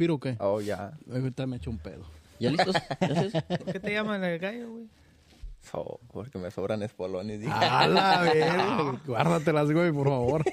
respiro 0.00 0.14
o 0.14 0.20
qué? 0.20 0.36
Oh, 0.40 0.60
ya. 0.62 0.92
Ahorita 1.12 1.46
me 1.46 1.56
echo 1.56 1.70
un 1.70 1.76
pedo. 1.76 2.04
¿Ya 2.38 2.50
listos? 2.50 2.74
¿Ya? 3.00 3.42
¿Por 3.42 3.72
qué 3.72 3.80
te 3.80 3.92
llaman 3.92 4.24
el 4.24 4.38
gallo, 4.38 4.70
güey? 4.70 4.86
So, 5.70 6.00
porque 6.10 6.38
me 6.38 6.50
sobran 6.50 6.82
espolones. 6.82 7.40
dije. 7.40 7.52
A 7.52 7.86
la 7.86 8.22
verga. 8.22 9.00
Guárdatelas, 9.06 9.70
güey, 9.70 9.92
por 9.92 10.08
favor. 10.08 10.44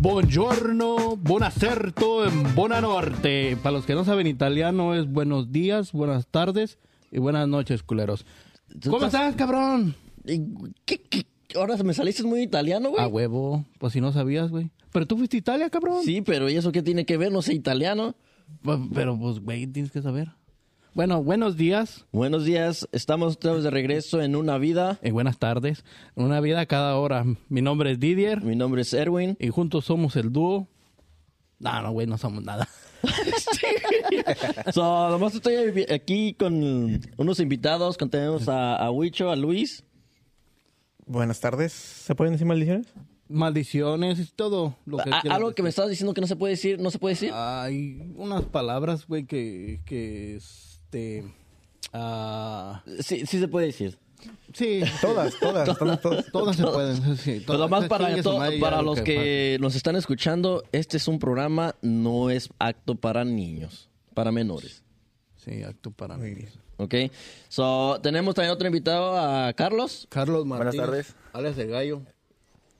Buongiorno, 0.00 1.16
buon 1.16 1.42
acerto, 1.42 2.26
en 2.26 2.54
buona 2.54 2.82
norte. 2.82 3.56
Para 3.62 3.72
los 3.72 3.86
que 3.86 3.94
no 3.94 4.04
saben 4.04 4.26
italiano 4.26 4.94
es 4.94 5.10
buenos 5.10 5.50
días, 5.50 5.92
buenas 5.92 6.26
tardes 6.26 6.78
y 7.10 7.18
buenas 7.18 7.48
noches, 7.48 7.82
culeros. 7.82 8.26
¿Tú 8.80 8.90
¿Cómo 8.90 9.06
estás- 9.06 9.34
cabrón? 9.36 9.94
¿Qué, 10.84 11.00
qué? 11.02 11.26
Ahora 11.54 11.76
me 11.78 11.94
saliste 11.94 12.22
muy 12.24 12.42
italiano, 12.42 12.90
güey. 12.90 13.02
A 13.02 13.06
huevo, 13.06 13.64
pues 13.78 13.92
si 13.92 14.00
no 14.00 14.12
sabías, 14.12 14.50
güey. 14.50 14.70
Pero 14.92 15.06
tú 15.06 15.16
fuiste 15.16 15.36
a 15.36 15.40
Italia, 15.40 15.70
cabrón. 15.70 16.02
Sí, 16.04 16.20
pero 16.22 16.48
¿y 16.50 16.56
eso 16.56 16.72
qué 16.72 16.82
tiene 16.82 17.06
que 17.06 17.16
ver? 17.16 17.30
No 17.32 17.42
sé 17.42 17.54
italiano. 17.54 18.14
Pues, 18.62 18.78
Pero 18.94 19.18
pues, 19.18 19.40
güey, 19.40 19.66
tienes 19.66 19.90
que 19.92 20.02
saber. 20.02 20.30
Bueno, 20.94 21.22
buenos 21.22 21.56
días 21.58 22.06
Buenos 22.10 22.44
días, 22.46 22.88
estamos 22.92 23.38
vez 23.38 23.62
de 23.64 23.70
regreso 23.70 24.22
en 24.22 24.34
Una 24.34 24.56
Vida. 24.56 24.98
y 25.02 25.10
buenas 25.10 25.38
tardes. 25.38 25.84
Una 26.14 26.40
vida 26.40 26.64
cada 26.66 26.96
hora. 26.96 27.24
Mi 27.50 27.60
nombre 27.60 27.92
es 27.92 28.00
Didier 28.00 28.42
Mi 28.42 28.56
nombre 28.56 28.80
es 28.82 28.92
Erwin. 28.94 29.36
y 29.38 29.48
juntos 29.48 29.84
somos 29.84 30.16
el 30.16 30.32
dúo. 30.32 30.68
No, 31.58 31.82
no, 31.82 31.92
güey, 31.92 32.06
no 32.06 32.16
somos 32.18 32.42
nada. 32.44 32.66
So, 34.72 35.10
nomás 35.10 35.34
estoy 35.34 35.84
aquí 35.90 36.34
con 36.34 37.00
unos 37.16 37.40
invitados. 37.40 37.96
con- 37.96 38.10
Tenemos 38.10 38.48
a, 38.48 38.76
a 38.76 38.90
Huicho, 38.90 39.30
a 39.30 39.36
Luis. 39.36 39.84
Buenas 41.06 41.40
tardes. 41.40 41.72
¿Se 41.72 42.14
pueden 42.14 42.32
decir 42.34 42.46
maldiciones? 42.46 42.86
Maldiciones 43.28 44.18
y 44.20 44.24
todo 44.26 44.76
lo 44.86 44.98
que 44.98 45.10
algo 45.30 45.52
que 45.54 45.62
me 45.62 45.68
estabas 45.68 45.90
diciendo 45.90 46.14
que 46.14 46.20
no 46.20 46.26
se 46.26 46.36
puede 46.36 46.52
decir, 46.52 46.78
no 46.80 46.90
se 46.90 46.98
puede 46.98 47.14
decir. 47.14 47.32
Hay 47.34 48.12
unas 48.16 48.42
palabras, 48.44 49.06
güey, 49.06 49.24
que, 49.26 49.80
que, 49.84 50.36
este... 50.36 51.24
ah, 51.92 52.82
Sí, 53.00 53.26
sí 53.26 53.38
se 53.40 53.48
puede 53.48 53.66
decir. 53.66 53.98
Sí, 54.52 54.80
Todas, 55.00 55.34
todas, 55.38 55.78
todas. 55.78 56.30
todas 56.32 56.56
se 56.56 56.62
pueden. 56.64 57.16
Sí, 57.16 57.42
Pero 57.46 57.58
todas. 57.58 57.70
más 57.70 57.88
para, 57.88 58.22
to- 58.22 58.38
para 58.60 58.76
lo 58.78 58.94
los 58.94 59.00
que 59.02 59.56
nos 59.60 59.74
están 59.74 59.96
escuchando, 59.96 60.62
este 60.72 60.96
es 60.96 61.08
un 61.08 61.18
programa, 61.18 61.74
no 61.82 62.30
es 62.30 62.48
acto 62.58 62.94
para 62.94 63.24
niños, 63.24 63.88
para 64.14 64.32
menores. 64.32 64.82
Sí, 65.36 65.62
acto 65.62 65.90
para 65.90 66.16
bien. 66.16 66.48
¿Ok? 66.78 66.94
So, 67.48 67.98
tenemos 68.02 68.34
también 68.34 68.52
otro 68.52 68.66
invitado, 68.66 69.16
a 69.18 69.52
Carlos. 69.54 70.06
Carlos 70.10 70.44
Martínez. 70.44 70.76
tardes. 70.76 71.14
Alias 71.32 71.56
el 71.58 71.68
gallo. 71.70 72.02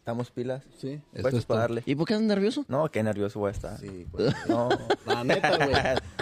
¿Estamos 0.07 0.31
pilas? 0.31 0.63
Sí. 0.79 1.01
Pues 1.21 1.35
es 1.35 1.45
para 1.47 1.63
darle. 1.63 1.83
¿Y 1.85 1.97
por 1.97 2.07
qué 2.07 2.15
andas 2.15 2.29
nervioso? 2.37 2.65
No, 2.69 2.89
qué 2.93 3.03
nervioso 3.03 3.41
voy 3.41 3.49
a 3.49 3.51
estar. 3.51 3.77
Sí, 3.81 4.07
güey. 4.13 4.29
No, 4.49 4.69
La 5.05 5.25
neta, 5.25 5.57
güey. 5.57 5.69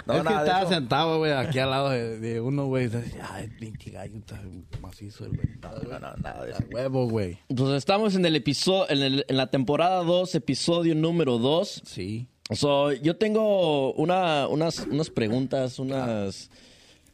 No, 0.07 0.13
es 0.15 0.21
que 0.23 0.33
estaba 0.33 0.61
eso. 0.61 0.69
sentado, 0.69 1.17
güey, 1.19 1.31
aquí 1.33 1.59
al 1.59 1.69
lado 1.69 1.89
de, 1.91 2.17
de 2.17 2.41
uno, 2.41 2.65
güey. 2.65 2.89
Ay, 3.29 3.47
pinche 3.59 3.91
gallo, 3.91 4.17
está 4.17 4.41
macizo 4.81 5.25
el 5.25 5.33
güey. 5.35 5.47
no, 5.61 5.99
no, 5.99 6.15
nada 6.15 6.45
de 6.45 6.51
eso. 6.53 6.63
huevo, 6.71 7.07
güey. 7.07 7.37
Pues 7.55 7.69
estamos 7.75 8.15
en 8.15 8.25
el 8.25 8.35
episodio, 8.35 8.89
en, 8.89 9.03
el- 9.03 9.25
en 9.27 9.37
la 9.37 9.51
temporada 9.51 10.01
2, 10.03 10.33
episodio 10.33 10.95
número 10.95 11.37
2. 11.37 11.83
Sí. 11.85 12.27
So, 12.55 12.91
yo 12.91 13.17
tengo 13.17 13.93
una, 13.93 14.47
unas, 14.47 14.79
unas 14.79 15.11
preguntas, 15.11 15.77
unas... 15.77 16.49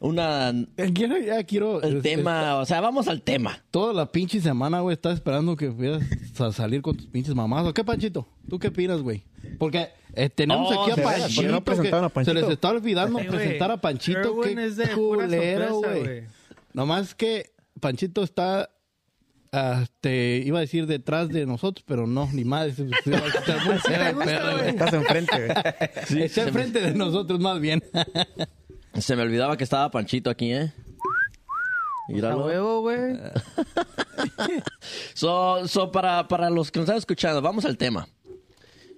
Una... 0.02 0.50
Eh, 0.76 0.92
Quiero, 0.92 1.16
ya 1.18 1.42
quiero. 1.44 1.80
El 1.82 1.98
es- 1.98 2.02
tema, 2.02 2.56
o 2.58 2.66
sea, 2.66 2.80
vamos 2.80 3.06
al 3.08 3.22
tema. 3.22 3.62
toda 3.70 3.92
la 3.94 4.06
pinche 4.10 4.40
semana, 4.40 4.80
güey, 4.80 4.94
estaba 4.94 5.14
esperando 5.14 5.56
que 5.56 5.70
fueras 5.70 6.02
a 6.40 6.52
salir 6.52 6.82
con 6.82 6.96
tus 6.96 7.06
pinches 7.06 7.34
mamás. 7.34 7.64
¿O 7.66 7.72
qué, 7.72 7.84
Panchito? 7.84 8.26
¿Tú 8.48 8.58
qué 8.58 8.68
opinas, 8.68 9.00
güey? 9.00 9.22
Porque 9.58 9.88
eh, 10.14 10.28
tenemos 10.28 10.70
Oh, 10.76 10.82
aquí 10.82 10.90
a 10.90 10.94
de 10.96 11.02
veras, 11.02 11.20
¿por 11.20 11.28
qué 11.28 11.34
Panchito. 11.34 11.52
no 11.52 11.64
presentaron 11.64 12.00
que 12.00 12.06
a 12.06 12.14
Panchito? 12.14 12.34
Se 12.36 12.40
les 12.42 12.50
está 12.52 12.68
olvidando 12.70 13.18
Sí, 13.20 13.26
presentar 13.28 13.70
a 13.70 13.76
Panchito. 13.80 14.40
Qué 14.40 14.64
es 14.66 14.76
de 14.76 14.88
culero, 14.90 15.76
güey. 15.76 16.24
Nomás 16.72 17.14
que 17.14 17.52
Panchito 17.80 18.22
está. 18.24 18.70
ah, 19.52 19.80
Este, 19.82 20.42
iba 20.44 20.58
a 20.58 20.62
decir 20.62 20.86
detrás 20.86 21.28
de 21.28 21.46
nosotros, 21.46 21.84
pero 21.86 22.06
no, 22.08 22.28
ni 22.32 22.42
güey. 24.54 24.68
Estás 24.68 24.92
enfrente, 24.94 25.36
güey. 26.10 26.22
Está 26.24 26.42
enfrente 26.42 26.80
de 26.80 26.94
nosotros 26.94 27.38
más 27.38 27.60
bien. 27.60 27.82
Se 28.98 29.16
me 29.16 29.22
olvidaba 29.22 29.56
que 29.56 29.64
estaba 29.64 29.90
Panchito 29.90 30.30
aquí, 30.30 30.52
¿eh? 30.52 30.72
A 32.08 32.12
Míralo. 32.12 32.44
huevo, 32.46 32.80
güey. 32.82 33.18
So, 35.14 35.66
so 35.68 35.90
para, 35.92 36.28
para 36.28 36.50
los 36.50 36.70
que 36.70 36.78
nos 36.80 36.84
están 36.84 36.98
escuchando, 36.98 37.40
vamos 37.42 37.64
al 37.64 37.76
tema. 37.76 38.08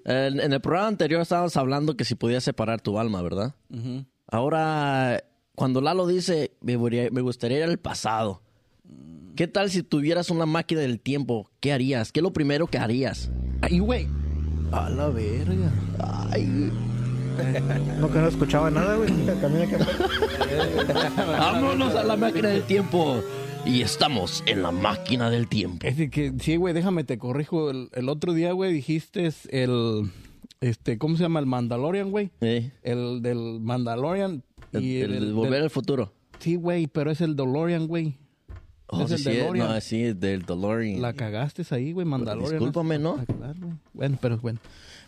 En, 0.05 0.41
en 0.41 0.53
el 0.53 0.61
programa 0.61 0.89
anterior 0.89 1.21
estábamos 1.21 1.57
hablando 1.57 1.97
que 1.97 2.05
si 2.05 2.15
podías 2.15 2.45
separar 2.45 2.81
tu 2.81 2.99
alma, 2.99 3.23
¿verdad? 3.23 3.55
Ahora, 4.27 5.23
cuando 5.55 5.81
Lalo 5.81 6.07
dice, 6.07 6.53
me, 6.61 6.77
me 6.77 7.21
gustaría 7.21 7.59
ir 7.59 7.65
al 7.65 7.79
pasado. 7.79 8.43
¿Qué 9.37 9.49
tal 9.49 9.71
si 9.71 9.83
tuvieras 9.83 10.31
una 10.31 10.47
máquina 10.47 10.81
del 10.81 11.01
tiempo? 11.01 11.51
¿Qué 11.61 11.73
harías? 11.73 12.13
¿Qué 12.13 12.21
es 12.21 12.25
lo 12.25 12.33
primero 12.33 12.67
que 12.67 12.79
harías? 12.79 13.31
Ay, 13.63 13.79
güey. 13.79 14.07
A 14.73 14.89
la 14.91 15.09
verga. 15.09 15.73
Ay, 16.31 16.71
No 18.01 18.11
que 18.11 18.19
no 18.19 18.29
escuchaba 18.29 18.71
nada, 18.71 18.97
güey. 18.97 19.09
Camina 19.41 19.67
que 19.67 19.77
vámonos 21.17 21.95
a 21.95 22.05
la 22.05 22.17
máquina 22.17 22.49
del 22.49 22.63
tiempo. 22.65 23.23
Y 23.67 23.81
estamos 23.81 24.43
en 24.47 24.63
la 24.63 24.71
máquina 24.73 25.31
del 25.31 25.49
tiempo. 25.49 25.87
Es 25.87 25.97
que, 26.11 26.35
sí, 26.39 26.57
güey, 26.57 26.75
déjame 26.75 27.05
te 27.05 27.17
corrijo. 27.19 27.71
El, 27.71 27.89
el 27.95 28.09
otro 28.09 28.33
día, 28.35 28.53
güey, 28.53 28.73
dijiste 28.73 29.31
el. 29.51 30.11
Este, 30.61 30.99
¿cómo 30.99 31.17
se 31.17 31.23
llama? 31.23 31.41
El 31.41 31.47
Mandalorian, 31.47 32.11
güey. 32.11 32.31
Eh, 32.41 32.71
El 32.83 33.23
del 33.23 33.61
Mandalorian. 33.61 34.43
el, 34.73 34.83
y 34.85 35.01
el 35.01 35.15
el- 35.15 35.33
volver 35.35 35.53
del- 35.55 35.63
al 35.65 35.71
futuro. 35.71 36.13
Sí, 36.39 36.57
güey, 36.57 36.87
pero 36.89 37.11
es 37.11 37.21
el 37.23 37.37
DeLorean, 37.37 37.87
güey. 37.87 38.17
Oh, 38.89 39.01
es 39.03 39.09
sí, 39.09 39.15
el 39.15 39.19
sí, 39.21 39.31
DeLorean. 39.31 39.69
no, 39.69 39.81
sí, 39.81 40.03
del 40.13 40.43
DeLorean. 40.43 41.01
La 41.01 41.15
cagaste 41.15 41.63
ahí, 41.71 41.93
güey, 41.93 42.07
Mandalorian. 42.07 42.51
Discúlpame, 42.53 42.99
¿no? 42.99 43.17
Ah, 43.19 43.25
claro, 43.27 43.55
güey. 43.61 43.73
Bueno, 43.95 44.19
pero 44.21 44.39
bueno. 44.39 44.59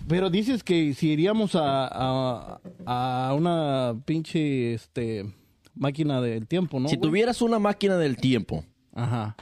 Pero 0.09 0.31
dices 0.31 0.63
que 0.63 0.95
si 0.95 1.09
iríamos 1.11 1.55
a, 1.55 1.89
a, 1.93 2.61
a 2.87 3.35
una 3.35 3.97
pinche 4.05 4.75
este, 4.75 5.33
máquina 5.75 6.21
del 6.21 6.47
tiempo, 6.47 6.79
¿no? 6.81 6.89
si 6.89 6.97
güey? 6.97 7.09
tuvieras 7.11 7.43
una 7.43 7.59
máquina 7.59 7.97
del 7.97 8.17
tiempo, 8.17 8.65
Ajá. 8.95 9.37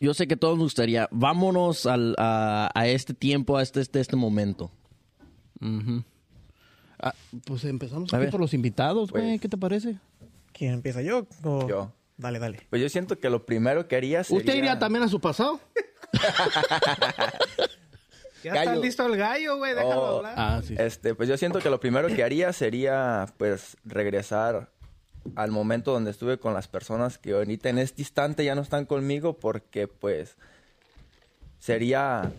yo 0.00 0.14
sé 0.14 0.26
que 0.26 0.36
todos 0.36 0.56
nos 0.56 0.64
gustaría, 0.66 1.08
vámonos 1.10 1.86
al- 1.86 2.14
a, 2.18 2.70
a 2.74 2.86
este 2.88 3.12
tiempo, 3.14 3.56
a 3.58 3.62
este, 3.62 3.80
este, 3.80 4.00
este 4.00 4.16
momento. 4.16 4.70
Ah, 7.00 7.14
pues 7.46 7.64
empezamos 7.64 8.12
A 8.12 8.16
aquí 8.16 8.24
ver. 8.24 8.30
por 8.30 8.40
los 8.40 8.54
invitados, 8.54 9.10
güey. 9.10 9.24
Pues- 9.24 9.40
¿Qué 9.40 9.48
te 9.48 9.56
parece? 9.58 9.98
¿Quién 10.52 10.74
empieza? 10.74 11.02
¿Yo? 11.02 11.26
o- 11.42 11.68
Yo. 11.68 11.92
Dale, 12.16 12.38
dale. 12.38 12.60
Pues 12.70 12.80
yo 12.80 12.88
siento 12.88 13.18
que 13.18 13.28
lo 13.28 13.44
primero 13.44 13.88
que 13.88 13.96
haría 13.96 14.22
sería... 14.22 14.38
¿Usted 14.38 14.54
iría 14.54 14.78
también 14.78 15.02
a 15.02 15.08
su 15.08 15.20
pasado? 15.20 15.58
Ya 18.44 18.54
Gallo. 18.54 18.70
está 18.72 18.82
listo 18.84 19.06
el 19.06 19.16
gallo, 19.16 19.56
güey. 19.56 19.74
Déjalo 19.74 20.00
Oh. 20.02 20.16
hablar. 20.18 20.34
Ah, 20.36 20.60
sí. 20.64 20.74
Este, 20.78 21.14
pues 21.14 21.28
yo 21.28 21.36
siento 21.36 21.58
que 21.60 21.70
lo 21.70 21.80
primero 21.80 22.08
que 22.08 22.22
haría 22.22 22.52
sería, 22.52 23.26
pues, 23.38 23.76
regresar 23.84 24.70
al 25.36 25.50
momento 25.50 25.92
donde 25.92 26.10
estuve 26.10 26.38
con 26.38 26.52
las 26.54 26.68
personas 26.68 27.16
que 27.18 27.32
ahorita 27.32 27.70
en 27.70 27.78
este 27.78 28.02
instante 28.02 28.44
ya 28.44 28.54
no 28.54 28.60
están 28.62 28.84
conmigo 28.86 29.38
porque, 29.38 29.88
pues, 29.88 30.36
sería, 31.58 32.30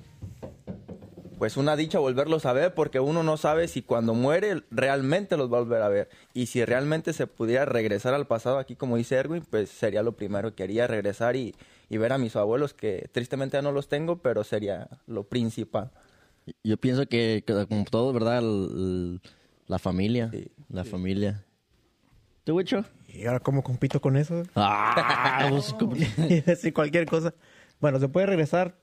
pues, 1.40 1.58
una 1.58 1.76
dicha 1.76 2.00
volverlos 2.00 2.46
a 2.46 2.54
ver 2.54 2.74
porque 2.74 3.00
uno 3.00 3.24
no 3.24 3.38
sabe 3.38 3.68
si 3.68 3.82
cuando 3.82 4.14
muere 4.14 4.62
realmente 4.72 5.36
los 5.38 5.52
va 5.52 5.58
a 5.58 5.62
volver 5.62 5.82
a 5.82 5.90
ver. 5.90 6.10
Y 6.34 6.46
si 6.46 6.64
realmente 6.64 7.12
se 7.14 7.28
pudiera 7.28 7.66
regresar 7.66 8.14
al 8.14 8.28
pasado 8.28 8.58
aquí, 8.60 8.76
como 8.76 8.98
dice 8.98 9.16
Erwin, 9.16 9.44
pues 9.50 9.70
sería 9.70 10.04
lo 10.04 10.12
primero 10.14 10.54
que 10.56 10.64
haría, 10.64 10.86
regresar 10.88 11.36
y, 11.36 11.56
y 11.90 11.98
ver 11.98 12.14
a 12.14 12.18
mis 12.18 12.36
abuelos 12.36 12.74
que 12.74 13.10
tristemente 13.12 13.58
ya 13.58 13.62
no 13.62 13.72
los 13.72 13.88
tengo, 13.88 14.18
pero 14.22 14.44
sería 14.44 14.88
lo 15.08 15.24
principal. 15.24 15.92
Yo 16.64 16.78
pienso 16.78 17.08
que, 17.08 17.44
que 17.46 17.66
como 17.68 17.86
todo, 17.86 18.14
¿verdad? 18.14 18.40
El- 18.40 18.70
el- 18.76 19.22
la 19.68 19.80
familia. 19.80 20.30
Sí, 20.32 20.48
la 20.70 20.84
familia. 20.84 21.44
¿Tú, 22.44 22.56
Wicho? 22.56 22.86
¿Y 23.08 23.26
ahora 23.26 23.40
cómo 23.40 23.64
compito 23.64 24.00
con 24.00 24.16
eso? 24.18 24.44
Ah, 24.56 25.48
pues, 25.50 25.74
sí, 26.62 26.72
cualquier 26.72 27.08
cosa. 27.08 27.34
Bueno, 27.80 28.00
se 28.00 28.08
puede 28.08 28.28
regresar 28.28 28.78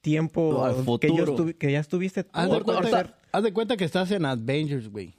tiempo 0.00 0.64
Al 0.64 0.74
que, 0.98 1.08
yo 1.14 1.58
que 1.58 1.72
ya 1.72 1.80
estuviste. 1.80 2.26
Haz 2.32 2.50
de, 2.50 2.62
cuenta, 2.62 3.16
haz 3.32 3.42
de 3.42 3.52
cuenta 3.52 3.76
que 3.76 3.84
estás 3.84 4.10
en 4.10 4.24
Avengers, 4.24 4.88
güey. 4.88 5.14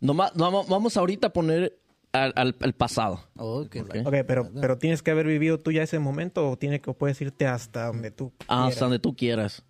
Nomás- 0.00 0.32
vamos, 0.34 0.68
vamos 0.68 0.96
ahorita 0.96 1.28
a 1.28 1.32
poner 1.32 1.78
al, 2.24 2.32
al- 2.36 2.56
al 2.60 2.72
pasado. 2.72 3.20
Oh, 3.36 3.66
qué 3.70 3.80
Ok. 3.82 3.94
Ok, 4.04 4.14
pero, 4.26 4.50
pero 4.60 4.78
tienes 4.78 5.02
que 5.02 5.10
haber 5.10 5.26
vivido 5.26 5.60
tú 5.60 5.70
ya 5.72 5.82
ese 5.82 5.98
momento 5.98 6.50
o 6.50 6.56
tiene 6.56 6.80
que 6.80 6.92
puedes 6.92 7.20
irte 7.20 7.46
hasta 7.46 7.86
donde 7.86 8.10
tú 8.10 8.32
quieras? 8.38 8.68
hasta 8.68 8.84
donde 8.84 8.98
tú 8.98 9.14
quieras. 9.14 9.62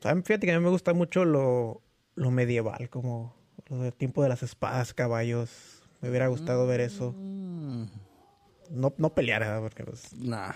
Fíjate 0.00 0.40
que 0.46 0.52
a 0.52 0.58
mí 0.58 0.64
me 0.64 0.70
gusta 0.70 0.94
mucho 0.94 1.24
lo, 1.24 1.80
lo 2.16 2.30
medieval, 2.30 2.90
como 2.90 3.36
lo 3.68 3.78
del 3.82 3.94
tiempo 3.94 4.22
de 4.22 4.28
las 4.28 4.42
espadas, 4.42 4.94
caballos. 4.94 5.82
Me 6.00 6.08
hubiera 6.10 6.26
gustado 6.26 6.66
ver 6.66 6.80
eso. 6.80 7.14
No, 8.72 8.92
no 8.98 9.14
pelear, 9.14 9.40
¿verdad? 9.42 9.60
Porque 9.60 9.84
pues, 9.84 10.12
Nah. 10.14 10.52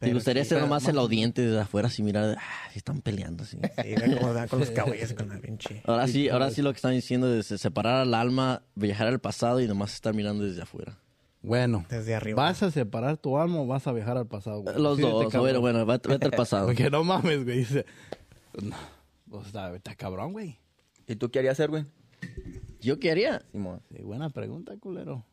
¿Te 0.00 0.12
gustaría 0.12 0.42
sí, 0.42 0.48
ser 0.50 0.60
nomás 0.60 0.86
el 0.88 0.98
audiente 0.98 1.42
desde 1.42 1.60
afuera 1.60 1.86
así 1.86 2.02
mirar, 2.02 2.36
ah, 2.40 2.68
están 2.74 3.00
peleando 3.02 3.44
así. 3.44 3.56
sí, 3.56 3.94
ve 3.94 4.16
cómo 4.18 4.32
dan 4.34 4.48
con 4.48 4.58
los 4.58 4.70
caballos 4.72 5.12
con 5.12 5.28
la 5.28 5.38
pinche. 5.38 5.80
Ahora 5.86 6.08
sí, 6.08 6.28
ahora 6.28 6.50
sí 6.50 6.60
lo 6.60 6.72
que 6.72 6.76
están 6.76 6.92
diciendo 6.92 7.32
es 7.32 7.46
separar 7.46 8.00
al 8.00 8.12
alma, 8.14 8.62
viajar 8.74 9.06
al 9.06 9.20
pasado 9.20 9.60
y 9.60 9.68
nomás 9.68 9.94
estar 9.94 10.12
mirando 10.12 10.42
desde 10.44 10.62
afuera. 10.62 10.98
Bueno. 11.40 11.86
Desde 11.88 12.16
arriba. 12.16 12.42
¿Vas 12.42 12.64
a 12.64 12.72
separar 12.72 13.16
tu 13.18 13.38
alma 13.38 13.60
o 13.60 13.66
vas 13.68 13.86
a 13.86 13.92
viajar 13.92 14.16
al 14.16 14.26
pasado, 14.26 14.62
güey? 14.62 14.76
Los 14.76 14.96
Sí, 14.96 15.02
dos, 15.02 15.22
este 15.22 15.32
cabrón. 15.32 15.40
bueno, 15.42 15.60
bueno, 15.60 15.86
vete, 15.86 16.08
vete 16.08 16.24
al 16.26 16.32
pasado. 16.32 16.66
Porque 16.66 16.90
no 16.90 17.04
mames, 17.04 17.44
güey. 17.44 17.58
Dice. 17.58 17.86
No. 18.60 18.76
O 19.30 19.44
sea, 19.44 19.72
está 19.72 19.94
cabrón, 19.94 20.32
güey. 20.32 20.58
¿Y 21.06 21.14
tú 21.14 21.30
qué 21.30 21.38
harías 21.38 21.52
hacer, 21.52 21.70
güey? 21.70 21.84
¿Yo 22.80 22.98
qué 22.98 23.12
haría? 23.12 23.44
Sí, 23.52 24.02
buena 24.02 24.30
pregunta, 24.30 24.76
culero. 24.78 25.24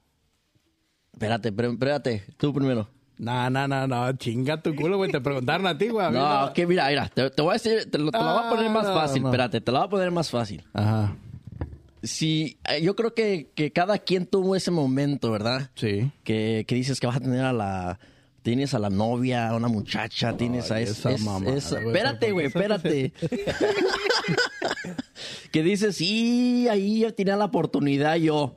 Espérate, 1.13 1.50
espérate, 1.50 2.24
tú 2.38 2.54
primero. 2.54 2.89
No, 3.18 3.50
no, 3.50 3.68
no, 3.68 3.88
no. 3.88 4.12
Chinga 4.13 4.62
tu 4.62 4.75
culo, 4.75 4.98
güey. 4.98 5.12
Te 5.12 5.21
preguntaron 5.21 5.68
a 5.68 5.77
ti, 5.77 5.88
güey. 5.89 6.12
No, 6.12 6.51
que 6.54 6.65
mira, 6.65 6.88
mira, 6.89 7.10
te, 7.13 7.30
te 7.30 7.42
voy 7.42 7.51
a 7.51 7.54
decir, 7.54 7.89
te 7.89 7.98
lo, 8.00 8.12
te 8.12 8.18
voy 8.18 8.27
a 8.27 8.50
poner 8.50 8.69
más 8.71 8.86
Ah, 8.88 8.89
no, 8.89 8.95
fácil, 8.95 9.21
no. 9.21 9.30
espérate, 9.30 9.62
te 9.62 9.71
lo 9.71 9.77
voy 9.77 9.88
a 9.88 9.89
poner 9.89 10.12
más 10.12 10.30
fácil. 10.31 10.63
Ajá. 10.74 11.15
Si, 12.01 12.57
eh, 12.68 12.81
yo 12.81 12.95
creo 12.95 13.13
que, 13.13 13.50
que 13.56 13.71
cada 13.71 13.98
quien 14.00 14.25
tuvo 14.25 14.56
ese 14.56 14.71
momento, 14.71 15.31
¿verdad? 15.31 15.69
Sí. 15.75 16.12
Que, 16.24 16.65
que 16.68 16.75
dices 16.75 17.00
que 17.00 17.07
vas 17.07 17.16
a 17.18 17.21
tener 17.21 17.45
a 17.45 17.54
la... 17.54 18.00
Tienes 18.42 18.74
a 18.74 18.80
la 18.80 18.89
novia, 18.89 19.48
a 19.48 19.56
una 19.56 19.69
muchacha, 19.69 20.36
tienes 20.36 20.69
a 20.69 20.81
esa... 20.81 21.12
esa 21.12 21.24
mamada, 21.24 21.51
güey, 21.51 21.57
espérate, 21.88 22.25
¿por 22.25 22.33
güey, 22.33 22.45
espérate. 22.48 23.13
que 25.51 25.63
dices, 25.63 25.95
sí, 25.95 26.68
ahí 26.69 27.00
ya 27.01 27.12
tenía 27.12 27.38
la 27.38 27.45
oportunidad 27.45 28.16
yo. 28.16 28.56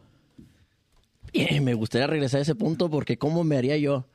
Me 1.61 1.75
gustaría 1.75 2.07
regresar 2.07 2.39
a 2.39 2.43
ese 2.43 2.55
punto 2.55 2.89
porque 2.91 3.17
¿cómo 3.19 3.45
me 3.45 3.57
haría 3.57 3.77
yo? 3.77 4.07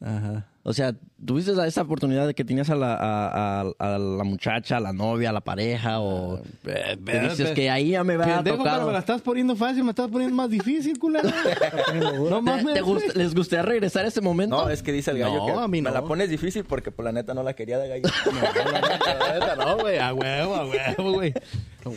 Ajá. 0.00 0.48
O 0.64 0.72
sea, 0.72 0.94
tuviste 1.24 1.52
esa 1.66 1.82
oportunidad 1.82 2.24
de 2.26 2.34
que 2.34 2.44
tenías 2.44 2.70
a 2.70 2.76
la, 2.76 2.94
a, 2.94 3.60
a- 3.62 3.72
a 3.78 3.98
la 3.98 4.22
muchacha, 4.24 4.76
a 4.76 4.80
la 4.80 4.92
novia, 4.92 5.30
a 5.30 5.32
la 5.32 5.40
pareja 5.40 5.98
o... 6.00 6.38
Eh, 6.66 6.96
que 7.04 7.18
dices 7.20 7.50
que 7.50 7.68
ahí 7.68 7.90
ya 7.90 8.04
me 8.04 8.16
va 8.16 8.38
a 8.38 8.44
tocar. 8.44 8.74
pero 8.74 8.86
me 8.86 8.92
la 8.92 9.00
estás 9.00 9.22
poniendo 9.22 9.56
fácil, 9.56 9.82
me 9.82 9.90
estás 9.90 10.08
poniendo 10.08 10.36
más 10.36 10.48
difícil, 10.50 10.98
culero. 11.00 11.28
no 11.94 12.36
¿Te- 12.36 12.42
mames. 12.42 12.74
te 12.74 12.80
güey. 12.80 13.02
gust- 13.08 13.14
¿Les 13.14 13.34
gustaría 13.34 13.62
regresar 13.64 14.04
a 14.04 14.08
ese 14.08 14.20
momento? 14.20 14.56
No, 14.56 14.70
es 14.70 14.82
que 14.84 14.92
dice 14.92 15.10
el 15.10 15.18
gallo 15.18 15.38
No, 15.38 15.46
que 15.46 15.52
a 15.52 15.68
mí 15.68 15.82
me 15.82 15.90
la 15.90 16.02
pones 16.04 16.30
difícil 16.30 16.64
porque 16.64 16.92
por 16.92 17.04
la 17.04 17.12
neta 17.12 17.34
no 17.34 17.42
la 17.42 17.54
quería 17.54 17.78
de 17.78 17.88
gallo. 17.88 18.02
No, 18.32 19.34
neta, 19.34 19.56
no, 19.56 19.78
güey. 19.78 19.98
A 19.98 20.14
huevo, 20.14 20.54
a 20.54 20.66
huevo, 20.66 21.12
güey. 21.12 21.34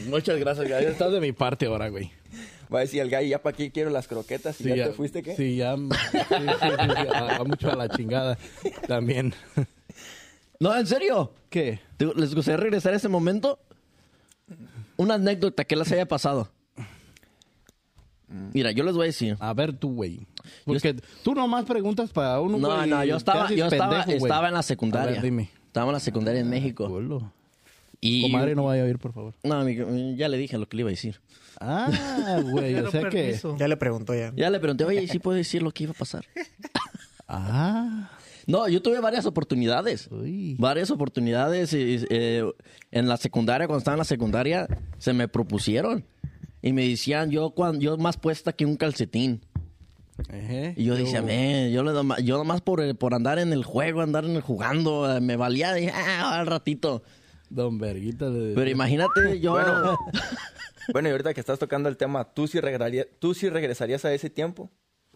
Muchas 0.09 0.39
gracias, 0.39 0.67
gallo. 0.67 0.89
Estás 0.89 1.11
de 1.11 1.19
mi 1.21 1.31
parte 1.33 1.67
ahora, 1.67 1.89
güey. 1.89 2.11
Va 2.73 2.79
a 2.79 2.81
decir 2.81 3.01
el 3.01 3.09
gallo, 3.09 3.27
ya 3.27 3.41
para 3.41 3.53
aquí 3.53 3.69
quiero 3.71 3.89
las 3.89 4.07
croquetas 4.07 4.59
y 4.61 4.63
Sí, 4.65 4.75
ya, 4.75 4.85
te 4.87 4.91
fuiste, 4.93 5.21
¿qué? 5.23 5.35
Sí, 5.35 5.55
ya. 5.57 5.75
Sí, 5.75 5.83
sí, 6.13 6.17
sí, 6.29 6.69
sí, 6.69 7.07
a- 7.13 7.35
a 7.37 7.43
mucho 7.43 7.71
a 7.71 7.75
la 7.75 7.89
chingada 7.89 8.37
también. 8.87 9.33
No, 10.59 10.75
en 10.75 10.87
serio. 10.87 11.31
¿Qué? 11.49 11.79
¿Te- 11.97 12.13
¿Les 12.15 12.33
gustaría 12.33 12.57
regresar 12.57 12.93
a 12.93 12.97
ese 12.97 13.07
momento? 13.09 13.59
Una 14.97 15.15
anécdota 15.15 15.63
que 15.65 15.75
les 15.75 15.91
haya 15.91 16.07
pasado. 16.07 16.49
Mira, 18.53 18.71
yo 18.71 18.83
les 18.83 18.95
voy 18.95 19.03
a 19.03 19.07
decir. 19.07 19.37
A 19.39 19.53
ver 19.53 19.73
tú, 19.73 19.93
güey. 19.93 20.25
Porque 20.65 20.95
tú 21.23 21.33
nomás 21.35 21.65
preguntas 21.65 22.11
para 22.11 22.39
uno, 22.41 22.57
No, 22.57 22.85
no, 22.85 23.03
yo 23.03 23.17
estaba, 23.17 23.49
yo 23.51 23.65
estaba, 23.67 24.03
pendejo, 24.03 24.25
estaba 24.25 24.47
en 24.47 24.53
la 24.55 24.59
A 24.59 24.63
secundaria. 24.63 25.11
ver, 25.13 25.21
dime. 25.21 25.49
Estaba 25.67 25.87
en 25.87 25.93
la 25.93 25.99
secundaria 25.99 26.41
en 26.41 26.49
México. 26.49 26.87
Culo. 26.87 27.31
Y 28.01 28.23
Comadre, 28.23 28.55
no 28.55 28.65
vaya 28.65 28.83
a 28.83 28.85
oír, 28.85 28.97
por 28.99 29.13
favor. 29.13 29.33
No, 29.43 29.67
ya 30.15 30.27
le 30.29 30.37
dije 30.37 30.57
lo 30.57 30.67
que 30.67 30.77
le 30.77 30.81
iba 30.81 30.89
a 30.89 30.91
decir. 30.91 31.19
Ah, 31.61 32.39
güey, 32.43 32.75
o 32.75 32.91
sea 32.91 33.09
que... 33.09 33.39
Ya 33.57 33.67
le 33.67 33.77
preguntó 33.77 34.13
ya. 34.15 34.31
Ya 34.35 34.49
le 34.49 34.59
pregunté, 34.59 34.83
oye, 34.85 35.03
¿y 35.03 35.07
si 35.07 35.19
puedo 35.19 35.37
decir 35.37 35.61
lo 35.63 35.71
que 35.71 35.83
iba 35.83 35.91
a 35.91 35.95
pasar? 35.95 36.25
Ah, 37.27 38.11
No, 38.45 38.67
yo 38.67 38.81
tuve 38.83 38.99
varias 38.99 39.25
oportunidades. 39.25 40.07
uy. 40.11 40.55
Varias 40.59 40.91
oportunidades. 40.91 41.73
y, 41.73 42.05
eh, 42.09 42.43
en 42.91 43.07
la 43.07 43.17
secundaria, 43.17 43.65
cuando 43.67 43.79
estaba 43.79 43.95
en 43.95 43.99
la 43.99 44.05
secundaria, 44.05 44.67
se 44.99 45.11
me 45.13 45.27
propusieron. 45.27 46.05
Y 46.61 46.71
me 46.73 46.87
decían, 46.87 47.31
yo, 47.31 47.49
cuando, 47.51 47.79
yo 47.81 47.97
más 47.97 48.17
puesta 48.17 48.53
que 48.53 48.65
un 48.65 48.75
calcetín. 48.77 49.41
Ejé. 50.29 50.73
Y 50.77 50.85
yo 50.85 50.95
decía, 50.95 51.21
"Men, 51.21 51.71
yo, 51.73 51.83
le 51.83 51.91
doma- 51.91 52.19
yo 52.19 52.37
nomás 52.37 52.61
por, 52.61 52.79
el- 52.81 52.95
por 52.95 53.13
andar 53.15 53.39
en 53.39 53.51
el 53.51 53.63
juego, 53.63 54.01
andar 54.01 54.23
en 54.25 54.35
el 54.35 54.41
jugando, 54.41 55.11
eh, 55.17 55.19
me 55.19 55.35
valía, 55.35 55.73
dije, 55.73 55.91
ah, 55.93 56.39
al 56.39 56.45
ratito. 56.47 57.01
Don 57.49 57.77
Verguita. 57.79 58.29
le- 58.29 58.53
Pero 58.53 58.69
imagínate, 58.69 59.39
yo... 59.39 59.53
Bueno. 59.53 59.97
Bueno, 60.91 61.09
y 61.09 61.11
ahorita 61.11 61.33
que 61.33 61.39
estás 61.39 61.59
tocando 61.59 61.89
el 61.89 61.97
tema, 61.97 62.23
¿tú 62.33 62.47
sí, 62.47 62.59
regresarías, 62.59 63.07
¿tú 63.19 63.33
sí 63.33 63.49
regresarías 63.49 64.05
a 64.05 64.13
ese 64.13 64.29
tiempo? 64.29 64.69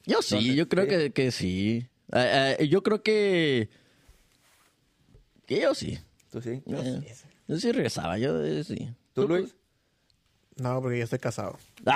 Yo 0.05 0.21
sí, 0.21 0.35
Entonces, 0.35 0.55
yo 0.55 0.69
creo 0.69 0.83
¿sí? 0.85 0.89
que, 0.89 1.11
que 1.11 1.31
sí. 1.31 1.87
Eh, 2.13 2.57
eh, 2.59 2.67
yo 2.67 2.83
creo 2.83 3.03
que... 3.03 3.69
Que 5.45 5.61
yo 5.61 5.73
sí. 5.75 5.99
¿Tú 6.31 6.41
sí? 6.41 6.61
Eh, 6.65 7.15
yo 7.47 7.57
sí 7.59 7.71
regresaba, 7.71 8.17
yo 8.17 8.43
eh, 8.43 8.63
sí. 8.63 8.93
¿Tú, 9.13 9.27
Luis? 9.27 9.55
No, 10.57 10.81
porque 10.81 10.97
yo 10.99 11.03
estoy 11.03 11.19
casado. 11.19 11.57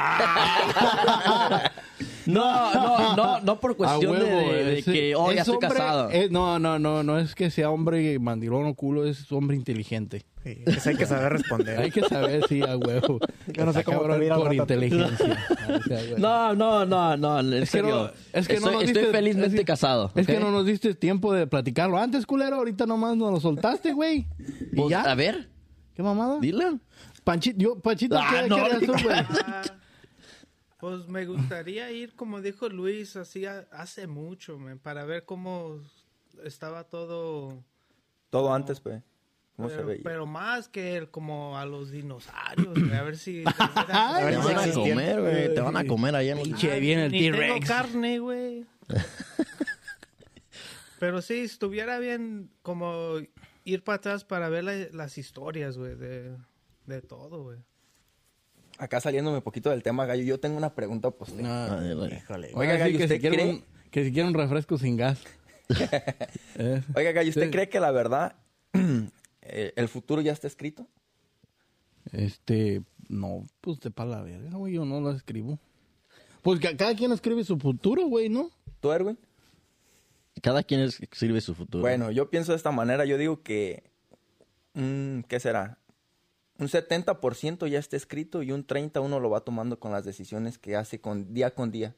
No, 2.26 2.74
no, 2.74 3.16
no, 3.16 3.40
no 3.42 3.60
por 3.60 3.76
cuestión 3.76 4.18
de- 4.18 4.24
huevo, 4.24 4.52
de, 4.54 4.64
de 4.66 4.80
ese- 4.80 4.92
que, 4.94 5.16
oh, 5.16 5.28
ya 5.28 5.34
es 5.34 5.40
estoy 5.42 5.56
hombre- 5.56 5.70
casado. 5.70 6.10
es- 6.10 6.32
no, 6.32 6.58
no, 6.60 6.80
no, 6.80 7.04
no 7.04 7.20
es 7.20 7.36
que 7.36 7.50
sea 7.52 7.70
hombre 7.70 8.18
mandilón 8.20 8.66
o 8.66 8.74
culo, 8.76 9.06
es 9.06 9.32
hombre 9.32 9.56
inteligente. 9.58 10.26
Sí, 10.44 10.58
eso 10.66 10.90
hay 10.90 10.96
que 10.98 11.06
saber 11.06 11.32
responder. 11.34 11.80
Hay 11.80 11.90
que 11.92 12.02
saber, 12.02 12.44
sí, 12.50 12.62
a 12.62 12.76
huevo. 12.76 13.20
Yo 13.48 13.66
no 13.66 13.72
sé 13.74 13.84
cómo 13.86 14.04
rato. 14.04 14.54
inteligencia. 14.54 15.48
Güey. 15.88 16.16
No, 16.18 16.54
no, 16.54 16.86
no, 16.86 17.16
no, 17.18 17.40
en 17.40 17.54
Es 17.64 17.72
que 17.72 17.82
no- 17.82 18.10
es 18.34 18.48
que 18.48 18.54
no 18.56 18.60
estoy, 18.60 18.74
nos 18.74 18.84
estoy 18.84 19.04
diste- 19.04 19.12
felizmente 19.12 19.60
es- 19.62 19.66
casado. 19.66 20.12
Es 20.16 20.28
que 20.28 20.40
no 20.40 20.52
nos 20.52 20.66
diste 20.66 20.94
tiempo 20.96 21.34
de 21.34 21.48
platicarlo 21.48 21.98
antes, 21.98 22.26
culero. 22.26 22.58
Ahorita 22.58 22.86
nomás 22.86 23.16
nos 23.16 23.32
lo 23.32 23.40
soltaste, 23.40 23.94
güey. 23.94 24.28
¿Y 24.72 24.76
Pues, 24.76 24.90
ya? 24.90 25.02
A 25.04 25.16
ver, 25.16 25.50
¿Qué 25.96 26.04
mamada? 26.04 26.40
dile. 26.42 26.78
Panchito, 27.24 27.58
yo, 27.58 27.80
Panchito, 27.80 28.18
Ah, 28.20 28.30
¿qué, 28.44 28.50
no, 28.50 28.58
qué 28.80 28.86
tú, 28.86 28.92
güey? 29.02 29.16
Pues 30.84 31.08
me 31.08 31.26
gustaría 31.26 31.90
ir, 31.92 32.14
como 32.14 32.42
dijo 32.42 32.68
Luis, 32.68 33.16
así 33.16 33.46
a- 33.46 33.66
hace 33.72 34.06
mucho, 34.06 34.60
man, 34.60 34.80
para 34.80 35.06
ver 35.06 35.24
cómo 35.24 35.80
estaba 36.44 36.84
todo. 36.84 37.64
Todo 38.30 38.54
antes, 38.54 38.82
pues. 38.82 39.02
¿Cómo 39.56 39.70
se 39.70 39.76
Pero, 39.78 39.88
veía? 39.88 40.02
pero 40.04 40.26
más 40.26 40.68
que 40.68 40.98
el- 40.98 41.10
como 41.10 41.58
a 41.58 41.66
los 41.66 41.90
dinosaurios, 41.90 42.78
güey, 42.78 42.94
a 42.96 43.02
ver 43.02 43.18
si. 43.18 43.46
Ay, 43.88 44.26
ver 44.26 44.36
Te 44.36 44.42
si 44.42 44.54
van 44.54 44.70
a 44.70 44.74
comer, 44.74 45.22
güey. 45.22 45.54
Te 45.56 45.62
van 45.62 45.78
a 45.78 45.86
comer 45.88 46.16
allá 46.18 46.32
en 46.34 46.38
los... 46.40 46.48
Pinche 46.50 46.80
viene 46.82 47.06
el 47.06 47.12
Ni 47.14 47.22
tengo 47.32 47.38
T-Rex. 47.38 47.66
carne, 47.68 48.20
güey. 48.20 48.66
Pero 51.00 51.22
sí, 51.22 51.40
estuviera 51.40 51.98
bien 52.00 52.50
como 52.62 53.20
ir 53.64 53.84
para 53.86 53.96
atrás 53.98 54.26
para 54.26 54.50
ver 54.50 54.66
la- 54.66 54.90
las 54.92 55.18
historias, 55.18 55.78
güey, 55.78 55.96
de, 55.96 56.36
de 56.88 57.02
todo, 57.02 57.42
güey. 57.44 57.60
Acá 58.80 59.00
saliéndome 59.00 59.38
un 59.38 59.44
poquito 59.44 59.70
del 59.70 59.84
tema, 59.84 60.06
Gallo, 60.06 60.24
yo 60.24 60.40
tengo 60.40 60.58
una 60.58 60.74
pregunta 60.74 61.12
pues, 61.12 61.32
para 61.32 61.44
usted. 61.44 61.76
Ah, 61.76 61.82
dile. 61.82 62.18
Híjole. 62.18 62.52
Oiga, 62.54 62.78
Gallo, 62.78 62.98
que 62.98 63.04
¿usted 63.04 63.16
si 63.16 63.22
quiere 63.22 63.36
cree? 63.38 63.50
un- 63.50 63.64
que 63.92 64.04
si 64.06 64.12
quiere 64.12 64.28
un 64.28 64.34
refresco 64.34 64.78
sin 64.78 64.98
gas. 64.98 65.20
Eh, 66.56 66.82
Oiga, 66.96 67.12
Gallo, 67.14 67.30
¿usted 67.30 67.46
Sí. 67.46 67.52
cree 67.52 67.70
que 67.70 67.80
la 67.80 67.92
verdad, 67.92 68.36
eh, 69.42 69.74
el 69.76 69.88
futuro 69.88 70.22
ya 70.22 70.32
está 70.32 70.46
escrito? 70.48 70.88
Este, 72.12 72.84
no, 73.08 73.46
pues 73.62 73.80
de 73.80 73.90
pa' 73.92 74.06
la 74.06 74.22
verga, 74.22 74.52
güey, 74.58 74.74
yo 74.74 74.86
no 74.86 75.00
lo 75.02 75.12
escribo. 75.12 75.58
Pues 76.42 76.60
que 76.60 76.76
cada 76.76 76.94
quien 76.96 77.12
escribe 77.12 77.44
su 77.44 77.58
futuro, 77.58 78.06
güey, 78.08 78.30
¿no? 78.30 78.52
¿Tú, 78.82 78.92
Erwin? 78.92 79.18
Cada 80.42 80.62
quien 80.64 80.82
es- 80.82 81.00
sirve 81.14 81.40
su 81.42 81.56
futuro. 81.56 81.82
Bueno, 81.82 82.12
yo 82.12 82.30
pienso 82.30 82.52
de 82.52 82.58
esta 82.58 82.72
manera. 82.72 83.06
Yo 83.06 83.18
digo 83.18 83.42
que, 83.42 83.84
mm, 84.74 85.22
¿qué 85.22 85.40
será? 85.40 85.78
Un 86.60 86.68
70% 86.68 87.68
ya 87.68 87.80
está 87.80 87.98
escrito 87.98 88.44
y 88.44 88.52
un 88.52 88.66
30% 88.66 89.04
uno 89.04 89.20
lo 89.20 89.30
va 89.30 89.42
tomando 89.42 89.80
con 89.80 89.92
las 89.92 90.06
decisiones 90.06 90.58
que 90.58 90.76
hace 90.76 91.02
con 91.02 91.34
día 91.34 91.52
con 91.52 91.72
día. 91.72 91.96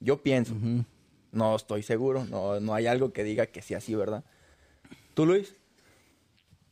Yo 0.00 0.22
pienso. 0.22 0.54
No 1.30 1.56
estoy 1.56 1.82
seguro. 1.82 2.24
No, 2.24 2.60
no 2.60 2.74
hay 2.74 2.86
algo 2.86 3.12
que 3.12 3.24
diga 3.24 3.46
que 3.46 3.62
sea 3.62 3.78
así, 3.78 3.94
¿verdad? 3.94 4.24
¿Tú, 5.14 5.26
Luis? 5.26 5.54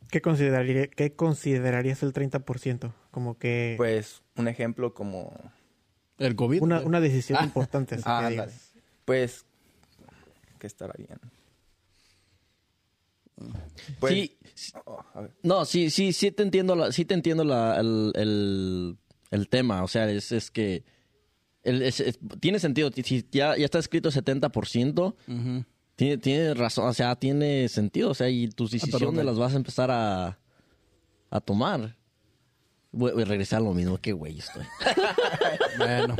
¿Qué, 0.09 0.21
consideraría, 0.21 0.87
¿Qué 0.87 1.13
considerarías 1.13 2.03
el 2.03 2.13
30%? 2.13 2.91
Como 3.11 3.37
que 3.37 3.75
Pues 3.77 4.21
un 4.35 4.47
ejemplo 4.47 4.93
como... 4.93 5.33
El 6.17 6.35
COVID. 6.35 6.61
una, 6.61 6.81
una 6.81 6.99
decisión 6.99 7.43
importante. 7.43 7.95
así 7.95 8.03
Ah, 8.05 8.23
que 8.23 8.29
digas. 8.31 8.73
Pues... 9.05 9.45
¿Qué 10.59 10.67
estará 10.67 10.93
bien? 10.97 11.17
Pues, 13.99 14.13
Sí, 14.13 14.37
oh, 14.85 15.03
ver. 15.15 15.31
No, 15.43 15.65
sí, 15.65 15.89
sí, 15.89 16.13
sí 16.13 16.31
te 16.31 16.43
entiendo, 16.43 16.75
la, 16.75 16.91
sí 16.91 17.05
te 17.05 17.13
entiendo 17.13 17.43
la- 17.43 17.79
el, 17.79 18.11
el- 18.15 18.97
el 19.31 19.47
tema. 19.49 19.83
O 19.83 19.87
sea, 19.87 20.09
es, 20.09 20.31
es 20.31 20.51
que 20.51 20.83
el- 21.63 21.81
es- 21.81 21.99
es- 21.99 22.19
tiene 22.39 22.59
sentido. 22.59 22.91
Si 22.93 23.25
ya, 23.31 23.57
ya 23.57 23.65
está 23.65 23.79
escrito 23.79 24.11
70%, 24.11 25.15
Ujú. 25.27 25.65
tiene, 25.95 26.17
tiene 26.17 26.53
razón. 26.53 26.87
O 26.87 26.93
sea, 26.93 27.15
tiene 27.15 27.67
sentido. 27.69 28.11
O 28.11 28.13
sea, 28.13 28.29
y 28.29 28.49
tus 28.49 28.71
decisiones 28.71 29.07
perdón. 29.09 29.25
las 29.25 29.37
vas 29.37 29.53
a 29.53 29.57
empezar 29.57 29.89
a, 29.91 30.37
a 31.29 31.39
tomar. 31.41 31.95
Voy, 32.91 33.13
voy 33.13 33.21
a 33.23 33.25
regresar 33.25 33.61
a 33.61 33.63
lo 33.63 33.73
mismo. 33.73 33.97
Qué 33.97 34.11
güey 34.13 34.37
estoy. 34.39 34.65
Bueno, 35.77 36.15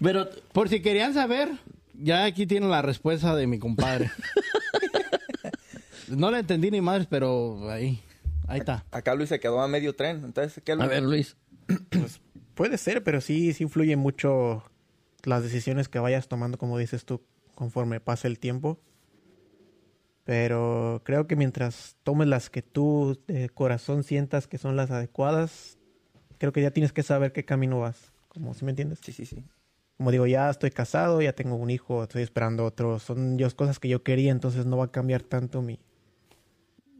Pero, 0.00 0.28
por 0.52 0.68
si 0.68 0.80
querían 0.80 1.14
saber, 1.14 1.48
ya 1.94 2.24
aquí 2.26 2.46
tienen 2.46 2.70
la 2.70 2.82
respuesta 2.82 3.34
de 3.34 3.46
mi 3.46 3.58
compadre. 3.58 4.10
no 6.08 6.30
le 6.30 6.38
entendí 6.40 6.70
ni 6.70 6.80
más, 6.80 7.06
pero 7.06 7.70
ahí, 7.70 8.00
ahí 8.46 8.60
está. 8.60 8.84
Acá 8.90 9.14
Luis 9.14 9.28
se 9.28 9.40
quedó 9.40 9.60
a 9.60 9.68
medio 9.68 9.94
tren. 9.94 10.22
Entonces, 10.24 10.62
¿qué 10.64 10.72
A 10.72 10.76
Luis? 10.76 10.88
ver, 10.88 11.02
Luis. 11.02 11.36
Pues 11.90 12.20
puede 12.54 12.78
ser, 12.78 13.02
pero 13.04 13.20
sí, 13.20 13.52
sí 13.52 13.64
influye 13.64 13.96
mucho 13.96 14.62
las 15.24 15.42
decisiones 15.42 15.88
que 15.88 15.98
vayas 15.98 16.28
tomando, 16.28 16.58
como 16.58 16.78
dices 16.78 17.04
tú, 17.04 17.22
conforme 17.54 18.00
pasa 18.00 18.28
el 18.28 18.38
tiempo. 18.38 18.78
Pero 20.24 21.02
creo 21.04 21.26
que 21.26 21.36
mientras 21.36 21.96
tomes 22.02 22.26
las 22.26 22.50
que 22.50 22.62
tú 22.62 23.20
de 23.28 23.48
corazón 23.48 24.02
sientas 24.02 24.48
que 24.48 24.58
son 24.58 24.74
las 24.74 24.90
adecuadas, 24.90 25.78
creo 26.38 26.52
que 26.52 26.62
ya 26.62 26.72
tienes 26.72 26.92
que 26.92 27.02
saber 27.04 27.32
qué 27.32 27.44
camino 27.44 27.80
vas. 27.80 28.12
Como 28.28 28.52
si 28.54 28.64
me 28.64 28.72
entiendes. 28.72 28.98
Sí, 29.02 29.12
sí, 29.12 29.24
sí. 29.24 29.44
Como 29.96 30.10
digo, 30.10 30.26
ya 30.26 30.50
estoy 30.50 30.70
casado, 30.70 31.22
ya 31.22 31.32
tengo 31.32 31.54
un 31.56 31.70
hijo, 31.70 32.02
estoy 32.02 32.22
esperando 32.22 32.64
otro. 32.64 32.98
Son 32.98 33.38
yo, 33.38 33.48
cosas 33.54 33.78
que 33.78 33.88
yo 33.88 34.02
quería, 34.02 34.32
entonces 34.32 34.66
no 34.66 34.76
va 34.76 34.86
a 34.86 34.90
cambiar 34.92 35.22
tanto 35.22 35.62
mi, 35.62 35.78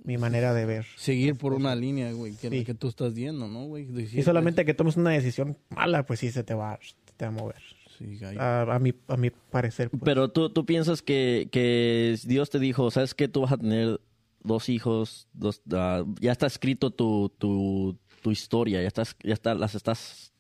mi 0.07 0.17
manera 0.17 0.55
de 0.55 0.65
ver. 0.65 0.87
Seguir 0.97 1.37
por 1.37 1.53
una 1.53 1.75
línea, 1.75 2.11
güey, 2.13 2.35
que, 2.37 2.49
Sí. 2.49 2.65
que 2.65 2.73
tú 2.75 2.89
estás 2.89 3.13
viendo, 3.13 3.49
¿no, 3.49 3.65
güey? 3.67 3.87
Y 4.15 4.23
solamente 4.23 4.65
que 4.65 4.73
tomes 4.73 4.97
una 4.97 5.11
decisión 5.11 5.59
mala, 5.69 6.07
pues 6.07 6.21
sí 6.21 6.31
se 6.31 6.43
te 6.45 6.55
va, 6.55 6.79
se 6.81 6.95
te 7.17 7.25
va 7.27 7.29
a 7.29 7.35
mover. 7.35 7.61
Sí, 7.99 8.17
gallo. 8.19 8.41
A, 8.41 8.63
a 8.75 8.79
mi, 8.79 8.95
a 9.09 9.17
mi 9.17 9.31
parecer. 9.31 9.91
pues. 9.91 10.03
Pero 10.05 10.31
tú, 10.31 10.49
tú 10.51 10.65
piensas 10.65 11.03
que, 11.03 11.49
que 11.51 12.17
Dios 12.25 12.51
te 12.51 12.59
dijo, 12.59 12.91
¿sabes 12.91 13.15
qué? 13.15 13.27
Tú 13.27 13.41
vas 13.41 13.53
a 13.53 13.57
tener 13.57 14.01
dos 14.45 14.69
hijos, 14.69 15.27
dos, 15.33 15.61
ah, 15.73 16.05
ya 16.21 16.31
está 16.33 16.47
escrito 16.47 16.91
tu, 16.93 17.31
tu, 17.39 17.99
tu 18.23 18.31
historia, 18.31 18.81
ya 18.83 18.87
estás, 18.89 19.17
ya 19.25 19.33
está, 19.35 19.55
las 19.55 19.75
estás, 19.75 20.33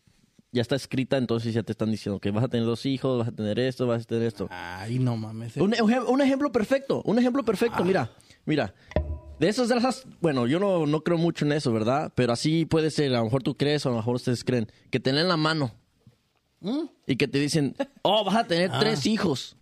ya 0.52 0.62
está 0.62 0.76
escrita, 0.76 1.16
entonces 1.16 1.54
ya 1.54 1.62
te 1.64 1.73
están 1.73 1.90
diciendo 1.90 2.20
que 2.20 2.30
vas 2.30 2.44
a 2.44 2.49
tener 2.49 2.66
dos 2.66 2.87
hijos, 2.87 3.18
vas 3.18 3.28
a 3.28 3.32
tener 3.32 3.58
esto, 3.58 3.87
vas 3.87 4.02
a 4.02 4.06
tener 4.06 4.28
esto. 4.28 4.46
Ay, 4.50 4.99
no 5.00 5.16
mames. 5.16 5.56
Un, 5.56 5.73
ejem- 5.73 6.06
un 6.06 6.20
ejemplo 6.20 6.52
perfecto, 6.52 7.02
un 7.04 7.18
ejemplo 7.18 7.42
perfecto, 7.42 7.82
mira, 7.85 8.12
mira. 8.44 8.75
De 9.38 9.49
esas 9.49 9.69
de 9.69 9.76
esas, 9.76 10.07
bueno, 10.21 10.47
yo 10.47 10.59
no, 10.59 10.87
no 10.87 11.02
creo 11.02 11.19
mucho 11.19 11.45
en 11.45 11.52
eso, 11.52 11.73
¿verdad? 11.73 12.11
Pero 12.14 12.33
así 12.33 12.64
puede 12.64 12.90
ser, 12.90 13.14
a 13.14 13.19
lo 13.19 13.25
mejor 13.25 13.43
tú 13.43 13.57
crees 13.57 13.85
o 13.85 13.90
a 13.90 13.93
lo 13.93 13.99
mejor 13.99 14.16
ustedes 14.16 14.45
creen, 14.45 14.66
que 14.90 14.99
te 14.99 15.12
leen 15.12 15.28
la 15.28 15.37
mano 15.37 15.73
y 17.07 17.16
que 17.16 17.28
te 17.28 17.38
dicen, 17.38 17.76
oh, 18.02 18.25
vas 18.25 18.37
a 18.37 18.47
tener 18.47 18.71
tres 18.81 19.05
hijos. 19.07 19.57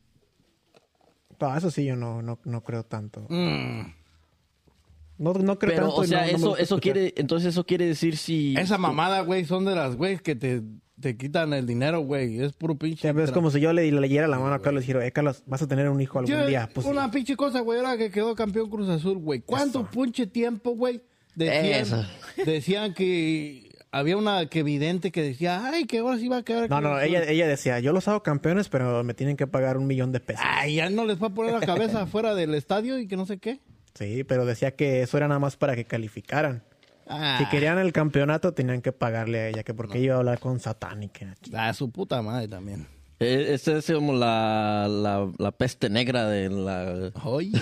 No, 1.40 1.56
eso 1.56 1.70
sí 1.70 1.84
yo 1.84 1.96
no, 1.96 2.22
no, 2.22 2.38
no 2.44 2.62
creo 2.62 2.84
tanto. 2.84 3.26
No, 3.28 5.32
no 5.34 5.58
creo 5.58 5.74
Pero, 5.74 5.86
tanto. 5.88 5.94
o 5.96 6.04
sea, 6.04 6.20
no- 6.22 6.36
eso, 6.36 6.56
eso 6.56 6.78
quiere, 6.78 7.12
entonces 7.16 7.48
eso 7.50 7.66
quiere 7.66 7.86
decir 7.86 8.16
si... 8.16 8.54
Esa 8.56 8.78
mamada, 8.78 9.20
güey, 9.20 9.44
son 9.44 9.64
de 9.64 9.74
las 9.74 9.96
güeyes 9.96 10.22
que 10.22 10.34
te, 10.36 10.62
te 11.00 11.16
quitan 11.16 11.52
el 11.52 11.66
dinero, 11.66 12.00
güey. 12.00 12.40
Es 12.40 12.52
puro 12.52 12.76
pinche. 12.76 13.08
Es 13.22 13.30
como 13.32 13.50
si 13.50 13.60
yo 13.60 13.72
le, 13.72 13.90
le 13.90 14.00
leyera 14.00 14.28
la 14.28 14.38
mano 14.38 14.54
a 14.54 14.62
Carlos 14.62 14.84
y 14.84 14.86
dijera, 14.86 15.04
eh, 15.06 15.12
Carlos, 15.12 15.42
vas 15.46 15.60
a 15.62 15.66
tener 15.68 15.88
un 15.88 16.00
hijo 16.00 16.18
algún 16.18 16.34
Yo- 16.34 16.46
día. 16.46 16.68
Pues, 16.72 16.86
una 16.86 17.10
pinche 17.10 17.36
cosa, 17.36 17.60
güey, 17.60 17.78
ahora 17.80 17.96
que 17.96 18.10
quedó 18.10 18.34
campeón 18.34 18.70
Cruz 18.70 18.88
Azul, 18.88 19.18
güey. 19.18 19.40
¿Cuánto 19.40 19.88
pinche 19.90 20.26
tiempo, 20.26 20.70
güey? 20.70 21.02
Decían, 21.34 21.64
Eso. 21.82 22.06
decían 22.46 22.94
que 22.94 23.70
había 23.90 24.16
una 24.16 24.46
que 24.46 24.60
evidente 24.60 25.10
que 25.10 25.22
decía, 25.22 25.66
ay, 25.66 25.84
que 25.84 25.98
ahora 25.98 26.18
sí 26.18 26.28
va 26.28 26.38
a 26.38 26.42
quedar. 26.44 26.70
no, 26.70 26.80
no, 26.80 26.90
Cruz 26.90 27.00
Azul". 27.02 27.08
ella, 27.16 27.24
ella 27.30 27.46
decía, 27.48 27.80
yo 27.80 27.92
los 27.92 28.06
hago 28.08 28.22
campeones, 28.22 28.68
pero 28.68 29.02
me 29.04 29.14
tienen 29.14 29.36
que 29.36 29.46
pagar 29.46 29.76
un 29.76 29.86
millón 29.86 30.12
de 30.12 30.20
pesos. 30.20 30.44
Ay, 30.46 30.76
ya 30.76 30.90
no 30.90 31.04
les 31.04 31.20
va 31.22 31.26
a 31.28 31.34
poner 31.34 31.52
la 31.54 31.60
cabeza 31.66 32.02
afuera 32.02 32.34
del 32.34 32.54
estadio 32.54 32.98
y 32.98 33.06
que 33.08 33.16
no 33.16 33.26
sé 33.26 33.38
qué. 33.38 33.60
Sí, 33.94 34.24
pero 34.24 34.44
decía 34.46 34.74
que 34.74 35.02
eso 35.02 35.16
era 35.16 35.28
nada 35.28 35.38
más 35.38 35.56
para 35.56 35.76
que 35.76 35.84
calificaran. 35.84 36.62
Ah, 37.06 37.36
Si 37.38 37.46
querían 37.48 37.78
el 37.78 37.92
campeonato, 37.92 38.52
tenían 38.54 38.80
que 38.82 38.92
pagarle 38.92 39.40
a 39.40 39.48
ella, 39.48 39.62
que 39.62 39.74
porque 39.74 39.98
iba 39.98 40.14
a 40.14 40.18
hablar 40.18 40.38
con 40.38 40.58
Satán 40.60 41.02
y 41.02 41.08
que... 41.08 41.26
A 41.54 41.72
su 41.74 41.90
puta 41.90 42.22
madre 42.22 42.48
también. 42.48 42.86
Eh, 43.20 43.48
Esta 43.54 43.76
es 43.78 43.86
como 43.86 44.12
la, 44.12 44.88
la, 44.90 45.30
la 45.38 45.52
peste 45.52 45.88
negra 45.88 46.26
de 46.28 46.48
la... 46.50 47.10
Oye, 47.24 47.52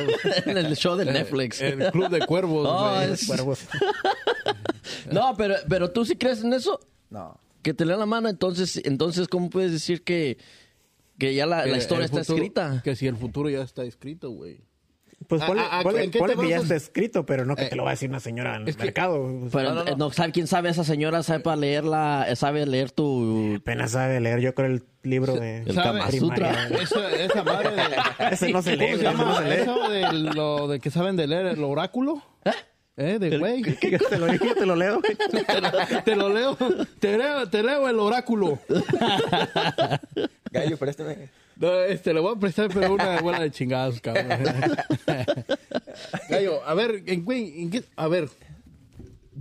en 0.46 0.58
el 0.58 0.76
show 0.76 0.96
de 0.96 1.04
Netflix. 1.06 1.60
El 1.60 1.90
Club 1.92 2.08
de 2.10 2.26
Cuervos, 2.26 2.66
Oh, 2.70 2.94
güey. 2.96 3.12
es- 3.12 3.26
Cuervos. 3.26 3.60
No, 5.12 5.34
pero, 5.36 5.54
pero 5.68 5.90
tú 5.90 6.04
sí 6.04 6.16
crees 6.16 6.42
en 6.42 6.52
eso. 6.52 6.80
No. 7.10 7.38
Que 7.62 7.74
te 7.74 7.84
leen 7.84 7.98
la 7.98 8.06
mano, 8.06 8.28
entonces, 8.28 8.80
entonces 8.84 9.28
¿cómo 9.28 9.50
puedes 9.50 9.72
decir 9.72 10.02
que, 10.02 10.38
que 11.18 11.34
ya 11.34 11.46
la, 11.46 11.64
Que 11.64 11.70
la 11.70 11.78
historia 11.78 12.04
está 12.06 12.18
futuro- 12.20 12.36
escrita? 12.38 12.80
Que 12.84 12.96
si 12.96 13.06
el 13.06 13.16
futuro 13.16 13.50
ya 13.50 13.62
está 13.62 13.84
escrito, 13.84 14.30
güey. 14.30 14.60
Pues 15.26 15.42
¿A- 15.42 15.46
ponle, 15.46 15.62
a- 15.62 15.80
a- 15.80 15.82
ponle- 15.82 16.04
en 16.04 16.10
qué 16.10 16.18
ponle 16.20 16.36
te 16.36 16.42
que 16.42 16.48
ya 16.48 16.56
está 16.58 16.76
escrito, 16.76 17.26
pero 17.26 17.44
no 17.44 17.54
que 17.56 17.64
Eh, 17.64 17.68
te 17.68 17.76
lo 17.76 17.82
va 17.84 17.90
a 17.90 17.92
decir 17.92 18.08
una 18.08 18.20
señora 18.20 18.56
en 18.56 18.68
el 18.68 18.76
que- 18.76 18.84
mercado. 18.84 19.28
Pero 19.52 19.70
No, 19.70 19.74
no, 19.74 19.84
no. 19.84 19.90
eh, 19.90 19.94
no, 19.98 20.10
¿sabe 20.12 20.32
quién 20.32 20.46
sabe? 20.46 20.70
Esa 20.70 20.84
señora 20.84 21.22
sabe 21.22 21.40
para 21.40 21.56
leerla, 21.56 22.24
eh, 22.28 22.36
sabe 22.36 22.64
leer 22.66 22.92
tu... 22.92 23.56
Apenas 23.60 23.90
sabe 23.90 24.20
leer, 24.20 24.40
yo 24.40 24.54
creo, 24.54 24.68
el 24.68 24.84
libro 25.02 25.34
de 25.34 25.62
El. 25.64 25.74
Kama 25.74 26.10
Sutra. 26.12 26.68
Esa, 26.68 27.10
esa 27.14 27.42
madre 27.42 27.70
de... 27.70 27.82
Ese 28.32 28.52
no 28.52 28.62
se 28.62 28.76
lee, 28.76 28.86
¿Cómo 28.92 28.96
se 28.96 29.02
llama 29.02 29.38
se 29.38 29.44
lee. 29.44 29.54
eso 29.62 29.88
de 29.90 30.12
lo 30.34 30.68
de 30.68 30.80
que 30.80 30.90
saben 30.90 31.16
de 31.16 31.26
leer 31.26 31.46
el 31.46 31.64
oráculo? 31.64 32.22
¿Eh? 32.96 33.18
De 33.18 33.38
güey. 33.38 33.62
Te 33.62 34.18
lo, 34.18 34.32
yo 34.34 34.54
te 34.56 34.66
lo 34.66 34.74
leo. 34.76 35.00
te, 35.46 35.60
lo, 35.60 35.70
te 36.04 36.16
lo 36.16 36.28
leo. 36.30 36.56
Te 36.98 37.16
leo, 37.18 37.48
te 37.48 37.62
leo 37.62 37.88
el 37.88 37.98
oráculo. 38.00 38.58
Gallo, 40.50 40.76
préstame. 40.76 41.28
No, 41.58 41.72
este, 41.82 42.14
le 42.14 42.20
voy 42.20 42.34
a 42.36 42.38
prestar, 42.38 42.70
pero 42.72 42.94
una 42.94 43.20
bola 43.20 43.40
de 43.40 43.50
chingados, 43.50 44.00
cabrón. 44.00 44.26
Gallo, 46.28 46.64
a 46.64 46.74
ver, 46.74 47.02
en- 47.06 47.24
güey, 47.24 47.62
¿en 47.62 47.70
qué- 47.70 47.84
a 47.96 48.08
ver. 48.08 48.28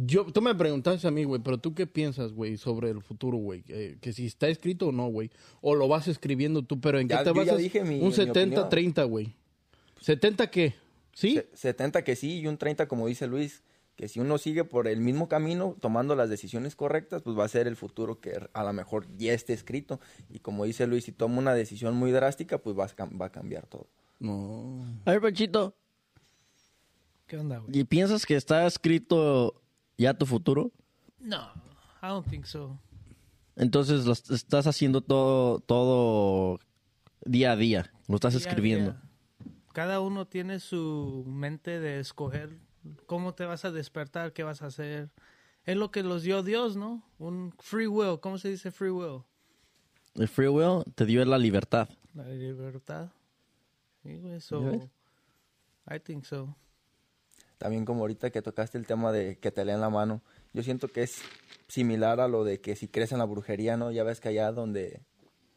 Yo, 0.06 0.26
tú 0.26 0.42
me 0.42 0.54
preguntaste 0.54 1.08
a 1.08 1.12
mí, 1.12 1.24
güey, 1.24 1.42
pero 1.44 1.58
tú 1.58 1.74
qué 1.74 1.88
piensas, 1.88 2.32
güey, 2.32 2.58
sobre 2.58 2.90
el 2.92 3.02
futuro, 3.02 3.38
güey? 3.38 3.64
Eh, 3.68 3.98
que 4.00 4.14
si 4.14 4.28
está 4.28 4.48
escrito 4.48 4.88
o 4.90 4.92
no, 4.92 5.08
güey. 5.08 5.32
O 5.62 5.74
lo 5.74 5.88
vas 5.88 6.08
escribiendo 6.08 6.62
tú, 6.64 6.80
pero 6.80 7.00
¿en 7.00 7.08
Ya- 7.08 7.20
qué 7.20 7.24
te 7.24 7.32
vas 7.32 7.48
Un 7.50 8.10
mi 8.10 8.14
70-30, 8.14 9.04
güey. 9.08 9.34
¿70 10.00 10.50
qué? 10.52 10.76
¿Sí? 11.14 11.36
Se- 11.36 11.48
70 11.56 12.04
que 12.04 12.16
sí 12.16 12.40
y 12.40 12.48
un 12.48 12.58
30 12.58 12.88
como 12.88 13.08
dice 13.08 13.26
Luis. 13.26 13.64
Que 13.98 14.08
si 14.08 14.20
uno 14.22 14.38
sigue 14.38 14.64
por 14.64 14.88
el 14.88 15.02
mismo 15.02 15.28
camino, 15.28 15.76
tomando 15.82 16.16
las 16.16 16.30
decisiones 16.30 16.76
correctas, 16.76 17.24
pues 17.24 17.38
va 17.38 17.44
a 17.46 17.50
ser 17.50 17.68
el 17.68 17.76
futuro 17.76 18.22
que 18.22 18.40
a 18.54 18.64
lo 18.64 18.72
mejor 18.72 19.08
ya 19.18 19.34
esté 19.34 19.54
escrito. 19.54 20.00
Y 20.30 20.40
como 20.40 20.64
dice 20.66 20.86
Luis, 20.88 21.04
si 21.06 21.12
toma 21.12 21.40
una 21.40 21.54
decisión 21.56 21.96
muy 21.96 22.12
drástica, 22.12 22.60
pues 22.60 22.78
va 22.78 22.86
a, 22.86 22.90
cam- 22.96 23.20
va 23.20 23.26
a 23.26 23.32
cambiar 23.32 23.66
todo. 23.66 23.88
No. 24.20 24.86
A 25.06 25.12
ver, 25.12 25.22
Panchito, 25.22 25.76
¿Qué 27.26 27.38
onda, 27.38 27.58
güey? 27.58 27.80
¿y 27.80 27.84
piensas 27.84 28.26
que 28.26 28.36
está 28.36 28.66
escrito 28.68 29.62
ya 29.98 30.14
tu 30.14 30.26
futuro? 30.26 30.72
No, 31.20 31.50
I 32.02 32.08
don't 32.08 32.28
think 32.30 32.46
so. 32.46 32.80
Entonces 33.56 34.06
lo 34.06 34.14
est- 34.14 34.30
estás 34.32 34.68
haciendo 34.68 35.02
todo, 35.02 35.60
todo 35.60 36.60
día 37.26 37.52
a 37.54 37.56
día, 37.56 37.92
lo 38.08 38.16
estás 38.16 38.34
Día 38.34 38.42
escribiendo. 38.48 38.92
día. 38.92 39.02
Cada 39.74 40.00
uno 40.00 40.28
tiene 40.28 40.60
su 40.60 41.24
mente 41.28 41.80
de 41.80 42.00
escoger 42.00 42.58
cómo 43.06 43.34
te 43.34 43.46
vas 43.46 43.66
a 43.66 43.72
despertar, 43.72 44.34
qué 44.34 44.44
vas 44.44 44.62
a 44.62 44.68
hacer. 44.68 45.10
Es 45.66 45.76
lo 45.76 45.92
que 45.92 46.04
los 46.04 46.24
dio 46.24 46.44
Dios, 46.44 46.78
¿no? 46.78 47.04
Un 47.20 47.54
free 47.60 47.88
will. 47.88 48.20
¿Cómo 48.20 48.38
se 48.38 48.50
dice 48.50 48.72
free 48.72 48.90
will? 48.90 49.24
El 50.16 50.28
free 50.28 50.48
will 50.48 50.84
te 50.96 51.06
dio 51.06 51.24
la 51.26 51.38
libertad. 51.38 51.90
La 52.14 52.28
libertad. 52.28 53.10
Sí, 54.02 54.18
güey, 54.18 54.40
so. 54.40 54.62
I 55.90 56.00
think 56.00 56.24
so. 56.24 56.56
También 57.58 57.86
como 57.86 58.02
ahorita 58.02 58.30
que 58.30 58.42
tocaste 58.42 58.78
el 58.78 58.86
tema 58.86 59.12
de 59.12 59.38
que 59.40 59.52
te 59.52 59.66
leen 59.66 59.82
la 59.82 59.90
mano, 59.90 60.22
yo 60.54 60.64
siento 60.64 60.88
que 60.88 61.04
es 61.04 61.22
similar 61.68 62.20
a 62.20 62.28
lo 62.28 62.44
de 62.44 62.62
que 62.62 62.76
si 62.76 62.88
crees 62.88 63.12
en 63.12 63.18
la 63.18 63.26
brujería, 63.26 63.78
¿no? 63.78 63.92
Ya 63.92 64.04
ves 64.04 64.20
que 64.20 64.30
allá 64.30 64.52
donde, 64.52 65.02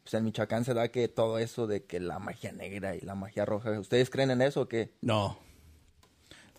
pues 0.02 0.14
en 0.14 0.24
Michoacán 0.24 0.64
se 0.64 0.74
da 0.74 0.88
que 0.88 1.08
todo 1.08 1.38
eso 1.38 1.66
de 1.66 1.84
que 1.84 2.00
la 2.00 2.18
magia 2.18 2.52
negra 2.52 2.96
y 2.96 3.00
la 3.00 3.14
magia 3.14 3.44
roja, 3.44 3.78
¿ustedes 3.78 4.10
creen 4.10 4.30
en 4.30 4.42
eso 4.42 4.62
o 4.62 4.68
qué? 4.68 4.92
No. 5.02 5.38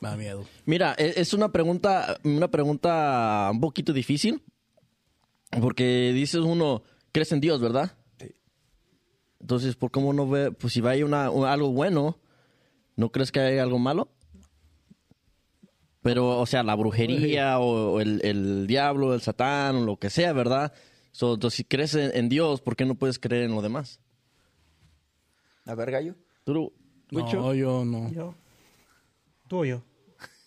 Me 0.02 0.10
da 0.10 0.18
miedo. 0.18 0.44
Mira, 0.66 0.94
e- 0.98 1.14
es 1.16 1.34
una 1.34 1.52
pregunta, 1.52 2.20
una 2.24 2.50
pregunta 2.50 3.50
un 3.52 3.62
poquito 3.62 3.94
difícil, 3.94 4.44
porque 5.62 6.12
dices 6.14 6.42
uno, 6.42 6.84
crees 7.14 7.32
en 7.32 7.40
Dios, 7.40 7.62
¿verdad? 7.62 7.96
Sí. 8.20 8.28
Entonces, 9.40 9.76
¿por 9.76 9.92
cómo 9.92 10.12
no 10.12 10.28
ve, 10.28 10.52
pues 10.52 10.74
si 10.74 10.82
va 10.82 10.92
a 10.92 10.96
ir 10.98 11.06
una, 11.06 11.30
un- 11.30 11.46
algo 11.46 11.72
bueno, 11.72 12.18
¿no 12.98 13.12
crees 13.12 13.32
que 13.32 13.40
hay 13.40 13.58
algo 13.60 13.80
malo? 13.80 14.10
Pero, 16.02 16.40
o 16.40 16.46
sea, 16.48 16.64
la 16.64 16.74
brujería 16.76 17.60
o, 17.60 17.94
o 17.94 18.00
el, 18.02 18.22
el 18.26 18.66
diablo, 18.66 19.14
el 19.14 19.22
satán, 19.22 19.76
o 19.76 19.86
lo 19.86 19.98
que 19.98 20.10
sea, 20.10 20.34
¿verdad? 20.34 20.74
So, 21.12 21.36
entonces, 21.36 21.58
si 21.58 21.64
crees 21.64 21.94
en, 21.94 22.10
en 22.16 22.28
Dios, 22.28 22.62
¿por 22.62 22.76
qué 22.76 22.86
no 22.86 22.96
puedes 22.96 23.20
creer 23.20 23.44
en 23.44 23.52
lo 23.52 23.62
demás? 23.62 24.00
A 25.66 25.76
ver, 25.76 25.92
gallo. 25.92 26.16
¿Tú? 26.44 26.74
No, 27.12 27.54
yo 27.54 27.86
no. 27.86 28.10
Yo. 28.12 28.34
Tú 29.48 29.58
o 29.60 29.66
yo. 29.66 29.84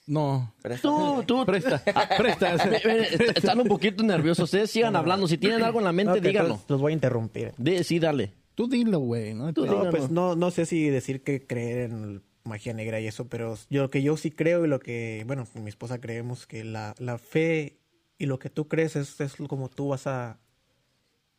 No. 0.06 0.52
Tú, 0.82 1.23
tú. 1.26 1.46
Presta. 1.46 1.82
Presta. 2.18 2.56
Ve, 2.84 3.08
est- 3.11 3.38
Están 3.38 3.61
un 3.61 3.68
poquito 3.68 4.02
nerviosos. 4.02 4.44
Ustedes 4.44 4.70
sigan 4.70 4.96
hablando. 4.96 5.26
Si 5.26 5.38
tienen 5.38 5.62
algo 5.62 5.78
en 5.78 5.84
la 5.84 5.92
mente, 5.92 6.20
díganlo. 6.20 6.61
Los 6.68 6.80
voy 6.80 6.92
a 6.92 6.94
interrumpir. 6.94 7.52
De- 7.56 7.82
sí, 7.84 7.99
dale. 7.99 8.32
Tú 8.54 8.68
dilo, 8.68 8.99
güey. 9.00 9.34
¿no? 9.34 9.52
Tú 9.52 9.66
No, 9.66 9.90
pues 9.90 10.11
no, 10.11 10.37
no 10.37 10.50
sé 10.50 10.66
si 10.66 10.88
decir 10.88 11.23
que 11.23 11.46
creer 11.46 11.90
en 11.90 12.23
magia 12.44 12.75
negra 12.75 13.00
y 13.00 13.06
eso, 13.06 13.26
pero 13.28 13.56
yo 13.70 13.82
lo 13.82 13.90
que 13.90 14.02
yo 14.02 14.16
sí 14.18 14.30
creo 14.30 14.64
y 14.64 14.68
lo 14.68 14.78
que, 14.78 15.25
bueno, 15.26 15.46
mi 15.54 15.70
esposa 15.70 15.99
creemos 16.00 16.46
que 16.46 16.62
la, 16.62 16.94
la 16.99 17.16
fe 17.18 17.78
y 18.18 18.26
lo 18.26 18.38
que 18.38 18.50
tú 18.50 18.68
crees 18.68 18.96
es, 18.96 19.18
es 19.20 19.34
como 19.49 19.70
tú 19.70 19.88
vas 19.88 20.06
a, 20.06 20.38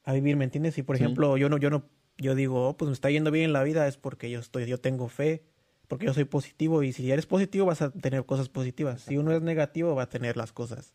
a 0.04 0.14
vivir, 0.14 0.36
¿me 0.36 0.44
entiendes? 0.46 0.78
Y 0.80 0.84
por 0.84 0.96
ejemplo, 0.96 1.38
yo 1.38 1.48
no, 1.48 1.58
yo 1.58 1.70
no 1.70 1.84
yo 2.18 2.34
digo, 2.34 2.70
oh, 2.70 2.76
pues 2.78 2.88
me 2.90 2.94
está 2.94 3.12
yendo 3.12 3.30
bien 3.30 3.46
en 3.46 3.54
la 3.54 3.62
vida, 3.64 3.88
es 3.88 3.98
porque 3.98 4.30
yo 4.32 4.40
estoy, 4.40 4.66
yo 4.66 4.80
tengo 4.80 5.08
fe, 5.08 5.44
porque 5.88 6.06
yo 6.06 6.14
soy 6.14 6.26
positivo 6.26 6.84
y 6.84 6.94
si 6.94 7.12
eres 7.12 7.26
positivo 7.26 7.66
vas 7.66 7.82
a 7.82 7.92
tener 7.92 8.26
cosas 8.26 8.50
positivas. 8.50 9.02
Si 9.02 9.18
uno 9.18 9.32
es 9.32 9.42
negativo 9.42 9.96
va 9.96 10.04
a 10.04 10.10
tener 10.10 10.38
las 10.38 10.52
cosas 10.52 10.94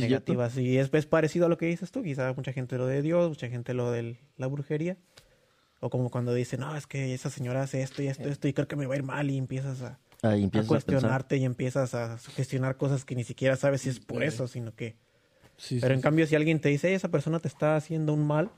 negativas. 0.00 0.56
Y 0.56 0.78
es, 0.78 0.92
es 0.92 1.06
parecido 1.06 1.46
a 1.46 1.48
lo 1.48 1.58
que 1.58 1.66
dices 1.66 1.90
tú, 1.90 2.02
quizás 2.02 2.36
mucha 2.36 2.52
gente 2.52 2.78
lo 2.78 2.86
de 2.86 3.02
Dios, 3.02 3.28
mucha 3.28 3.48
gente 3.48 3.74
lo 3.74 3.90
de 3.90 4.16
la 4.36 4.46
brujería. 4.46 4.96
O 5.80 5.90
como 5.90 6.10
cuando 6.10 6.32
dicen, 6.32 6.60
no, 6.60 6.76
es 6.76 6.86
que 6.86 7.12
esa 7.12 7.28
señora 7.30 7.62
hace 7.62 7.82
esto 7.82 8.02
y 8.02 8.06
esto, 8.06 8.28
esto, 8.28 8.48
y 8.48 8.54
creo 8.54 8.66
que 8.66 8.76
me 8.76 8.86
va 8.86 8.94
a 8.94 8.96
ir 8.96 9.02
mal, 9.02 9.30
y 9.30 9.36
empiezas 9.36 9.82
a, 9.82 9.98
Ahí 10.22 10.40
a 10.40 10.44
empiezas 10.44 10.66
a 10.66 10.68
cuestionarte 10.68 11.36
y 11.36 11.44
empiezas 11.44 11.94
a 11.94 12.16
gestionar 12.16 12.78
cosas 12.78 13.04
que 13.04 13.14
ni 13.14 13.24
siquiera 13.24 13.56
sabes 13.56 13.82
si 13.82 13.90
es 13.90 14.00
por 14.00 14.22
eso, 14.22 14.48
sino 14.48 14.74
que... 14.74 14.96
Sí, 15.56 15.78
Pero 15.80 15.94
en 15.94 16.00
cambio, 16.00 16.26
si 16.26 16.34
alguien 16.34 16.58
te 16.60 16.70
dice, 16.70 16.88
"Ey, 16.88 16.94
esa 16.94 17.10
persona 17.10 17.38
te 17.38 17.48
está 17.48 17.76
haciendo 17.76 18.14
un 18.14 18.26
mal, 18.26 18.50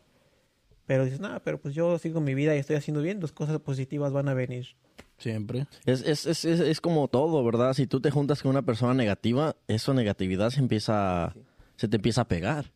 pero 0.87 1.05
dices, 1.05 1.21
nada, 1.21 1.41
pero 1.41 1.61
pues 1.61 1.75
yo 1.75 1.99
sigo 1.99 2.21
mi 2.21 2.35
vida 2.35 2.55
y 2.55 2.59
estoy 2.59 2.77
haciendo 2.77 3.03
bien, 3.03 3.21
las 3.21 3.33
cosas 3.33 3.59
positivas 3.59 4.13
van 4.13 4.29
a 4.29 4.35
venir. 4.35 4.69
Siempre. 5.19 5.67
Es, 5.87 6.03
es, 6.03 6.27
es, 6.27 6.45
es, 6.45 6.61
es 6.61 6.81
como 6.81 7.09
todo, 7.09 7.43
¿verdad? 7.45 7.73
Si 7.73 7.87
tú 7.87 8.01
te 8.01 8.11
juntas 8.11 8.43
con 8.43 8.51
una 8.51 8.63
persona 8.63 8.95
negativa, 8.95 9.57
esa 9.67 9.95
negatividad 9.95 10.51
se 10.51 10.61
empieza, 10.61 11.35
se 11.77 11.89
te 11.89 11.97
empieza 11.97 12.23
a 12.23 12.29
pegar. 12.29 12.73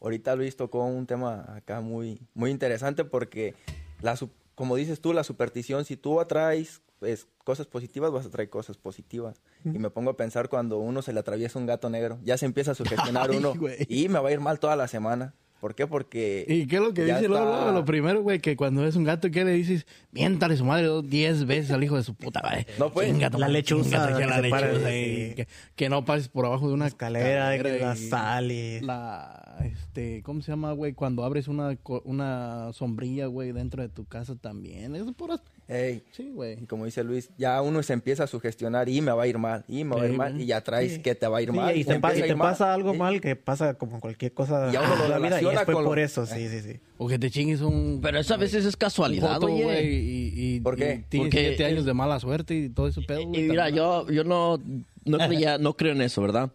Ahorita 0.00 0.34
Luis 0.36 0.56
tocó 0.56 0.84
un 0.84 1.06
tema 1.06 1.44
acá 1.56 1.80
muy, 1.80 2.20
muy 2.34 2.50
interesante 2.50 3.04
porque, 3.04 3.54
la, 4.00 4.18
como 4.54 4.76
dices 4.76 5.00
tú, 5.00 5.12
la 5.12 5.24
superstición, 5.24 5.84
si 5.84 5.96
tú 5.96 6.20
atraes 6.20 6.82
pues, 6.98 7.26
cosas 7.44 7.66
positivas, 7.66 8.12
vas 8.12 8.26
a 8.26 8.30
traer 8.30 8.48
cosas 8.48 8.76
positivas. 8.76 9.40
Y 9.64 9.78
me 9.78 9.90
pongo 9.90 10.10
a 10.10 10.16
pensar 10.16 10.48
cuando 10.48 10.78
uno 10.78 11.02
se 11.02 11.12
le 11.12 11.20
atraviesa 11.20 11.58
un 11.58 11.66
gato 11.66 11.90
negro, 11.90 12.18
ya 12.22 12.36
se 12.36 12.46
empieza 12.46 12.72
a 12.72 12.74
sugestionar 12.76 13.30
Ay, 13.30 13.38
uno 13.38 13.54
y 13.88 14.08
me 14.08 14.20
va 14.20 14.28
a 14.28 14.32
ir 14.32 14.40
mal 14.40 14.60
toda 14.60 14.76
la 14.76 14.86
semana. 14.88 15.34
¿Por 15.62 15.76
qué? 15.76 15.86
Porque... 15.86 16.44
¿Y 16.48 16.66
qué 16.66 16.74
es 16.76 16.82
lo 16.82 16.92
que 16.92 17.02
dice 17.04 17.14
está- 17.18 17.28
luego? 17.28 17.70
Lo 17.70 17.84
primero, 17.84 18.20
güey, 18.20 18.40
que 18.40 18.56
cuando 18.56 18.82
ves 18.82 18.96
un 18.96 19.04
gato, 19.04 19.30
¿qué 19.30 19.44
le 19.44 19.52
dices? 19.52 19.86
Miéntale 20.10 20.56
su 20.56 20.64
madre 20.64 20.86
dos, 20.86 21.08
diez 21.08 21.46
veces 21.46 21.70
al 21.70 21.84
hijo 21.84 21.94
de 21.96 22.02
su 22.02 22.16
puta 22.16 22.40
madre. 22.42 22.66
No, 22.80 22.90
pues. 22.92 23.06
Chinga 23.12 23.30
La 23.38 23.46
lechuza, 23.46 24.08
chinga 24.08 24.18
que 24.18 24.26
la 24.26 24.40
lechuza, 24.40 24.92
y 24.96 25.34
que, 25.36 25.46
que 25.76 25.88
no 25.88 26.04
pases 26.04 26.28
por 26.28 26.46
abajo 26.46 26.66
de 26.66 26.74
una 26.74 26.88
Escalera, 26.88 27.56
que 27.62 27.78
la 27.78 27.94
y 27.94 27.96
sal 27.96 28.50
y... 28.50 28.80
La, 28.80 29.56
este, 29.62 30.24
¿cómo 30.24 30.42
se 30.42 30.50
llama, 30.50 30.72
güey? 30.72 30.94
Cuando 30.94 31.22
abres 31.24 31.46
una, 31.46 31.76
co- 31.76 32.02
una 32.06 32.72
sombrilla, 32.72 33.26
güey, 33.26 33.52
dentro 33.52 33.82
de 33.82 33.88
tu 33.88 34.04
casa 34.04 34.34
también. 34.34 34.96
Es 34.96 35.04
puras... 35.12 35.42
Ey, 35.68 36.02
Sí, 36.10 36.30
güey. 36.34 36.58
y 36.62 36.66
como 36.66 36.84
dice 36.84 37.02
Luis, 37.04 37.30
ya 37.38 37.62
uno 37.62 37.82
se 37.82 37.92
empieza 37.92 38.24
a 38.24 38.26
sugestionar 38.26 38.88
y 38.88 39.00
me 39.00 39.12
va 39.12 39.22
a 39.22 39.26
ir 39.26 39.38
mal, 39.38 39.64
y 39.68 39.84
me 39.84 39.96
va 39.96 40.02
a 40.02 40.06
ir 40.08 40.12
mal, 40.16 40.32
güey. 40.32 40.44
y 40.44 40.46
ya 40.46 40.60
traes 40.60 40.94
Sí. 40.94 40.98
que 41.02 41.14
te 41.14 41.26
va 41.26 41.38
a 41.38 41.42
ir 41.42 41.50
Sí, 41.50 41.56
mal. 41.56 41.76
y 41.76 41.84
te, 41.84 41.98
pa- 42.00 42.14
y 42.16 42.20
te 42.20 42.34
mal. 42.34 42.50
pasa 42.50 42.74
algo 42.74 42.92
Sí. 42.92 42.98
mal 42.98 43.20
que 43.20 43.36
pasa 43.36 43.74
como 43.74 44.00
cualquier 44.00 44.32
cosa 44.34 44.70
Y 44.72 44.76
a 44.76 44.80
uno 44.82 44.96
lo 44.96 45.04
en 45.04 45.10
la 45.10 45.18
vida 45.18 45.40
y 45.42 45.46
es 45.46 45.60
con 45.64 45.84
por 45.84 45.98
eso, 45.98 46.26
sí, 46.26 46.48
sí, 46.48 46.60
sí. 46.60 46.80
O 46.98 47.08
que 47.08 47.18
te 47.18 47.30
chingues 47.30 47.60
un... 47.62 48.00
Pero 48.02 48.18
eso 48.18 48.34
a 48.34 48.36
veces 48.36 48.64
es 48.64 48.76
casualidad, 48.76 49.42
oye. 49.42 49.82
Y, 49.84 50.56
y, 50.56 50.60
¿Por 50.60 50.76
qué? 50.76 51.04
y 51.10 51.18
Porque- 51.18 51.46
siete 51.48 51.64
años 51.64 51.84
de 51.84 51.94
mala 51.94 52.18
suerte 52.20 52.54
y 52.54 52.68
todo 52.68 52.88
ese 52.88 53.00
pedo, 53.02 53.20
Y 53.20 53.24
güey. 53.26 53.42
mira, 53.48 53.70
yo, 53.70 54.08
yo 54.10 54.24
no, 54.24 54.60
no, 55.04 55.18
creía, 55.18 55.58
no 55.58 55.74
creo 55.76 55.92
en 55.92 56.02
eso, 56.02 56.20
¿verdad? 56.22 56.50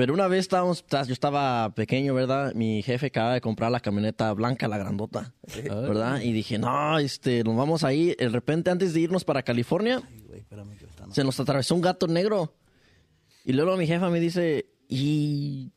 Pero 0.00 0.14
una 0.14 0.28
vez 0.28 0.40
estábamos, 0.40 0.82
yo 0.88 1.12
estaba 1.12 1.74
pequeño, 1.74 2.14
¿verdad? 2.14 2.54
Mi 2.54 2.82
jefe 2.82 3.08
acaba 3.08 3.34
de 3.34 3.42
comprar 3.42 3.70
la 3.70 3.80
camioneta 3.80 4.32
blanca, 4.32 4.66
la 4.66 4.78
grandota, 4.78 5.34
¿verdad? 5.62 6.22
Y 6.22 6.32
dije, 6.32 6.56
no, 6.56 6.98
este, 6.98 7.44
nos 7.44 7.54
vamos 7.54 7.84
ahí. 7.84 8.14
De 8.18 8.30
repente, 8.30 8.70
antes 8.70 8.94
de 8.94 9.00
irnos 9.00 9.24
para 9.24 9.42
California, 9.42 10.00
Ay, 10.02 10.22
güey, 10.26 10.40
espérame 10.40 10.74
que 10.78 10.86
están... 10.86 11.12
se 11.12 11.22
nos 11.22 11.38
atravesó 11.38 11.74
un 11.74 11.82
gato 11.82 12.06
negro. 12.06 12.54
Y 13.44 13.52
luego 13.52 13.76
mi 13.76 13.86
jefa 13.86 14.08
me 14.08 14.20
dice, 14.20 14.70
y 14.88 15.70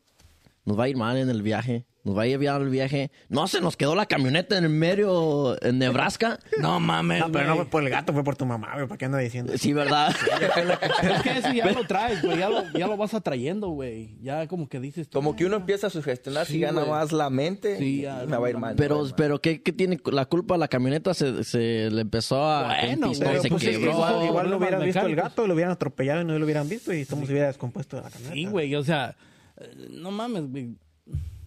nos 0.63 0.79
va 0.79 0.85
a 0.85 0.87
ir 0.87 0.95
mal 0.95 1.17
en 1.17 1.29
el 1.29 1.41
viaje. 1.41 1.85
Nos 2.05 2.17
va 2.17 2.23
a 2.23 2.25
bien 2.25 2.53
el 2.61 2.69
viaje. 2.69 3.11
No, 3.29 3.47
se 3.47 3.61
nos 3.61 3.77
quedó 3.77 3.95
la 3.95 4.05
camioneta 4.05 4.57
en 4.57 4.65
el 4.65 4.69
medio, 4.69 5.55
en 5.63 5.79
Nebraska. 5.79 6.37
No 6.59 6.79
mames, 6.79 7.19
No, 7.21 7.31
pero 7.31 7.47
no 7.47 7.55
fue 7.55 7.65
por 7.65 7.83
el 7.83 7.89
gato, 7.89 8.11
fue 8.11 8.23
por 8.25 8.35
tu 8.35 8.45
mamá, 8.45 8.73
güey. 8.75 8.87
¿Para 8.87 8.97
qué 8.97 9.05
anda 9.05 9.17
diciendo? 9.19 9.53
Sí, 9.57 9.71
¿verdad? 9.71 10.13
Es 11.03 11.21
que 11.21 11.37
ese 11.37 11.55
ya 11.55 11.71
lo 11.71 11.85
traes, 11.85 12.21
güey. 12.21 12.37
Ya 12.37 12.49
lo, 12.49 12.63
ya 12.73 12.87
lo 12.87 12.97
vas 12.97 13.13
atrayendo, 13.13 13.69
güey. 13.69 14.17
Ya 14.21 14.47
como 14.47 14.67
que 14.67 14.79
dices... 14.79 15.07
tú, 15.09 15.17
Como 15.17 15.35
que 15.35 15.45
uno 15.45 15.55
"Ah". 15.55 15.59
empieza 15.59 15.87
a 15.87 15.89
sugestionar 15.89 16.45
Sí, 16.45 16.53
si 16.53 16.59
gana 16.59 16.85
más 16.85 17.11
la 17.11 17.29
mente 17.29 17.77
Sí, 17.77 17.99
y 17.99 18.01
ya, 18.01 18.25
me 18.27 18.37
va 18.37 18.47
a 18.47 18.49
ir 18.49 18.57
mal. 18.57 18.75
Pero, 18.75 19.03
mal. 19.03 19.13
pero 19.15 19.39
¿qué, 19.41 19.61
qué 19.61 19.71
tiene 19.71 19.97
la 20.05 20.25
culpa? 20.25 20.57
La 20.57 20.67
camioneta 20.67 21.13
se, 21.13 21.43
se 21.45 21.89
le 21.89 22.01
empezó 22.01 22.43
a... 22.43 22.77
Bueno, 22.81 23.11
pero 23.17 23.41
se 23.41 23.49
pues 23.49 23.63
es 23.63 23.69
que 23.69 23.77
quebró. 23.77 23.91
eso- 23.91 23.97
igual, 23.97 24.25
igual 24.27 24.49
no 24.49 24.57
problemas 24.57 24.59
hubieras 24.59 24.83
visto 24.85 25.07
el 25.07 25.15
gato, 25.15 25.47
lo 25.47 25.53
hubieran 25.53 25.71
atropellado 25.73 26.21
y 26.21 26.25
no 26.25 26.37
lo 26.37 26.43
hubieran 26.45 26.67
visto 26.67 26.93
y 26.93 27.05
cómo 27.05 27.25
se 27.25 27.31
hubiera 27.31 27.47
descompuesto 27.47 27.95
la 27.97 28.09
camioneta. 28.09 28.33
Sí, 28.33 28.45
güey, 28.45 28.75
o 28.75 28.83
sea, 28.83 29.15
eh, 29.57 29.87
no 29.91 30.11
mames, 30.11 30.49
güey. 30.51 30.75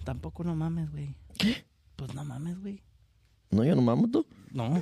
Tampoco 0.06 0.44
no 0.44 0.54
mames, 0.54 0.92
güey. 0.92 1.16
¿Qué? 1.36 1.64
Pues 1.96 2.14
no 2.14 2.24
mames, 2.24 2.60
güey. 2.60 2.80
No, 3.50 3.64
yo 3.64 3.74
no 3.74 3.82
mamo 3.82 4.08
tú. 4.08 4.24
No. 4.52 4.80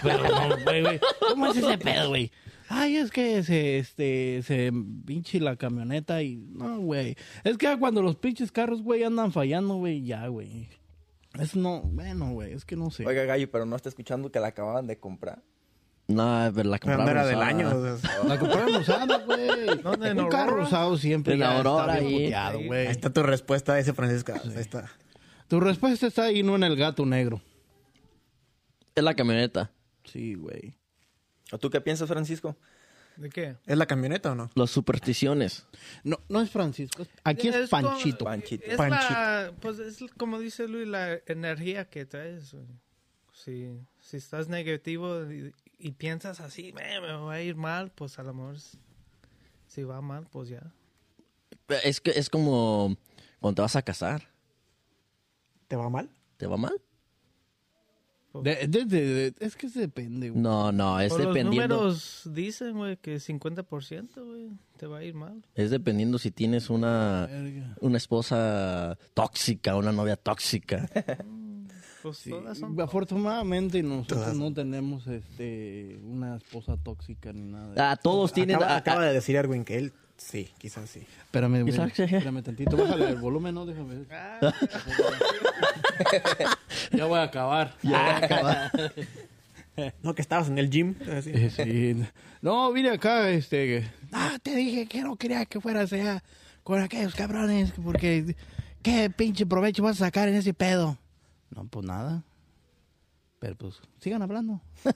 Pero 0.00 0.22
no, 0.22 0.62
güey, 0.62 0.82
güey. 0.82 1.00
¿Cómo 1.18 1.46
es 1.48 1.56
ese 1.56 1.76
pedo, 1.76 2.10
güey? 2.10 2.30
Ay, 2.68 2.94
es 2.98 3.10
que 3.10 3.42
se, 3.42 3.78
este, 3.78 4.44
se 4.44 4.72
pinche 5.04 5.40
la 5.40 5.56
camioneta 5.56 6.22
y... 6.22 6.36
No, 6.36 6.78
güey. 6.78 7.16
Es 7.42 7.58
que 7.58 7.76
cuando 7.80 8.00
los 8.00 8.14
pinches 8.14 8.52
carros, 8.52 8.80
güey, 8.80 9.02
andan 9.02 9.32
fallando, 9.32 9.74
güey, 9.74 10.04
ya, 10.04 10.28
güey. 10.28 10.68
Es 11.36 11.56
no... 11.56 11.80
Bueno, 11.82 12.30
güey, 12.30 12.52
es 12.52 12.64
que 12.64 12.76
no 12.76 12.92
sé. 12.92 13.04
Oiga, 13.04 13.24
Gallo, 13.24 13.50
pero 13.50 13.66
no 13.66 13.74
está 13.74 13.88
escuchando 13.88 14.30
que 14.30 14.38
la 14.38 14.46
acababan 14.46 14.86
de 14.86 15.00
comprar. 15.00 15.42
No, 16.10 16.50
pero 16.54 16.70
la 16.70 16.78
Pero 16.78 16.96
compraron 16.96 17.04
no 17.04 17.10
era 17.10 17.26
del 17.26 17.36
usada. 17.36 17.48
año. 17.50 17.68
o 17.76 17.96
sea, 17.98 18.24
La 18.28 18.38
compraron 18.38 18.74
usada, 18.76 19.18
güey. 19.18 19.66
¿Dónde, 19.82 20.08
en 20.08 20.20
Un 20.20 20.28
carro 20.28 20.62
usado 20.62 20.96
siempre 20.96 21.34
En 21.34 21.40
ya 21.40 21.56
Aurora, 21.56 21.94
está 21.94 22.00
bien 22.06 22.14
ahí. 22.20 22.24
puteado, 22.26 22.58
Ahí 22.58 22.66
güey. 22.66 22.86
Ahí 22.86 22.92
está 22.92 23.10
tu 23.12 23.22
respuesta 23.22 23.72
a 23.74 23.78
ese 23.78 23.92
Francisco. 23.92 24.32
Ahí 24.32 24.52
está. 24.56 24.90
Tu 25.48 25.60
respuesta 25.60 26.06
está 26.06 26.24
ahí, 26.24 26.42
no 26.42 26.56
en 26.56 26.64
el 26.64 26.76
gato 26.76 27.04
negro. 27.06 27.40
Es 28.94 29.04
la 29.04 29.14
camioneta. 29.14 29.70
Sí, 30.04 30.34
güey. 30.34 30.74
¿O 31.52 31.58
tú 31.58 31.70
qué 31.70 31.80
piensas, 31.80 32.08
Francisco? 32.08 32.56
¿De 33.16 33.28
qué? 33.28 33.56
¿Es 33.66 33.76
la 33.76 33.86
camioneta 33.86 34.32
o 34.32 34.34
no? 34.34 34.50
Las 34.54 34.70
supersticiones. 34.70 35.66
No, 36.04 36.20
no 36.28 36.40
es 36.40 36.50
Francisco. 36.50 37.02
es- 37.02 37.08
Aquí 37.24 37.48
es, 37.48 37.68
Panchito. 37.68 38.24
Panchito. 38.24 38.64
Es 38.66 38.76
Panchito. 38.76 39.12
la, 39.12 39.52
pues 39.60 39.78
es 39.78 39.98
como 40.16 40.38
dice 40.38 40.66
Luis, 40.68 40.88
la 40.88 41.18
energía 41.26 41.84
que 41.88 42.06
traes. 42.06 42.52
güey. 42.52 42.64
Si, 43.32 43.78
si 44.00 44.16
estás 44.16 44.48
negativo 44.48 45.22
y, 45.30 45.52
y 45.80 45.92
piensas 45.92 46.40
así, 46.40 46.72
"Me- 46.72 47.00
me 47.00 47.12
va 47.12 47.32
a 47.34 47.40
ir 47.42 47.56
mal, 47.56 47.90
pues 47.90 48.18
a 48.18 48.22
lo 48.22 48.34
mejor 48.34 48.56
si 49.66 49.82
va 49.84 50.00
mal, 50.00 50.26
pues 50.30 50.48
ya. 50.48 50.72
Es 51.84 52.00
que 52.00 52.10
es 52.10 52.28
como 52.30 52.96
cuando 53.40 53.56
te 53.56 53.62
vas 53.62 53.76
a 53.76 53.82
casar. 53.82 54.28
¿Te 55.68 55.76
va 55.76 55.88
mal? 55.88 56.10
¿Te 56.36 56.46
va 56.46 56.56
mal? 56.56 56.80
De- 58.32 58.68
de- 58.68 58.84
de- 58.84 59.04
de- 59.30 59.34
es 59.40 59.56
que 59.56 59.68
se 59.68 59.80
depende, 59.80 60.30
güey. 60.30 60.40
No, 60.40 60.70
no, 60.70 61.00
es 61.00 61.08
Por 61.12 61.20
los 61.24 61.34
dependiendo. 61.34 61.76
números 61.78 62.22
dicen, 62.32 62.76
güey, 62.76 62.96
que 62.96 63.18
50%, 63.18 64.24
güey, 64.24 64.50
te 64.76 64.86
va 64.86 64.98
a 64.98 65.02
ir 65.04 65.14
mal. 65.14 65.44
Es 65.56 65.70
dependiendo 65.72 66.16
si 66.18 66.30
tienes 66.30 66.70
una, 66.70 67.28
una 67.80 67.96
esposa 67.96 68.96
tóxica, 69.14 69.74
una 69.74 69.90
novia 69.90 70.14
tóxica. 70.16 70.88
Pues 72.02 72.16
Sí, 72.18 72.30
todas 72.30 72.58
son... 72.58 72.80
afortunadamente 72.80 73.82
nosotros 73.82 74.20
Todas. 74.20 74.36
no 74.36 74.52
tenemos 74.52 75.06
este 75.06 75.98
una 76.04 76.36
esposa 76.36 76.76
tóxica 76.76 77.32
ni 77.32 77.42
nada. 77.42 77.74
de 77.74 77.80
Ah, 77.80 77.96
todos 77.96 78.32
tienen. 78.32 78.56
Acaba, 78.56 78.72
ah, 78.74 78.76
acaba 78.78 79.02
ah, 79.02 79.06
de 79.06 79.12
decir 79.14 79.36
Erwin 79.36 79.64
que 79.64 79.76
él 79.78 79.92
sí, 80.16 80.48
quizás 80.58 80.88
sí. 80.88 81.00
Espérame, 81.24 81.62
güey. 81.62 81.72
Sí. 81.92 82.02
Espérame 82.02 82.42
tantito. 82.42 82.76
Bájale 82.76 83.08
el 83.08 83.16
volumen, 83.16 83.54
no, 83.54 83.66
déjame 83.66 83.96
ver. 83.96 84.06
Ya 86.92 87.06
voy 87.06 87.18
a 87.18 87.22
acabar. 87.24 87.74
No, 90.02 90.14
que 90.14 90.22
estabas 90.22 90.48
en 90.48 90.58
el 90.58 90.70
gym. 90.70 90.94
así. 91.16 91.30
Eh, 91.32 91.50
sí. 91.50 92.02
No, 92.42 92.72
vine 92.72 92.90
acá, 92.90 93.30
este... 93.30 93.90
Ah, 94.12 94.38
te 94.42 94.54
dije 94.54 94.86
que 94.86 95.02
no 95.02 95.16
quería 95.16 95.44
que 95.46 95.60
fueras 95.60 95.92
allá 95.92 96.22
con 96.62 96.80
aquellos 96.80 97.14
cabrones, 97.14 97.72
porque... 97.82 98.34
¿Qué 98.82 99.10
pinche 99.10 99.44
provecho 99.44 99.82
vas 99.82 100.00
a 100.00 100.06
sacar 100.06 100.28
en 100.30 100.36
ese 100.36 100.54
pedo? 100.54 100.96
No, 101.50 101.66
pues 101.68 101.84
nada. 101.86 102.24
Pero 103.38 103.56
pues, 103.56 103.80
sigan 103.98 104.20
hablando. 104.22 104.60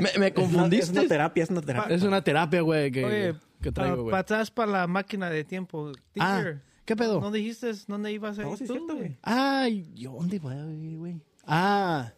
me, 0.00 0.18
me 0.18 0.26
Es 0.28 0.32
confundiste. 0.32 0.92
una 0.92 1.06
terapia, 1.08 1.44
es 1.44 1.50
una 1.50 1.60
terapia. 1.60 1.94
Es 1.96 2.02
una 2.02 2.22
terapia, 2.22 2.60
güey, 2.62 2.90
que, 2.90 3.04
Oye, 3.04 3.34
que 3.60 3.72
traigo, 3.72 4.02
güey. 4.02 4.10
para 4.10 4.20
atrás 4.22 4.50
para 4.50 4.72
la 4.72 4.86
máquina 4.86 5.28
de 5.30 5.44
tiempo. 5.44 5.92
Ah, 6.18 6.36
Teacher, 6.40 6.62
¿qué 6.84 6.96
pedo? 6.96 7.20
¿No 7.20 7.30
dijiste 7.30 7.70
dónde 7.86 8.12
ibas 8.12 8.38
a 8.38 8.42
ir 8.42 8.48
No, 8.48 8.56
sí 8.56 8.66
tú, 8.66 8.72
cierto, 8.74 8.96
güey? 8.96 9.18
Ay, 9.22 9.90
¿yo 9.94 10.12
dónde 10.12 10.38
voy 10.38 10.54
a 10.54 10.64
vivir, 10.64 10.96
güey? 10.96 11.20
Ah, 11.44 12.12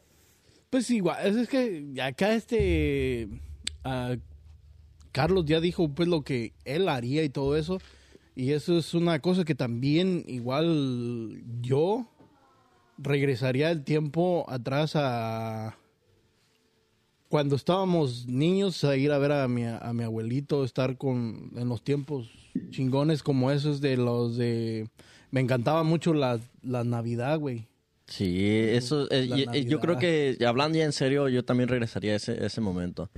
pues 0.70 0.88
igual, 0.90 1.26
es, 1.26 1.36
es 1.36 1.48
que 1.48 1.92
acá 2.00 2.32
este... 2.34 3.28
ah, 3.84 4.14
Carlos 5.12 5.44
ya 5.46 5.58
dijo 5.60 5.88
pues 5.88 6.08
lo 6.08 6.22
que 6.22 6.52
él 6.64 6.88
haría 6.88 7.24
y 7.24 7.28
todo 7.30 7.56
eso. 7.56 7.78
Y 8.34 8.52
eso 8.52 8.78
es 8.78 8.94
una 8.94 9.20
cosa 9.20 9.44
que 9.44 9.54
también 9.54 10.24
igual 10.26 11.42
yo 11.60 12.06
regresaría 12.98 13.70
el 13.70 13.84
tiempo 13.84 14.44
atrás 14.48 14.92
a 14.94 15.76
cuando 17.28 17.54
estábamos 17.54 18.26
niños 18.26 18.82
a 18.82 18.96
ir 18.96 19.12
a 19.12 19.18
ver 19.18 19.32
a 19.32 19.46
mi, 19.46 19.64
a 19.64 19.92
mi 19.92 20.02
abuelito, 20.04 20.64
estar 20.64 20.96
con 20.96 21.52
en 21.56 21.68
los 21.68 21.82
tiempos 21.82 22.28
chingones 22.70 23.22
como 23.22 23.50
esos 23.50 23.80
de 23.80 23.96
los 23.96 24.36
de 24.36 24.88
me 25.30 25.40
encantaba 25.40 25.84
mucho 25.84 26.12
la, 26.12 26.40
la 26.62 26.82
Navidad, 26.84 27.38
güey. 27.38 27.68
Sí, 28.06 28.44
eso, 28.48 29.08
eh, 29.12 29.28
y 29.54 29.64
yo 29.66 29.78
creo 29.78 29.96
que, 29.96 30.36
hablando 30.44 30.76
ya 30.76 30.84
en 30.84 30.92
serio, 30.92 31.28
yo 31.28 31.44
también 31.44 31.68
regresaría 31.68 32.14
a 32.14 32.16
ese, 32.16 32.44
ese 32.44 32.60
momento. 32.60 33.08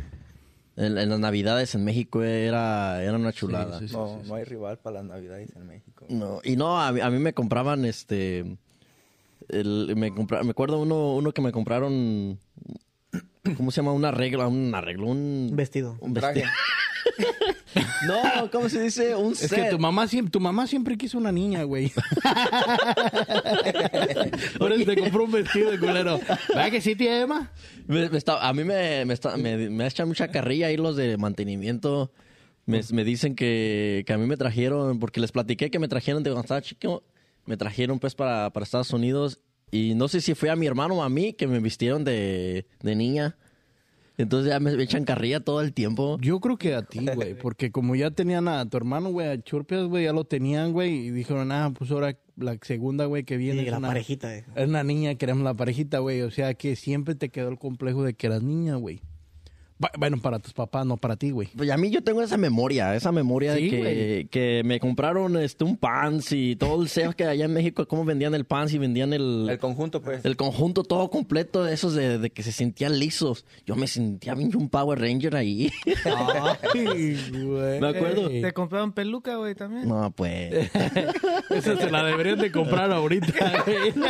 En, 0.77 0.97
en 0.97 1.09
las 1.11 1.19
navidades 1.21 1.75
en 1.75 1.85
México 1.85 2.23
era, 2.23 3.03
era 3.03 3.15
una 3.17 3.33
chulada. 3.33 3.79
Sí, 3.79 3.89
sí, 3.89 3.93
sí, 3.95 3.97
no, 3.99 4.21
sí, 4.23 4.29
no 4.29 4.35
hay 4.37 4.45
rival 4.45 4.79
para 4.79 4.97
las 4.97 5.05
navidades 5.05 5.55
en 5.55 5.67
México. 5.67 6.07
No, 6.09 6.41
y 6.43 6.57
no, 6.57 6.81
a, 6.81 6.91
mí- 6.93 7.01
a 7.01 7.11
mí 7.11 7.19
me 7.19 7.35
compraban 7.35 7.85
este. 7.85 8.57
el- 9.49 9.93
me, 9.97 10.13
compra- 10.13 10.43
me 10.45 10.51
acuerdo 10.53 10.81
uno, 10.81 11.15
uno 11.15 11.33
que 11.33 11.43
me 11.43 11.53
compraron. 11.53 12.39
¿Cómo 13.57 13.71
se 13.71 13.77
llama? 13.83 13.93
Un 13.93 14.05
arreglo, 14.05 14.49
un 14.49 14.75
arreglo, 14.75 15.09
un. 15.09 15.49
Un 15.51 15.57
vestido. 15.57 15.99
un 16.01 16.15
Traje. 16.15 16.35
vestido. 16.41 16.53
No, 18.07 18.51
¿cómo 18.51 18.69
se 18.69 18.83
dice? 18.83 19.15
Un 19.15 19.33
Es 19.33 19.39
set. 19.39 19.55
que 19.65 19.71
tu 19.71 19.79
mamá 19.79 20.07
siempre, 20.09 20.31
tu 20.31 20.41
mamá 20.41 20.67
siempre 20.67 20.97
quiso 20.99 21.19
una 21.19 21.31
niña, 21.33 21.63
güey. 21.63 21.87
Eso 23.53 24.85
te 24.85 24.97
compró 24.97 25.25
un 25.25 25.33
vestido 25.33 25.71
de 25.71 25.79
culero. 25.79 26.21
¿Verdad 26.49 26.71
que 26.71 26.81
sí, 26.81 26.95
tía 26.97 27.21
Emma? 27.21 27.51
Me- 27.87 28.09
me 28.09 28.19
está- 28.19 28.47
a 28.47 28.53
mí 28.53 28.65
me, 28.65 29.05
me, 29.05 29.15
está- 29.15 29.37
me, 29.37 29.71
me 29.71 29.87
echan 29.87 30.09
mucha 30.09 30.29
carrilla 30.29 30.67
ahí 30.69 30.77
los 30.77 30.97
de 30.97 31.17
mantenimiento. 31.17 32.13
Me, 32.67 32.81
me 32.93 33.05
dicen 33.05 33.35
que, 33.35 34.05
que 34.07 34.13
a 34.13 34.19
mí 34.19 34.27
me 34.27 34.37
trajeron, 34.37 34.99
porque 34.99 35.21
les 35.21 35.33
platiqué 35.33 35.71
que 35.71 35.79
me 35.79 35.89
trajeron 35.89 36.23
de 36.23 36.31
cuando 36.31 36.43
estaba 36.43 36.63
chico, 36.63 37.03
me 37.47 37.57
trajeron 37.57 37.99
pues 37.99 38.15
para, 38.15 38.51
para 38.51 38.65
Estados 38.65 38.93
Unidos. 38.93 39.41
Y 39.71 39.95
no 39.95 40.09
sé 40.09 40.21
si 40.21 40.35
fue 40.35 40.51
a 40.51 40.57
mi 40.57 40.67
hermano 40.67 40.97
o 40.97 41.03
a 41.03 41.09
mí 41.09 41.33
que 41.33 41.47
me 41.47 41.59
vistieron 41.59 42.05
de, 42.05 42.67
de 42.83 42.95
niña. 42.95 43.37
Entonces 44.23 44.51
ya 44.53 44.61
me, 44.61 44.77
me 44.77 44.83
echan 44.83 45.05
carrilla 45.05 45.41
todo 45.41 45.61
el 45.61 45.73
tiempo. 45.73 46.19
Yo 46.21 46.41
creo 46.41 46.57
que 46.57 46.75
a 46.75 46.83
ti, 46.83 47.07
güey, 47.15 47.35
porque 47.35 47.71
como 47.73 47.95
ya 47.95 48.11
tenían 48.11 48.49
a 48.49 48.69
tu 48.69 48.77
hermano, 48.77 49.11
güey, 49.11 49.29
a 49.29 49.43
Churpias, 49.43 49.87
güey, 49.87 50.05
ya 50.05 50.13
lo 50.13 50.25
tenían, 50.25 50.73
güey, 50.73 51.07
y 51.07 51.11
dijeron, 51.11 51.53
ah, 51.53 51.73
pues 51.77 51.91
ahora 51.91 52.17
la 52.37 52.57
segunda, 52.63 53.05
güey, 53.07 53.25
que 53.25 53.37
viene 53.37 53.61
Sí, 53.61 53.67
es 53.67 53.73
la 53.73 53.79
una, 53.79 53.89
parejita. 53.89 54.35
eh. 54.37 54.45
es 54.55 54.69
una 54.69 54.83
niña, 54.85 55.15
queremos 55.17 55.43
la 55.45 55.55
parejita, 55.55 55.99
güey, 55.99 56.23
o 56.23 56.31
sea 56.31 56.55
que 56.55 56.77
siempre 56.77 57.15
te 57.15 57.29
quedó 57.31 57.49
el 57.49 57.59
complejo 57.59 58.03
de 58.05 58.15
que 58.15 58.27
eras 58.29 58.43
niña, 58.43 58.77
güey. 58.77 59.03
Bu- 59.83 59.99
Bueno, 59.99 60.19
para 60.21 60.39
tus 60.39 60.53
papás, 60.53 60.87
no 60.87 60.97
para 60.97 61.17
ti, 61.17 61.31
güey. 61.31 61.49
Pues 61.57 61.71
a 61.71 61.77
mí 61.77 61.91
yo 61.91 62.03
tengo 62.03 62.23
esa 62.23 62.37
memoria, 62.37 62.95
esa 62.95 63.13
memoria 63.13 63.55
Sí, 63.57 63.65
de 63.65 63.71
que, 63.71 64.27
que 64.31 64.63
me 64.65 64.79
compraron 64.81 65.37
este 65.37 65.65
un 65.65 65.77
pants 65.77 66.33
y 66.33 66.57
todo 66.57 66.83
el 66.83 66.89
SEO 66.89 67.13
que 67.13 67.25
allá 67.25 67.45
en 67.45 67.53
México, 67.53 67.87
cómo 67.89 68.05
vendían 68.05 68.35
el 68.35 68.45
pants 68.45 68.73
y 68.75 68.79
vendían 68.79 69.13
el, 69.13 69.49
El 69.51 69.59
conjunto, 69.59 70.01
pues. 70.01 70.25
El 70.25 70.37
conjunto 70.37 70.85
todo 70.85 71.11
completo, 71.11 71.67
esos 71.67 71.95
de, 71.95 72.19
de 72.19 72.31
que 72.31 72.43
se 72.43 72.53
sentían 72.53 72.99
lisos. 72.99 73.45
Yo 73.67 73.77
me 73.77 73.87
sentía 73.87 74.35
bien 74.35 74.55
un 74.57 74.69
Power 74.69 75.01
Ranger 75.01 75.37
ahí. 75.37 75.71
Ay, 76.05 77.19
güey. 77.33 77.81
Me 77.81 77.89
acuerdo. 77.89 78.29
Te 78.29 78.53
compraron 78.53 78.93
peluca, 78.93 79.37
güey, 79.37 79.55
también. 79.55 79.89
No, 79.89 80.11
pues. 80.13 80.71
Esa 81.51 81.77
se 81.77 81.91
la 81.91 82.05
deberían 82.05 82.39
de 82.39 82.53
comprar 82.53 82.91
ahorita, 82.93 83.65
güey. 83.67 83.93
No 83.97 84.07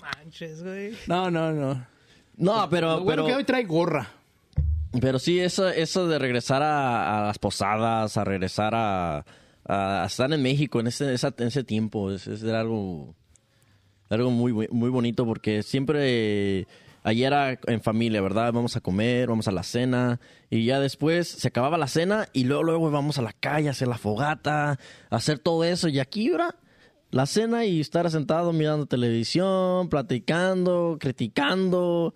manches, 0.00 0.62
güey. 0.62 0.92
No, 1.06 1.30
no, 1.30 1.52
no. 1.52 1.86
No, 2.36 2.68
pero, 2.70 2.96
Lo 2.98 3.04
bueno 3.04 3.22
pero, 3.22 3.26
que 3.26 3.34
hoy 3.34 3.44
trae 3.44 3.64
gorra. 3.64 4.08
pero 5.00 5.18
sí, 5.18 5.38
eso, 5.40 5.68
eso 5.68 6.06
de 6.08 6.18
regresar 6.18 6.62
a, 6.62 7.18
a 7.22 7.26
las 7.26 7.38
posadas, 7.38 8.16
a 8.16 8.24
regresar 8.24 8.74
a, 8.74 9.24
a 9.66 10.04
estar 10.06 10.32
en 10.32 10.42
México 10.42 10.80
en 10.80 10.86
ese, 10.88 11.12
esa- 11.14 11.34
en 11.38 11.46
ese 11.48 11.62
tiempo, 11.64 12.10
es, 12.10 12.26
es 12.26 12.42
algo, 12.44 13.14
algo 14.10 14.30
muy, 14.30 14.52
muy 14.52 14.90
bonito 14.90 15.24
porque 15.26 15.62
siempre 15.62 16.66
allí 17.04 17.24
era 17.24 17.58
en 17.66 17.80
familia, 17.82 18.20
¿verdad? 18.20 18.52
Vamos 18.52 18.76
a 18.76 18.80
comer, 18.80 19.28
vamos 19.28 19.48
a 19.48 19.52
la 19.52 19.62
cena 19.62 20.20
y 20.50 20.64
ya 20.64 20.80
después 20.80 21.28
se 21.28 21.48
acababa 21.48 21.76
la 21.78 21.86
cena 21.88 22.28
y 22.32 22.44
luego, 22.44 22.62
luego 22.62 22.90
vamos 22.90 23.18
a 23.18 23.22
la 23.22 23.32
calle, 23.32 23.68
a 23.68 23.72
hacer 23.72 23.88
la 23.88 23.98
fogata, 23.98 24.78
a 25.10 25.16
hacer 25.16 25.38
todo 25.38 25.64
eso 25.64 25.88
y 25.88 25.98
aquí 26.00 26.30
ahora 26.30 26.54
la 27.12 27.26
cena 27.26 27.64
y 27.64 27.80
estar 27.80 28.10
sentado 28.10 28.52
mirando 28.52 28.86
televisión, 28.86 29.88
platicando, 29.88 30.96
criticando. 30.98 32.14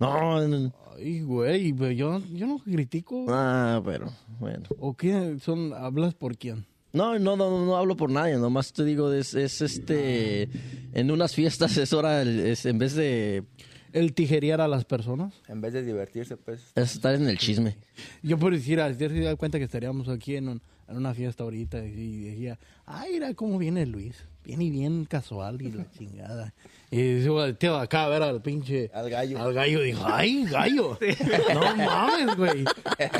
No, 0.00 0.72
Ay, 0.96 1.20
güey, 1.22 1.72
pero 1.72 1.92
yo, 1.92 2.20
yo 2.32 2.46
no 2.46 2.58
critico. 2.58 3.26
ah, 3.28 3.80
pero 3.84 4.10
bueno. 4.38 4.64
¿O 4.78 4.94
qué? 4.96 5.36
Son, 5.40 5.72
¿Hablas 5.72 6.14
por 6.14 6.36
quién? 6.36 6.66
No, 6.92 7.18
no, 7.18 7.36
no, 7.36 7.64
no 7.64 7.76
hablo 7.76 7.96
por 7.96 8.10
nadie, 8.10 8.36
nomás 8.36 8.72
te 8.72 8.82
digo, 8.84 9.12
es, 9.12 9.34
es 9.34 9.60
este, 9.62 10.48
en 10.92 11.10
unas 11.12 11.34
fiestas 11.34 11.76
es 11.76 11.92
hora, 11.92 12.22
es, 12.22 12.66
en 12.66 12.78
vez 12.78 12.94
de 12.94 13.44
¿El 13.92 14.12
tijerear 14.12 14.60
a 14.60 14.68
las 14.68 14.84
personas? 14.84 15.34
En 15.48 15.60
vez 15.60 15.72
de 15.72 15.82
divertirse, 15.84 16.36
pues. 16.36 16.72
es 16.74 16.94
estar 16.94 17.14
en 17.14 17.28
el 17.28 17.38
chisme. 17.38 17.76
Yo 18.22 18.38
por 18.38 18.52
decir, 18.52 18.80
ayer 18.80 19.10
se 19.10 19.20
da 19.20 19.36
cuenta 19.36 19.58
que 19.58 19.64
estaríamos 19.64 20.08
aquí 20.08 20.36
en, 20.36 20.48
un- 20.48 20.62
en 20.90 20.96
una 20.96 21.14
fiesta 21.14 21.44
ahorita 21.44 21.84
y 21.84 22.24
decía, 22.24 22.58
ay, 22.86 23.12
mira 23.12 23.32
cómo 23.34 23.58
viene 23.58 23.86
Luis. 23.86 24.24
Viene 24.44 24.70
bien 24.70 25.04
casual 25.04 25.60
y 25.62 25.70
la 25.70 25.88
chingada. 25.98 26.52
Y 26.90 27.22
yo 27.22 27.34
volteo 27.34 27.76
acá 27.76 28.04
a 28.04 28.08
ver 28.08 28.22
al 28.22 28.42
pinche... 28.42 28.90
Al 28.92 29.08
gallo. 29.08 29.40
Al 29.40 29.52
gallo 29.52 29.80
dijo, 29.82 30.02
ay, 30.06 30.44
gallo. 30.50 30.98
No 31.54 31.76
mames, 31.76 32.36
güey. 32.36 32.64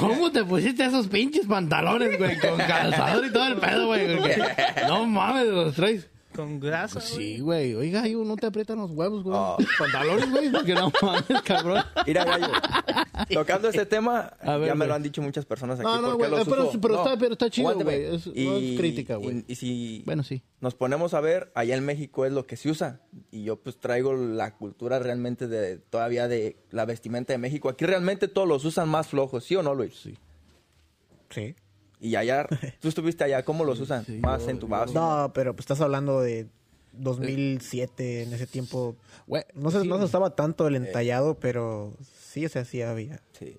¿Cómo 0.00 0.32
te 0.32 0.42
pusiste 0.44 0.84
esos 0.84 1.06
pinches 1.08 1.46
pantalones, 1.46 2.18
güey? 2.18 2.38
Con 2.38 2.56
calzador 2.58 3.26
y 3.26 3.32
todo 3.32 3.46
el 3.46 3.56
pedo, 3.56 3.86
güey. 3.86 4.16
Porque- 4.16 4.42
No 4.88 5.06
mames, 5.06 5.46
los 5.46 5.74
traes. 5.74 6.08
Con 6.34 6.60
grasa, 6.60 7.00
güey. 7.00 7.12
Sí, 7.12 7.40
güey. 7.40 7.74
Oiga, 7.74 8.02
gallo, 8.02 8.24
no 8.24 8.36
te 8.36 8.46
aprietan 8.46 8.78
los 8.78 8.92
huevos, 8.92 9.24
güey. 9.24 9.36
Pantalones, 9.78 10.30
güey, 10.30 10.50
porque 10.52 10.74
no 10.74 10.92
mames, 11.02 11.42
cabrón. 11.44 11.82
Mira, 12.06 12.24
gallo. 12.24 12.46
Tocando 13.34 13.68
este 13.68 13.84
tema, 13.84 14.32
A 14.40 14.56
ver, 14.56 14.68
ya 14.68 14.74
me 14.74 14.86
lo 14.86 14.94
han 14.94 15.02
dicho 15.02 15.20
muchas 15.22 15.44
personas 15.44 15.78
aquí. 15.80 15.86
No, 15.88 15.96
no, 16.00 16.02
¿por 16.02 16.10
qué 16.12 16.16
güey, 16.18 16.30
los 16.30 16.48
pero- 16.48 16.70
pero 16.80 16.94
No, 16.94 17.04
está- 17.04 17.18
pero 17.18 17.32
está 17.32 17.50
chido, 17.50 17.74
güey, 17.74 18.04
es- 18.04 18.26
no 18.28 18.56
es 18.56 18.78
crítica, 18.78 19.16
güey. 19.16 19.44
Y, 19.48 19.52
y 19.52 19.54
si 19.56 20.02
Bueno, 20.06 20.22
sí. 20.22 20.42
nos 20.60 20.74
ponemos 20.74 21.14
a 21.14 21.20
ver, 21.20 21.50
allá 21.54 21.76
en 21.76 21.84
México 21.84 22.24
es 22.24 22.32
lo 22.32 22.46
que 22.46 22.56
se 22.56 22.70
usa. 22.70 23.00
Y 23.30 23.42
yo 23.44 23.56
pues 23.56 23.78
traigo 23.78 24.14
la 24.14 24.56
cultura 24.56 24.98
realmente 25.00 25.48
de 25.48 25.78
todavía 25.78 26.28
de 26.28 26.56
la 26.70 26.84
vestimenta 26.86 27.32
de 27.32 27.38
México. 27.38 27.68
Aquí 27.68 27.84
realmente 27.86 28.28
todos 28.28 28.46
los 28.48 28.64
usan 28.64 28.88
más 28.88 29.08
flojos, 29.08 29.44
¿sí 29.44 29.56
o 29.56 29.62
no, 29.62 29.74
Luis? 29.74 29.94
Sí. 30.00 30.16
Sí. 31.30 31.54
Y 32.00 32.16
allá, 32.16 32.46
tú 32.80 32.88
estuviste 32.88 33.24
allá, 33.24 33.44
¿cómo 33.44 33.64
los 33.64 33.78
usan? 33.80 34.04
Sí, 34.06 34.18
más 34.18 34.44
yo- 34.44 34.50
entubados. 34.50 34.94
No, 34.94 35.30
pero 35.34 35.54
pues 35.54 35.64
estás 35.64 35.80
hablando 35.80 36.20
de 36.20 36.48
2007, 36.92 38.22
en 38.22 38.32
ese 38.32 38.46
tiempo. 38.46 38.96
No 39.54 39.70
se, 39.70 39.82
sí, 39.82 39.88
no 39.88 39.98
se 39.98 40.04
usaba 40.04 40.34
tanto 40.34 40.66
el 40.66 40.76
entallado, 40.76 41.38
pero 41.38 41.92
sí, 42.22 42.44
o 42.44 42.48
sea, 42.48 42.64
sí 42.64 42.82
había. 42.82 43.20
Sí. 43.38 43.56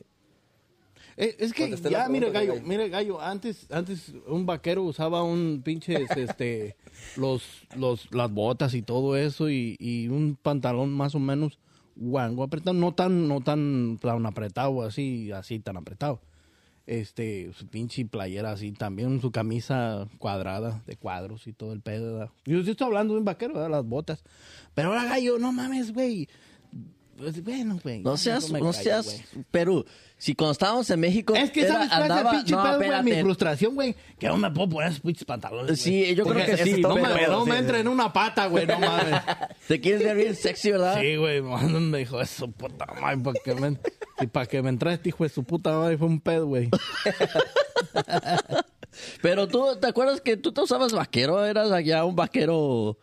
Eh, 1.18 1.36
es 1.40 1.54
que 1.54 1.70
ya, 1.70 2.06
pregunta, 2.08 2.30
gallo, 2.32 2.54
gallo. 2.54 2.62
mire, 2.66 2.90
gallo, 2.90 3.22
antes, 3.22 3.68
antes 3.70 4.14
un 4.28 4.46
vaquero 4.46 4.84
usaba 4.84 5.24
un 5.24 5.62
pinche, 5.64 6.06
este, 6.16 6.76
los, 7.18 7.44
los, 7.76 8.12
las 8.14 8.32
botas 8.32 8.74
y 8.74 8.82
todo 8.82 9.16
eso 9.18 9.50
y, 9.50 9.76
y 9.80 10.08
un 10.08 10.36
pantalón 10.42 10.92
más 10.92 11.14
o 11.14 11.20
menos 11.20 11.60
guango 11.96 12.44
apretado, 12.44 12.74
no 12.74 12.94
tan, 12.94 13.28
no 13.28 13.42
tan, 13.42 14.00
tan 14.02 14.26
apretado 14.26 14.82
así, 14.84 15.32
así 15.32 15.60
tan 15.60 15.78
apretado. 15.78 16.22
Este, 16.88 17.52
su 17.54 17.68
pinche 17.68 18.06
playera 18.06 18.52
así 18.52 18.72
también, 18.72 19.22
su 19.22 19.32
camisa 19.32 20.08
cuadrada 20.18 20.82
de 20.88 20.96
cuadros 20.98 21.48
y 21.48 21.54
todo 21.54 21.74
el 21.74 21.82
pedo. 21.82 22.32
Yo 22.46 22.60
estoy 22.60 22.88
hablando 22.88 23.14
de 23.14 23.20
un 23.20 23.26
vaquero, 23.26 23.54
¿verdad? 23.54 23.70
las 23.70 23.86
botas. 23.86 24.24
Pero 24.74 24.90
ahora, 24.90 25.06
gallo, 25.06 25.38
no 25.38 25.52
mames, 25.52 25.94
güey. 25.94 26.28
Pues, 27.22 27.44
bueno, 27.44 27.80
güey. 27.84 28.02
No 28.02 28.18
seas, 28.18 28.50
no 28.52 28.60
callo, 28.60 28.74
seas, 28.74 29.06
güey. 29.06 29.46
Perú. 29.52 29.86
Si 30.18 30.34
cuando 30.36 30.52
estábamos 30.54 30.90
en 30.90 31.00
México. 31.00 31.36
Es 31.36 31.52
que 31.52 31.62
era- 31.62 31.74
sabes 31.74 31.90
cuál 31.90 32.02
es 32.02 32.06
el 32.06 32.12
andaba- 32.12 32.32
pinche 32.32 32.52
no, 32.56 32.64
pedo, 32.64 32.78
güey, 32.78 33.04
mi 33.04 33.22
frustración, 33.22 33.76
güey, 33.76 33.96
que 34.20 34.28
no 34.28 34.38
me 34.38 34.52
puedo 34.52 34.70
poner 34.70 34.90
esos 34.90 35.02
pinches 35.02 35.26
pantalones. 35.26 35.80
Sí, 35.80 36.00
güey. 36.02 36.16
yo 36.16 36.26
creo 36.26 36.46
que 36.46 36.58
sí, 36.58 36.82
No, 36.82 36.96
me, 36.96 37.28
no 37.28 37.46
me 37.46 37.58
entra 37.58 37.80
en 37.80 37.88
una 37.88 38.12
pata, 38.12 38.48
güey, 38.48 38.66
no 38.68 38.80
mames. 38.80 39.22
Te 39.68 39.80
quieres 39.80 40.04
ver 40.04 40.18
bien 40.18 40.36
sexy, 40.36 40.72
¿verdad? 40.72 41.00
Sí, 41.00 41.16
güey, 41.16 41.42
me 41.42 41.98
dijo 42.00 42.20
eso, 42.22 42.48
puta 42.50 42.86
madre, 43.00 43.18
para 43.20 43.40
que 43.44 43.56
me, 43.56 43.78
y 44.20 44.28
para 44.28 44.46
que 44.48 44.62
me 44.62 44.70
entrara 44.70 44.96
este 44.96 45.10
hijo 45.10 45.24
de 45.24 45.30
su 45.30 45.44
puta 45.44 45.72
madre 45.78 45.98
fue 45.98 46.08
un 46.08 46.20
pedo, 46.20 46.48
güey. 46.48 46.70
Pero 49.22 49.48
tú, 49.48 49.78
¿te 49.80 49.88
acuerdas 49.88 50.22
que 50.22 50.38
tú 50.38 50.52
te 50.52 50.62
usabas 50.62 50.92
vaquero? 50.92 51.44
Eras 51.46 51.72
allá 51.72 52.04
un 52.06 52.16
vaquero. 52.16 52.98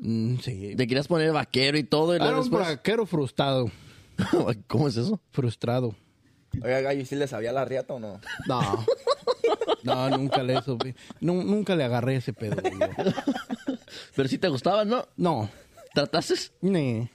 Mm, 0.00 0.36
sí. 0.38 0.74
Te 0.76 0.86
querías 0.86 1.08
poner 1.08 1.32
vaquero 1.32 1.76
y 1.78 1.84
todo. 1.84 2.12
Y 2.12 2.16
Era 2.16 2.26
luego 2.26 2.40
un 2.42 2.50
después... 2.50 2.66
vaquero 2.68 3.06
frustrado, 3.06 3.70
¿Cómo 4.66 4.88
es 4.88 4.96
eso? 4.96 5.20
frustrado. 5.30 5.94
Oiga, 6.62 6.80
gallo, 6.80 7.00
¿y 7.02 7.04
si 7.06 7.14
le 7.14 7.26
sabía 7.28 7.52
la 7.52 7.64
riata 7.64 7.94
o 7.94 8.00
no? 8.00 8.20
No. 8.46 8.84
No, 9.84 10.10
nunca 10.10 10.42
le 10.42 10.58
eso, 10.58 10.76
güey. 10.76 10.94
Nu- 11.20 11.44
nunca 11.44 11.76
le 11.76 11.84
agarré 11.84 12.16
ese 12.16 12.32
pedo, 12.32 12.56
güey. 12.60 12.74
yo. 12.78 12.86
Pero 14.16 14.28
si 14.28 14.38
te 14.38 14.48
gustaba, 14.48 14.84
¿no? 14.84 15.06
No, 15.16 15.48
¿Tratases? 15.94 16.52
ni. 16.60 17.08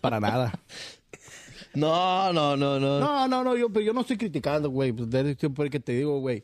Para 0.00 0.18
nada. 0.20 0.52
No, 1.74 2.32
no, 2.32 2.56
no, 2.56 2.80
no. 2.80 2.98
No, 3.00 3.28
no, 3.28 3.44
no, 3.44 3.56
yo, 3.56 3.68
pero 3.70 3.84
yo 3.84 3.92
no 3.92 4.00
estoy 4.00 4.16
criticando, 4.16 4.70
güey. 4.70 4.92
Pues 4.92 5.10
de 5.10 5.32
eso 5.38 5.50
fue 5.54 5.68
que 5.70 5.80
te 5.80 5.92
digo, 5.92 6.20
güey. 6.20 6.42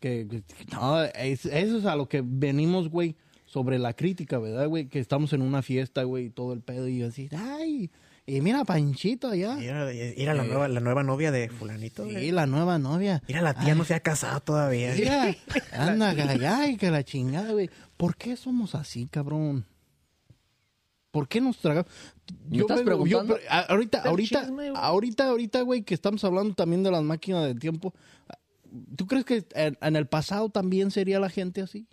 Que, 0.00 0.26
que- 0.28 0.42
no, 0.72 1.02
es- 1.02 1.46
eso 1.46 1.78
es 1.78 1.84
a 1.86 1.96
lo 1.96 2.08
que 2.08 2.22
venimos, 2.24 2.88
güey, 2.90 3.16
sobre 3.54 3.78
la 3.78 3.92
crítica, 3.94 4.40
¿verdad, 4.40 4.66
güey? 4.66 4.88
Que 4.88 4.98
estamos 4.98 5.32
en 5.32 5.40
una 5.40 5.62
fiesta, 5.62 6.02
güey, 6.02 6.24
y 6.24 6.30
todo 6.30 6.52
el 6.52 6.60
pedo, 6.60 6.88
y 6.88 7.04
así, 7.04 7.28
ay, 7.30 7.88
y 8.26 8.40
mira, 8.40 8.64
Panchito 8.64 9.28
allá. 9.28 9.62
Era, 9.62 9.92
era 9.92 10.34
la, 10.34 10.42
nueva, 10.42 10.66
la 10.66 10.80
nueva 10.80 11.04
novia 11.04 11.30
de 11.30 11.48
Fulanito. 11.50 12.04
Sí, 12.04 12.10
güey. 12.14 12.32
la 12.32 12.46
nueva 12.46 12.80
novia. 12.80 13.22
Mira, 13.28 13.42
la 13.42 13.54
tía 13.54 13.76
no 13.76 13.84
se 13.84 13.94
ha 13.94 14.00
casado 14.00 14.40
todavía. 14.40 14.92
Mira, 14.96 15.36
anda, 15.72 16.16
ay, 16.58 16.76
que 16.76 16.90
la 16.90 17.04
chingada, 17.04 17.52
güey. 17.52 17.70
¿Por 17.96 18.16
qué 18.16 18.34
somos 18.34 18.74
así, 18.74 19.06
cabrón? 19.06 19.64
¿Por 21.12 21.28
qué 21.28 21.40
nos 21.40 21.56
tragamos? 21.58 21.88
¿Me 22.48 22.58
estás 22.58 22.82
preguntando? 22.82 23.38
a- 23.48 23.60
ahorita, 23.60 24.02
ahorita, 24.02 24.40
chisme, 24.46 24.72
ahorita, 24.74 25.28
ahorita, 25.28 25.60
güey, 25.60 25.82
que 25.82 25.94
estamos 25.94 26.24
hablando 26.24 26.54
también 26.56 26.82
de 26.82 26.90
las 26.90 27.04
máquinas 27.04 27.44
del 27.46 27.60
tiempo. 27.60 27.94
¿Tú 28.96 29.06
crees 29.06 29.24
que 29.24 29.44
en, 29.54 29.78
en 29.80 29.94
el 29.94 30.08
pasado 30.08 30.48
también 30.48 30.90
sería 30.90 31.20
la 31.20 31.30
gente 31.30 31.62
así? 31.62 31.86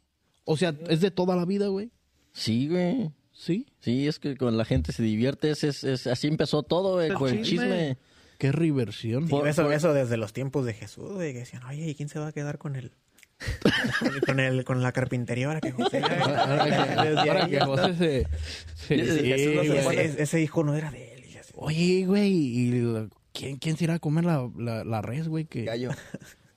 O 0.52 0.58
sea, 0.58 0.74
es 0.90 1.02
de 1.02 1.12
toda 1.12 1.36
la 1.36 1.46
vida, 1.46 1.68
güey. 1.68 1.92
Sí, 2.34 2.68
güey. 2.68 3.12
¿Sí? 3.34 3.66
Sí, 3.80 4.08
es 4.08 4.20
que 4.20 4.38
con 4.38 4.58
la 4.58 4.66
gente 4.66 4.92
se 4.92 5.02
divierte. 5.04 5.50
Es, 5.52 5.64
es- 5.64 5.84
es- 5.84 6.08
así 6.08 6.28
empezó 6.28 6.64
todo, 6.64 6.96
güey, 6.96 7.08
El 7.10 7.14
con 7.16 7.30
el 7.30 7.44
chisme. 7.44 7.98
Qué 8.38 8.52
reversión. 8.52 9.28
Por- 9.28 9.48
eso, 9.48 9.64
por- 9.64 9.74
eso 9.74 9.94
desde 9.94 10.18
los 10.18 10.34
tiempos 10.34 10.66
de 10.66 10.74
Jesús, 10.74 11.12
güey, 11.14 11.34
que 11.34 11.40
decían, 11.40 11.64
oye, 11.64 11.88
¿y 11.90 11.96
quién 11.96 12.10
se 12.10 12.20
va 12.20 12.28
a 12.28 12.32
quedar 12.32 12.58
con 12.58 12.76
el... 12.76 12.92
con 14.28 14.40
el, 14.40 14.64
con 14.66 14.82
la 14.84 14.92
carpintería 14.92 15.48
ahora 15.48 15.62
que 15.62 15.72
José... 15.72 16.02
Ahora 16.04 17.48
que, 17.48 17.60
José 17.66 17.94
se... 17.96 17.98
se- 17.98 18.28
Sí, 18.76 19.00
sí, 19.00 19.20
se 19.20 20.22
ese 20.24 20.42
hijo 20.42 20.64
no 20.64 20.76
era 20.76 20.92
de 20.92 21.14
él. 21.16 21.26
y 21.34 21.38
así. 21.38 21.54
Oye, 21.56 22.06
güey, 22.06 22.32
¿y 22.32 22.72
la- 22.82 23.08
quién, 23.34 23.58
quién 23.58 23.78
se 23.78 23.86
irá 23.86 23.96
a 23.96 24.00
comer 24.00 24.26
la, 24.26 24.50
la, 24.58 24.84
la 24.84 25.02
res, 25.02 25.28
güey? 25.28 25.46
Que, 25.46 25.64
Gallo. 25.64 25.90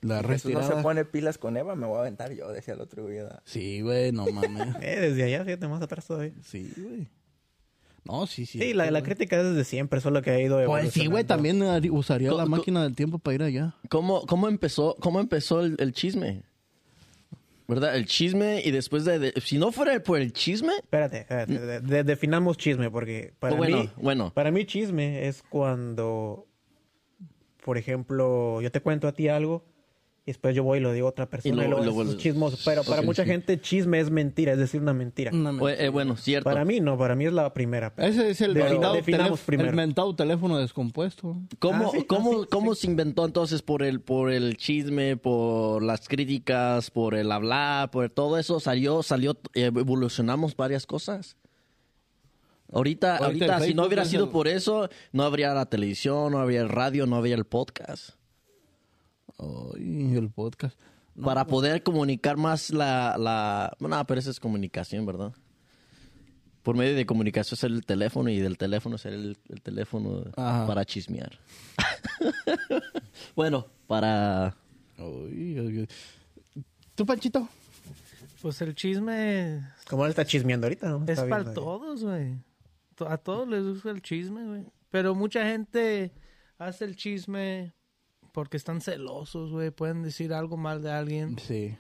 La 0.05 0.23
Jesús 0.23 0.53
no 0.53 0.63
se 0.63 0.75
pone 0.83 1.05
pilas 1.05 1.39
con 1.39 1.57
Eva, 1.57 1.75
me 1.75 1.87
voy 1.87 1.97
a 1.97 2.01
aventar 2.01 2.33
yo, 2.33 2.51
decía 2.53 2.75
el 2.75 2.81
otro 2.81 3.03
güey. 3.05 3.17
¿verdad? 3.17 3.41
Sí, 3.45 3.81
güey, 3.81 4.13
no 4.13 4.27
mames. 4.27 4.75
Eh, 4.83 5.01
desde 5.01 5.25
allá, 5.25 5.45
fíjate, 5.45 5.67
más 5.69 5.83
atrás 5.83 6.07
todavía. 6.07 6.33
Sí, 6.45 6.71
güey. 6.77 7.09
No, 8.05 8.27
sí, 8.27 8.45
sí. 8.45 8.59
Sí, 8.59 8.75
la, 8.75 8.91
la 8.91 9.03
crítica 9.03 9.39
es 9.41 9.45
desde 9.45 9.65
siempre, 9.65 9.99
solo 10.01 10.21
que 10.21 10.31
ha 10.31 10.39
ido 10.39 10.63
Pues 10.67 10.93
sí, 10.93 11.07
güey, 11.07 11.25
también 11.25 11.63
usaría 11.91 12.31
la 12.33 12.45
máquina 12.45 12.83
del 12.83 12.95
tiempo 12.95 13.19
para 13.19 13.35
ir 13.35 13.43
allá. 13.43 13.75
¿Cómo, 13.89 14.27
cómo 14.27 14.47
empezó, 14.49 14.95
cómo 15.01 15.21
empezó 15.21 15.61
el, 15.63 15.77
el 15.79 15.93
chisme? 15.95 16.43
¿Verdad? 17.67 17.97
El 17.97 18.05
chisme 18.05 18.61
y 18.63 18.71
después 18.73 19.07
de, 19.07 19.19
de- 19.19 19.33
Si 19.41 19.57
no 19.57 19.73
fuera 19.73 19.99
por 20.03 20.19
el 20.21 20.35
chisme... 20.35 20.75
Espérate, 20.83 21.21
espérate, 21.21 21.59
de- 21.59 21.81
de- 21.81 22.05
definamos 22.05 22.59
chisme, 22.59 22.91
porque 22.91 23.33
para 23.39 23.55
Oh, 23.55 23.57
bueno, 23.57 23.79
mí... 23.85 23.91
bueno. 23.97 24.31
Para 24.35 24.51
mí 24.51 24.67
chisme 24.67 25.27
es 25.27 25.43
cuando, 25.49 26.47
por 27.65 27.79
ejemplo, 27.79 28.61
yo 28.61 28.71
te 28.71 28.83
cuento 28.83 29.09
a 29.09 29.13
ti 29.13 29.29
algo 29.29 29.65
y 30.27 30.31
después 30.31 30.55
yo 30.57 30.65
voy 30.65 30.79
y 30.79 30.81
lo 30.81 30.91
digo 30.93 31.07
a 31.07 31.11
otra 31.11 31.27
persona 31.29 31.53
y, 31.55 31.57
luego- 31.69 31.83
luego, 31.85 32.03
luego- 32.03 32.13
es 32.13 32.17
chismoso. 32.17 32.57
Pero 32.65 32.83
para 32.83 33.03
mucha 33.03 33.25
sí. 33.25 33.29
gente 33.31 33.61
chisme 33.61 34.01
es 34.01 34.11
mentira, 34.11 34.53
es 34.53 34.59
decir, 34.59 34.81
una 34.81 34.95
mentira. 34.95 35.31
Una 35.35 35.53
mentira. 35.53 35.75
eh, 35.85 35.89
bueno, 35.91 36.17
cierto. 36.17 36.49
Para 36.49 36.65
mí 36.65 36.81
no, 36.81 36.97
para 36.97 37.15
mí 37.15 37.27
es 37.27 37.33
la 37.35 37.53
primera. 37.53 37.93
Ese 37.99 38.31
es 38.31 38.41
el 38.41 38.55
mentado, 38.55 38.95
definamos 38.95 39.41
teléf- 39.41 39.45
primero. 39.45 39.69
el 39.71 39.77
mentado 39.77 40.17
teléfono 40.17 40.57
descompuesto. 40.59 41.37
¿Cómo, 41.59 41.89
Ah, 41.89 41.91
sí, 41.93 42.05
cómo, 42.05 42.33
ah, 42.33 42.39
sí, 42.43 42.49
cómo 42.51 42.75
se 42.75 42.87
inventó 42.87 43.27
entonces 43.27 43.61
por 43.61 43.83
el, 43.83 44.01
por 44.01 44.33
el 44.33 44.57
chisme, 44.57 45.19
por 45.19 45.83
las 45.83 46.09
críticas, 46.09 46.91
por 46.91 47.15
el 47.15 47.31
hablar, 47.31 47.91
por 47.91 48.09
todo 48.09 48.39
eso? 48.39 48.61
Salió, 48.61 49.03
salió, 49.03 49.37
eh, 49.53 49.65
evolucionamos 49.67 50.57
varias 50.57 50.87
cosas. 50.87 51.37
Ahorita, 52.73 53.19
Ahorita 53.19 53.61
si 53.61 53.75
no 53.75 53.85
hubiera 53.85 54.05
sido 54.05 54.25
el- 54.25 54.31
por 54.31 54.49
eso, 54.49 54.89
no 55.13 55.23
habría 55.25 55.53
la 55.55 55.67
televisión, 55.67 56.33
no 56.33 56.39
habría 56.41 56.61
el 56.63 56.69
radio, 56.71 57.07
no 57.07 57.17
habría 57.17 57.35
el 57.37 57.45
podcast. 57.45 58.11
Ay, 59.39 60.17
el 60.17 60.31
podcast. 60.31 60.79
Para 61.23 61.47
poder 61.47 61.83
comunicar 61.83 62.37
más 62.37 62.71
la, 62.71 63.17
la... 63.19 63.77
No, 63.79 64.07
pero 64.07 64.19
eso 64.19 64.31
es 64.31 64.41
comunicación, 64.41 65.07
¿verdad? 65.07 65.33
Por 66.63 66.77
medio 66.77 66.97
de 66.97 67.07
comunicación 67.07 67.57
es 67.57 67.65
el 67.65 67.85
teléfono 67.85 68.31
y 68.31 68.39
del 68.41 68.59
teléfono 68.59 68.97
es 68.97 69.07
el, 69.07 69.39
el 69.49 69.63
teléfono 69.63 70.25
Ajá. 70.37 70.67
para 70.67 70.85
chismear. 70.85 71.39
bueno, 73.37 73.67
para... 73.87 74.57
¿Tú, 76.95 77.07
Panchito? 77.07 77.49
Pues 78.41 78.61
el 78.61 78.75
chisme 78.75 79.63
Como 79.89 80.05
él 80.05 80.11
está 80.11 80.25
chismeando 80.25 80.67
ahorita, 80.67 80.89
¿no? 80.89 81.05
es 81.07 81.21
para 81.21 81.53
todos, 81.53 82.05
güey. 82.05 82.39
A 83.09 83.17
todos 83.17 83.49
les 83.49 83.65
gusta 83.65 83.91
el 83.91 84.03
chisme, 84.03 84.45
güey. 84.45 84.65
Pero 84.91 85.15
mucha 85.15 85.45
gente 85.47 86.13
hace 86.59 86.85
el 86.85 86.95
chisme 86.95 87.75
porque 88.35 88.57
están 88.57 88.81
celosos, 88.81 89.53
güey. 89.53 89.71
Pueden 89.71 90.03
decir 90.03 90.35
algo 90.35 90.57
mal 90.57 90.83
de 90.83 90.91
alguien 90.91 91.39
Sí. 91.39 91.77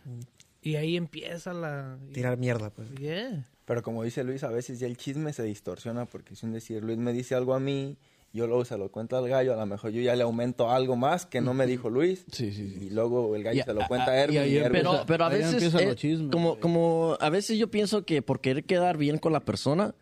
y 0.62 0.76
ahí 0.76 0.96
empieza 0.96 1.52
la... 1.52 1.98
Tirar 2.12 2.38
mierda, 2.38 2.70
pues. 2.70 2.88
Yeah. 2.94 3.44
Pero 3.64 3.82
como 3.82 4.04
dice 4.04 4.22
Luis, 4.22 4.44
a 4.44 4.48
veces 4.50 4.78
ya 4.78 4.86
el 4.86 4.96
chisme 4.96 5.32
se 5.32 5.42
distorsiona 5.42 6.06
porque 6.06 6.36
sin 6.36 6.52
decir, 6.52 6.84
Luis 6.84 6.96
me 6.96 7.12
dice 7.12 7.34
algo 7.34 7.54
a 7.54 7.60
mí, 7.60 7.96
yo 8.32 8.46
luego 8.46 8.64
se 8.64 8.78
lo 8.78 8.90
cuento 8.92 9.16
al 9.16 9.28
gallo, 9.28 9.52
a 9.52 9.56
lo 9.56 9.66
mejor 9.66 9.90
yo 9.90 10.00
ya 10.00 10.14
le 10.14 10.22
aumento 10.22 10.70
algo 10.70 10.94
más 10.96 11.26
que 11.26 11.40
no 11.40 11.54
me 11.54 11.66
dijo 11.66 11.90
Luis. 11.90 12.24
Sí, 12.30 12.52
sí, 12.52 12.68
sí. 12.70 12.86
Y 12.86 12.90
luego 12.90 13.34
el 13.34 13.42
gallo 13.42 13.58
Ya, 13.58 13.64
se 13.64 13.74
lo 13.74 13.82
a- 13.82 13.88
cuenta 13.88 14.12
a- 14.12 14.14
a 14.14 14.18
Erwin. 14.18 14.36
y 14.36 14.38
ahí 14.38 14.52
y 14.54 14.58
Erwin- 14.58 14.70
Pero, 14.72 14.90
Empieza- 14.90 15.06
pero 15.06 15.24
a 15.24 15.28
ahí 15.28 15.38
veces, 15.38 15.52
empiezan 15.54 15.80
eh, 15.80 15.86
los 15.86 15.96
chismes, 15.96 16.30
como, 16.30 16.60
como 16.60 17.16
a 17.20 17.30
veces 17.30 17.58
yo 17.58 17.68
pienso 17.70 18.04
que 18.04 18.22
por 18.22 18.40
querer 18.40 18.64
quedar 18.64 18.96
bien 18.96 19.18
con 19.18 19.32
la 19.32 19.40
persona, 19.40 19.94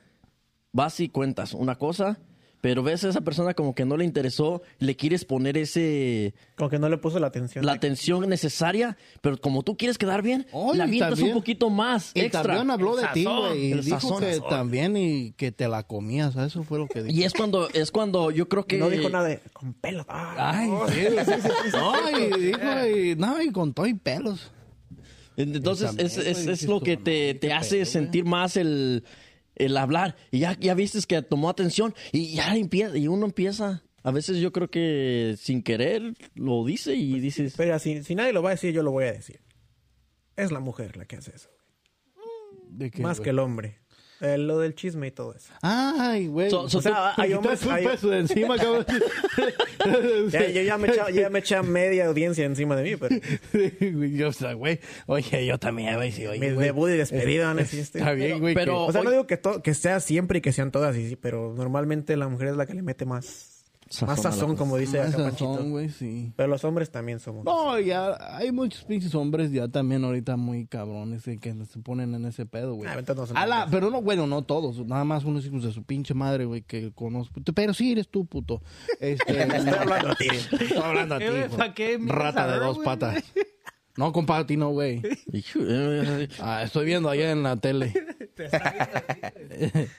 vas 0.73 1.01
y 1.01 1.09
cuentas 1.09 1.55
una 1.55 1.77
cosa, 1.77 2.19
pero 2.63 2.83
ves 2.83 3.05
a 3.05 3.11
esa 3.11 3.21
persona 3.21 3.53
como 3.53 3.75
que 3.75 3.85
no 3.85 3.97
le 3.99 4.05
interesó, 4.07 4.63
le 4.79 4.97
quieres 4.97 5.25
poner 5.27 5.59
ese 5.59 6.33
Como 6.57 6.71
que 6.71 6.79
no 6.79 6.89
le 6.89 6.97
puso 6.97 7.19
la 7.19 7.27
atención. 7.27 7.67
la 7.67 7.73
atención 7.73 8.27
necesaria, 8.29 8.97
pero 9.21 9.37
como 9.37 9.63
tú 9.65 9.77
quieres 9.77 9.99
quedar 9.99 10.23
bien, 10.23 10.47
Ay, 10.55 10.79
la 10.79 10.85
avientas 10.85 11.11
también- 11.11 11.29
un 11.29 11.35
poquito 11.35 11.69
más 11.69 12.13
Y 12.15 12.21
extra. 12.21 12.43
también 12.45 12.71
habló 12.71 12.97
de 12.97 13.03
El 13.03 13.13
ti, 13.13 13.25
sazón, 13.25 13.49
güey. 13.49 13.67
Y 13.67 13.73
el 13.73 13.85
dijo 13.85 14.01
sazón, 14.01 14.21
que 14.21 14.35
sazón. 14.35 14.49
también 14.49 14.97
y 14.97 15.33
que 15.33 15.53
te 15.53 15.69
la 15.69 15.83
comías. 15.83 16.35
Eso 16.37 16.63
fue 16.63 16.79
lo 16.79 16.87
que 16.87 17.03
dijo. 17.03 17.15
Y 17.19 17.25
es 17.25 17.33
cuando 17.35 17.69
es 17.71 17.91
cuando 17.91 18.31
yo 18.31 18.49
creo 18.49 18.65
que 18.65 18.79
No 18.79 18.89
dijo 18.89 19.11
nada 19.11 19.27
de 19.29 19.41
con 19.53 19.75
pelo. 19.75 20.07
Ah, 20.09 20.53
Ay, 20.55 20.71
sí, 20.89 21.01
sí, 21.27 21.33
sí, 21.43 21.49
sí. 21.65 21.77
No, 21.77 22.11
y 22.11 22.41
dijo, 22.47 22.97
y, 22.97 23.17
no, 23.17 23.43
y 23.43 23.51
con 23.51 23.75
todo 23.75 23.87
y 23.87 23.95
pelos. 23.95 24.53
Entonces 25.37 25.91
es, 25.99 26.19
es, 26.19 26.47
es 26.47 26.63
lo 26.65 26.81
que 26.81 26.97
te, 26.99 27.35
te 27.35 27.53
hace 27.53 27.87
sentir 27.87 28.25
más 28.27 28.57
el, 28.59 29.03
el 29.55 29.77
hablar. 29.77 30.17
Y 30.31 30.41
ya, 30.41 30.57
ya 30.59 30.75
viste 30.75 30.99
que 31.07 31.23
tomó 31.23 31.49
atención 31.51 31.95
y 32.13 32.35
ya 32.35 32.55
empieza, 32.57 32.97
y 32.97 33.09
uno 33.09 33.27
empieza. 33.27 33.83
A 34.05 34.11
veces 34.11 34.39
yo 34.39 34.53
creo 34.53 34.69
que 34.69 35.37
sin 35.39 35.63
querer 35.63 36.15
lo 36.35 36.65
dice 36.65 36.95
y 36.95 37.21
dices, 37.21 37.55
Pero 37.57 37.79
si, 37.79 38.03
si 38.03 38.15
nadie 38.15 38.33
lo 38.33 38.43
va 38.43 38.51
a 38.51 38.53
decir, 38.55 38.73
yo 38.75 38.83
lo 38.83 38.91
voy 38.91 39.05
a 39.05 39.13
decir. 39.13 39.41
Es 40.37 40.51
la 40.51 40.61
mujer 40.61 40.97
la 40.97 41.05
que 41.05 41.17
hace 41.17 41.33
eso. 41.35 41.51
¿De 42.69 42.91
qué, 42.91 43.03
Más 43.03 43.19
güey? 43.19 43.25
que 43.25 43.31
el 43.31 43.39
hombre. 43.39 43.79
Eh, 44.23 44.39
lo 44.39 44.59
del 44.61 44.75
chisme 44.77 45.09
y 45.09 45.11
todo 45.11 45.35
eso. 45.35 45.53
Ay, 45.63 46.29
güey. 46.29 46.49
So- 46.49 46.69
so 46.71 46.79
O 46.79 46.83
sea, 46.83 47.13
hay 47.17 47.33
hombres... 47.33 47.67
hay- 47.67 47.85
peso 47.85 48.09
de 48.09 48.21
encima, 48.21 48.57
cabrón. 48.57 48.87
Ya, 50.31 50.49
yo 50.49 50.63
ya 50.63 50.79
me 50.79 50.89
echa, 50.89 51.11
ya 51.11 51.29
me 51.29 51.41
echa 51.41 51.63
media 51.65 52.07
audiencia 52.07 52.45
encima 52.45 52.77
de 52.77 52.83
mí, 52.85 52.97
pero 52.97 53.17
yo, 54.09 54.29
o 54.29 54.33
sea, 54.33 54.53
güey. 54.53 54.79
Oye, 55.07 55.45
yo 55.45 55.59
también, 55.59 55.97
güey. 55.97 56.13
Sí, 56.13 56.25
oye, 56.27 56.39
mi 56.39 56.51
güey. 56.53 56.67
debut 56.67 56.89
y 56.91 56.93
despedida, 56.93 57.53
¿no? 57.53 57.65
Sí, 57.65 57.81
este. 57.81 57.99
Está 57.99 58.13
bien, 58.13 58.39
güey. 58.39 58.55
pero- 58.55 58.85
O 58.87 58.93
sea, 58.93 59.03
no 59.03 59.11
digo 59.11 59.27
que, 59.27 59.37
to- 59.39 59.61
que 59.61 59.75
sea 59.75 59.99
siempre 59.99 60.39
y 60.39 60.41
que 60.41 60.53
sean 60.53 60.71
todas 60.71 60.93
así, 60.93 61.09
sí, 61.09 61.17
pero 61.17 61.53
normalmente 61.57 62.17
la 62.17 62.29
mujer 62.29 62.49
es 62.49 62.57
la 62.57 62.67
que 62.67 62.75
le 62.75 62.83
mete 62.83 63.05
más 63.05 63.52
Sazón 63.93 64.09
más 64.09 64.23
sazón, 64.23 64.57
como 64.57 64.79
dice 64.79 64.99
Más 64.99 65.15
acá 65.15 65.31
sazón, 65.33 65.71
güey, 65.71 65.91
sí. 65.91 66.33
Pero 66.35 66.49
los 66.49 66.65
hombres 66.65 66.91
también 66.91 67.21
somos. 67.21 67.45
No, 67.45 67.79
ya 67.79 68.17
hay 68.37 68.51
muchos 68.51 68.85
pinches 68.85 69.15
hombres 69.15 69.53
ya 69.53 69.69
también 69.69 70.03
ahorita 70.05 70.37
muy 70.37 70.67
cabrones 70.67 71.29
eh, 71.29 71.39
que 71.39 71.53
se 71.67 71.79
ponen 71.81 72.15
en 72.15 72.25
ese 72.25 72.47
pedo, 72.47 72.75
güey. 72.75 72.89
Ah, 73.35 73.67
pero 73.71 73.91
no, 73.91 74.01
bueno, 74.01 74.27
no 74.27 74.43
todos, 74.43 74.85
nada 74.87 75.05
más 75.05 75.25
unos 75.25 75.45
hijos 75.45 75.63
de 75.63 75.73
su 75.73 75.83
pinche 75.85 76.15
madre, 76.15 76.47
güey, 76.47 76.63
que 76.63 76.91
conozco. 76.93 77.41
Pero 77.55 77.75
sí 77.75 77.93
eres 77.93 78.09
tú, 78.09 78.25
puto. 78.25 78.63
Este, 78.99 79.43
Estoy 79.43 79.75
hablando 79.75 80.09
a 80.11 80.15
ti. 80.15 80.27
Estoy 80.31 80.79
hablando 80.83 81.15
a 81.15 81.19
ti, 81.19 81.25
Eh, 81.25 81.31
güey, 81.31 81.45
hijo. 81.47 81.57
¿pa' 81.59 81.75
qué 81.75 81.99
miras 81.99 82.17
Rata 82.19 82.47
de 82.51 82.59
dos 82.61 82.79
patas. 82.79 83.23
No, 83.99 84.11
compa, 84.11 84.39
a 84.39 84.47
ti 84.47 84.57
no, 84.57 84.71
güey. 84.71 85.03
"Hijo, 85.35 85.59
eh, 85.63 86.27
Ah, 86.41 86.63
estoy 86.63 86.87
viendo 86.87 87.11
allá 87.11 87.31
en 87.31 87.43
la 87.43 87.57
tele. 87.59 87.93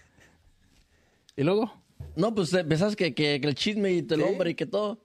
¿Y 1.36 1.44
luego? 1.44 1.72
No, 2.16 2.34
pues 2.34 2.54
eh, 2.54 2.64
pensás 2.64 2.96
que, 2.96 3.14
que, 3.14 3.40
que 3.42 3.48
el 3.48 3.56
chisme 3.56 3.94
y 3.94 4.06
el 4.10 4.22
hombre 4.22 4.52
y 4.52 4.56
que 4.56 4.66
todo. 4.66 5.00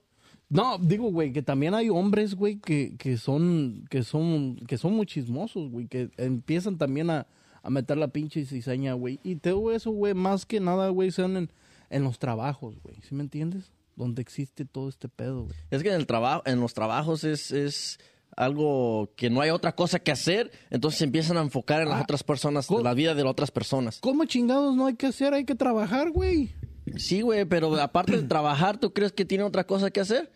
No, 0.49 0.79
digo, 0.79 1.11
güey, 1.11 1.31
que 1.31 1.43
también 1.43 1.75
hay 1.75 1.89
hombres, 1.89 2.33
güey, 2.33 2.57
que, 2.59 2.95
que 2.97 3.17
son, 3.17 3.85
que 3.89 4.03
son, 4.03 4.55
que 4.67 4.77
son 4.79 4.93
muy 4.93 5.05
chismosos, 5.05 5.69
güey, 5.69 5.87
que 5.87 6.09
empiezan 6.17 6.77
también 6.79 7.11
a, 7.11 7.27
a 7.61 7.69
meter 7.69 7.97
la 7.97 8.07
pinche 8.07 8.43
cizaña, 8.45 8.93
güey. 8.93 9.19
Y 9.23 9.35
te 9.35 9.49
digo 9.49 9.71
eso, 9.71 9.91
güey, 9.91 10.15
más 10.15 10.47
que 10.47 10.59
nada, 10.59 10.89
güey, 10.89 11.11
son 11.11 11.37
en, 11.37 11.51
en 11.91 12.03
los 12.03 12.17
trabajos, 12.17 12.79
güey, 12.81 12.95
¿sí 13.07 13.13
me 13.13 13.21
entiendes? 13.21 13.71
Donde 13.95 14.23
existe 14.23 14.65
todo 14.65 14.89
este 14.89 15.07
pedo, 15.07 15.43
güey. 15.43 15.55
Es 15.69 15.83
que 15.83 15.89
en 15.89 15.95
el 15.95 16.07
trabajo, 16.07 16.41
en 16.47 16.59
los 16.59 16.73
trabajos 16.73 17.23
es, 17.23 17.51
es 17.51 17.99
algo 18.35 19.11
que 19.15 19.29
no 19.29 19.41
hay 19.41 19.51
otra 19.51 19.75
cosa 19.75 19.99
que 19.99 20.11
hacer, 20.11 20.49
entonces 20.71 20.97
se 20.97 21.03
empiezan 21.03 21.37
a 21.37 21.41
enfocar 21.41 21.81
en 21.81 21.89
las 21.89 21.99
Ah, 21.99 22.03
otras 22.03 22.23
personas, 22.23 22.71
en 22.71 22.83
la 22.83 22.93
vida 22.93 23.13
de 23.13 23.23
las 23.23 23.31
otras 23.31 23.51
personas. 23.51 23.99
¿Cómo 23.99 24.25
chingados 24.25 24.75
no 24.75 24.87
hay 24.87 24.95
que 24.95 25.07
hacer? 25.07 25.33
Hay 25.33 25.43
que 25.45 25.55
trabajar, 25.55 26.09
güey. 26.09 26.55
Sí, 26.97 27.21
güey, 27.21 27.45
pero 27.45 27.75
aparte 27.79 28.17
de 28.17 28.23
trabajar, 28.23 28.79
¿tú 28.79 28.93
crees 28.93 29.11
que 29.11 29.25
tiene 29.25 29.43
otra 29.43 29.65
cosa 29.65 29.91
que 29.91 29.99
hacer? 30.01 30.31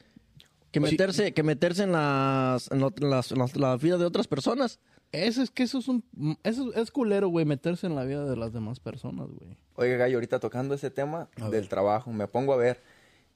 Que 0.72 0.80
Sí. 0.80 0.86
meterse, 0.92 1.34
que 1.34 1.44
meterse 1.44 1.84
en 1.84 1.92
las, 1.92 2.72
en 2.72 2.80
las- 2.82 3.32
en 3.32 3.38
las- 3.40 3.56
la 3.56 3.78
vida 3.78 3.98
de 3.98 4.06
otras 4.06 4.28
personas. 4.28 4.80
Eso 5.12 5.44
es 5.44 5.52
que 5.52 5.62
eso 5.64 5.78
es 5.78 5.88
un, 5.88 6.04
eso 6.44 6.74
es 6.74 6.90
culero, 6.90 7.28
güey, 7.28 7.46
meterse 7.46 7.86
en 7.86 7.96
la 7.96 8.04
vida 8.04 8.26
de 8.26 8.36
las 8.36 8.52
demás 8.54 8.80
personas, 8.80 9.28
güey. 9.30 9.56
Oiga, 9.76 9.98
gallo, 9.98 10.18
ahorita 10.18 10.40
tocando 10.40 10.74
ese 10.74 10.90
tema 10.90 11.30
del 11.52 11.70
trabajo, 11.70 12.12
me 12.12 12.28
pongo 12.28 12.54
a 12.54 12.58
ver. 12.58 12.82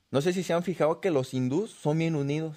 No 0.09 0.21
sé 0.21 0.33
si 0.33 0.41
se 0.41 0.53
han 0.53 0.63
fijado 0.63 0.99
que 1.01 1.11
los 1.11 1.33
hindús 1.33 1.69
son 1.71 1.99
bien 1.99 2.15
unidos. 2.15 2.55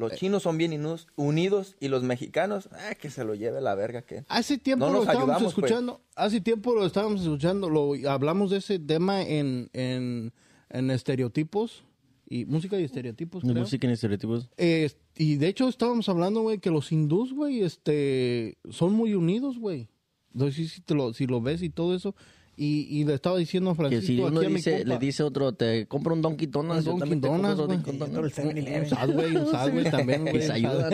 Los 0.00 0.14
chinos 0.14 0.42
son 0.42 0.58
bien 0.58 0.72
inus- 0.72 1.06
unidos 1.16 1.76
y 1.78 1.88
los 1.88 2.02
mexicanos, 2.02 2.68
ah, 2.72 2.94
que 2.94 3.10
se 3.10 3.22
lo 3.24 3.34
lleve 3.34 3.60
la 3.60 3.74
verga 3.74 4.02
que. 4.02 4.24
Hace 4.28 4.58
tiempo 4.58 4.86
No 4.86 4.92
lo 4.92 4.98
nos 4.98 5.02
estábamos 5.08 5.36
ayudamos, 5.36 5.54
pues. 5.54 5.64
escuchando. 5.70 6.00
Hace 6.16 6.40
tiempo 6.40 6.74
lo 6.74 6.84
estábamos 6.86 7.20
escuchando. 7.22 7.70
Lo, 7.70 7.92
hablamos 8.10 8.50
de 8.50 8.56
ese 8.58 8.78
tema 8.78 9.22
en, 9.22 9.70
en, 9.72 10.32
en 10.70 10.90
estereotipos 10.90 11.84
y 12.28 12.44
música 12.46 12.78
y 12.80 12.84
estereotipos. 12.84 13.42
Creo. 13.42 13.54
música 13.54 13.86
ni 13.86 13.92
estereotipos. 13.94 14.48
Eh, 14.56 14.90
y 15.16 15.36
de 15.36 15.48
hecho 15.48 15.68
estábamos 15.68 16.08
hablando, 16.08 16.42
güey, 16.42 16.58
que 16.58 16.70
los 16.70 16.90
hindús, 16.92 17.32
güey, 17.32 17.62
este, 17.62 18.56
son 18.70 18.92
muy 18.94 19.14
unidos, 19.14 19.58
güey. 19.58 19.88
No 20.32 20.50
sé 20.50 20.66
si, 20.66 20.80
te 20.80 20.94
lo, 20.94 21.12
si 21.12 21.26
lo 21.26 21.40
ves 21.40 21.60
y 21.62 21.70
todo 21.70 21.94
eso. 21.94 22.14
Y, 22.62 22.86
y 22.90 23.04
le 23.06 23.14
estaba 23.14 23.38
diciendo 23.38 23.70
a 23.70 23.72
Que 23.72 23.76
Francisco 23.78 24.06
si 24.06 24.20
uno 24.20 24.38
aquí 24.40 24.46
a 24.46 24.48
mi 24.50 24.56
dice, 24.56 24.70
compa, 24.80 24.88
le 24.90 24.98
dice 24.98 25.22
otro, 25.22 25.52
te 25.54 25.86
compra 25.86 26.12
un 26.12 26.20
Donkey 26.20 26.46
Donuts, 26.46 26.84
yo 26.84 26.92
Un 26.92 27.00
Dunkin' 27.00 27.20
compro 27.22 27.54
Donuts, 27.54 27.56
Donkey 27.56 27.76
güey. 27.84 27.98
Todo 27.98 28.06
el 28.06 28.12
Donuts. 28.12 28.38
7-Eleven. 28.38 28.82
un 28.82 28.88
Subway, 28.88 29.36
un 29.36 29.46
Subway 29.46 29.90
también, 29.90 30.20
güey. 30.22 30.36
Y 30.36 30.42
se 30.42 30.52
ayudan. 30.52 30.92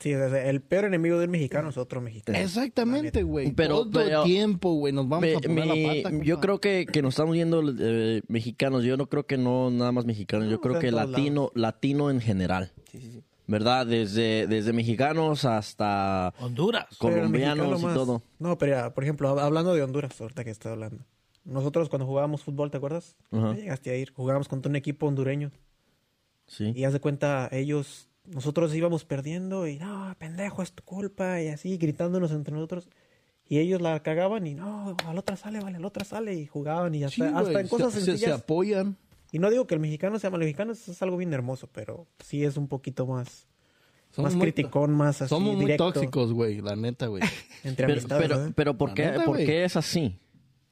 Sí, 0.00 0.10
el 0.10 0.60
peor 0.60 0.84
enemigo 0.84 1.18
del 1.18 1.30
mexicano 1.30 1.70
es 1.70 1.78
otro 1.78 2.02
mexicano. 2.02 2.36
Exactamente, 2.38 3.22
güey. 3.22 3.52
Pero- 3.52 3.86
Todo 3.86 4.04
pero- 4.04 4.18
el 4.20 4.26
tiempo, 4.28 4.74
güey, 4.74 4.92
nos 4.92 5.08
vamos 5.08 5.22
Me- 5.22 5.36
a 5.36 5.40
poner 5.40 5.66
mi- 5.66 5.82
la 6.02 6.02
pata. 6.10 6.16
yo 6.22 6.40
creo 6.40 6.60
que, 6.60 6.84
que 6.84 7.00
nos 7.00 7.14
estamos 7.14 7.34
yendo 7.36 7.62
eh, 7.80 8.20
mexicanos. 8.28 8.84
Yo 8.84 8.98
no 8.98 9.06
creo 9.08 9.24
que 9.26 9.38
no 9.38 9.70
nada 9.70 9.92
más 9.92 10.04
mexicanos. 10.04 10.46
Yo 10.50 10.56
No, 10.56 10.60
creo 10.60 10.78
que 10.78 10.90
latino, 10.90 11.50
latino 11.54 12.10
en 12.10 12.20
general. 12.20 12.72
Sí, 12.92 12.98
sí, 13.00 13.10
sí. 13.12 13.22
¿Verdad? 13.46 13.86
Desde, 13.86 14.46
desde 14.46 14.72
mexicanos 14.72 15.44
hasta 15.44 16.32
Honduras. 16.40 16.86
Colombianos 16.98 17.68
mexicano 17.68 17.78
y 17.78 17.82
más- 17.82 17.94
todo. 17.94 18.22
No, 18.38 18.56
pero 18.56 18.72
ya, 18.72 18.94
por 18.94 19.04
ejemplo, 19.04 19.28
hab- 19.34 19.40
hablando 19.42 19.74
de 19.74 19.82
Honduras, 19.82 20.18
ahorita 20.20 20.44
que 20.44 20.50
estoy 20.50 20.72
hablando. 20.72 21.04
Nosotros 21.44 21.90
cuando 21.90 22.06
jugábamos 22.06 22.42
fútbol, 22.42 22.70
¿te 22.70 22.78
acuerdas? 22.78 23.16
Ya 23.30 23.52
Llegaste 23.52 23.90
a 23.90 23.96
ir, 23.96 24.12
jugábamos 24.14 24.48
contra 24.48 24.70
un 24.70 24.76
equipo 24.76 25.06
hondureño. 25.06 25.50
Sí. 26.46 26.72
Y 26.74 26.84
haz 26.84 26.94
de 26.94 27.00
cuenta, 27.00 27.48
ellos, 27.52 28.08
nosotros 28.24 28.74
íbamos 28.74 29.04
perdiendo 29.04 29.66
y 29.66 29.78
no, 29.78 30.14
pendejo, 30.18 30.62
es 30.62 30.72
tu 30.72 30.82
culpa, 30.82 31.42
y 31.42 31.48
así 31.48 31.76
gritándonos 31.76 32.32
entre 32.32 32.54
nosotros. 32.54 32.88
Y 33.46 33.58
ellos 33.58 33.82
la 33.82 34.02
cagaban 34.02 34.46
y 34.46 34.54
no, 34.54 34.96
al 35.06 35.18
otra 35.18 35.36
sale, 35.36 35.60
vale, 35.60 35.76
al 35.76 35.84
otra 35.84 36.06
sale, 36.06 36.32
y 36.34 36.46
jugaban 36.46 36.94
y 36.94 37.04
hasta, 37.04 37.14
Sí, 37.28 37.34
hasta 37.34 37.60
en 37.60 37.68
cosas 37.68 37.92
se, 37.92 38.00
se- 38.00 38.04
se 38.06 38.10
sencillas. 38.12 38.40
apoyan. 38.40 38.96
Y 39.34 39.40
no 39.40 39.50
digo 39.50 39.66
que 39.66 39.74
el 39.74 39.80
mexicano 39.80 40.18
sea 40.20 40.30
malo, 40.30 40.42
el 40.44 40.46
mexicano 40.48 40.72
es, 40.72 40.88
es 40.88 41.02
algo 41.02 41.16
bien 41.16 41.32
hermoso, 41.32 41.68
pero 41.72 42.06
sí 42.24 42.44
es 42.44 42.56
un 42.56 42.68
poquito 42.68 43.04
más, 43.04 43.48
Somos 44.12 44.30
más 44.30 44.36
muy- 44.36 44.52
criticón, 44.52 44.92
más 44.94 45.20
así, 45.22 45.28
Somos 45.28 45.54
muy 45.56 45.64
directo, 45.64 45.92
tóxicos, 45.92 46.32
güey, 46.32 46.60
la 46.60 46.76
neta, 46.76 47.08
güey. 47.08 47.22
Entre 47.64 47.86
Pero, 47.86 47.98
amistades, 47.98 48.28
pero, 48.28 48.52
pero 48.54 48.78
¿por, 48.78 48.94
qué, 48.94 49.06
neta, 49.06 49.24
¿por 49.24 49.36
qué 49.38 49.64
es 49.64 49.76
así? 49.76 50.16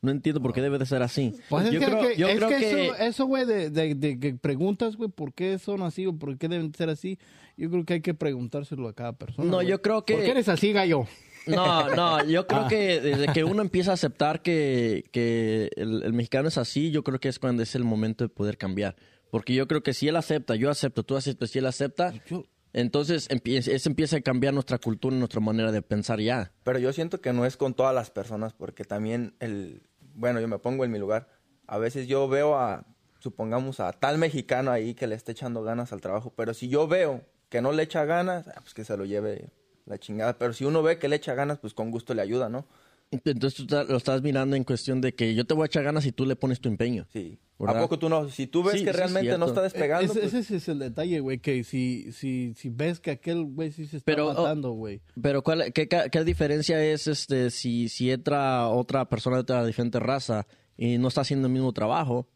No 0.00 0.10
entiendo 0.12 0.40
por 0.40 0.52
qué 0.52 0.60
debe 0.60 0.78
de 0.78 0.86
ser 0.86 1.02
así. 1.02 1.34
Pues 1.48 1.66
es 1.66 1.72
yo 1.72 1.80
que, 1.80 1.86
creo, 1.86 2.00
que- 2.02 2.16
yo 2.16 2.28
es 2.28 2.36
creo 2.36 2.48
que 2.48 2.58
que... 2.58 2.84
eso, 2.86 2.96
eso, 2.96 3.26
güey, 3.26 3.46
de, 3.46 3.70
de, 3.70 3.94
de 3.96 4.18
que 4.20 4.34
preguntas, 4.34 4.96
güey, 4.96 5.10
por 5.10 5.32
qué 5.32 5.58
son 5.58 5.82
así 5.82 6.06
o 6.06 6.16
por 6.16 6.38
qué 6.38 6.48
deben 6.48 6.72
ser 6.74 6.88
así, 6.88 7.18
yo 7.56 7.68
creo 7.70 7.84
que 7.84 7.94
hay 7.94 8.00
que 8.00 8.14
preguntárselo 8.14 8.86
a 8.88 8.92
cada 8.94 9.12
persona. 9.12 9.50
No, 9.50 9.60
yo 9.62 9.82
creo 9.82 10.04
que- 10.04 10.14
¿Por 10.14 10.22
qué 10.24 10.30
eres 10.30 10.48
así, 10.48 10.72
gallo? 10.72 11.06
No, 11.46 11.88
no, 11.94 12.24
yo 12.24 12.40
Ah. 12.42 12.46
creo 12.46 12.68
que 12.68 13.00
desde 13.00 13.32
que 13.32 13.44
uno 13.44 13.62
empieza 13.62 13.90
a 13.90 13.94
aceptar 13.94 14.42
que, 14.42 15.04
que 15.12 15.70
el, 15.76 16.02
el 16.02 16.12
mexicano 16.12 16.48
es 16.48 16.58
así, 16.58 16.90
yo 16.90 17.02
creo 17.02 17.18
que 17.20 17.28
es 17.28 17.38
cuando 17.38 17.62
es 17.62 17.74
el 17.74 17.84
momento 17.84 18.24
de 18.24 18.28
poder 18.28 18.58
cambiar. 18.58 18.96
Porque 19.30 19.54
yo 19.54 19.66
creo 19.66 19.82
que 19.82 19.94
si 19.94 20.08
él 20.08 20.16
acepta, 20.16 20.54
yo 20.56 20.70
acepto, 20.70 21.02
tú 21.04 21.16
aceptas, 21.16 21.50
si 21.50 21.58
él 21.58 21.66
acepta, 21.66 22.12
Yo- 22.28 22.44
entonces 22.74 23.26
empieza, 23.30 23.70
eso 23.70 23.88
empieza 23.88 24.16
a 24.16 24.20
cambiar 24.20 24.54
nuestra 24.54 24.78
cultura 24.78 25.14
y 25.16 25.18
nuestra 25.18 25.40
manera 25.40 25.72
de 25.72 25.82
pensar 25.82 26.20
ya. 26.20 26.52
Pero 26.64 26.78
yo 26.78 26.92
siento 26.92 27.20
que 27.20 27.32
no 27.32 27.44
es 27.46 27.56
con 27.56 27.74
todas 27.74 27.94
las 27.94 28.10
personas, 28.10 28.52
porque 28.54 28.84
también 28.84 29.34
el, 29.40 29.82
bueno, 30.14 30.40
yo 30.40 30.48
me 30.48 30.58
pongo 30.58 30.84
en 30.84 30.90
mi 30.90 30.98
lugar. 30.98 31.28
A 31.66 31.78
veces 31.78 32.06
yo 32.08 32.28
veo 32.28 32.56
a, 32.58 32.86
supongamos, 33.20 33.80
a 33.80 33.92
tal 33.92 34.18
mexicano 34.18 34.70
ahí 34.70 34.94
que 34.94 35.06
le 35.06 35.14
está 35.14 35.32
echando 35.32 35.62
ganas 35.62 35.92
al 35.92 36.00
trabajo, 36.00 36.32
pero 36.36 36.54
si 36.54 36.68
yo 36.68 36.86
veo 36.88 37.22
que 37.48 37.60
no 37.62 37.72
le 37.72 37.82
echa 37.82 38.04
ganas, 38.04 38.48
ah, 38.48 38.60
pues 38.62 38.74
que 38.74 38.84
se 38.84 38.96
lo 38.96 39.04
lleve 39.04 39.50
la 39.86 39.98
chingada. 39.98 40.38
Pero 40.38 40.52
si 40.52 40.64
uno 40.64 40.82
ve 40.82 40.98
que 40.98 41.08
le 41.08 41.16
echa 41.16 41.34
ganas, 41.34 41.58
pues 41.58 41.74
con 41.74 41.90
gusto 41.90 42.14
le 42.14 42.22
ayuda, 42.22 42.48
¿no? 42.48 42.66
Entonces 43.10 43.54
tú 43.66 43.66
lo 43.68 43.96
estás 43.98 44.22
mirando 44.22 44.56
en 44.56 44.64
cuestión 44.64 45.02
de 45.02 45.14
que 45.14 45.34
yo 45.34 45.44
te 45.44 45.52
voy 45.52 45.64
a 45.64 45.66
echar 45.66 45.84
ganas 45.84 46.06
y 46.06 46.12
tú 46.12 46.24
le 46.24 46.34
pones 46.34 46.60
tu 46.60 46.70
empeño. 46.70 47.06
Sí. 47.12 47.38
¿Verdad? 47.58 47.76
¿A 47.76 47.80
poco 47.82 47.98
tú 47.98 48.08
no? 48.08 48.28
Si 48.30 48.46
tú 48.46 48.62
ves 48.62 48.78
Sí, 48.78 48.84
que 48.86 48.92
realmente 48.92 49.36
no 49.36 49.46
está 49.46 49.60
despegando, 49.62 50.10
Ese, 50.10 50.20
pues, 50.20 50.32
ese 50.34 50.56
es 50.56 50.68
el 50.68 50.78
detalle, 50.78 51.20
güey, 51.20 51.38
que 51.38 51.62
si, 51.62 52.10
si, 52.12 52.54
si 52.56 52.70
ves 52.70 53.00
que 53.00 53.10
aquel 53.10 53.44
güey 53.44 53.70
sí 53.70 53.86
se 53.86 53.98
está 53.98 54.06
Pero, 54.06 54.28
oh, 54.30 54.34
matando, 54.34 54.70
güey. 54.72 55.02
Pero 55.20 55.42
¿cuál, 55.42 55.72
qué, 55.74 55.86
qué- 55.88 56.08
qué 56.10 56.24
diferencia 56.24 56.82
es 56.82 57.06
este 57.06 57.50
si, 57.50 57.90
si 57.90 58.10
entra 58.10 58.66
otra 58.68 59.04
persona 59.10 59.36
de 59.36 59.42
otra 59.42 59.66
diferente 59.66 60.00
raza 60.00 60.46
y 60.78 60.96
no 60.96 61.08
está 61.08 61.20
haciendo 61.20 61.48
el 61.48 61.52
mismo 61.52 61.72
trabajo? 61.74 62.26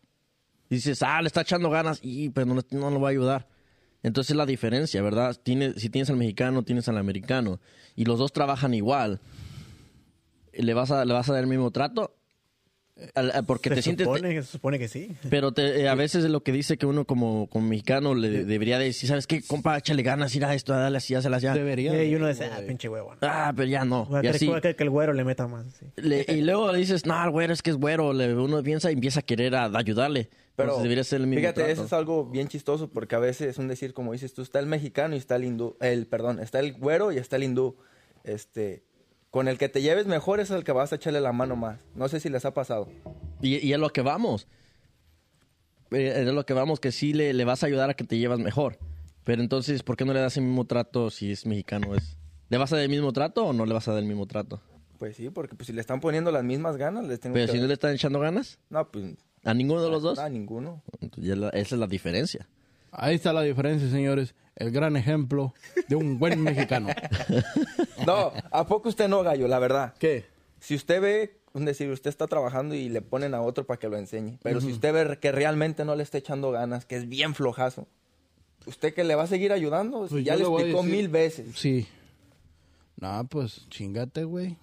Y 0.68 0.74
dices, 0.76 1.02
ah, 1.02 1.22
le 1.22 1.28
está 1.28 1.40
echando 1.40 1.70
ganas 1.70 2.00
y 2.02 2.28
pero 2.28 2.46
no, 2.46 2.54
le- 2.56 2.78
no 2.78 2.90
lo 2.90 3.00
va 3.00 3.08
a 3.08 3.12
ayudar. 3.12 3.48
Entonces 4.06 4.30
es 4.30 4.36
la 4.36 4.46
diferencia, 4.46 5.02
¿verdad? 5.02 5.36
Tiene, 5.42 5.72
si 5.74 5.90
tienes 5.90 6.08
al 6.10 6.16
mexicano, 6.16 6.62
tienes 6.62 6.88
al 6.88 6.96
americano 6.96 7.58
y 7.96 8.04
los 8.04 8.18
dos 8.20 8.32
trabajan 8.32 8.72
igual, 8.72 9.18
¿le 10.52 10.74
vas 10.74 10.90
a, 10.92 11.04
le 11.04 11.12
vas 11.12 11.28
a 11.28 11.32
dar 11.32 11.42
el 11.42 11.48
mismo 11.48 11.70
trato? 11.72 12.14
Al- 13.14 13.30
al- 13.32 13.44
Porque 13.44 13.68
se 13.68 13.74
te 13.74 13.82
sientes... 13.82 14.06
supone, 14.06 14.42
se 14.42 14.48
supone 14.50 14.78
que 14.78 14.86
sí. 14.88 15.10
Pero 15.28 15.50
te- 15.52 15.80
eh, 15.82 15.88
a 15.88 15.94
veces 15.96 16.24
es 16.24 16.30
lo 16.30 16.42
que 16.42 16.52
dice 16.52 16.78
que 16.78 16.86
uno 16.86 17.04
como, 17.04 17.46
como 17.48 17.66
mexicano 17.68 18.14
le 18.14 18.30
de- 18.30 18.44
debería 18.46 18.78
decir, 18.78 19.08
¿sabes 19.08 19.26
qué? 19.26 19.42
Compa, 19.42 19.76
échale 19.76 20.02
ganas, 20.02 20.34
ir 20.36 20.44
a 20.46 20.54
esto, 20.54 20.72
dale 20.72 20.96
así, 20.98 21.14
hazlas 21.14 21.42
ya. 21.42 21.52
Debería. 21.52 22.02
y 22.04 22.14
uno 22.14 22.28
dice, 22.28 22.44
ah, 22.46 22.60
pinche 22.66 22.88
huevo. 22.88 23.12
Ah, 23.20 23.52
pero 23.56 23.68
ya 23.68 23.84
no. 23.84 24.08
A 24.16 24.24
Y 24.24 24.28
así. 24.28 24.48
a 24.50 24.60
que 24.62 24.74
el 24.78 24.88
güero 24.90 25.12
le 25.12 25.24
meta 25.24 25.46
más. 25.46 25.66
sí. 25.78 25.86
Le- 25.96 26.24
y 26.28 26.40
luego 26.42 26.72
le 26.72 26.78
dices, 26.78 27.04
no, 27.04 27.22
el 27.22 27.30
güero 27.30 27.52
es 27.52 27.60
que 27.60 27.70
es 27.70 27.76
güero. 27.76 28.12
Le- 28.14 28.34
uno 28.34 28.62
piensa 28.62 28.88
y 28.90 28.94
empieza 28.94 29.20
a 29.20 29.22
querer 29.24 29.54
a- 29.56 29.64
ayudarle. 29.76 30.30
Pero 30.56 30.68
Entonces 30.70 30.82
debería 30.84 31.04
ser 31.04 31.20
el 31.20 31.26
mismo 31.26 31.40
fíjate, 31.40 31.54
trato. 31.60 31.70
eso 31.72 31.84
es 31.84 31.92
algo 31.92 32.24
bien 32.24 32.48
chistoso 32.48 32.88
porque 32.88 33.14
a 33.14 33.18
veces 33.18 33.48
es 33.48 33.58
un 33.58 33.68
decir, 33.68 33.92
como 33.92 34.12
dices 34.12 34.32
tú, 34.32 34.40
está 34.42 34.58
el 34.58 34.66
mexicano 34.66 35.14
y 35.14 35.18
está 35.18 35.36
el 35.36 35.44
hindú, 35.44 35.76
el, 35.80 36.06
perdón, 36.06 36.40
está 36.40 36.60
el 36.60 36.72
güero 36.72 37.12
y 37.12 37.18
está 37.18 37.36
el 37.36 37.44
hindú. 37.44 37.76
Este, 38.24 38.82
con 39.30 39.48
el 39.48 39.58
que 39.58 39.68
te 39.68 39.82
lleves 39.82 40.06
mejor 40.06 40.40
es 40.40 40.50
el 40.50 40.64
que 40.64 40.72
vas 40.72 40.92
a 40.92 40.96
echarle 40.96 41.20
la 41.20 41.32
mano 41.32 41.56
más. 41.56 41.78
No 41.94 42.08
sé 42.08 42.20
si 42.20 42.30
les 42.30 42.44
ha 42.46 42.54
pasado. 42.54 42.88
Y, 43.42 43.56
y 43.58 43.72
es 43.74 43.78
lo 43.78 43.90
que 43.90 44.00
vamos. 44.00 44.48
Eh, 45.90 46.24
Es 46.26 46.32
lo 46.32 46.44
que 46.46 46.54
vamos, 46.54 46.80
que 46.80 46.90
sí 46.90 47.12
le, 47.12 47.32
le 47.34 47.44
vas 47.44 47.62
a 47.62 47.66
ayudar 47.66 47.90
a 47.90 47.94
que 47.94 48.04
te 48.04 48.18
llevas 48.18 48.38
mejor. 48.38 48.78
Pero 49.24 49.42
entonces, 49.42 49.82
¿por 49.82 49.96
qué 49.96 50.04
no 50.04 50.12
le 50.14 50.20
das 50.20 50.36
el 50.36 50.44
mismo 50.44 50.64
trato 50.64 51.10
si 51.10 51.32
es 51.32 51.46
mexicano? 51.46 51.94
Es, 51.94 52.16
¿Le 52.48 52.58
vas 52.58 52.72
a 52.72 52.76
dar 52.76 52.84
el 52.84 52.90
mismo 52.90 53.12
trato 53.12 53.44
o 53.46 53.52
no 53.52 53.66
le 53.66 53.74
vas 53.74 53.86
a 53.88 53.92
dar 53.92 54.00
el 54.00 54.08
mismo 54.08 54.26
trato? 54.26 54.60
Pues 54.98 55.16
sí, 55.16 55.28
porque 55.30 55.54
pues, 55.54 55.66
si 55.66 55.72
le 55.72 55.80
están 55.80 56.00
poniendo 56.00 56.30
las 56.32 56.42
mismas 56.44 56.76
ganas, 56.76 57.04
les 57.06 57.20
tengo 57.20 57.34
Pero 57.34 57.46
que... 57.46 57.52
si 57.52 57.58
no 57.60 57.66
le 57.66 57.74
están 57.74 57.92
echando 57.92 58.18
ganas, 58.20 58.58
No, 58.70 58.90
pues... 58.90 59.14
¿a 59.46 59.54
ninguno 59.54 59.82
de 59.82 59.90
los 59.90 60.02
dos? 60.02 60.18
A 60.18 60.28
ninguno. 60.28 60.82
Entonces, 61.00 61.28
ya 61.28 61.36
la- 61.36 61.48
esa 61.50 61.74
es 61.76 61.78
la 61.80 61.86
diferencia. 61.86 62.46
Ahí 62.92 63.14
está 63.14 63.32
la 63.32 63.42
diferencia, 63.42 63.88
señores. 63.90 64.34
El 64.56 64.70
gran 64.70 64.96
ejemplo 64.96 65.52
de 65.88 65.96
un 65.96 66.18
buen 66.18 66.42
mexicano. 66.42 66.88
No, 68.06 68.32
¿a 68.52 68.66
poco 68.66 68.88
usted 68.88 69.08
no, 69.08 69.22
gallo? 69.22 69.48
La 69.48 69.58
verdad. 69.58 69.94
¿Qué? 69.98 70.24
Si 70.60 70.74
usted 70.74 71.00
ve, 71.00 71.36
es 71.54 71.64
decir, 71.64 71.90
usted 71.90 72.08
está 72.10 72.26
trabajando 72.26 72.74
y 72.74 72.88
le 72.88 73.02
ponen 73.02 73.34
a 73.34 73.42
otro 73.42 73.66
para 73.66 73.78
que 73.78 73.88
lo 73.88 73.96
enseñe. 73.96 74.38
Pero 74.42 74.60
si 74.60 74.70
usted 74.72 74.92
ve 74.92 75.18
que 75.18 75.32
realmente 75.32 75.84
no 75.84 75.96
le 75.96 76.02
está 76.02 76.18
echando 76.18 76.50
ganas, 76.52 76.84
que 76.86 76.96
es 76.96 77.08
bien 77.08 77.34
flojazo, 77.34 77.86
¿usted 78.66 78.94
que 78.94 79.02
le 79.04 79.14
va 79.14 79.24
a 79.24 79.26
seguir 79.26 79.52
ayudando? 79.52 80.06
Pues 80.08 80.24
ya 80.24 80.36
le 80.36 80.42
explicó 80.44 80.82
decir- 80.82 80.90
mil 80.92 81.08
veces. 81.08 81.46
Sí. 81.58 81.86
No, 83.00 83.26
pues 83.28 83.66
chingate, 83.70 84.24
güey. 84.24 84.56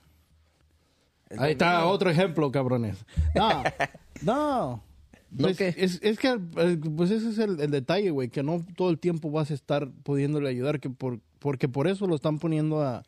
Ahí 1.37 1.53
está 1.53 1.85
otro 1.85 2.09
ejemplo, 2.09 2.51
cabrones. 2.51 3.05
No, 3.35 3.63
no. 4.21 4.83
¿No 5.31 5.47
Pues? 5.47 5.59
Es, 5.61 5.99
es 6.03 6.19
que, 6.19 6.39
eh, 6.57 6.79
pues 6.95 7.09
ese 7.09 7.29
es 7.29 7.39
el, 7.39 7.59
el 7.59 7.71
detalle, 7.71 8.11
güey, 8.11 8.29
que 8.29 8.43
no 8.43 8.63
todo 8.75 8.89
el 8.89 8.99
tiempo 8.99 9.31
vas 9.31 9.49
a 9.49 9.55
estar 9.55 9.89
pudiéndole 10.03 10.47
ayudar, 10.49 10.79
que 10.79 10.89
por, 10.89 11.19
porque 11.39 11.67
por 11.67 11.87
eso 11.87 12.05
lo 12.05 12.15
están 12.15 12.37
poniendo 12.37 12.81
a, 12.81 13.03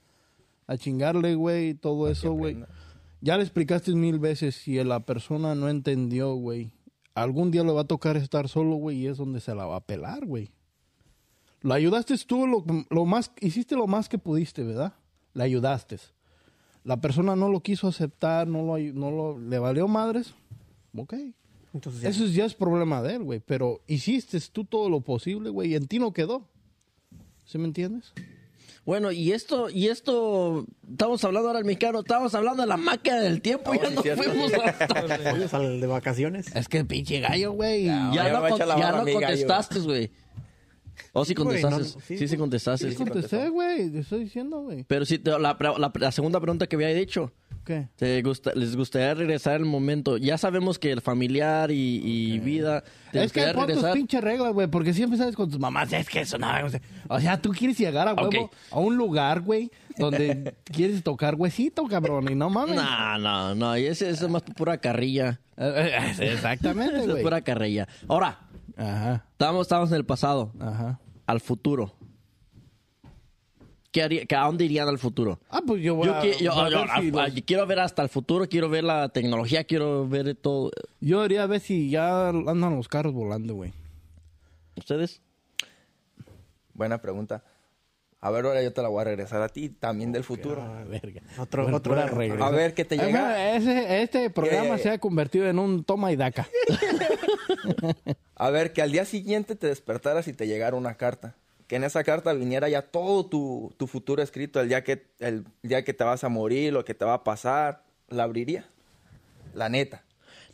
a 0.68 0.78
chingarle, 0.78 1.36
güey, 1.36 1.76
todo 1.76 2.10
eso, 2.10 2.34
güey. 2.34 2.58
Ya 3.22 3.38
le 3.38 3.44
explicaste 3.44 3.94
mil 3.94 4.20
veces 4.20 4.56
si 4.56 4.84
la 4.84 5.02
persona 5.02 5.56
no 5.56 5.70
entendió, 5.70 6.34
güey. 6.34 6.72
Algún 7.14 7.52
día 7.52 7.64
le 7.64 7.72
va 7.72 7.82
a 7.82 7.88
tocar 7.88 8.18
estar 8.18 8.50
solo, 8.50 8.76
güey, 8.76 8.98
y 8.98 9.08
es 9.08 9.18
donde 9.18 9.40
se 9.40 9.56
la 9.56 9.66
va 9.66 9.78
a 9.78 9.86
pelar, 9.86 10.26
güey. 10.26 10.52
Lo 11.62 11.74
ayudaste 11.74 12.16
tú, 12.28 12.46
lo, 12.46 12.64
lo 12.90 13.06
más, 13.06 13.32
hiciste 13.40 13.76
lo 13.76 13.88
más 13.88 14.10
que 14.10 14.18
pudiste, 14.18 14.64
¿verdad? 14.64 14.94
Le 15.34 15.44
ayudaste. 15.44 15.98
La 16.86 17.02
persona 17.02 17.36
no 17.36 17.50
lo 17.50 17.60
quiso 17.62 17.88
aceptar, 17.90 18.48
no 18.48 18.64
lo, 18.64 18.78
no 18.78 19.12
lo, 19.12 19.38
le 19.40 19.60
valió 19.60 19.88
madres. 19.90 20.34
Ok. 20.96 21.14
Entonces 21.74 22.02
ya. 22.02 22.10
Eso 22.10 22.26
ya 22.28 22.46
es 22.46 22.54
problema 22.54 23.02
de 23.02 23.16
él, 23.16 23.24
güey. 23.24 23.42
Pero 23.46 23.82
hiciste 23.88 24.40
tú 24.52 24.64
todo 24.64 24.90
lo 24.90 25.02
posible, 25.02 25.50
güey, 25.50 25.72
y 25.72 25.76
en 25.76 25.88
ti 25.88 26.00
no 26.00 26.14
quedó. 26.14 26.48
¿Sí 27.46 27.58
me 27.58 27.66
entiendes? 27.66 28.14
Bueno, 28.86 29.12
y 29.12 29.32
esto, 29.32 29.68
y 29.72 29.88
esto, 29.88 30.68
estamos 30.92 31.24
hablando 31.24 31.48
ahora 31.50 31.58
del 31.60 31.66
mexicano, 31.66 32.00
estamos 32.02 32.34
hablando 32.36 32.62
de 32.62 32.68
la 32.68 32.78
máquina 32.78 33.20
del 33.20 33.42
tiempo, 33.42 33.72
Oh, 33.72 33.74
ya 33.74 33.90
sí, 33.90 33.96
nos 33.96 34.04
cierto. 34.04 34.24
fuimos 34.24 34.52
hasta... 34.54 35.60
De 35.60 35.88
vacaciones. 35.88 36.56
Es 36.56 36.68
que 36.68 36.86
pinche 36.86 37.20
gallo, 37.20 37.52
güey. 37.54 37.86
Ya, 37.86 38.12
no, 38.32 38.48
con- 38.48 38.60
ya 38.60 38.92
no 38.92 39.12
contestaste, 39.12 39.80
güey. 39.80 40.12
O 41.14 41.26
sí 41.26 41.34
güey, 41.34 41.62
contestaste. 41.62 41.78
no, 42.00 42.02
sí, 42.06 42.18
sí, 42.18 42.28
sí, 42.28 42.38
contestaste. 42.38 42.90
Sí 42.92 42.96
contesté, 42.96 43.50
güey. 43.50 43.90
Te 43.90 44.00
estoy 44.00 44.24
diciendo, 44.26 44.62
güey. 44.62 44.84
Pero 44.84 45.06
sí, 45.06 45.22
la, 45.24 45.40
la- 45.40 45.92
la 45.94 46.12
segunda 46.12 46.40
pregunta 46.40 46.68
que 46.68 46.76
había 46.76 46.90
dicho, 46.90 47.32
¿Qué? 47.66 47.88
¿Te 47.96 48.22
gusta, 48.22 48.52
¿Les 48.54 48.76
gustaría 48.76 49.16
regresar 49.16 49.56
el 49.56 49.66
momento? 49.66 50.18
Ya 50.18 50.38
sabemos 50.38 50.78
que 50.78 50.92
el 50.92 51.02
familiar 51.02 51.72
y, 51.72 52.00
y 52.04 52.38
vida. 52.38 52.84
¿Te 53.12 53.24
Es 53.24 53.32
que 53.34 53.44
pon 53.56 53.66
tus 53.68 53.84
pinches 53.86 54.22
reglas, 54.24 54.54
güey, 54.54 54.68
porque 54.68 54.94
siempre 54.94 55.18
sabes 55.18 55.36
con 55.36 55.50
tus 55.50 55.60
mamás, 55.60 55.92
es 55.92 56.08
que 56.08 56.22
eso 56.22 56.38
no, 56.38 56.48
o 56.64 56.70
sea, 56.70 56.82
o 57.08 57.20
sea, 57.20 57.42
tú 57.42 57.50
quieres 57.52 57.76
llegar 57.80 58.08
a 58.08 58.14
huevo 58.14 58.52
a 58.70 58.80
un 58.80 58.96
lugar, 58.96 59.42
güey, 59.42 59.72
donde 59.98 60.54
quieres 60.66 61.02
tocar 61.02 61.34
huesito, 61.34 61.86
cabrón, 61.86 62.32
y 62.32 62.36
no 62.36 62.52
mames. 62.52 62.76
No, 62.76 63.18
no, 63.18 63.56
no. 63.56 63.76
y 63.80 63.88
Ese, 63.88 64.12
eso 64.12 64.26
es 64.28 64.32
más 64.32 64.44
pura 64.44 64.78
carrilla. 64.78 65.40
Eh, 65.58 65.92
eh, 66.20 66.34
Exactamente, 66.34 66.94
Eso 66.98 67.06
es 67.06 67.12
güey. 67.14 67.24
pura 67.24 67.42
carrilla. 67.42 67.88
Ahora, 68.08 68.42
Ajá, 68.78 69.26
estamos, 69.32 69.62
estamos 69.64 69.90
en 69.92 69.96
el 69.98 70.06
pasado. 70.06 70.52
ajá. 70.60 71.00
Al 71.28 71.40
futuro. 71.42 71.94
¿Qué 73.92 74.04
haría, 74.04 74.26
que 74.26 74.36
¿A 74.36 74.42
dónde 74.46 74.66
irían 74.66 74.90
al 74.90 75.00
futuro? 75.00 75.40
Ah, 75.50 75.62
pues 75.66 75.82
yo 75.82 75.96
voy 75.96 76.08
Yo, 76.08 76.16
a, 76.16 76.22
qui- 76.22 76.38
yo- 76.38 76.54
voy 76.54 76.66
a 76.66 76.70
yo- 76.70 76.80
ver 76.82 76.90
si 76.90 77.08
a- 77.18 77.28
los- 77.30 77.42
quiero 77.46 77.66
ver 77.66 77.80
hasta 77.80 78.02
el 78.04 78.10
futuro, 78.10 78.48
quiero 78.50 78.68
ver 78.70 78.84
la 78.84 79.08
tecnología, 79.10 79.64
quiero 79.64 80.08
ver 80.08 80.36
todo. 80.36 80.72
yo 81.00 81.24
iría 81.26 81.44
a 81.44 81.48
ver 81.48 81.62
si 81.62 81.90
ya 81.90 82.28
andan 82.30 82.76
los 82.76 82.90
carros 82.90 83.14
volando, 83.14 83.54
güey. 83.56 83.72
¿Ustedes? 84.76 85.22
Buena 86.74 86.98
pregunta. 87.02 87.44
A 88.20 88.32
ver, 88.32 88.46
ahora 88.46 88.62
yo 88.62 88.74
te 88.74 88.82
la 88.82 88.90
voy 88.90 89.02
a 89.02 89.04
regresar 89.06 89.42
a 89.42 89.48
ti, 89.50 89.70
también 89.70 90.12
del 90.12 90.24
futuro. 90.26 90.62
Ah, 90.62 90.84
verga. 90.84 91.22
Otro- 91.38 91.64
Pura- 91.66 92.06
otro-. 92.08 92.44
A 92.44 92.50
ver, 92.50 92.74
¿qué 92.74 92.84
te 92.84 92.98
llega? 92.98 93.08
bueno, 93.22 93.36
ese- 93.36 94.02
este 94.02 94.30
programa 94.30 94.76
Eh, 94.76 94.80
se 94.80 94.90
ha 94.90 94.98
convertido 94.98 95.48
en 95.48 95.58
un 95.60 95.84
toma 95.86 96.12
y 96.12 96.16
daca. 96.18 96.48
A 98.36 98.50
ver, 98.50 98.74
que 98.74 98.82
al 98.82 98.92
día 98.92 99.06
siguiente 99.06 99.56
te 99.56 99.68
despertaras 99.68 100.28
y 100.28 100.34
te 100.34 100.48
llegara 100.48 100.76
una 100.76 100.96
carta. 100.96 101.36
Que 101.68 101.78
en 101.78 101.84
esa 101.84 102.04
carta 102.04 102.32
viniera 102.34 102.70
ya 102.70 102.84
todo 102.84 103.26
tu, 103.26 103.74
tu 103.78 103.88
futuro 103.88 104.22
escrito, 104.22 104.60
el 104.62 104.68
día, 104.70 104.84
que, 104.84 105.08
el 105.20 105.46
día 105.64 105.84
que 105.84 105.94
te 105.94 106.04
vas 106.04 106.24
a 106.24 106.30
morir, 106.30 106.72
lo 106.74 106.86
que 106.86 106.94
te 106.94 107.06
va 107.06 107.16
a 107.16 107.24
pasar. 107.24 107.84
¿La 108.08 108.24
abriría? 108.24 108.66
La 109.56 109.68
neta. 109.70 110.04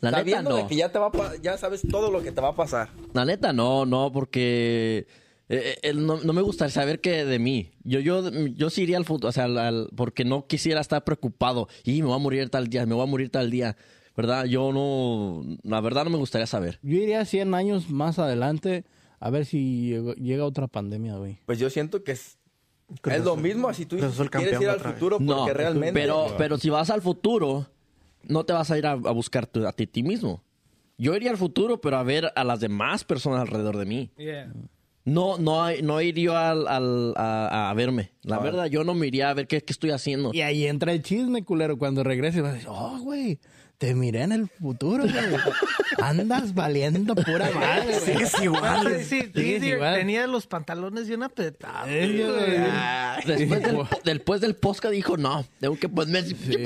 La 0.00 0.10
neta, 0.10 0.42
no. 0.42 0.56
de 0.56 0.66
que 0.66 0.76
ya, 0.76 0.90
te 0.90 0.98
va 0.98 1.06
a 1.08 1.36
ya 1.42 1.56
sabes 1.58 1.82
todo 1.88 2.10
lo 2.10 2.22
que 2.22 2.32
te 2.32 2.40
va 2.40 2.48
a 2.48 2.56
pasar. 2.56 2.88
La 3.12 3.24
neta, 3.24 3.52
no, 3.52 3.84
no, 3.86 4.10
porque 4.10 5.06
eh, 5.48 5.76
eh, 5.82 5.92
no, 5.94 6.16
no 6.22 6.32
me 6.32 6.40
gustaría 6.42 6.72
saber 6.72 7.00
que 7.00 7.24
de 7.24 7.38
mí. 7.38 7.72
Yo, 7.84 8.00
yo, 8.00 8.28
yo 8.30 8.70
sí 8.70 8.82
iría 8.82 8.96
al 8.96 9.04
futuro, 9.04 9.28
o 9.28 9.32
sea, 9.32 9.44
al- 9.44 9.58
al- 9.58 9.90
porque 9.94 10.24
no 10.24 10.46
quisiera 10.46 10.80
estar 10.80 11.04
preocupado. 11.04 11.68
Y 11.84 12.00
me 12.00 12.08
voy 12.08 12.16
a 12.16 12.18
morir 12.18 12.48
tal 12.48 12.68
día, 12.68 12.86
me 12.86 12.94
voy 12.94 13.02
a 13.02 13.06
morir 13.06 13.30
tal 13.30 13.50
día. 13.50 13.76
¿Verdad? 14.16 14.44
Yo 14.44 14.72
no, 14.72 15.42
la 15.62 15.80
verdad 15.80 16.04
no 16.04 16.10
me 16.10 16.18
gustaría 16.18 16.46
saber. 16.46 16.78
Yo 16.82 16.96
iría 16.98 17.24
100 17.24 17.54
años 17.54 17.90
más 17.90 18.18
adelante 18.18 18.84
a 19.20 19.30
ver 19.30 19.46
si 19.46 19.88
llega- 19.88 20.14
llega 20.14 20.44
otra 20.44 20.66
pandemia, 20.68 21.16
güey. 21.16 21.38
Pues 21.46 21.58
yo 21.58 21.70
siento 21.70 22.02
que 22.04 22.12
es, 22.12 22.36
Cruz 23.00 23.16
es 23.16 23.24
lo 23.24 23.36
mismo 23.36 23.72
si 23.72 23.86
tú 23.86 23.96
Cruz 23.96 24.28
quieres 24.30 24.60
ir 24.60 24.68
al 24.68 24.78
vez. 24.78 24.92
futuro 24.94 25.16
porque 25.18 25.24
No, 25.32 25.48
realmente... 25.48 25.92
pero, 25.94 26.34
pero 26.36 26.58
si 26.58 26.68
vas 26.68 26.90
al 26.90 27.00
futuro, 27.00 27.66
no 28.24 28.44
te 28.44 28.52
vas 28.52 28.70
a 28.70 28.76
ir 28.78 28.86
a, 28.86 28.92
a 28.92 28.96
buscar 29.12 29.46
tu- 29.46 29.66
a 29.66 29.72
ti, 29.72 29.86
ti 29.86 30.02
mismo. 30.02 30.42
Yo 30.98 31.14
iría 31.16 31.30
al 31.30 31.38
futuro, 31.38 31.80
pero 31.80 31.96
a 31.96 32.02
ver 32.02 32.30
a 32.36 32.44
las 32.44 32.60
demás 32.60 33.04
personas 33.04 33.40
alrededor 33.40 33.78
de 33.78 33.86
mí. 33.86 34.10
Yeah. 34.18 34.52
No, 35.04 35.36
no, 35.38 35.68
no 35.82 36.00
iría 36.00 36.50
al, 36.50 36.68
al- 36.68 37.14
a, 37.16 37.70
a 37.70 37.74
verme. 37.74 38.12
La 38.22 38.38
verdad, 38.38 38.66
yo 38.66 38.84
no 38.84 38.94
me 38.94 39.06
iría 39.08 39.30
a 39.30 39.34
ver 39.34 39.48
qué, 39.48 39.60
qué 39.62 39.72
estoy 39.72 39.90
haciendo. 39.90 40.30
Y 40.32 40.42
ahí 40.42 40.66
entra 40.66 40.92
el 40.92 41.02
chisme, 41.02 41.44
culero. 41.44 41.76
Cuando 41.78 42.04
regrese 42.04 42.40
vas 42.40 42.50
a 42.50 42.54
decir, 42.54 42.68
oh, 42.70 42.98
güey, 43.00 43.40
te 43.82 43.96
miré 43.96 44.22
en 44.22 44.30
el 44.30 44.46
futuro, 44.48 45.02
güey. 45.02 45.12
Andas 46.00 46.54
valiendo 46.54 47.16
pura 47.16 47.50
madre, 47.52 47.98
güey. 47.98 48.00
Sigues 48.00 48.40
igual. 48.40 48.86
Sí, 49.00 49.22
sí, 49.22 49.30
Sigues 49.34 49.60
sí, 49.60 49.68
igual. 49.70 49.96
tenía 49.96 50.28
los 50.28 50.46
pantalones 50.46 51.08
bien 51.08 51.24
apretados. 51.24 51.88
Eh, 51.88 52.24
güey. 53.24 53.36
Después 53.38 53.60
del, 53.60 53.78
después 54.04 54.40
del 54.40 54.54
podcast 54.54 54.94
dijo, 54.94 55.16
no, 55.16 55.44
tengo 55.58 55.76
que 55.76 55.88
ponerme 55.88 56.20
así. 56.20 56.36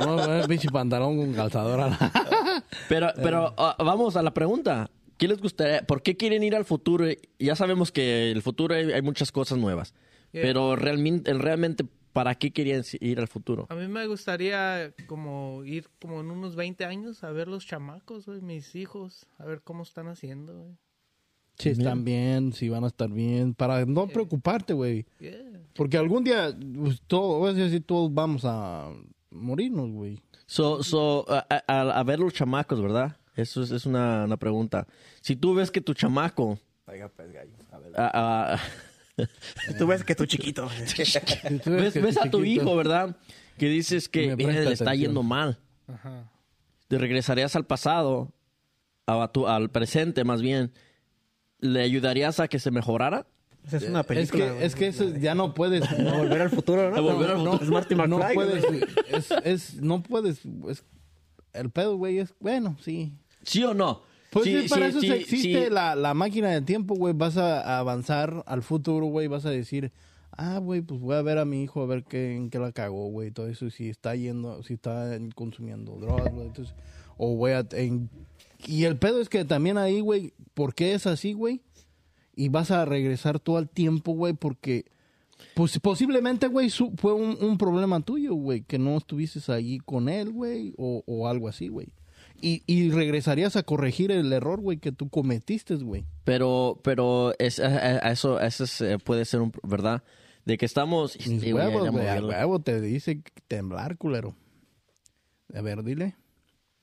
No, 0.00 0.16
güey, 0.16 0.48
pinche 0.48 0.68
pantalón 0.70 1.18
con 1.18 1.34
calzador. 1.34 1.78
a 1.82 1.88
la- 1.90 2.64
Pero, 2.88 3.12
pero 3.22 3.54
ah, 3.56 3.76
vamos 3.78 4.16
a 4.16 4.22
la 4.22 4.34
pregunta. 4.34 4.90
¿Qué 5.18 5.28
les 5.28 5.38
gustaría? 5.40 5.82
¿Por 5.82 6.02
qué 6.02 6.16
quieren 6.16 6.42
ir 6.42 6.56
al 6.56 6.64
futuro? 6.64 7.06
Ya 7.38 7.54
sabemos 7.54 7.92
que 7.92 8.32
el 8.32 8.42
futuro 8.42 8.74
hay, 8.74 8.90
hay 8.90 9.02
muchas 9.02 9.30
cosas 9.30 9.56
nuevas. 9.56 9.94
Yeah. 10.32 10.42
Pero 10.42 10.74
realmente, 10.74 11.32
realmente, 11.32 11.84
¿para 12.12 12.34
qué 12.34 12.52
querían 12.52 12.82
ir 13.00 13.18
al 13.20 13.28
futuro? 13.28 13.66
A 13.70 13.74
mí 13.74 13.88
me 13.88 14.06
gustaría 14.06 14.92
como 15.06 15.62
ir 15.64 15.88
como 16.00 16.20
en 16.20 16.30
unos 16.30 16.56
20 16.56 16.84
años 16.84 17.24
a 17.24 17.30
ver 17.30 17.48
los 17.48 17.66
chamacos, 17.66 18.26
güey, 18.26 18.40
mis 18.40 18.74
hijos, 18.74 19.26
a 19.38 19.44
ver 19.44 19.62
cómo 19.62 19.82
están 19.82 20.08
haciendo, 20.08 20.54
güey. 20.62 20.76
Si 21.58 21.68
están 21.68 22.02
bien, 22.04 22.52
si 22.54 22.70
van 22.70 22.82
a 22.84 22.86
estar 22.86 23.10
bien. 23.10 23.54
Para 23.54 23.84
no 23.84 24.08
preocuparte, 24.08 24.72
güey. 24.72 25.04
Yeah. 25.20 25.36
Porque 25.74 25.98
algún 25.98 26.24
día, 26.24 26.56
pues, 26.76 27.02
todo, 27.06 27.38
voy 27.40 27.50
a 27.50 27.52
decir, 27.52 27.84
todos 27.84 28.12
vamos 28.12 28.42
a 28.46 28.90
morirnos, 29.30 29.90
güey. 29.90 30.18
So, 30.46 30.82
so, 30.82 31.26
a, 31.28 31.46
a- 31.68 31.98
a 32.00 32.02
ver 32.04 32.18
los 32.20 32.32
chamacos, 32.32 32.80
¿verdad? 32.80 33.16
Eso 33.36 33.62
es, 33.62 33.70
es 33.70 33.84
una, 33.86 34.24
una 34.24 34.38
pregunta. 34.38 34.86
Si 35.20 35.36
tú 35.36 35.54
ves 35.54 35.70
que 35.70 35.80
tu 35.82 35.92
chamaco... 35.94 36.58
Oiga, 36.86 37.08
pues, 37.14 37.30
gallo. 37.32 37.52
A 37.70 37.78
ver. 37.78 37.92
Tú 39.78 39.86
ves 39.86 40.04
que 40.04 40.14
tú 40.14 40.26
chiquito. 40.26 40.68
ves, 41.66 41.94
ves 42.02 42.16
a 42.18 42.30
tu 42.30 42.44
hijo, 42.44 42.74
¿verdad? 42.76 43.16
Que 43.58 43.66
dices 43.68 44.08
que 44.08 44.28
Me 44.28 44.36
"Mira, 44.36 44.48
presta 44.50 44.68
le 44.68 44.72
está 44.74 44.84
atención". 44.86 45.08
yendo 45.10 45.22
mal. 45.22 45.58
Ajá. 45.86 46.30
Te 46.88 46.98
regresarías 46.98 47.54
al 47.56 47.66
pasado, 47.66 48.32
a 49.06 49.28
tu- 49.32 49.46
al 49.46 49.70
presente 49.70 50.24
más 50.24 50.40
bien. 50.42 50.72
¿Le 51.60 51.82
ayudarías 51.82 52.40
a 52.40 52.48
que 52.48 52.58
se 52.58 52.70
mejorara? 52.70 53.26
Esa 53.66 53.76
es 53.76 53.82
una 53.84 54.00
Es 54.00 54.06
película. 54.06 54.44
que, 54.58 54.64
es 54.64 54.74
que 54.74 54.86
eso 54.88 55.08
ya 55.16 55.34
no 55.36 55.54
puedes. 55.54 55.88
Volver 55.90 56.42
al 56.42 56.50
futuro, 56.50 56.90
¿no? 56.90 56.96
A 56.96 57.00
volver 57.00 57.30
al 57.30 57.44
No. 57.44 57.54
Es 57.60 57.68
Marty 57.68 57.94
no 57.94 58.08
McFly. 58.08 58.34
puedes. 58.34 58.66
güey. 58.66 58.80
Es, 59.08 59.30
es, 59.44 59.74
no 59.76 60.02
puedes. 60.02 60.40
es- 60.68 60.82
el 61.52 61.70
pedo, 61.70 61.96
güey, 61.96 62.18
es. 62.18 62.34
Bueno, 62.40 62.76
sí. 62.82 63.12
¿Sí 63.44 63.62
o 63.62 63.74
no? 63.74 64.02
Pues 64.32 64.46
Sí, 64.46 64.66
para 64.70 64.86
sí, 64.90 64.90
eso 64.90 65.00
sí, 65.00 65.10
existe. 65.12 65.68
La, 65.70 65.94
la 65.94 66.14
máquina 66.14 66.48
del 66.48 66.64
tiempo, 66.64 66.94
güey. 66.94 67.12
Vas 67.12 67.36
a, 67.36 67.78
avanzar 67.78 68.42
al 68.46 68.62
futuro, 68.62 69.04
güey. 69.06 69.26
Vas 69.28 69.44
a 69.44 69.50
decir, 69.50 69.92
ah, 70.30 70.56
güey, 70.58 70.80
pues 70.80 70.98
voy 71.00 71.16
a 71.16 71.20
ver 71.22 71.36
a 71.36 71.44
mi 71.44 71.62
hijo 71.62 71.82
a 71.82 71.86
ver 71.86 72.02
qué, 72.04 72.34
en 72.34 72.48
qué 72.48 72.58
la 72.58 72.72
cagó, 72.72 73.08
güey. 73.08 73.30
Todo 73.30 73.48
eso, 73.48 73.68
si 73.68 73.90
está 73.90 74.16
yendo, 74.16 74.62
si 74.62 74.72
está 74.74 75.14
en- 75.16 75.32
consumiendo 75.32 75.96
drogas, 75.96 76.32
güey. 76.32 76.46
Entonces, 76.46 76.74
o 77.18 77.36
voy 77.36 77.50
a. 77.52 77.66
en- 77.72 78.08
y 78.66 78.84
el 78.84 78.96
pedo 78.96 79.20
es 79.20 79.28
que 79.28 79.44
también 79.44 79.76
ahí, 79.76 80.00
güey, 80.00 80.32
¿por 80.54 80.74
qué 80.74 80.94
es 80.94 81.06
así, 81.06 81.34
güey? 81.34 81.60
Y 82.34 82.48
vas 82.48 82.70
a 82.70 82.86
regresar 82.86 83.38
todo 83.38 83.58
el 83.58 83.68
tiempo, 83.68 84.12
güey, 84.14 84.32
porque. 84.32 84.86
Pues 85.54 85.78
posiblemente, 85.78 86.46
güey, 86.46 86.70
fue 86.70 87.12
un, 87.12 87.36
un 87.38 87.58
problema 87.58 88.00
tuyo, 88.00 88.32
güey, 88.34 88.62
que 88.62 88.78
no 88.78 88.96
estuvieses 88.96 89.50
ahí 89.50 89.78
con 89.78 90.08
él, 90.08 90.30
güey, 90.30 90.72
o, 90.78 91.02
o 91.04 91.26
algo 91.28 91.48
así, 91.48 91.68
güey. 91.68 91.88
Y, 92.44 92.62
y 92.66 92.90
regresarías 92.90 93.54
a 93.56 93.62
corregir 93.62 94.10
el 94.10 94.32
error, 94.32 94.60
güey, 94.60 94.78
que 94.78 94.90
tú 94.92 95.08
cometiste, 95.08 95.76
güey. 95.76 96.04
Pero, 96.24 96.80
pero 96.82 97.32
es, 97.38 97.60
a- 97.60 97.66
a- 97.68 98.08
a 98.08 98.10
eso, 98.12 98.40
eso 98.40 98.64
es, 98.64 98.80
eh, 98.80 98.98
puede 98.98 99.24
ser 99.24 99.40
un, 99.40 99.52
¿verdad? 99.62 100.02
De 100.44 100.58
que 100.58 100.66
estamos... 100.66 101.16
Güey, 101.24 101.52
huevos, 101.52 101.88
güey, 101.90 102.08
a 102.08 102.20
huevo 102.20 102.58
te 102.60 102.80
dice 102.80 103.22
temblar, 103.46 103.96
culero. 103.96 104.34
A 105.54 105.60
ver, 105.60 105.84
dile. 105.84 106.16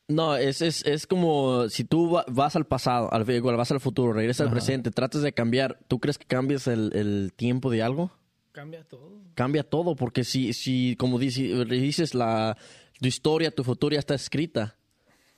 No, 0.07 0.35
es, 0.37 0.61
es, 0.61 0.83
es 0.85 1.05
como 1.05 1.67
si 1.69 1.83
tú 1.83 2.09
va- 2.11 2.25
vas 2.27 2.55
al 2.55 2.65
pasado, 2.65 3.13
al, 3.13 3.29
igual 3.29 3.57
vas 3.57 3.71
al 3.71 3.79
futuro, 3.79 4.13
regresas 4.13 4.47
al 4.47 4.51
presente, 4.53 4.89
tratas 4.91 5.21
de 5.21 5.33
cambiar, 5.33 5.77
¿tú 5.87 5.99
crees 5.99 6.17
que 6.17 6.25
cambias 6.25 6.67
el, 6.67 6.91
el 6.95 7.31
tiempo 7.35 7.69
de 7.69 7.83
algo? 7.83 8.11
Cambia 8.53 8.83
todo. 8.85 9.21
Cambia 9.35 9.63
todo, 9.63 9.95
porque 9.95 10.23
si, 10.23 10.53
si 10.53 10.95
como 10.97 11.19
dice- 11.19 11.63
dices, 11.65 12.15
la, 12.15 12.57
tu 12.99 13.07
historia, 13.07 13.51
tu 13.51 13.63
futuro 13.63 13.93
ya 13.93 13.99
está 13.99 14.15
escrita, 14.15 14.77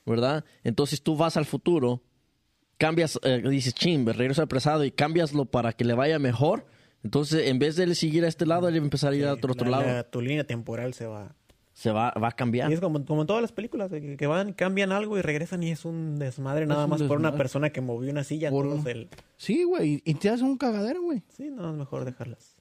¿verdad? 0.06 0.44
Entonces 0.64 1.02
tú 1.02 1.16
vas 1.16 1.38
al 1.38 1.46
futuro, 1.46 2.02
cambias, 2.78 3.20
eh, 3.24 3.42
dices, 3.50 3.74
ching, 3.74 4.06
regreso 4.08 4.42
al 4.42 4.48
pasado 4.48 4.84
y 4.84 4.92
cambiaslo 4.92 5.46
para 5.46 5.74
que 5.74 5.84
le 5.86 5.94
vaya 5.94 6.20
mejor. 6.20 6.66
Entonces, 7.04 7.48
en 7.48 7.58
vez 7.60 7.76
de 7.76 7.84
él 7.86 7.96
seguir 7.96 8.26
a 8.26 8.28
este 8.28 8.46
lado, 8.46 8.68
él 8.68 8.76
empezar 8.76 9.14
a 9.14 9.16
ir 9.16 9.26
a 9.26 9.34
otro, 9.34 9.54
otro 9.54 9.70
La- 9.70 9.80
lado. 9.80 9.94
la- 9.94 10.04
tu 10.10 10.22
línea 10.22 10.44
temporal 10.46 10.94
se 10.94 11.08
va. 11.08 11.36
Se 11.74 11.90
va, 11.92 12.12
va 12.12 12.28
a 12.28 12.32
cambiar. 12.34 12.70
Y 12.70 12.74
es 12.74 12.80
como, 12.82 13.04
como 13.06 13.22
en 13.22 13.28
todas 13.28 13.42
las 13.42 13.52
películas, 13.54 13.90
que, 13.90 14.18
que 14.18 14.28
van, 14.28 14.54
cambian 14.54 14.92
algo 14.92 15.18
y 15.18 15.22
regresan 15.22 15.64
y 15.64 15.72
es 15.72 15.86
un 15.86 16.20
desmadre 16.20 16.68
nada 16.68 16.84
un 16.84 16.90
más 16.92 17.02
por 17.04 17.18
una 17.18 17.36
persona 17.36 17.72
que 17.72 17.82
movió 17.82 18.12
una 18.12 18.24
silla. 18.24 18.52
Por- 18.52 18.68
todos 18.68 18.86
el- 18.88 19.08
Sí, 19.38 19.64
güey, 19.64 20.02
y 20.06 20.14
te 20.16 20.30
hace 20.30 20.44
un 20.44 20.58
cagadero, 20.58 21.02
güey. 21.02 21.24
Sí, 21.30 21.50
no, 21.50 21.72
es 21.72 21.76
mejor 21.78 22.06
dejarlas. 22.06 22.61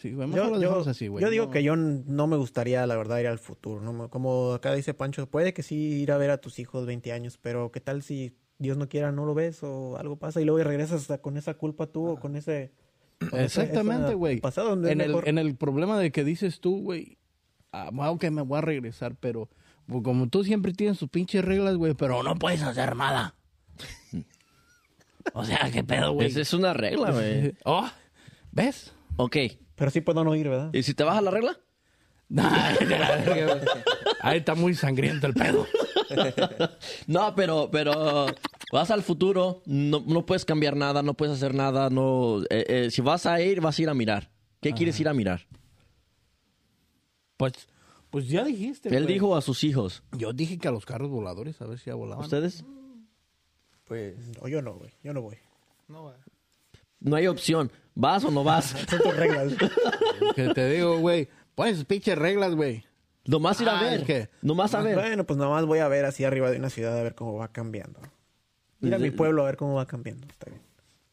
Sí, 0.00 0.12
Yo, 0.12 0.26
lo 0.26 0.36
yo- 0.54 0.58
dejamos 0.58 0.88
así, 0.88 1.08
güey. 1.08 1.22
yo 1.22 1.30
digo 1.30 1.46
No- 1.46 1.50
que 1.50 1.62
yo 1.62 1.76
no 1.76 2.26
me 2.26 2.36
gustaría, 2.36 2.86
la 2.86 2.96
verdad, 2.96 3.18
ir 3.18 3.26
al 3.26 3.38
futuro. 3.38 3.80
¿no? 3.82 4.08
Como 4.08 4.54
acá 4.54 4.72
dice 4.74 4.94
Pancho, 4.94 5.26
puede 5.28 5.52
que 5.52 5.62
sí 5.62 5.74
ir 6.00 6.10
a 6.12 6.16
ver 6.16 6.30
a 6.30 6.38
tus 6.38 6.58
hijos 6.58 6.86
20 6.86 7.12
años, 7.12 7.38
pero 7.40 7.70
¿qué 7.70 7.80
tal 7.80 8.02
si 8.02 8.34
Dios 8.58 8.76
no 8.78 8.88
quiera, 8.88 9.12
no 9.12 9.26
lo 9.26 9.34
ves 9.34 9.62
o 9.62 9.98
algo 9.98 10.16
pasa 10.16 10.40
y 10.40 10.44
luego 10.46 10.62
regresas 10.66 11.02
hasta 11.02 11.18
con 11.18 11.36
esa 11.36 11.54
culpa 11.54 11.86
tú 11.86 12.06
o 12.08 12.20
con 12.20 12.34
ese... 12.36 12.72
con 13.30 13.40
Exactamente, 13.40 14.14
güey. 14.14 14.40
En 14.42 15.00
el, 15.02 15.08
mejor- 15.08 15.28
en 15.28 15.36
el 15.38 15.54
problema 15.56 15.98
de 15.98 16.10
que 16.12 16.24
dices 16.24 16.60
tú, 16.60 16.80
güey, 16.82 17.18
ah, 17.72 17.90
wow, 17.92 18.16
que 18.18 18.30
me 18.30 18.40
voy 18.42 18.56
a 18.58 18.62
regresar, 18.62 19.16
pero 19.16 19.50
pues, 19.86 20.02
como 20.02 20.28
tú 20.28 20.44
siempre 20.44 20.72
tienes 20.72 20.98
tus 20.98 21.10
pinches 21.10 21.44
reglas, 21.44 21.76
güey, 21.76 21.92
pero 21.94 22.22
no 22.22 22.36
puedes 22.36 22.62
hacer 22.62 22.96
nada. 22.96 23.34
o 25.34 25.44
sea, 25.44 25.70
qué 25.70 25.84
pedo, 25.84 26.12
güey. 26.12 26.28
Esa 26.28 26.40
es 26.40 26.52
una 26.54 26.72
regla, 26.72 27.10
güey. 27.12 27.54
Oh, 27.64 27.86
¿ves? 28.52 28.94
Ok. 29.20 29.36
Pero 29.74 29.90
sí 29.90 30.00
puedo 30.00 30.24
no 30.24 30.34
ir, 30.34 30.48
¿verdad? 30.48 30.70
¿Y 30.72 30.82
si 30.82 30.94
te 30.94 31.04
baja 31.04 31.20
la 31.20 31.30
regla? 31.30 31.58
Ahí 34.22 34.38
está 34.38 34.54
muy 34.54 34.74
sangriento 34.74 35.26
el 35.26 35.34
pedo. 35.34 35.66
No, 37.06 37.36
pero, 37.36 37.70
pero 37.70 38.26
vas 38.72 38.90
al 38.90 39.04
futuro, 39.04 39.62
no, 39.64 40.02
no 40.04 40.26
puedes 40.26 40.44
cambiar 40.44 40.74
nada, 40.76 41.02
no 41.04 41.14
puedes 41.14 41.36
hacer 41.36 41.54
nada, 41.54 41.88
no. 41.88 42.42
eh, 42.50 42.64
eh, 42.66 42.90
si 42.90 43.00
vas 43.00 43.26
a 43.26 43.40
ir, 43.40 43.60
vas 43.60 43.78
a 43.78 43.82
ir 43.82 43.88
a 43.88 43.94
mirar. 43.94 44.28
¿Qué 44.60 44.72
quieres 44.72 44.98
ir 44.98 45.08
a 45.08 45.14
mirar? 45.14 45.46
Pues, 47.36 47.52
pues 48.10 48.28
ya 48.28 48.44
dijiste. 48.44 48.94
Él 48.94 49.06
dijo 49.06 49.36
a 49.36 49.40
sus 49.40 49.62
hijos. 49.62 50.02
Yo 50.18 50.32
dije 50.32 50.58
que 50.58 50.66
a 50.66 50.72
los 50.72 50.84
carros 50.84 51.10
voladores, 51.10 51.60
a 51.62 51.66
ver 51.66 51.78
si 51.78 51.86
ya 51.86 51.94
volaban. 51.94 52.24
¿Ustedes? 52.24 52.64
Pues 53.84 54.16
No, 54.40 54.48
yo 54.48 54.62
no, 54.62 54.74
güey. 54.74 54.90
Yo 55.04 55.12
no 55.14 55.22
voy. 55.22 55.36
No, 55.86 56.02
güey. 56.02 56.16
No 56.98 57.16
hay 57.16 57.28
opción. 57.28 57.70
¿Vas 58.00 58.24
o 58.24 58.30
no 58.30 58.42
vas? 58.42 58.64
Son 58.88 58.98
tus 59.00 59.16
reglas. 59.16 59.52
Que 60.34 60.48
te 60.54 60.68
digo, 60.70 60.98
güey. 60.98 61.28
Pues 61.54 61.84
pinches 61.84 62.16
reglas, 62.16 62.54
güey. 62.54 62.84
Nomás 63.26 63.60
ir 63.60 63.68
a 63.68 63.80
ver. 63.82 64.00
es 64.00 64.06
que- 64.06 64.28
Nomás 64.42 64.74
a 64.74 64.80
ver. 64.80 64.94
Bueno, 64.94 65.24
pues 65.26 65.38
nada 65.38 65.50
más 65.50 65.66
voy 65.66 65.80
a 65.80 65.88
ver 65.88 66.04
así 66.06 66.24
arriba 66.24 66.50
de 66.50 66.56
una 66.58 66.70
ciudad 66.70 66.98
a 66.98 67.02
ver 67.02 67.14
cómo 67.14 67.34
va 67.36 67.48
cambiando. 67.48 68.00
Ir 68.80 68.94
a 68.94 68.98
mi 68.98 69.10
pueblo 69.10 69.42
a 69.42 69.46
ver 69.46 69.56
cómo 69.56 69.74
va 69.74 69.86
cambiando. 69.86 70.26
Está 70.28 70.48
bien. 70.50 70.62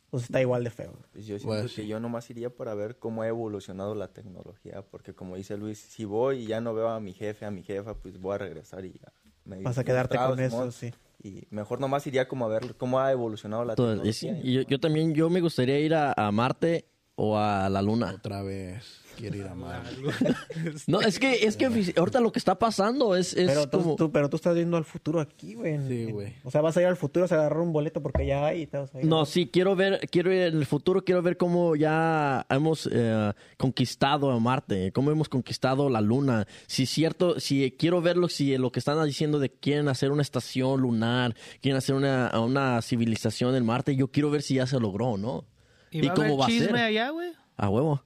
Pues 0.09 0.23
está 0.23 0.39
igual 0.39 0.63
de 0.63 0.69
feo. 0.69 0.93
Pues 1.11 1.25
yo 1.25 1.37
siento 1.37 1.47
Pues, 1.47 1.73
que 1.75 1.81
sí. 1.81 1.87
yo 1.87 1.99
nomás 1.99 2.29
iría 2.29 2.49
para 2.49 2.73
ver 2.73 2.97
cómo 2.97 3.23
ha 3.23 3.27
evolucionado 3.27 3.93
la 3.93 4.07
tecnología, 4.13 4.81
porque 4.89 5.13
como 5.13 5.35
dice 5.35 5.57
Luis, 5.57 5.79
si 5.79 6.05
voy 6.05 6.43
y 6.43 6.47
ya 6.47 6.61
no 6.61 6.73
veo 6.73 6.87
a 6.87 7.01
mi 7.01 7.11
jefe, 7.11 7.45
a 7.45 7.51
mi 7.51 7.61
jefa, 7.63 7.93
pues 7.95 8.17
voy 8.17 8.35
a 8.35 8.37
regresar 8.37 8.85
y 8.85 8.93
ya. 8.93 9.11
me 9.43 9.61
Vas 9.61 9.77
a 9.77 9.83
quedarte 9.83 10.17
con 10.17 10.39
eso, 10.39 10.71
sí. 10.71 10.93
Y 11.21 11.47
mejor 11.49 11.79
nomás 11.79 12.05
iría 12.05 12.27
como 12.27 12.45
a 12.45 12.47
ver 12.47 12.75
cómo 12.77 12.99
ha 12.99 13.11
evolucionado 13.11 13.65
la 13.65 13.75
tecnología. 13.75 14.13
sí, 14.13 14.29
y 14.43 14.53
yo, 14.53 14.61
yo 14.61 14.79
también, 14.79 15.13
yo 15.13 15.29
me 15.29 15.41
gustaría 15.41 15.79
ir 15.79 15.95
a, 15.95 16.13
a 16.15 16.31
Marte 16.31 16.85
o 17.15 17.37
a 17.37 17.69
la 17.69 17.81
Luna. 17.81 18.13
Otra 18.15 18.43
vez. 18.43 19.01
Quiere 19.17 19.39
ir 19.39 19.47
a 19.47 19.55
Marte. 19.55 19.89
No, 20.87 21.01
es 21.01 21.19
que, 21.19 21.45
es 21.45 21.57
que 21.57 21.65
ahorita 21.97 22.19
lo 22.21 22.31
que 22.31 22.39
está 22.39 22.57
pasando 22.59 23.15
es, 23.15 23.33
es 23.33 23.47
Pero 23.47 23.67
tú, 23.69 23.77
como... 23.79 23.95
tú- 23.95 24.11
pero 24.11 24.29
tú 24.29 24.35
estás 24.35 24.53
viendo 24.55 24.77
al 24.77 24.85
futuro 24.85 25.19
aquí, 25.19 25.55
güey. 25.55 25.77
Sí, 25.87 26.11
güey. 26.11 26.35
O 26.43 26.51
sea, 26.51 26.61
vas 26.61 26.77
a 26.77 26.81
ir 26.81 26.87
al 26.87 26.97
futuro, 26.97 27.25
a 27.25 27.33
agarrar 27.33 27.59
un 27.59 27.73
boleto 27.73 28.01
porque 28.01 28.25
ya 28.25 28.45
hay 28.45 28.61
y 28.63 28.67
te 28.67 28.77
vas 28.77 28.93
a 28.93 28.99
ir. 28.99 29.05
No, 29.05 29.25
sí, 29.25 29.49
quiero 29.51 29.75
ver, 29.75 29.99
quiero 30.11 30.31
ir 30.31 30.41
en 30.43 30.57
el 30.57 30.65
futuro, 30.65 31.03
quiero 31.03 31.21
ver 31.21 31.37
cómo 31.37 31.75
ya 31.75 32.45
hemos 32.49 32.87
eh, 32.91 33.33
conquistado 33.57 34.31
a 34.31 34.39
Marte, 34.39 34.91
cómo 34.91 35.11
hemos 35.11 35.29
conquistado 35.29 35.89
la 35.89 36.01
Luna. 36.01 36.47
Si 36.67 36.83
es 36.83 36.89
cierto, 36.89 37.39
si 37.39 37.71
quiero 37.71 38.01
verlo, 38.01 38.29
si 38.29 38.57
lo 38.57 38.71
que 38.71 38.79
están 38.79 39.03
diciendo 39.05 39.39
de 39.39 39.49
quieren 39.49 39.87
hacer 39.87 40.11
una 40.11 40.21
estación 40.21 40.79
lunar, 40.81 41.35
quieren 41.61 41.77
hacer 41.77 41.95
una, 41.95 42.31
una 42.39 42.81
civilización 42.81 43.55
en 43.55 43.65
Marte, 43.65 43.95
yo 43.95 44.09
quiero 44.09 44.29
ver 44.29 44.41
si 44.41 44.55
ya 44.55 44.67
se 44.67 44.79
logró, 44.79 45.17
¿no? 45.17 45.45
¿Y, 45.91 46.01
va 46.07 46.13
a 46.13 46.15
haber 46.15 46.37
chisme 46.47 46.81
allá, 46.81 47.09
güey? 47.09 47.31
A 47.55 47.69
huevo. 47.69 48.03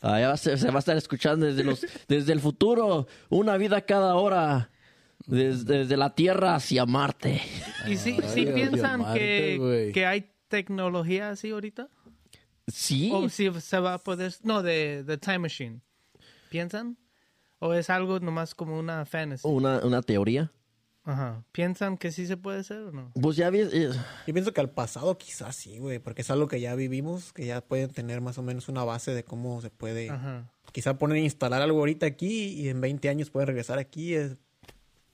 Allá 0.00 0.28
va 0.28 0.34
a 0.34 0.36
ser- 0.36 0.58
se 0.58 0.68
va 0.70 0.76
a 0.76 0.78
estar 0.78 0.96
escuchando 0.96 1.46
desde 1.46 1.62
los 1.64 1.84
desde 2.08 2.32
el 2.32 2.40
futuro, 2.40 3.06
una 3.28 3.56
vida 3.58 3.82
cada 3.82 4.14
hora, 4.14 4.70
desde, 5.26 5.78
desde 5.80 5.96
la 5.96 6.14
Tierra 6.14 6.54
hacia 6.54 6.86
Marte. 6.86 7.40
¿Y 7.86 7.96
si, 7.96 8.12
Ay, 8.12 8.28
si 8.32 8.46
piensan 8.46 9.00
Marte, 9.00 9.18
que, 9.58 9.90
que 9.92 10.06
hay 10.06 10.30
tecnología 10.48 11.30
así 11.30 11.50
ahorita? 11.50 11.88
Sí. 12.66 13.10
¿O 13.12 13.28
si 13.28 13.50
se 13.60 13.78
va 13.80 13.94
a 13.94 13.98
poder... 13.98 14.32
No, 14.42 14.62
de, 14.62 15.02
de 15.04 15.18
Time 15.18 15.40
Machine. 15.40 15.80
¿Piensan? 16.50 16.96
¿O 17.58 17.74
es 17.74 17.90
algo 17.90 18.20
nomás 18.20 18.54
como 18.54 18.78
una 18.78 19.04
fantasy? 19.04 19.46
Una, 19.46 19.80
una 19.84 20.02
teoría. 20.02 20.50
Ajá. 21.04 21.42
¿Piensan 21.52 21.96
que 21.96 22.12
sí 22.12 22.26
se 22.26 22.36
puede 22.36 22.60
hacer 22.60 22.78
o 22.82 22.92
no? 22.92 23.10
Pues 23.20 23.36
ya 23.36 23.48
vi, 23.50 23.60
eh, 23.60 23.90
Yo 24.26 24.32
pienso 24.34 24.52
que 24.52 24.60
al 24.60 24.70
pasado 24.70 25.16
quizás 25.18 25.56
sí, 25.56 25.78
güey, 25.78 25.98
porque 25.98 26.22
es 26.22 26.30
algo 26.30 26.46
que 26.46 26.60
ya 26.60 26.74
vivimos, 26.74 27.32
que 27.32 27.46
ya 27.46 27.60
pueden 27.62 27.90
tener 27.90 28.20
más 28.20 28.36
o 28.38 28.42
menos 28.42 28.68
una 28.68 28.84
base 28.84 29.12
de 29.14 29.24
cómo 29.24 29.60
se 29.60 29.70
puede... 29.70 30.10
Ajá. 30.10 30.50
Quizá 30.72 30.98
poner 30.98 31.16
a 31.16 31.20
instalar 31.20 31.62
algo 31.62 31.78
ahorita 31.80 32.06
aquí 32.06 32.48
y 32.60 32.68
en 32.68 32.80
20 32.80 33.08
años 33.08 33.30
pueden 33.30 33.48
regresar 33.48 33.78
aquí. 33.78 34.14
es- 34.14 34.36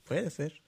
Puede 0.04 0.28
ser. 0.30 0.60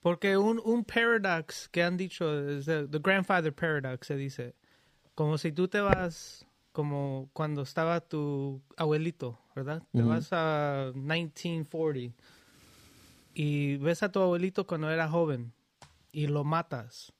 Porque 0.00 0.36
un, 0.36 0.60
un 0.64 0.84
paradox 0.84 1.68
que 1.68 1.82
han 1.82 1.96
dicho, 1.96 2.48
es 2.48 2.66
the, 2.66 2.86
the 2.88 2.98
grandfather 2.98 3.52
paradox 3.54 4.06
se 4.06 4.16
dice, 4.16 4.54
como 5.14 5.38
si 5.38 5.50
tú 5.50 5.66
te 5.68 5.80
vas, 5.80 6.46
como 6.72 7.30
cuando 7.32 7.62
estaba 7.62 8.00
tu 8.00 8.60
abuelito, 8.76 9.38
¿verdad? 9.56 9.82
Te 9.92 10.02
vas 10.02 10.28
a 10.32 10.92
1940 10.94 12.14
y 13.40 13.76
ves 13.76 14.02
a 14.02 14.10
tu 14.10 14.20
abuelito 14.20 14.66
cuando 14.66 14.90
era 14.90 15.08
joven 15.08 15.52
y 16.10 16.26
lo 16.26 16.42
matas. 16.42 17.12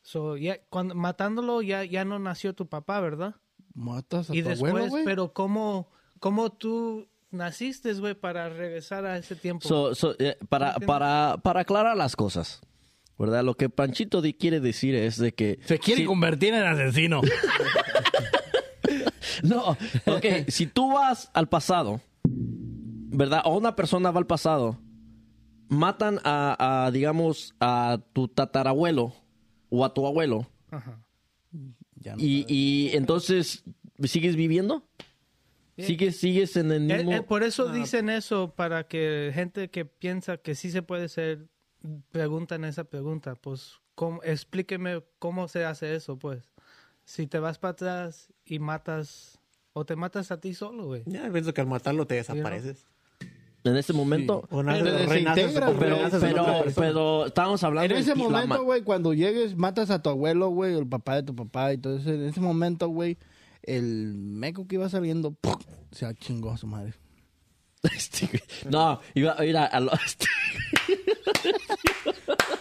So, 0.00 0.38
ya, 0.38 0.56
cuando, 0.70 0.94
matándolo 0.94 1.60
ya, 1.60 1.84
ya 1.84 2.06
no 2.06 2.18
nació 2.18 2.54
tu 2.54 2.66
papá, 2.68 3.00
¿verdad? 3.00 3.34
Matas 3.74 4.30
a 4.30 4.34
Y 4.34 4.42
tu 4.42 4.48
después, 4.48 4.70
abuelo, 4.72 4.88
güey. 4.88 5.04
pero 5.04 5.32
¿cómo, 5.34 5.90
cómo 6.20 6.50
tú 6.52 7.06
naciste, 7.30 7.92
güey, 7.92 8.14
para 8.14 8.48
regresar 8.48 9.04
a 9.04 9.18
ese 9.18 9.36
tiempo? 9.36 9.68
so- 9.68 9.94
so, 9.94 10.14
eh, 10.18 10.38
para, 10.48 10.74
para, 10.76 11.36
para 11.42 11.60
aclarar 11.60 11.96
las 11.98 12.16
cosas, 12.16 12.62
¿verdad? 13.18 13.44
Lo 13.44 13.54
que 13.54 13.68
Panchito 13.68 14.22
di- 14.22 14.32
quiere 14.34 14.58
decir 14.60 14.94
es 14.94 15.18
de 15.18 15.32
que... 15.34 15.58
Se 15.66 15.78
quiere 15.78 16.00
si- 16.00 16.06
convertir 16.06 16.54
en 16.54 16.62
asesino. 16.64 17.20
No, 19.42 19.70
ok, 20.06 20.48
si 20.48 20.66
tú 20.66 20.92
vas 20.92 21.30
al 21.34 21.48
pasado, 21.48 22.00
¿verdad? 22.24 23.42
O 23.44 23.56
una 23.58 23.74
persona 23.74 24.10
va 24.10 24.18
al 24.20 24.26
pasado, 24.26 24.78
matan 25.72 26.20
a, 26.22 26.84
a, 26.86 26.90
digamos, 26.90 27.54
a 27.60 27.98
tu 28.12 28.28
tatarabuelo 28.28 29.14
o 29.70 29.84
a 29.84 29.94
tu 29.94 30.06
abuelo, 30.06 30.46
Ajá. 30.70 31.00
Ya 31.96 32.14
no 32.16 32.22
y, 32.22 32.44
y 32.48 32.90
entonces, 32.96 33.64
¿sigues 34.04 34.36
viviendo? 34.36 34.86
¿Sigues, 35.78 36.18
sigues 36.18 36.56
en 36.56 36.70
el 36.72 36.90
Eh, 36.90 36.96
mismo...? 36.98 37.12
eh, 37.12 37.22
por 37.22 37.42
eso 37.42 37.72
dicen 37.72 38.08
eso, 38.10 38.52
para 38.54 38.86
que 38.86 39.30
gente 39.34 39.70
que 39.70 39.84
piensa 39.84 40.36
que 40.36 40.54
sí 40.54 40.70
se 40.70 40.82
puede 40.82 41.08
ser, 41.08 41.48
preguntan 42.10 42.64
esa 42.64 42.84
pregunta. 42.84 43.34
Pues, 43.34 43.80
¿cómo, 43.94 44.22
explíqueme 44.22 45.02
cómo 45.18 45.48
se 45.48 45.64
hace 45.64 45.94
eso, 45.94 46.18
pues. 46.18 46.52
Si 47.04 47.26
te 47.26 47.38
vas 47.38 47.58
para 47.58 47.72
atrás 47.72 48.32
y 48.44 48.58
matas, 48.58 49.40
o 49.72 49.84
te 49.84 49.96
matas 49.96 50.30
a 50.30 50.40
ti 50.40 50.54
solo, 50.54 50.84
güey. 50.86 51.02
Ya 51.06 51.28
pienso 51.32 51.52
que 51.54 51.60
al 51.62 51.66
matarlo 51.66 52.06
te 52.06 52.16
desapareces. 52.16 52.86
En 53.64 53.76
ese 53.76 53.92
momento... 53.92 54.46
O 54.50 54.62
naces- 54.62 55.52
Pero 55.78 56.64
Pero, 56.74 57.26
estábamos 57.26 57.62
hablando 57.62 57.94
En 57.94 58.00
ese 58.00 58.10
de 58.10 58.16
momento, 58.16 58.62
güey, 58.64 58.82
cuando 58.82 59.14
llegues, 59.14 59.56
matas 59.56 59.90
a 59.90 60.02
tu 60.02 60.10
abuelo, 60.10 60.48
güey, 60.48 60.74
o 60.74 60.78
el 60.80 60.88
papá 60.88 61.16
de 61.16 61.22
tu 61.22 61.34
papá 61.36 61.72
y 61.72 61.78
todo 61.78 61.96
eso. 61.98 62.10
En 62.10 62.24
ese 62.26 62.40
momento, 62.40 62.88
güey, 62.88 63.18
el 63.62 64.14
meco 64.14 64.66
que 64.66 64.74
iba 64.76 64.88
saliendo, 64.88 65.30
¡pum! 65.32 65.54
se 65.92 66.12
chingó 66.16 66.50
a 66.50 66.56
su 66.56 66.66
madre. 66.66 66.94
Este, 67.96 68.28
no, 68.70 69.00
iba 69.14 69.34
a 69.36 69.44
ir 69.44 69.56
a... 69.56 69.64
a 69.66 69.80
lo- 69.80 69.90
este, 70.06 70.26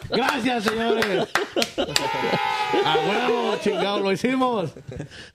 Gracias, 0.10 0.64
señores. 0.66 1.28
a 2.86 2.96
huevo, 3.08 3.56
chingado, 3.62 4.00
lo 4.00 4.12
hicimos. 4.12 4.72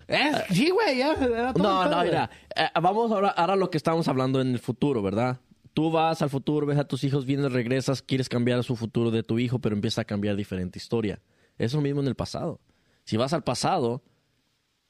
¿Eh? 0.08 0.32
Sí, 0.50 0.70
güey, 0.70 0.98
ya. 0.98 1.12
era 1.12 1.52
todo 1.54 1.62
No, 1.62 1.88
no, 1.88 2.02
mira, 2.04 2.28
eh, 2.54 2.68
vamos 2.80 3.10
ahora, 3.10 3.28
ahora 3.30 3.54
a 3.54 3.56
lo 3.56 3.70
que 3.70 3.78
estamos 3.78 4.06
hablando 4.08 4.40
en 4.40 4.48
el 4.52 4.58
futuro, 4.58 5.02
¿verdad? 5.02 5.38
Tú 5.76 5.90
vas 5.90 6.22
al 6.22 6.30
futuro, 6.30 6.64
ves 6.64 6.78
a 6.78 6.88
tus 6.88 7.04
hijos, 7.04 7.26
vienes, 7.26 7.52
regresas, 7.52 8.00
quieres 8.00 8.30
cambiar 8.30 8.64
su 8.64 8.76
futuro 8.76 9.10
de 9.10 9.22
tu 9.22 9.38
hijo, 9.38 9.58
pero 9.58 9.74
empieza 9.76 10.00
a 10.00 10.04
cambiar 10.06 10.34
diferente 10.34 10.78
historia. 10.78 11.20
Eso 11.58 11.82
mismo 11.82 12.00
en 12.00 12.06
el 12.06 12.14
pasado. 12.14 12.62
Si 13.04 13.18
vas 13.18 13.34
al 13.34 13.44
pasado, 13.44 14.02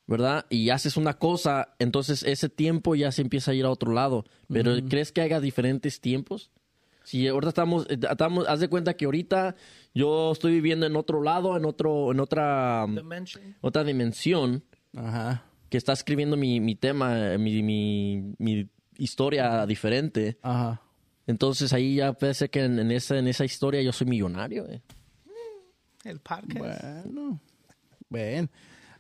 ¿verdad? 0.07 0.47
Y 0.49 0.71
haces 0.71 0.97
una 0.97 1.19
cosa, 1.19 1.75
entonces 1.81 2.23
ese 2.23 2.49
tiempo 2.49 2.95
ya 2.95 3.11
se 3.11 3.23
empieza 3.23 3.51
a 3.51 3.55
ir 3.55 3.65
a 3.65 3.71
otro 3.71 3.93
lado. 3.93 4.27
Pero 4.49 4.77
¿crees 4.89 5.11
que 5.11 5.23
haga 5.23 5.41
diferentes 5.41 6.01
tiempos? 6.01 6.53
Si 7.03 7.27
ahorita 7.27 7.49
estamos, 7.49 7.87
eh, 7.91 7.99
estamos, 8.09 8.47
haz 8.47 8.61
de 8.61 8.69
cuenta 8.69 8.95
que 8.95 9.07
ahorita 9.07 9.57
yo 9.93 10.31
estoy 10.31 10.53
viviendo 10.53 10.87
en 10.87 10.95
otro 10.95 11.21
lado, 11.21 11.57
en 11.57 11.65
otro, 11.65 12.13
en 12.13 12.21
otra, 12.21 12.87
Dimension. 12.89 13.57
otra 13.61 13.83
dimensión 13.83 14.63
Ajá. 14.95 15.47
que 15.69 15.79
está 15.79 15.93
escribiendo 15.93 16.37
mi, 16.37 16.61
mi 16.61 16.77
tema, 16.77 17.33
eh, 17.33 17.39
mi, 17.39 17.61
mi, 17.65 18.35
mi 18.39 18.69
historia 18.99 19.67
diferente. 19.67 20.39
Ajá. 20.43 20.81
Entonces 21.27 21.73
ahí 21.73 21.97
ya 21.97 22.13
puede 22.13 22.35
ser 22.35 22.51
que 22.51 22.65
en, 22.65 22.79
en 22.79 22.91
esa, 22.93 23.19
en 23.19 23.27
esa 23.29 23.45
historia 23.45 23.83
yo 23.83 23.93
soy 23.93 24.07
millonario. 24.07 24.67
eh. 24.69 24.81
El 26.05 26.21
podcast. 26.21 27.05
Bueno. 27.07 27.41
Ven. 28.09 28.49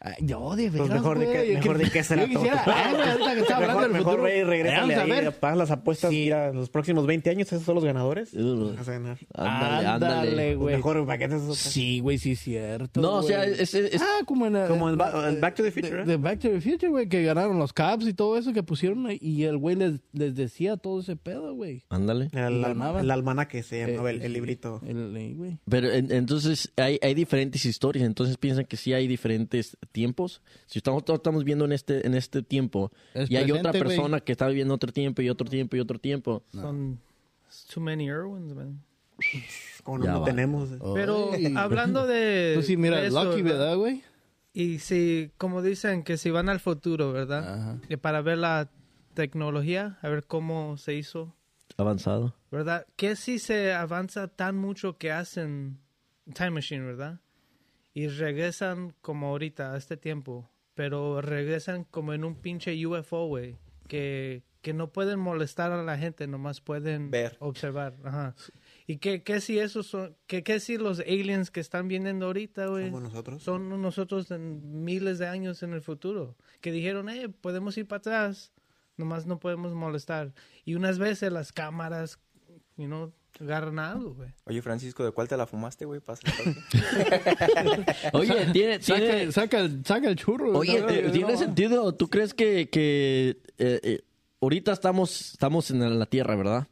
Ay, 0.00 0.14
yo, 0.20 0.54
de 0.56 0.70
veras, 0.70 0.88
Pues 0.88 1.00
mejor 1.00 1.18
de 1.18 1.26
que- 1.26 1.54
mejor 1.54 1.78
de 1.78 1.84
que 1.84 1.90
quisiera- 1.90 2.26
todo. 2.64 2.74
Ay, 2.76 2.94
güey, 2.94 3.08
ahorita 3.08 3.34
que 3.46 3.52
hablando 3.52 3.66
Mejor, 3.66 3.82
del 3.82 3.92
mejor 3.92 4.04
futuro. 4.12 4.22
ve 4.22 4.38
y 4.38 4.42
regrésale 4.44 4.80
Vamos 4.80 4.96
a 4.96 5.02
ahí, 5.16 5.24
ver. 5.40 5.56
las 5.56 5.70
apuestas, 5.70 6.10
mira, 6.10 6.52
los 6.52 6.70
próximos 6.70 7.06
20 7.06 7.30
años 7.30 7.52
esos 7.52 7.64
son 7.64 7.74
los 7.76 7.84
ganadores. 7.84 8.32
Uh. 8.34 8.74
Vas 8.76 8.88
a 8.88 8.92
ganar. 8.92 9.18
Ándale, 9.34 9.86
ándale. 9.86 10.14
Ándale, 10.30 10.54
güey. 10.56 10.76
Mejor, 10.76 11.06
¿para 11.06 11.18
qué 11.18 11.28
te 11.28 11.34
haces 11.34 11.56
Sí, 11.56 12.00
güey, 12.00 12.18
sí 12.18 12.32
es 12.32 12.40
cierto. 12.40 13.00
No, 13.00 13.14
o 13.16 13.22
sea, 13.22 13.44
es- 13.44 13.60
es- 13.60 13.94
es- 13.94 14.02
ah, 14.02 14.20
como 14.26 14.46
en, 14.46 14.56
eh, 14.56 14.64
Como 14.68 14.88
en 14.90 14.96
Ba- 14.98 15.28
en 15.28 15.40
Back 15.40 15.54
to 15.56 15.62
the 15.62 15.70
Future, 15.70 15.96
de- 15.96 16.02
¿eh? 16.02 16.04
de 16.06 16.16
Back 16.16 16.40
to 16.40 16.48
the 16.50 16.60
Future, 16.60 16.88
güey, 16.88 17.08
que 17.08 17.22
ganaron 17.22 17.58
los 17.58 17.72
Caps 17.72 18.06
y 18.06 18.14
todo 18.14 18.36
eso 18.36 18.52
que 18.52 18.62
pusieron 18.62 19.06
ahí, 19.06 19.18
y 19.20 19.44
el 19.44 19.56
güey 19.56 19.76
les, 19.76 20.00
les 20.12 20.34
decía 20.34 20.76
todo 20.76 21.00
ese 21.00 21.16
pedo, 21.16 21.54
güey. 21.54 21.82
Ándale. 21.88 22.28
El, 22.32 22.64
el 22.64 23.10
almanaque 23.10 23.62
se 23.62 23.86
llamaba, 23.86 24.10
el, 24.10 24.22
Eh, 24.22 24.26
el 24.26 24.32
librito. 24.32 24.80
El, 24.86 25.16
eh, 25.16 25.32
güey. 25.34 25.58
Pero 25.68 25.90
en- 25.90 26.12
entonces 26.12 26.72
hay, 26.76 26.98
hay 27.02 27.14
diferentes 27.14 27.64
historias, 27.64 28.04
entonces 28.06 28.36
piensan 28.36 28.64
que 28.66 28.76
sí 28.76 28.92
hay 28.92 29.06
diferentes 29.06 29.76
tiempos. 29.86 30.42
Si 30.66 30.78
estamos, 30.78 31.04
todos 31.04 31.18
estamos 31.18 31.44
viendo 31.44 31.64
en 31.64 31.72
este, 31.72 32.06
en 32.06 32.14
este 32.14 32.42
tiempo 32.42 32.90
Es 33.14 33.30
y 33.30 33.36
hay 33.36 33.50
otra 33.52 33.72
persona 33.72 34.20
que 34.20 34.32
está 34.32 34.48
viviendo 34.48 34.74
otro 34.74 34.92
tiempo 34.92 35.22
y 35.22 35.28
otro 35.30 35.48
tiempo 35.48 35.76
y 35.76 35.80
otro 35.80 35.98
tiempo. 35.98 36.42
Son 36.52 36.98
it's 37.46 37.64
too 37.66 37.80
many 37.80 38.06
Irwins, 38.06 38.54
man. 38.54 38.82
Como 39.82 39.98
no 39.98 40.24
tenemos. 40.24 40.70
eh. 40.72 40.78
Pero 40.94 41.30
hablando 41.56 42.06
de. 42.06 42.52
Tú 42.56 42.62
sí, 42.62 42.76
mira, 42.76 43.00
de 43.00 43.08
eso, 43.08 43.24
Lucky, 43.24 43.42
¿verdad, 43.42 43.76
güey? 43.76 44.02
Y 44.52 44.78
si, 44.78 45.30
como 45.36 45.62
dicen, 45.62 46.02
que 46.02 46.16
si 46.16 46.30
van 46.30 46.48
al 46.48 46.60
futuro, 46.60 47.12
¿verdad? 47.12 47.54
Ajá. 47.54 47.98
Para 48.00 48.22
ver 48.22 48.38
la 48.38 48.70
tecnología, 49.14 49.98
a 50.02 50.08
ver 50.08 50.24
cómo 50.24 50.76
se 50.76 50.94
hizo, 50.94 51.34
Avanzado. 51.76 52.34
¿verdad? 52.50 52.86
Que 52.96 53.16
si 53.16 53.38
se 53.38 53.74
avanza 53.74 54.28
tan 54.28 54.56
mucho 54.56 54.96
que 54.96 55.12
hacen 55.12 55.78
Time 56.32 56.50
Machine, 56.50 56.84
¿verdad? 56.84 57.20
Y 57.96 58.08
regresan 58.08 58.92
como 59.00 59.28
ahorita, 59.28 59.72
a 59.72 59.78
este 59.78 59.96
tiempo, 59.96 60.50
pero 60.74 61.22
regresan 61.22 61.84
como 61.84 62.12
en 62.12 62.24
un 62.24 62.34
pinche 62.34 62.86
UFO, 62.86 63.24
güey, 63.24 63.56
que, 63.88 64.42
que 64.60 64.74
no 64.74 64.92
pueden 64.92 65.18
molestar 65.18 65.72
a 65.72 65.82
la 65.82 65.96
gente, 65.96 66.26
nomás 66.26 66.60
pueden 66.60 67.10
Ver. 67.10 67.38
observar. 67.40 67.96
Ajá. 68.04 68.34
¿Y 68.86 68.98
qué, 68.98 69.22
qué 69.22 69.40
si 69.40 69.58
esos 69.58 69.86
son, 69.86 70.14
qué, 70.26 70.42
qué 70.42 70.60
si 70.60 70.76
los 70.76 71.00
aliens 71.00 71.50
que 71.50 71.60
están 71.60 71.88
viniendo 71.88 72.26
ahorita, 72.26 72.66
güey? 72.66 72.84
Somos 72.84 73.02
nosotros. 73.04 73.42
son 73.42 73.80
nosotros 73.80 74.30
en 74.30 74.84
miles 74.84 75.18
de 75.18 75.28
años 75.28 75.62
en 75.62 75.72
el 75.72 75.80
futuro. 75.80 76.36
Que 76.60 76.72
dijeron, 76.72 77.08
eh, 77.08 77.30
podemos 77.30 77.78
ir 77.78 77.88
para 77.88 78.00
atrás, 78.00 78.52
nomás 78.98 79.24
no 79.24 79.40
podemos 79.40 79.72
molestar. 79.72 80.34
Y 80.66 80.74
unas 80.74 80.98
veces 80.98 81.32
las 81.32 81.50
cámaras, 81.50 82.18
you 82.76 82.88
know, 82.88 83.14
agarran 83.40 83.78
algo, 83.78 84.14
güey. 84.14 84.28
Oye, 84.44 84.62
Francisco, 84.62 85.04
¿de 85.04 85.10
cuál 85.12 85.28
te 85.28 85.36
la 85.36 85.46
fumaste, 85.46 85.84
güey? 85.84 86.00
Pasa. 86.00 86.22
Oye, 88.12 88.46
tiene, 88.52 88.80
Saca, 88.80 89.00
tiene, 89.00 89.32
saca, 89.32 89.58
el- 89.60 89.84
saca 89.84 90.08
el 90.08 90.16
churro. 90.16 90.56
oye, 90.58 90.80
No, 90.80 90.86
¿tiene 91.12 91.32
no. 91.32 91.38
sentido? 91.38 91.94
¿Tú 91.94 92.08
crees 92.08 92.34
que, 92.34 92.68
que 92.70 93.38
eh, 93.58 93.80
eh, 93.82 94.00
ahorita 94.40 94.72
estamos, 94.72 95.32
estamos 95.32 95.70
en 95.70 95.98
la 95.98 96.06
Tierra, 96.06 96.36
verdad? 96.36 96.66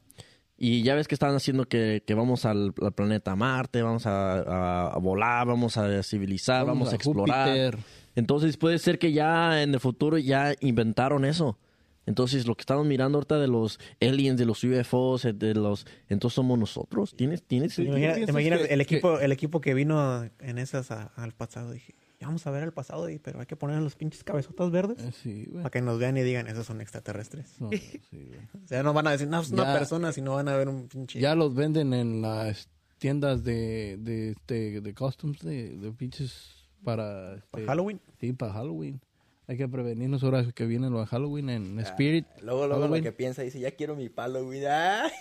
Y 0.56 0.82
ya 0.82 0.94
ves 0.94 1.08
que 1.08 1.14
están 1.16 1.34
haciendo 1.34 1.66
que, 1.68 2.02
que 2.06 2.14
vamos 2.14 2.44
al, 2.44 2.72
al 2.80 2.92
planeta 2.92 3.34
Marte, 3.36 3.82
vamos 3.82 4.06
a, 4.06 4.34
a- 4.40 4.86
a 4.94 4.98
volar, 4.98 5.46
vamos 5.46 5.76
a 5.76 6.02
civilizar, 6.02 6.64
vamos, 6.64 6.92
a, 6.92 6.96
explorar. 6.96 7.48
Júpiter. 7.48 7.78
Entonces 8.14 8.56
puede 8.56 8.78
ser 8.78 8.98
que 8.98 9.12
ya 9.12 9.62
en 9.62 9.74
el 9.74 9.80
futuro 9.80 10.16
ya 10.18 10.54
inventaron 10.60 11.24
eso. 11.24 11.58
Entonces 12.06 12.46
lo 12.46 12.54
que 12.54 12.62
estamos 12.62 12.86
mirando 12.86 13.18
ahorita 13.18 13.38
de 13.38 13.48
los 13.48 13.78
aliens, 14.00 14.38
de 14.38 14.44
los 14.44 14.62
UFOs, 14.64 15.24
eh, 15.24 15.32
de 15.32 15.54
los... 15.54 15.86
Entonces 16.08 16.34
somos 16.34 16.58
nosotros. 16.58 17.14
¿Tienes, 17.16 17.42
tienes 17.42 17.76
¿Te 17.76 17.82
imaginas 17.82 18.60
que- 18.60 18.74
el 18.74 18.80
equipo, 18.80 19.18
el 19.18 19.32
equipo 19.32 19.60
que 19.60 19.74
vino 19.74 20.24
en 20.40 20.58
esas 20.58 20.90
a- 20.90 21.12
al 21.16 21.32
pasado? 21.32 21.72
Dije, 21.72 21.94
ya 22.20 22.26
vamos 22.28 22.46
a 22.46 22.50
ver 22.50 22.62
al 22.62 22.72
pasado, 22.72 23.06
pero 23.22 23.40
hay 23.40 23.46
que 23.46 23.56
poner 23.56 23.80
los 23.82 23.96
pinches 23.96 24.22
cabezotas 24.24 24.70
verdes 24.70 24.98
Eh, 25.02 25.10
Sí, 25.22 25.44
güey. 25.50 25.62
para 25.62 25.70
que 25.70 25.80
nos 25.82 25.98
vean 25.98 26.16
y 26.16 26.22
digan, 26.22 26.46
esos 26.46 26.66
son 26.66 26.80
extraterrestres. 26.80 27.60
No, 27.60 27.70
sí, 27.72 28.00
güey. 28.10 28.40
O 28.64 28.66
sea, 28.68 28.82
no 28.82 28.92
van 28.92 29.06
a 29.06 29.10
decir, 29.12 29.28
no, 29.28 29.40
es 29.40 29.50
una 29.50 29.64
Ya- 29.64 29.72
persona, 29.78 30.12
sino 30.12 30.34
van 30.34 30.48
a 30.48 30.56
ver 30.56 30.68
un 30.68 30.88
pinche... 30.88 31.18
Ya 31.20 31.34
los 31.34 31.54
venden 31.54 31.92
en 31.94 32.22
las 32.22 32.68
tiendas 32.98 33.44
de, 33.44 33.96
de, 34.00 34.34
de, 34.46 34.80
de 34.80 34.94
costumes, 34.94 35.40
de, 35.40 35.76
de 35.76 35.92
pinches 35.92 36.68
para... 36.84 37.34
este, 37.36 37.48
¿Para 37.50 37.66
Halloween? 37.66 38.00
Sí, 38.20 38.32
para 38.34 38.52
Halloween. 38.52 39.00
Hay 39.46 39.58
que 39.58 39.68
prevenirnos 39.68 40.22
ahora 40.24 40.42
que 40.54 40.64
viene 40.64 40.88
lo 40.88 41.00
de 41.00 41.06
Halloween 41.06 41.50
en 41.50 41.78
Spirit. 41.80 42.24
Luego, 42.42 42.66
luego 42.66 42.88
lo 42.88 43.02
que 43.02 43.12
piensa 43.12 43.42
dice, 43.42 43.60
ya 43.60 43.72
quiero 43.72 43.94
mi 43.94 44.08
palo, 44.08 44.42
güey. 44.44 44.64
Ay, 44.66 45.12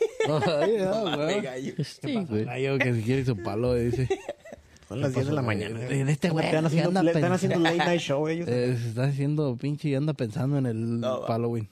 no 0.78 1.18
güey. 1.18 1.42
gallo. 1.42 1.74
Sí, 1.84 2.16
güey. 2.30 2.46
Ay, 2.48 2.64
yo 2.64 2.78
que 2.78 2.94
si 2.94 3.02
quiere 3.02 3.26
su 3.26 3.36
palo, 3.36 3.74
dice. 3.74 4.08
Son 4.88 5.02
las 5.02 5.14
10 5.14 5.28
de 5.28 5.34
la 5.34 5.42
mañana. 5.42 5.82
En 5.90 6.08
este 6.08 6.30
güey 6.30 6.46
Están 6.46 6.66
haciendo, 6.66 7.00
anda 7.00 7.12
están 7.12 7.64
late 7.64 7.78
night 7.78 8.00
show 8.02 8.28
ellos. 8.28 8.48
Eh, 8.52 8.78
se 8.82 8.90
está 8.90 9.06
haciendo 9.06 9.58
pinche 9.58 9.90
y 9.90 9.96
anda 9.96 10.14
pensando 10.14 10.58
en 10.58 10.66
el 10.68 11.00
No. 11.00 11.22
Halloween. 11.22 11.70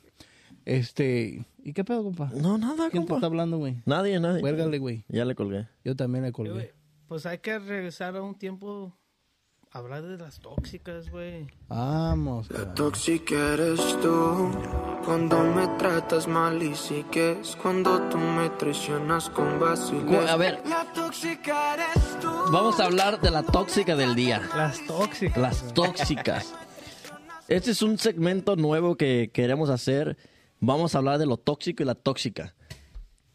Este, 0.66 1.44
¿y 1.64 1.74
qué 1.74 1.84
pedo, 1.84 2.04
compa? 2.04 2.32
No, 2.36 2.58
nada, 2.58 2.90
¿Quién 2.90 3.04
te 3.04 3.08
compa. 3.08 3.16
está 3.16 3.28
hablando, 3.28 3.58
güey? 3.58 3.78
Nadie, 3.86 4.20
nadie. 4.20 4.42
Cuélgale, 4.42 4.78
güey. 4.78 5.04
Ya 5.08 5.26
le 5.26 5.36
colgué. 5.36 5.68
Yo 5.84 5.96
también 5.96 6.24
le 6.24 6.30
Eh, 6.30 6.34
colgué. 6.34 6.74
Pues 7.08 7.26
hay 7.26 7.40
que 7.40 7.60
regresar 7.60 8.16
a 8.16 8.22
un 8.22 8.36
tiempo, 8.36 8.96
hablar 9.72 10.04
de 10.04 10.18
las 10.18 10.40
tóxicas, 10.40 11.10
güey. 11.10 11.48
Vamos, 11.68 12.48
cabrón. 12.50 12.76
Tóxica 12.76 13.54
eres 13.54 13.80
tú 14.02 14.52
cuando 15.06 15.42
me 15.44 15.68
tratas 15.78 16.28
mal 16.28 16.62
y 16.62 16.76
sigues 16.76 17.56
cuando 17.62 18.02
tú 18.10 18.18
me 18.18 18.50
traicionas 18.52 19.30
con 19.30 19.60
vaciles. 19.60 20.30
A 20.30 20.36
ver, 20.36 20.62
La 20.68 20.92
tóxica 20.94 21.74
eres 21.76 22.20
tú. 22.20 22.28
vamos 22.52 22.80
a 22.80 22.86
hablar 22.86 23.22
de 23.22 23.32
la 23.32 23.44
tóxica 23.44 23.96
del 23.96 24.16
día. 24.16 24.42
Las 24.56 24.86
tóxicas. 24.86 25.38
Las 25.38 25.74
tóxicas. 25.74 26.54
Este 27.48 27.72
es 27.72 27.82
un 27.82 27.98
segmento 27.98 28.56
nuevo 28.56 28.96
que 28.96 29.30
queremos 29.34 29.70
hacer. 29.70 30.18
Vamos 30.60 30.96
a 30.96 31.00
hablar 31.00 31.18
de 31.18 31.26
lo 31.26 31.38
tóxico 31.38 31.84
y 31.84 31.86
la 31.86 31.96
tóxica. 31.96 32.54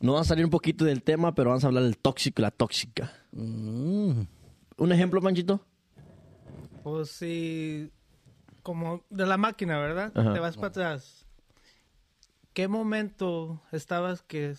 No 0.00 0.12
va 0.14 0.20
a 0.20 0.24
salir 0.24 0.44
un 0.44 0.50
poquito 0.50 0.84
del 0.84 1.02
tema, 1.02 1.34
pero 1.34 1.50
vamos 1.50 1.64
a 1.64 1.68
hablar 1.68 1.82
del 1.82 1.96
tóxico 1.98 2.40
y 2.40 2.44
la 2.44 2.50
tóxica. 2.50 3.12
Mm. 3.32 4.20
¿Un 4.78 4.92
ejemplo, 4.92 5.20
Manchito? 5.22 5.60
Pues 6.86 7.10
sí, 7.10 7.90
como 8.62 9.02
de 9.10 9.26
la 9.26 9.36
máquina, 9.36 9.76
¿verdad? 9.76 10.12
Ajá. 10.14 10.34
Te 10.34 10.38
vas 10.38 10.54
para 10.54 10.68
atrás. 10.68 11.26
¿Qué 12.52 12.68
momento 12.68 13.60
estabas 13.72 14.22
que 14.22 14.54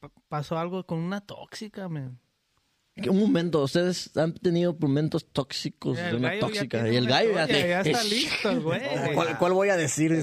pa- 0.00 0.10
pasó 0.28 0.58
algo 0.58 0.84
con 0.86 0.98
una 0.98 1.20
tóxica, 1.20 1.88
man? 1.88 2.18
Un 3.08 3.20
momento, 3.20 3.62
ustedes 3.62 4.10
han 4.16 4.34
tenido 4.34 4.74
momentos 4.76 5.24
tóxicos 5.30 5.96
de 5.98 6.16
una 6.16 6.30
gallo 6.30 6.40
ya 6.40 6.46
tóxica. 6.48 6.78
tiene 6.82 6.94
Y 6.94 6.96
el 6.96 7.06
gallo 7.06 7.32
ya, 7.32 7.42
historia, 7.44 7.62
te- 7.62 7.68
ya 7.68 7.80
está 7.82 8.02
listo, 8.02 8.60
güey. 8.62 8.80
¿Cuál, 9.14 9.38
cuál 9.38 9.52
voy 9.52 9.68
a 9.68 9.76
decir? 9.76 10.20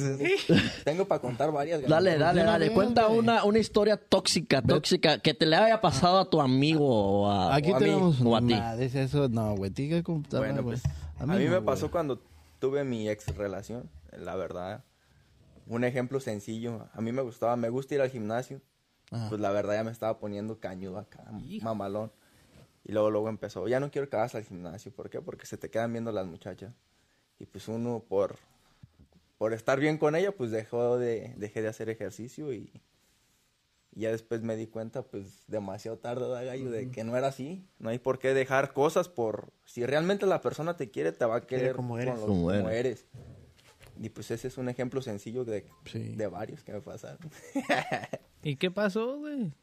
Tengo 0.83 1.05
para 1.07 1.21
contar 1.21 1.53
varias. 1.53 1.79
gallo. 1.79 1.93
Dale, 1.93 2.17
dale, 2.17 2.43
dale. 2.43 2.73
Cuenta 2.73 3.07
una, 3.07 3.45
una 3.45 3.59
historia 3.59 3.95
tóxica, 3.95 4.61
tóxica, 4.61 5.19
que 5.19 5.33
te 5.33 5.45
le 5.45 5.55
haya 5.55 5.79
pasado 5.79 6.19
a 6.19 6.29
tu 6.29 6.41
amigo 6.41 6.85
o 6.85 7.31
a, 7.31 7.55
Aquí 7.55 7.71
o 7.71 7.77
a 7.77 7.79
mí, 7.79 7.85
tenemos 7.85 8.19
o 8.19 8.35
a 8.35 8.41
ti. 8.41 8.47
Nah, 8.55 8.75
dice 8.75 9.03
eso, 9.03 9.29
no, 9.29 9.55
güey. 9.55 9.71
Tiene 9.71 9.95
que 9.95 10.03
contar, 10.03 10.41
Bueno, 10.41 10.61
pues 10.61 10.83
a 11.17 11.25
mí, 11.25 11.33
no, 11.33 11.39
me 11.39 11.47
güey. 11.49 11.61
pasó 11.65 11.91
cuando 11.91 12.21
tuve 12.59 12.83
mi 12.83 13.09
ex 13.09 13.35
relación, 13.35 13.89
la 14.11 14.35
verdad. 14.35 14.83
Un 15.67 15.83
ejemplo 15.83 16.19
sencillo. 16.19 16.87
A 16.93 17.01
mí 17.01 17.11
me 17.11 17.21
gustaba, 17.21 17.55
me 17.55 17.69
gusta 17.69 17.95
ir 17.95 18.01
al 18.01 18.09
gimnasio. 18.09 18.61
Ajá. 19.11 19.29
Pues 19.29 19.41
la 19.41 19.51
verdad 19.51 19.75
ya 19.75 19.83
me 19.83 19.91
estaba 19.91 20.19
poniendo 20.19 20.59
cañudo 20.59 20.97
acá, 20.97 21.25
mamalón. 21.61 22.11
Y 22.83 22.91
luego 22.91 23.09
luego 23.09 23.29
empezó, 23.29 23.67
ya 23.67 23.79
no 23.79 23.89
quiero 23.89 24.09
que 24.09 24.15
hagas 24.15 24.35
al 24.35 24.43
gimnasio. 24.43 24.91
¿Por 24.93 25.09
qué? 25.09 25.21
Porque 25.21 25.45
se 25.45 25.57
te 25.57 25.69
quedan 25.69 25.91
viendo 25.91 26.11
las 26.11 26.27
muchachas. 26.27 26.73
Y 27.39 27.45
pues 27.45 27.67
uno 27.67 28.03
por, 28.07 28.35
por 29.37 29.53
estar 29.53 29.79
bien 29.79 29.97
con 29.97 30.15
ella, 30.15 30.31
pues 30.31 30.51
dejó 30.51 30.97
de, 30.97 31.33
dejé 31.37 31.61
de 31.61 31.67
hacer 31.67 31.89
ejercicio 31.89 32.53
y, 32.53 32.71
y 33.95 34.01
ya 34.01 34.11
después 34.11 34.41
me 34.41 34.55
di 34.57 34.67
cuenta, 34.67 35.03
pues 35.03 35.45
demasiado 35.47 35.97
tarde, 35.97 36.27
¿verdad, 36.27 36.45
gallo? 36.45 36.69
De 36.69 36.91
que 36.91 37.03
no 37.05 37.15
era 37.17 37.27
así. 37.29 37.65
No 37.79 37.89
hay 37.89 37.97
por 37.97 38.19
qué 38.19 38.33
dejar 38.33 38.73
cosas 38.73 39.07
por... 39.09 39.53
Si 39.63 39.85
realmente 39.85 40.25
la 40.25 40.41
persona 40.41 40.75
te 40.75 40.91
quiere, 40.91 41.11
te 41.13 41.23
va 41.25 41.37
a 41.37 41.41
querer 41.47 41.75
como 41.75 41.93
con 41.95 42.01
eres. 42.01 42.15
Como 42.19 42.27
como 42.27 42.51
eres. 42.51 42.67
eres. 42.77 43.05
Y 44.01 44.09
pues 44.09 44.29
ese 44.31 44.49
es 44.49 44.57
un 44.57 44.67
ejemplo 44.67 45.01
sencillo 45.01 45.45
de, 45.45 45.65
Sí. 45.85 45.99
de 46.15 46.27
varios 46.27 46.61
que 46.63 46.73
me 46.73 46.81
pasaron. 46.81 47.17
¿Y 48.43 48.57
qué 48.57 48.69
pasó, 48.69 49.17
güey? 49.17 49.53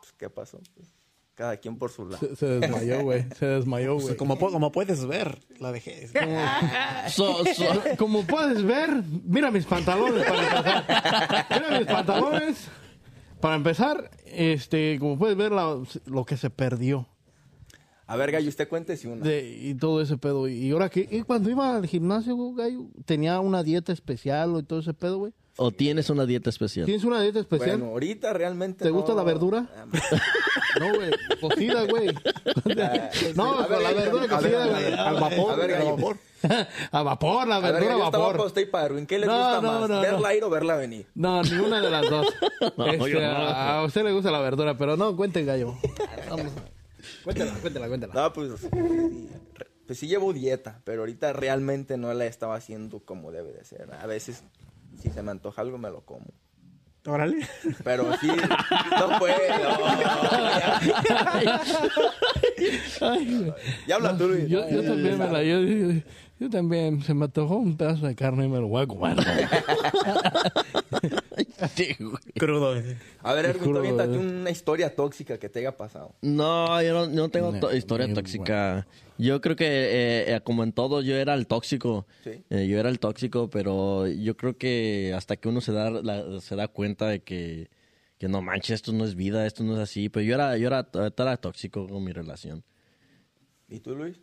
Pues, 0.00 0.12
¿Qué 0.16 0.30
pasó? 0.30 0.58
Pues, 0.74 0.88
cada 1.34 1.56
quien 1.58 1.76
por 1.78 1.90
su 1.90 2.06
lado. 2.06 2.18
Se, 2.26 2.36
se 2.36 2.46
desmayó, 2.46 3.02
güey. 3.02 3.26
Se 3.38 3.44
desmayó, 3.46 3.98
güey. 3.98 4.16
como, 4.16 4.38
como 4.38 4.72
puedes 4.72 5.04
ver, 5.06 5.38
la 5.58 5.72
dejé. 5.72 6.08
So- 7.10 7.44
so- 7.54 7.82
Como 7.98 8.22
puedes 8.26 8.62
ver, 8.62 9.02
mira 9.24 9.50
mis 9.50 9.66
pantalones 9.66 10.24
para. 10.26 11.46
Mira 11.50 11.78
mis 11.78 11.86
pantalones. 11.86 12.68
Para 13.40 13.56
empezar, 13.56 14.10
este, 14.26 14.98
como 14.98 15.18
puedes 15.18 15.36
ver 15.36 15.52
la- 15.52 15.78
lo 16.06 16.24
que 16.24 16.36
se 16.36 16.50
perdió 16.50 17.06
A 18.06 18.16
ver, 18.16 18.32
Gallo, 18.32 18.48
usted 18.48 18.68
cuéntese 18.68 19.08
una. 19.08 19.24
de, 19.24 19.48
y 19.62 19.74
todo 19.74 20.00
ese 20.02 20.16
pedo. 20.18 20.48
Y 20.48 20.70
ahora 20.72 20.88
que 20.88 21.08
y 21.10 21.22
cuando 21.22 21.48
iba 21.48 21.76
al 21.76 21.86
gimnasio, 21.86 22.36
gallo, 22.54 22.86
tenía 23.04 23.38
una 23.40 23.62
dieta 23.62 23.92
especial 23.92 24.56
y 24.58 24.62
todo 24.64 24.80
ese 24.80 24.94
pedo, 24.94 25.18
güey. 25.18 25.32
¿O 25.56 25.70
tienes 25.70 26.08
una 26.10 26.26
dieta 26.26 26.48
especial? 26.50 26.86
¿Tienes 26.86 27.04
una 27.04 27.20
dieta 27.20 27.38
especial? 27.40 27.78
Bueno, 27.78 27.92
ahorita 27.92 28.32
realmente 28.32 28.84
¿Te 28.84 28.90
no- 28.90 28.96
gusta 28.96 29.14
la 29.14 29.22
verdura? 29.22 29.68
No, 30.80 30.94
güey, 30.94 31.10
cocida, 31.40 31.84
güey. 31.86 32.06
No, 33.36 33.58
A 33.58 33.66
ver, 33.66 33.76
con 33.76 33.82
la 33.82 33.92
verdura 33.92 34.28
cocida, 34.28 34.66
güey. 34.68 34.92
Al 34.94 35.14
vapor. 35.20 35.52
a 35.52 35.56
ver, 35.56 35.70
al 35.74 35.78
gallo. 35.84 35.96
vapor. 35.96 36.16
A 36.92 37.02
vapor, 37.02 37.46
la 37.46 37.56
A 37.56 37.60
ver, 37.60 37.72
verdura 37.74 37.94
a 37.94 38.04
estaba 38.04 38.18
vapor. 38.24 38.36
para 38.36 38.46
usted 38.46 38.62
y 38.62 38.66
para 38.66 38.86
Erwin. 38.86 39.06
¿Qué 39.06 39.18
les 39.18 39.28
No, 39.28 39.34
gusta 39.36 39.60
no, 39.60 39.80
más? 39.80 39.88
no, 39.90 40.00
¿Verla 40.00 40.28
no. 40.28 40.34
ir 40.34 40.44
o 40.44 40.50
verla 40.50 40.76
venir? 40.76 41.06
No, 41.14 41.42
ninguna 41.42 41.80
de 41.80 41.90
las 41.90 42.08
dos. 42.08 42.26
No, 42.76 42.86
Este, 42.86 43.24
a, 43.24 43.78
a 43.78 43.84
usted 43.84 44.04
le 44.04 44.12
gusta 44.12 44.30
la 44.30 44.40
verdura, 44.40 44.76
pero 44.76 44.96
no, 44.96 45.16
cuente, 45.16 45.44
gallo. 45.44 45.74
Vamos. 46.28 46.52
Cuéntela, 47.24 47.52
cuéntela, 47.60 47.88
cuéntela. 47.88 48.14
No, 48.14 48.32
pues, 48.32 48.60
sí, 48.60 49.28
pues 49.86 49.98
sí 49.98 50.06
llevo 50.08 50.32
dieta, 50.32 50.80
pero 50.84 51.02
ahorita 51.02 51.32
realmente 51.32 51.96
no 51.96 52.12
la 52.14 52.26
estaba 52.26 52.54
haciendo 52.56 53.00
como 53.00 53.32
debe 53.32 53.52
de 53.52 53.64
ser. 53.64 53.92
A 53.94 54.06
veces, 54.06 54.42
si 55.00 55.10
se 55.10 55.22
me 55.22 55.30
antoja 55.30 55.62
algo, 55.62 55.78
me 55.78 55.90
lo 55.90 56.02
como. 56.02 56.26
Órale. 57.06 57.48
Pero 57.82 58.06
sí, 58.20 58.28
no 58.28 59.18
puedo. 59.18 59.34
Ya 63.86 63.96
habla 63.96 64.16
tú, 64.16 64.28
Luis. 64.28 64.48
Yo, 64.48 64.68
yo 64.68 64.82
también 64.84 65.18
me 65.18 65.28
la... 65.28 65.42
Yo, 65.42 65.58
yo- 66.40 66.50
también 66.50 67.02
se 67.02 67.14
me 67.14 67.26
antojó 67.26 67.56
un 67.56 67.76
pedazo 67.76 68.06
de 68.06 68.14
carne 68.16 68.46
y 68.46 68.48
me 68.48 68.58
lo 68.58 68.66
voy 68.68 68.82
a 68.82 68.86
comer. 68.86 69.16
Sí, 71.74 71.94
güey. 71.98 72.16
Crudo. 72.38 72.74
A 73.22 73.32
ver, 73.34 73.58
juro, 73.58 73.78
aviéntate 73.80 74.16
una 74.18 74.50
historia 74.50 74.94
tóxica 74.94 75.38
que 75.38 75.48
te 75.48 75.60
haya 75.60 75.76
pasado. 75.76 76.14
No, 76.22 76.80
yo 76.82 76.92
no, 76.94 77.06
no 77.06 77.28
tengo 77.28 77.52
No, 77.52 77.72
historia 77.72 78.12
tóxica. 78.12 78.86
Yo 79.18 79.40
creo 79.40 79.56
que, 79.56 79.66
eh, 79.66 80.34
eh, 80.34 80.40
como 80.42 80.62
en 80.64 80.72
todo, 80.72 81.02
yo 81.02 81.16
era 81.16 81.34
el 81.34 81.46
tóxico. 81.46 82.06
Sí. 82.24 82.42
Eh, 82.50 82.66
yo 82.66 82.78
era 82.78 82.88
el 82.88 82.98
tóxico, 82.98 83.50
pero 83.50 84.06
yo 84.08 84.36
creo 84.36 84.56
que 84.56 85.12
hasta 85.14 85.36
que 85.36 85.48
uno 85.48 85.60
se 85.60 85.72
da, 85.72 85.90
la- 85.90 86.40
se 86.40 86.56
da 86.56 86.68
cuenta 86.68 87.06
de 87.08 87.20
que, 87.20 87.68
que 88.18 88.28
no 88.28 88.40
manches, 88.42 88.76
esto 88.76 88.92
no 88.92 89.04
es 89.04 89.14
vida, 89.14 89.46
esto 89.46 89.62
no 89.62 89.74
es 89.74 89.80
así. 89.80 90.08
Pero 90.08 90.24
yo 90.24 90.34
era, 90.34 90.56
yo 90.56 90.66
era, 90.66 90.88
era 90.94 91.36
tóxico 91.36 91.86
con 91.86 92.02
mi 92.04 92.12
relación. 92.12 92.64
¿Y 93.68 93.80
tú, 93.80 93.94
Luis? 93.94 94.20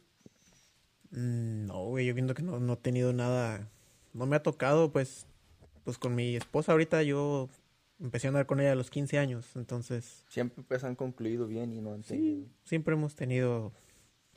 Mm, 1.11 1.65
No, 1.67 1.85
güey, 1.85 2.05
yo 2.05 2.13
viendo 2.13 2.33
que 2.33 2.43
no, 2.43 2.59
no 2.59 2.73
he 2.73 2.77
tenido 2.77 3.13
nada. 3.13 3.67
No 4.13 4.25
me 4.25 4.35
ha 4.35 4.43
tocado, 4.43 4.91
pues, 4.91 5.25
pues 5.83 5.97
con 5.97 6.15
mi 6.15 6.35
esposa 6.35 6.71
ahorita 6.71 7.03
yo 7.03 7.49
empecé 7.99 8.27
a 8.27 8.29
andar 8.29 8.45
con 8.45 8.59
ella 8.59 8.73
a 8.73 8.75
los 8.75 8.89
15 8.89 9.17
años, 9.17 9.47
entonces 9.55 10.23
Siempre 10.27 10.63
pues 10.67 10.83
han 10.83 10.95
concluido 10.95 11.47
bien 11.47 11.73
y 11.73 11.81
no 11.81 11.93
han 11.93 12.03
tenido... 12.03 12.45
siempre 12.63 12.93
hemos 12.93 13.15
tenido, 13.15 13.71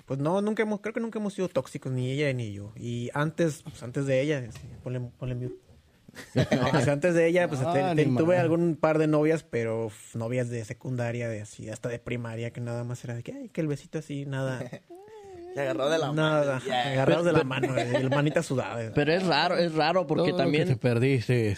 pues 0.06 0.18
no, 0.18 0.40
nunca 0.42 0.62
hemos, 0.62 0.80
creo 0.80 0.94
que 0.94 1.00
nunca 1.00 1.18
hemos 1.18 1.34
sido 1.34 1.48
tóxicos, 1.48 1.92
ni 1.92 2.10
ella 2.10 2.32
ni 2.32 2.52
yo. 2.52 2.72
Y 2.76 3.10
antes, 3.14 3.62
pues 3.62 3.82
antes 3.82 4.06
de 4.06 4.20
ella, 4.22 4.50
sí, 4.52 4.60
ponle, 4.82 5.00
ponle 5.18 5.34
mute. 5.34 5.56
No, 6.34 6.70
pues, 6.72 6.88
antes 6.88 7.14
de 7.14 7.26
ella, 7.28 7.48
pues 7.48 7.60
te- 7.72 7.94
ni 7.94 8.04
te- 8.04 8.10
tuve 8.16 8.36
algún 8.38 8.76
par 8.76 8.98
de 8.98 9.06
novias, 9.06 9.42
pero 9.44 9.86
f- 9.88 10.18
novias 10.18 10.48
de 10.50 10.64
secundaria, 10.64 11.28
de 11.28 11.40
así, 11.42 11.68
hasta 11.68 11.88
de 11.88 11.98
primaria, 11.98 12.52
que 12.52 12.60
nada 12.60 12.82
más 12.84 13.04
era 13.04 13.14
de 13.14 13.22
que, 13.22 13.32
ay, 13.32 13.48
que 13.48 13.60
el 13.60 13.68
besito 13.68 13.98
así, 13.98 14.26
nada, 14.26 14.58
Se 15.55 15.61
agarró 15.61 15.90
de 15.90 15.98
la 15.98 16.12
nada, 16.12 16.57
agarrados 16.59 17.24
de 17.24 17.32
la 17.32 17.44
mano, 17.44 17.76
eh, 17.76 18.03
la 18.03 18.09
manita 18.09 18.42
sudada. 18.42 18.92
Pero 18.94 19.12
es 19.12 19.26
raro, 19.26 19.57
es 19.57 19.74
raro 19.74 20.07
porque 20.07 20.30
Todo 20.30 20.38
lo 20.38 20.44
también... 20.44 20.68
que 20.68 20.74
te 20.74 20.80
perdiste. 20.80 21.57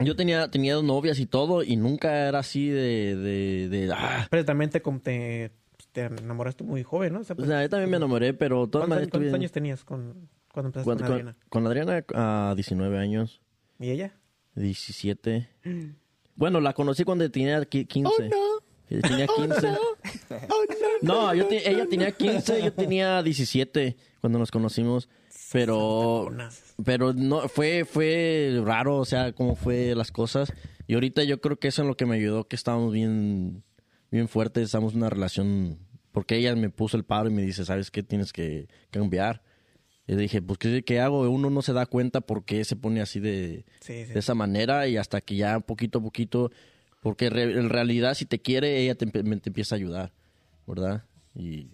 Yo 0.00 0.14
tenía, 0.16 0.48
tenía 0.50 0.74
dos 0.74 0.84
novias 0.84 1.18
y 1.18 1.26
todo, 1.26 1.62
y 1.64 1.76
nunca 1.76 2.28
era 2.28 2.38
así 2.40 2.68
de, 2.68 3.16
de, 3.16 3.68
de, 3.68 3.92
ah. 3.92 4.26
Pero 4.30 4.44
también 4.44 4.70
te, 4.70 4.80
com- 4.80 5.00
te, 5.00 5.50
pues, 5.76 5.88
te 5.90 6.02
enamoraste 6.22 6.62
muy 6.62 6.82
joven, 6.84 7.12
¿no? 7.14 7.20
O 7.20 7.24
sea, 7.24 7.34
O 7.34 7.36
pues, 7.36 7.48
sea, 7.48 7.62
yo 7.62 7.68
también 7.68 7.90
me 7.90 7.96
enamoré, 7.96 8.32
pero 8.32 8.68
todas 8.68 8.86
¿Cuántos, 8.86 8.88
maneras 8.90 9.08
cuántos 9.10 9.30
tuve- 9.32 9.34
años 9.36 9.52
tenías 9.52 9.84
con, 9.84 10.28
cuando 10.52 10.68
empezaste 10.68 10.84
cuando- 10.84 11.04
con 11.04 11.12
Adriana? 11.12 11.36
con, 11.48 11.62
con 11.64 11.66
Adriana 11.66 12.04
a 12.14 12.54
19 12.54 12.98
años, 12.98 13.40
¿Y 13.80 13.90
ella? 13.90 14.12
17. 14.54 15.48
Bueno, 16.36 16.60
la 16.60 16.72
conocí 16.74 17.02
cuando 17.04 17.28
tenía 17.30 17.60
qui- 17.62 17.86
15. 17.86 18.08
Oh, 18.08 18.22
no. 18.28 18.57
Eh, 18.90 19.00
Tenía 19.02 19.26
15. 19.26 19.68
No, 21.02 21.32
yo 21.34 21.46
te- 21.46 21.68
ella 21.70 21.86
tenía 21.88 22.10
15, 22.12 22.62
yo 22.62 22.72
tenía 22.72 23.22
17 23.22 23.96
cuando 24.20 24.38
nos 24.38 24.50
conocimos. 24.50 25.08
Pero, 25.52 26.28
pero 26.84 27.14
no, 27.14 27.48
fue, 27.48 27.84
fue 27.86 28.60
raro, 28.64 28.96
o 28.98 29.04
sea, 29.04 29.32
cómo 29.32 29.56
fue 29.56 29.94
las 29.94 30.12
cosas. 30.12 30.52
Y 30.86 30.94
ahorita 30.94 31.24
yo 31.24 31.40
creo 31.40 31.58
que 31.58 31.68
eso 31.68 31.82
es 31.82 31.88
lo 31.88 31.96
que 31.96 32.04
me 32.04 32.16
ayudó, 32.16 32.46
que 32.48 32.56
estábamos 32.56 32.92
bien, 32.92 33.62
bien 34.10 34.28
fuertes, 34.28 34.64
estamos 34.64 34.92
en 34.92 34.98
una 34.98 35.10
relación, 35.10 35.78
porque 36.12 36.36
ella 36.36 36.54
me 36.54 36.68
puso 36.68 36.96
el 36.98 37.04
paro 37.04 37.30
y 37.30 37.32
me 37.32 37.42
dice, 37.42 37.64
¿sabes 37.64 37.90
qué? 37.90 38.02
Tienes 38.02 38.32
que 38.32 38.68
cambiar. 38.90 39.42
Y 40.06 40.12
le 40.12 40.22
dije, 40.22 40.42
pues, 40.42 40.58
¿qué, 40.58 40.82
qué 40.84 41.00
hago? 41.00 41.20
Uno 41.30 41.48
no 41.48 41.62
se 41.62 41.72
da 41.72 41.86
cuenta 41.86 42.20
por 42.20 42.44
qué 42.44 42.64
se 42.64 42.76
pone 42.76 43.00
así 43.00 43.20
de, 43.20 43.64
Sí, 43.80 44.04
sí. 44.06 44.12
de 44.12 44.18
esa 44.18 44.34
manera 44.34 44.86
y 44.88 44.96
hasta 44.98 45.20
que 45.22 45.36
ya 45.36 45.60
poquito 45.60 46.00
a 46.00 46.02
poquito, 46.02 46.50
porque 47.00 47.30
re- 47.30 47.58
en 47.58 47.68
realidad 47.68 48.14
si 48.14 48.26
te 48.26 48.40
quiere, 48.40 48.78
ella 48.82 48.94
te, 48.94 49.04
empieza 49.20 49.74
a 49.74 49.78
ayudar, 49.78 50.12
¿verdad? 50.66 51.04
Y, 51.34 51.68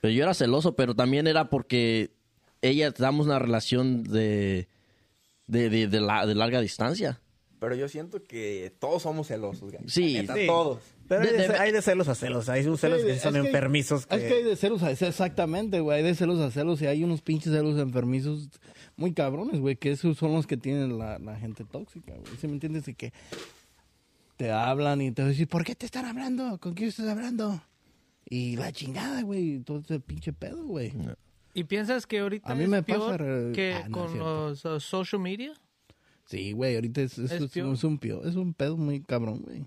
Pero 0.00 0.12
yo 0.12 0.22
era 0.24 0.34
celoso, 0.34 0.74
pero 0.76 0.94
también 0.94 1.26
era 1.26 1.48
porque 1.50 2.10
ella, 2.62 2.90
damos 2.90 3.26
una 3.26 3.38
relación 3.38 4.02
de, 4.04 4.68
de, 5.46 5.70
de, 5.70 5.86
de 5.86 6.00
la- 6.00 6.26
de 6.26 6.34
larga 6.34 6.60
distancia. 6.60 7.20
Pero 7.60 7.74
yo 7.74 7.88
siento 7.88 8.22
que 8.22 8.72
todos 8.78 9.02
somos 9.02 9.28
celosos, 9.28 9.70
güey. 9.72 9.84
Sí. 9.86 10.14
Neta, 10.14 10.34
Sí. 10.34 10.46
todos. 10.46 10.80
Pero 11.06 11.22
hay 11.22 11.36
De- 11.36 11.56
hay 11.58 11.72
de 11.72 11.82
celos 11.82 12.08
a 12.08 12.14
celos. 12.14 12.48
Hay 12.48 12.64
un 12.66 12.78
celos 12.78 13.00
Sí, 13.02 13.06
que 13.08 13.14
sí 13.14 13.20
son 13.20 13.36
enfermizos. 13.36 14.06
Que... 14.06 14.16
Es 14.16 14.22
que 14.22 14.34
hay 14.34 14.44
de 14.44 14.56
celos 14.56 14.82
a 14.82 14.90
exactamente, 14.92 15.80
güey. 15.80 15.98
Hay 15.98 16.04
de 16.04 16.14
celos 16.14 16.40
a 16.40 16.50
celos 16.50 16.80
y 16.80 16.86
hay 16.86 17.04
unos 17.04 17.20
pinches 17.20 17.52
celos 17.52 17.78
enfermizos 17.78 18.48
muy 18.96 19.12
cabrones, 19.12 19.60
güey. 19.60 19.76
Que 19.76 19.90
esos 19.90 20.16
son 20.16 20.32
los 20.32 20.46
que 20.46 20.56
tienen 20.56 20.98
la, 20.98 21.18
la 21.18 21.36
gente 21.36 21.64
tóxica, 21.64 22.14
güey. 22.14 22.32
¿Sí 22.40 22.46
me 22.46 22.54
entiendes? 22.54 22.88
Y 22.88 22.94
que 22.94 23.12
te 24.40 24.50
hablan 24.52 25.02
y 25.02 25.12
te 25.12 25.28
dicen, 25.28 25.46
¿por 25.48 25.64
qué 25.64 25.74
te 25.74 25.84
están 25.84 26.06
hablando? 26.06 26.58
¿Con 26.58 26.72
quién 26.72 26.88
estás 26.88 27.06
hablando? 27.08 27.62
Y 28.24 28.56
la 28.56 28.72
chingada, 28.72 29.20
güey. 29.20 29.58
Todo 29.60 29.80
ese 29.80 30.00
pinche 30.00 30.32
pedo, 30.32 30.64
güey. 30.64 30.94
¿Y 31.52 31.64
piensas 31.64 32.06
que 32.06 32.20
ahorita 32.20 32.50
A 32.50 32.54
mí 32.54 32.62
es 32.64 32.70
me 32.70 32.82
peor 32.82 33.00
pasa, 33.00 33.16
re- 33.18 33.52
que 33.52 33.74
ah, 33.74 33.86
no, 33.90 33.98
con 33.98 34.18
los 34.18 34.64
uh, 34.64 34.80
social 34.80 35.20
media? 35.20 35.52
Sí, 36.24 36.52
güey. 36.52 36.74
Ahorita 36.76 37.02
es, 37.02 37.18
es, 37.18 37.32
Es 37.32 37.42
es- 37.42 37.50
peor. 37.50 37.74
es 37.74 37.84
un 37.84 37.98
pio, 37.98 38.24
es 38.24 38.34
un 38.36 38.54
pedo 38.54 38.78
muy 38.78 39.02
cabrón, 39.02 39.42
güey. 39.42 39.66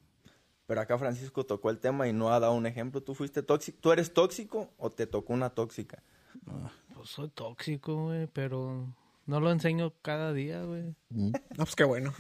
Pero 0.66 0.82
acá 0.82 0.98
Francisco 0.98 1.46
tocó 1.46 1.70
el 1.70 1.78
tema 1.78 2.08
y 2.08 2.14
no 2.14 2.34
ha 2.34 2.40
dado 2.40 2.54
un 2.54 2.66
ejemplo. 2.66 3.04
¿Tú 3.04 3.14
fuiste 3.14 3.44
tóxico? 3.44 3.78
¿Tú 3.80 3.92
eres 3.92 4.12
tóxico 4.12 4.72
o 4.78 4.90
te 4.90 5.06
tocó 5.06 5.34
una 5.34 5.52
tóxica? 5.52 6.02
Pues 6.96 7.10
soy 7.10 7.30
tóxico, 7.30 8.06
güey, 8.06 8.26
pero 8.26 8.92
no 9.28 9.40
lo 9.40 9.52
enseño 9.52 9.94
cada 10.02 10.34
día, 10.34 10.64
güey. 10.64 10.96
No, 11.12 11.32
pues 11.58 11.76
qué 11.76 11.84
bueno. 11.84 12.12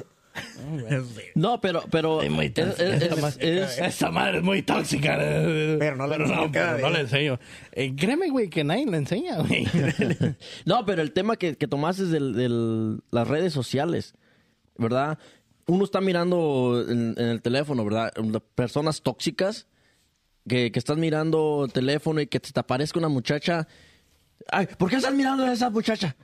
No, 1.36 1.60
pero, 1.62 1.84
pero 1.92 2.22
Es 2.22 2.32
muy 2.32 2.48
es- 2.48 2.58
es- 2.58 2.80
Esa 2.80 3.06
es- 3.16 3.22
madre- 3.22 3.64
es- 3.64 3.78
esa 3.80 4.12
madre 4.12 4.38
es 4.38 4.44
muy 4.44 4.62
tóxica. 4.64 5.18
Pero 5.18 5.96
no 5.96 6.08
pero 6.10 6.90
le 6.90 7.00
enseño. 7.02 7.40
Eh, 7.72 7.94
créeme, 7.96 8.30
güey, 8.30 8.50
que 8.50 8.64
nadie 8.64 8.86
le 8.86 8.98
enseña, 8.98 9.38
güey. 9.42 9.66
No, 10.66 10.86
pero 10.86 11.02
el 11.02 11.12
tema 11.12 11.36
que, 11.38 11.56
que 11.56 11.68
tomaste 11.68 12.04
es 12.04 12.10
del, 12.10 12.34
del- 12.34 13.00
las 13.12 13.28
redes 13.28 13.54
sociales, 13.54 14.16
¿verdad? 14.78 15.18
Uno 15.68 15.84
está 15.86 16.02
mirando 16.02 16.84
en, 16.88 17.16
en 17.18 17.26
el 17.30 17.42
teléfono, 17.42 17.86
¿verdad? 17.86 18.12
Personas 18.56 19.02
tóxicas 19.02 19.68
que, 20.48 20.72
que 20.72 20.80
estás 20.80 20.98
mirando 20.98 21.64
el 21.66 21.72
teléfono 21.72 22.20
y 22.22 22.28
que 22.28 22.40
te, 22.40 22.52
te 22.52 22.60
aparezca 22.60 23.00
una 23.00 23.08
muchacha. 23.10 23.68
Ay, 24.52 24.68
¿por 24.78 24.90
qué 24.90 24.98
estás 24.98 25.14
mirando 25.14 25.44
a 25.46 25.54
esa 25.54 25.70
muchacha? 25.70 26.16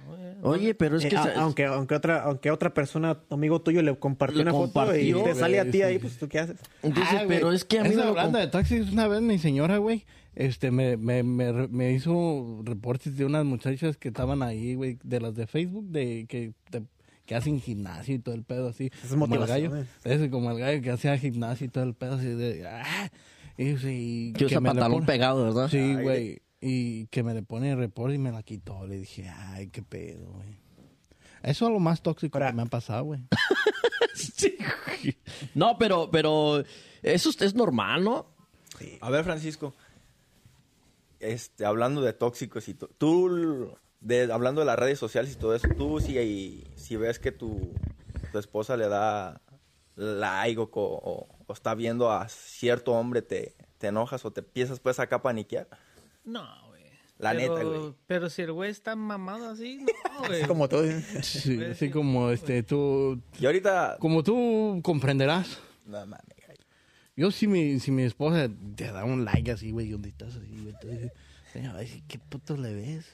Oye, 0.42 0.74
pero 0.76 0.98
es 0.98 1.06
Eh, 1.06 1.10
que... 1.10 1.18
a- 1.18 1.34
aunque, 1.42 1.66
aunque, 1.66 1.96
otra, 1.96 2.24
aunque 2.24 2.52
otra 2.52 2.74
persona, 2.74 3.20
amigo 3.30 3.62
tuyo, 3.62 3.82
le 3.82 3.96
compartió 3.98 4.42
una 4.42 4.52
foto 4.52 4.96
y 4.96 5.12
compartió, 5.12 5.24
te 5.24 5.36
sale 5.36 5.60
a 5.60 5.70
ti 5.70 5.82
ahí, 5.82 6.00
pues 6.00 6.18
tú 6.18 6.28
qué 6.28 6.40
haces. 6.40 6.58
Entonces, 6.84 7.14
Ah, 7.20 7.24
güey, 7.26 7.38
pero 7.40 7.52
es 7.52 7.66
que 7.66 7.80
a 7.80 7.84
mí 7.84 7.94
lo 7.96 8.04
hablando 8.04 8.40
de 8.40 8.48
taxis, 8.48 8.92
una 8.92 9.08
vez 9.08 9.22
mi 9.22 9.38
señora, 9.40 9.78
güey, 9.78 10.06
este, 10.36 10.72
me, 10.72 10.96
me, 10.98 11.24
me, 11.24 11.68
me 11.68 11.92
hizo 11.94 12.62
reportes 12.64 13.18
de 13.18 13.26
unas 13.26 13.44
muchachas 13.46 13.98
que 13.98 14.08
estaban 14.10 14.42
ahí, 14.44 14.76
güey, 14.76 14.98
de 15.04 15.20
las 15.20 15.36
de 15.36 15.48
Facebook, 15.48 15.86
de 15.90 16.26
que, 16.30 16.54
de- 16.72 16.84
que 17.26 17.36
hacen 17.36 17.60
gimnasio 17.62 18.16
y 18.16 18.20
todo 18.20 18.34
el 18.34 18.44
pedo 18.44 18.70
así. 18.70 18.90
es 19.04 19.10
como 19.12 19.26
el 19.36 19.46
gallo. 19.46 19.72
Ese 20.04 20.30
como 20.32 20.50
el 20.52 20.58
gallo 20.60 20.82
que 20.82 20.90
hacía 20.92 21.16
gimnasio 21.18 21.68
y 21.68 21.70
todo 21.70 21.84
el 21.84 21.94
pedo 21.94 22.16
así 22.16 22.26
de... 22.28 22.66
Ah, 22.68 23.10
y, 23.58 23.76
sí, 23.78 24.34
Que 24.38 24.46
usa 24.46 24.62
pantalón 24.62 25.06
pegado, 25.06 25.44
¿verdad? 25.44 25.68
Sí, 25.70 25.94
güey. 26.02 26.42
Y 26.62 27.08
que 27.08 27.24
me 27.24 27.34
le 27.34 27.42
pone 27.44 27.72
el 27.72 27.78
report 27.78 28.14
y 28.14 28.18
me 28.18 28.32
la 28.32 28.44
quitó. 28.44 28.86
Le 28.86 28.98
dije, 28.98 29.30
ay, 29.30 29.68
qué 29.70 29.82
pedo, 29.82 30.32
güey. 30.34 30.58
Eso 31.44 31.68
es 31.68 31.72
lo 31.72 31.80
más 31.80 32.02
tóxico 32.02 32.38
Ahora- 32.38 32.50
que 32.50 32.56
me 32.58 32.64
ha 32.64 32.66
pasado, 32.68 33.04
güey. 33.06 33.22
Sí, 34.16 34.58
güey. 34.86 35.18
No, 35.56 35.78
pero, 35.78 36.10
pero 36.12 36.62
eso 37.02 37.30
es, 37.30 37.42
es 37.42 37.56
normal, 37.56 38.04
¿no? 38.04 38.26
A 39.00 39.10
ver, 39.10 39.24
Francisco. 39.24 39.74
Este, 41.20 41.66
hablando 41.66 42.02
de 42.02 42.14
tóxicos 42.14 42.68
y 42.70 42.74
to- 42.74 42.90
tú, 42.98 43.74
de, 44.02 44.32
hablando 44.32 44.62
de 44.62 44.66
las 44.66 44.80
redes 44.80 45.00
sociales 45.00 45.34
y 45.34 45.36
todo 45.36 45.54
eso, 45.56 45.68
tú 45.78 46.00
si, 46.00 46.64
si 46.76 46.96
ves 46.98 47.20
que 47.20 47.32
tu, 47.32 47.74
tu 48.32 48.40
esposa 48.40 48.78
le 48.78 48.88
da 48.88 49.42
like 49.96 50.60
o- 50.60 50.70
o 50.74 51.54
está 51.54 51.76
viendo 51.76 52.12
a 52.12 52.28
cierto 52.30 52.94
hombre, 52.94 53.22
te, 53.22 53.56
te 53.78 53.88
enojas 53.88 54.24
o 54.26 54.32
te 54.32 54.40
empiezas 54.42 54.80
pues 54.80 55.00
acá 55.00 55.18
a 55.18 55.22
paniquear. 55.22 55.68
No, 56.24 56.46
güey. 56.68 56.84
La 57.18 57.32
Pero- 57.34 57.56
neta, 57.58 57.64
güey. 57.68 57.94
Pero 58.08 58.30
si 58.30 58.42
el 58.44 58.52
güey 58.52 58.72
está 58.72 58.96
mamado 58.96 59.50
así, 59.50 59.78
no, 59.80 60.28
güey. 60.28 60.44
Como 60.46 60.68
tú. 60.70 60.78
Sí, 61.22 61.64
así 61.64 61.90
como 61.90 62.30
este, 62.32 62.64
tú, 62.64 63.22
Y 63.40 63.46
ahorita... 63.46 63.98
como 64.00 64.24
tú 64.24 64.80
comprenderás. 64.84 65.60
No 65.86 66.00
mames, 66.06 66.22
güey. 66.46 66.58
Yo 67.16 67.32
si 67.32 67.48
mi, 67.48 67.80
si 67.80 67.92
mi 67.92 68.04
esposa 68.04 68.50
te 68.76 68.92
da 68.92 69.04
un 69.04 69.26
like 69.26 69.52
así, 69.52 69.72
güey, 69.72 69.90
donde 69.90 70.10
estás 70.10 70.36
así, 70.36 70.58
güey, 70.62 70.74
te 70.80 70.88
dice, 70.88 71.12
"Señor, 71.52 71.76
ay, 71.76 72.02
¿qué 72.08 72.18
puto 72.20 72.56
le 72.56 72.74
ves? 72.74 73.06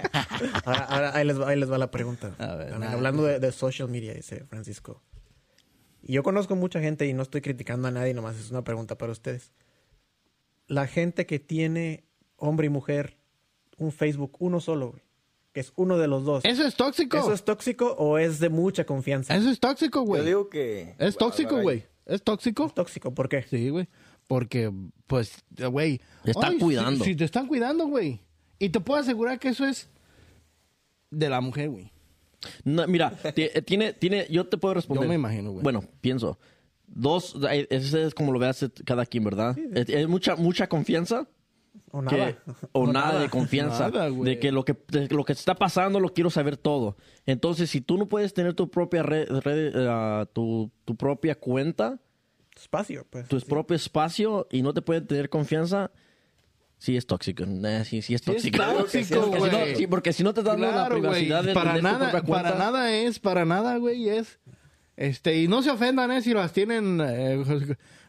Ahora, 0.64 0.84
ahora 0.84 1.14
ahí, 1.16 1.26
les 1.26 1.38
va, 1.40 1.48
ahí 1.48 1.58
les 1.58 1.70
va 1.70 1.76
la 1.78 1.90
pregunta. 1.90 2.34
A 2.38 2.54
ver, 2.54 2.68
También 2.70 2.80
nada. 2.80 2.92
hablando 2.94 3.24
de, 3.24 3.40
de 3.40 3.52
social 3.52 3.88
media, 3.88 4.14
dice 4.14 4.44
Francisco. 4.46 5.02
Y 6.02 6.12
yo 6.14 6.22
conozco 6.22 6.54
mucha 6.56 6.80
gente 6.80 7.06
y 7.06 7.12
no 7.12 7.22
estoy 7.22 7.40
criticando 7.42 7.88
a 7.88 7.90
nadie, 7.90 8.14
nomás 8.14 8.36
es 8.36 8.50
una 8.50 8.62
pregunta 8.64 8.96
para 8.96 9.12
ustedes. 9.12 9.52
La 10.68 10.86
gente 10.86 11.26
que 11.26 11.38
tiene, 11.38 12.04
hombre 12.36 12.66
y 12.66 12.70
mujer, 12.70 13.16
un 13.78 13.92
Facebook 13.92 14.36
uno 14.38 14.60
solo, 14.60 14.90
güey, 14.90 15.02
que 15.52 15.60
es 15.60 15.72
uno 15.76 15.98
de 15.98 16.08
los 16.08 16.24
dos. 16.24 16.44
Eso 16.44 16.64
es 16.64 16.76
tóxico. 16.76 17.16
¿Eso 17.16 17.32
es 17.32 17.44
tóxico 17.44 17.94
o 17.98 18.18
es 18.18 18.38
de 18.40 18.48
mucha 18.48 18.84
confianza? 18.84 19.34
Eso 19.36 19.50
es 19.50 19.60
tóxico, 19.60 20.00
Yo 20.00 20.04
güey. 20.06 20.24
digo 20.24 20.48
que... 20.48 20.94
Es 20.98 21.16
tóxico, 21.16 21.60
güey. 21.60 21.84
Es 22.06 22.22
tóxico. 22.22 22.70
Tóxico, 22.74 23.12
¿por 23.12 23.28
qué? 23.28 23.42
Sí, 23.42 23.68
güey. 23.68 23.88
Porque, 24.26 24.72
pues, 25.06 25.44
güey. 25.70 26.00
Te 26.24 26.30
están 26.32 26.52
ay, 26.52 26.58
cuidando. 26.58 27.04
Si, 27.04 27.14
te 27.14 27.24
están 27.24 27.46
cuidando, 27.46 27.86
güey. 27.86 28.20
Y 28.58 28.70
te 28.70 28.80
puedo 28.80 29.00
asegurar 29.00 29.38
que 29.38 29.48
eso 29.48 29.66
es 29.66 29.88
de 31.10 31.28
la 31.28 31.40
mujer, 31.40 31.70
güey. 31.70 31.92
No, 32.64 32.86
mira, 32.86 33.18
eh, 33.24 33.62
tiene, 33.62 33.92
tiene, 33.92 34.26
yo 34.30 34.46
te 34.46 34.56
puedo 34.56 34.74
responder. 34.74 35.04
Yo 35.04 35.08
me 35.08 35.14
imagino, 35.14 35.52
güey. 35.52 35.62
Bueno, 35.62 35.84
pienso. 36.00 36.38
Dos, 36.86 37.36
ese 37.50 38.04
es 38.04 38.14
como 38.14 38.32
lo 38.32 38.38
veas 38.38 38.64
cada 38.84 39.06
quien, 39.06 39.24
¿verdad? 39.24 39.58
Es, 39.74 39.88
es 39.88 40.06
mucha, 40.08 40.36
mucha 40.36 40.68
confianza. 40.68 41.28
O 41.92 42.02
que- 42.02 42.16
nada. 42.16 42.36
o 42.72 42.86
nada, 42.92 43.20
de 43.20 43.28
confianza. 43.28 43.90
Nada, 43.90 44.10
de 44.10 44.38
que 44.38 44.52
lo 44.52 44.64
que 44.64 44.76
de 44.88 45.08
lo 45.08 45.24
que 45.24 45.32
está 45.32 45.54
pasando 45.54 46.00
lo 46.00 46.12
quiero 46.12 46.30
saber 46.30 46.56
todo. 46.56 46.96
Entonces, 47.26 47.70
si 47.70 47.80
tú 47.80 47.96
no 47.98 48.08
puedes 48.08 48.34
tener 48.34 48.54
tu 48.54 48.70
propia 48.70 49.02
red, 49.02 49.28
red, 49.40 49.72
eh, 49.74 50.26
tu, 50.32 50.70
tu 50.84 50.96
propia 50.96 51.34
cuenta, 51.34 51.98
Espacio, 52.56 53.06
pues. 53.10 53.28
tu 53.28 53.38
propio 53.40 53.76
espacio 53.76 54.46
y 54.50 54.62
no 54.62 54.72
te 54.72 54.80
pueden 54.82 55.06
tener 55.06 55.28
confianza, 55.28 55.90
sí 56.78 56.96
es 56.96 57.06
tóxico. 57.06 57.44
Eh, 57.44 57.84
sí, 57.84 58.02
sí 58.02 58.14
es 58.14 58.22
Sí 58.22 58.30
es 58.32 58.42
tóxico. 58.50 58.64
Porque 58.78 59.02
si 59.04 59.14
no- 59.14 59.28
güey. 59.58 59.76
sí, 59.76 59.86
porque 59.86 60.12
si 60.12 60.22
no 60.22 60.32
te 60.34 60.42
dan 60.42 60.60
la 60.60 60.88
privacidad 60.88 61.44
de 61.44 61.52
para 61.54 61.74
tener 61.74 61.82
tu 61.82 61.98
nada, 61.98 62.10
propia 62.10 62.26
cuenta, 62.26 62.52
para 62.52 62.58
nada 62.64 62.92
es, 62.92 63.18
para 63.18 63.44
nada, 63.44 63.76
güey, 63.76 64.08
es. 64.08 64.38
Este, 64.96 65.36
y 65.42 65.48
no 65.48 65.62
se 65.62 65.70
ofendan, 65.70 66.10
eh, 66.10 66.22
si 66.22 66.32
las 66.32 66.52
tienen 66.54 67.00
eh, 67.04 67.44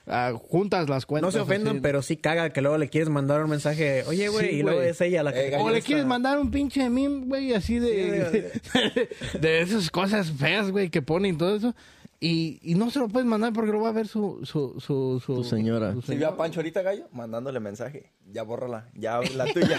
ah, 0.07 0.33
juntas 0.49 0.89
las 0.89 1.05
cuentas. 1.05 1.27
No 1.27 1.31
se 1.37 1.43
ofendan, 1.43 1.75
así. 1.75 1.81
pero 1.81 2.01
sí 2.01 2.17
caga 2.17 2.49
que 2.49 2.61
luego 2.61 2.77
le 2.77 2.89
quieres 2.89 3.09
mandar 3.09 3.43
un 3.43 3.49
mensaje, 3.49 4.03
oye, 4.07 4.27
güey, 4.29 4.49
Sí, 4.49 4.55
y 4.57 4.63
luego 4.63 4.81
es 4.81 4.99
ella 5.01 5.23
la 5.23 5.33
que... 5.33 5.49
Eh, 5.49 5.57
O 5.59 5.69
le 5.69 5.81
quieres 5.81 6.05
mandar 6.05 6.39
un 6.39 6.51
pinche 6.51 6.89
meme, 6.89 7.25
güey, 7.25 7.53
así 7.53 7.79
de, 7.79 8.51
de, 9.41 9.61
esas 9.61 9.89
cosas 9.91 10.31
feas, 10.31 10.71
güey, 10.71 10.89
que 10.89 11.01
ponen 11.01 11.35
y 11.35 11.37
todo 11.37 11.55
eso. 11.55 11.75
Y, 12.19 12.59
y 12.63 12.73
no 12.73 12.89
se 12.89 12.97
lo 12.97 13.07
puedes 13.09 13.27
mandar 13.27 13.53
porque 13.53 13.71
lo 13.71 13.79
va 13.81 13.89
a 13.89 13.91
ver 13.91 14.07
su... 14.07 14.39
su, 14.43 14.79
su, 14.79 15.21
su 15.23 15.35
Tu 15.35 15.43
señora. 15.43 15.93
su 15.93 16.01
Si 16.01 16.15
vio 16.15 16.29
a 16.29 16.35
Pancho 16.35 16.61
ahorita, 16.61 16.81
gallo, 16.81 17.07
mandándole 17.11 17.59
mensaje. 17.59 18.11
Ya 18.31 18.41
bórrala, 18.41 18.89
ya 18.95 19.19
la 19.35 19.45
tuya. 19.45 19.77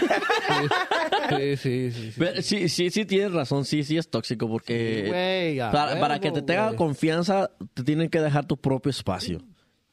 Sí, 1.29 1.57
sí, 1.57 1.91
sí. 1.91 2.11
sí. 2.11 2.15
Pero 2.17 2.41
sí, 2.41 2.69
sí, 2.69 2.89
sí 2.91 3.03
tienes 3.05 3.33
razón, 3.33 3.65
sí, 3.65 3.83
sí 3.83 3.97
es 3.97 4.09
tóxico 4.09 4.47
porque 4.47 5.59
a 5.61 5.71
para, 5.71 5.99
para 5.99 6.19
que 6.19 6.31
te 6.31 6.41
tenga 6.41 6.75
confianza 6.77 7.51
te 7.73 7.83
tienen 7.83 8.09
que 8.09 8.21
dejar 8.21 8.45
tu 8.45 8.55
propio 8.55 8.89
espacio, 8.89 9.41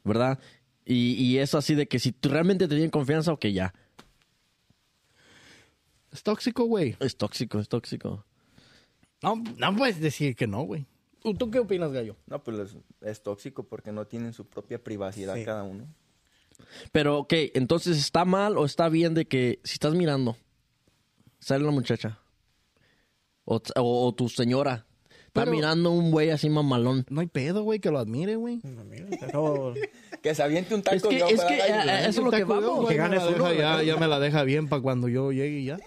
¿verdad? 0.06 0.38
Y, 0.86 1.12
y 1.14 1.38
es 1.38 1.54
así 1.54 1.74
de 1.74 1.86
que 1.88 1.98
si 1.98 2.12
tú 2.12 2.28
realmente 2.30 2.66
te 2.68 2.74
tienen 2.74 2.90
confianza, 2.90 3.32
ok, 3.32 3.46
ya. 3.46 3.74
Es 6.12 6.22
tóxico, 6.22 6.64
güey. 6.64 6.96
Es 7.00 7.16
tóxico, 7.16 7.58
es 7.58 7.68
tóxico. 7.68 8.24
No, 9.22 9.36
no 9.58 9.76
puedes 9.76 10.00
decir 10.00 10.36
que 10.36 10.46
no, 10.46 10.62
güey. 10.62 10.86
¿Tú, 11.22 11.34
¿Tú 11.34 11.50
qué 11.50 11.58
opinas, 11.58 11.92
Gallo? 11.92 12.16
No, 12.26 12.42
pues 12.42 12.58
es, 12.58 12.76
es 13.02 13.22
tóxico 13.22 13.64
porque 13.64 13.92
no 13.92 14.06
tienen 14.06 14.32
su 14.32 14.46
propia 14.46 14.82
privacidad 14.82 15.34
Sí. 15.34 15.44
cada 15.44 15.62
uno. 15.64 15.86
Pero, 16.92 17.18
ok, 17.18 17.32
entonces 17.54 17.98
está 17.98 18.24
mal 18.24 18.56
o 18.56 18.64
está 18.64 18.88
bien 18.88 19.12
de 19.14 19.26
que 19.26 19.60
si 19.64 19.74
estás 19.74 19.94
mirando, 19.94 20.36
sale 21.38 21.64
la 21.64 21.70
muchacha 21.70 22.18
o, 23.44 23.56
o- 23.76 24.06
o 24.06 24.14
tu 24.14 24.28
señora, 24.30 24.86
está 25.36 25.44
Pero- 25.44 25.56
mirando 25.56 25.90
un 25.92 26.10
güey 26.10 26.30
así 26.30 26.48
mamalón. 26.48 27.04
No 27.10 27.20
hay 27.20 27.26
pedo, 27.26 27.62
güey, 27.62 27.78
que 27.78 27.90
lo 27.90 27.98
admire, 27.98 28.36
güey. 28.36 28.60
No, 28.64 28.84
mira, 28.84 29.06
acabo- 29.22 29.74
Que 30.22 30.34
se 30.34 30.42
aviente 30.42 30.74
un 30.74 30.82
taco 30.82 30.96
Es 30.96 31.02
que- 31.02 31.16
es 31.18 31.40
que, 31.44 31.54
eh, 31.58 31.60
güey. 31.84 31.98
eso 32.00 32.08
es 32.08 32.16
lo 32.18 32.30
que 32.30 32.44
vamos. 32.44 32.80
güey, 32.82 32.96
Que 32.96 33.02
uno, 33.02 33.48
deja 33.48 33.54
ya, 33.54 33.82
ya 33.82 33.96
me 33.96 34.08
la 34.08 34.18
deja 34.18 34.42
bien 34.42 34.68
para 34.68 34.82
cuando 34.82 35.08
yo 35.08 35.30
llegue 35.30 35.60
y 35.60 35.64
ya. 35.66 35.78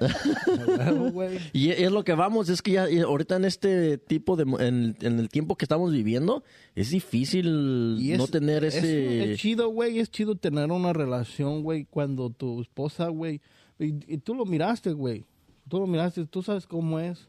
Y 1.52 1.70
es 1.70 1.90
lo 1.90 2.04
que 2.04 2.14
vamos, 2.14 2.48
es 2.48 2.62
que 2.62 2.72
ya 2.72 2.86
ahorita 3.04 3.36
en 3.36 3.44
este 3.44 3.98
tipo 3.98 4.36
de, 4.36 4.44
en, 4.64 4.96
en 5.00 5.18
el 5.18 5.28
tiempo 5.28 5.56
que 5.56 5.64
estamos 5.64 5.92
viviendo, 5.92 6.44
es 6.74 6.90
difícil 6.90 7.96
Y 7.98 8.12
es- 8.12 8.18
no 8.18 8.26
tener 8.28 8.64
es- 8.64 8.76
ese... 8.76 9.32
Es, 9.32 9.40
chido, 9.40 9.68
güey, 9.70 9.98
es 9.98 10.10
chido 10.10 10.36
tener 10.36 10.70
una 10.70 10.92
relación, 10.92 11.62
güey, 11.62 11.84
cuando 11.84 12.30
tu 12.30 12.60
esposa, 12.60 13.08
güey, 13.08 13.40
y, 13.78 13.94
y 14.12 14.18
tú 14.18 14.34
lo 14.34 14.44
miraste, 14.44 14.92
güey, 14.92 15.24
tú 15.68 15.80
lo 15.80 15.86
miraste, 15.86 16.26
tú 16.26 16.42
sabes 16.42 16.66
cómo 16.66 17.00
es, 17.00 17.26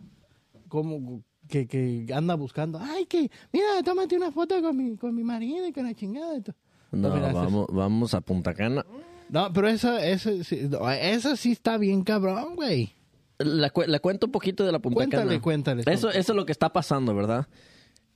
cómo 0.68 1.24
que, 1.50 1.68
que 1.68 2.06
anda 2.14 2.36
buscando, 2.36 2.80
ay, 2.82 3.06
que, 3.06 3.30
mira, 3.52 3.68
tómate 3.84 4.16
una 4.16 4.32
foto 4.32 4.62
con 4.62 4.78
mi, 4.78 4.96
con 4.96 5.14
mi 5.14 5.24
marido 5.24 5.68
y 5.68 5.74
con 5.74 5.84
la 5.86 5.94
chingada. 5.94 6.38
y 6.38 6.42
todo. 6.42 6.56
no, 6.92 7.14
miraste. 7.14 7.34
vamos, 7.36 7.68
vamos 7.72 8.14
a 8.14 8.22
Punta 8.22 8.54
Cana. 8.54 8.86
No, 9.30 9.52
pero 9.52 9.68
esa, 9.68 10.06
esa, 10.06 10.44
sí, 10.44 10.68
no, 10.70 10.90
esa 10.90 11.36
sí 11.36 11.52
está 11.52 11.78
bien 11.78 12.04
cabrón, 12.04 12.56
güey. 12.56 12.94
La, 13.38 13.72
la 13.88 14.00
cuento 14.00 14.26
un 14.28 14.32
poquito 14.32 14.66
de 14.66 14.72
la 14.72 14.80
Punta 14.80 14.96
Cuéntale, 14.96 15.26
Cana. 15.26 15.42
cuéntale. 15.42 15.84
Eso, 15.86 16.10
eso 16.10 16.32
es 16.32 16.36
lo 16.36 16.46
que 16.46 16.52
está 16.52 16.72
pasando, 16.74 17.14
¿verdad? 17.16 17.48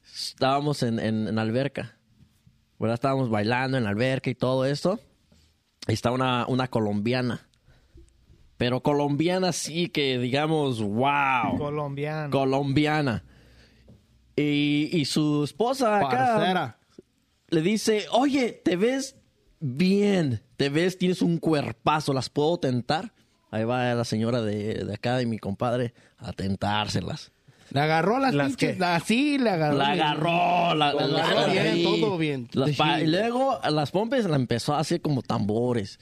Estábamos 0.04 0.84
en, 0.84 1.00
en, 1.00 1.28
en 1.28 1.40
alberca, 1.40 1.98
¿verdad? 2.80 2.96
Estábamos 2.96 3.30
bailando 3.30 3.78
en 3.78 3.84
la 3.86 3.90
alberca 3.92 4.30
y 4.30 4.36
todo 4.36 4.66
esto. 4.66 5.00
Y 5.88 5.94
está 5.94 6.12
una, 6.12 6.46
una 6.48 6.68
colombiana. 6.68 7.48
Pero 8.64 8.80
colombiana 8.80 9.52
sí 9.52 9.90
que, 9.90 10.18
digamos, 10.20 10.82
wow. 10.82 11.58
Colombiano. 11.58 12.30
colombiana. 12.30 13.26
Y, 14.38 14.88
y 14.94 15.04
su 15.04 15.44
esposa 15.44 15.98
acá 15.98 16.08
Parcera. 16.38 16.78
le 17.50 17.62
dice, 17.62 18.06
oye, 18.12 18.54
te 18.64 18.78
ves 18.78 19.18
bien, 19.60 20.42
te 20.56 20.70
ves, 20.70 20.98
tienes 20.98 21.22
un 21.22 21.40
cuerpazo, 21.40 22.14
¿las 22.14 22.30
puedo 22.30 22.58
tentar? 22.58 23.12
Ahí 23.52 23.66
va 23.66 23.94
la 23.96 24.06
señora 24.06 24.42
de, 24.42 24.86
de 24.86 24.94
acá, 24.94 25.18
de 25.18 25.26
mi 25.26 25.40
compadre, 25.40 25.94
a 26.18 26.32
tentárselas. 26.32 27.34
Le 27.72 27.82
agarró 27.82 28.18
las, 28.20 28.34
¿Las 28.34 28.48
pinches, 28.48 28.76
qué? 28.76 28.80
la- 28.80 29.00
sí, 29.02 29.38
le 29.40 29.50
agarró. 29.50 29.78
La 29.78 29.88
agarró, 29.90 30.74
la, 30.76 30.94
La 30.94 31.06
la- 31.06 31.26
agarró 31.26 31.52
bien, 31.52 31.74
sí. 31.76 31.84
todo 31.84 32.18
bien. 32.18 32.48
Las 32.54 32.78
pa- 32.78 32.98
Sí. 33.00 33.04
y 33.04 33.08
luego 33.08 33.62
a 33.62 33.70
las 33.72 33.92
pompes 33.92 34.24
la 34.24 34.38
empezó 34.38 34.74
a 34.74 34.80
hacer 34.80 35.02
como 35.02 35.22
tambores. 35.22 36.00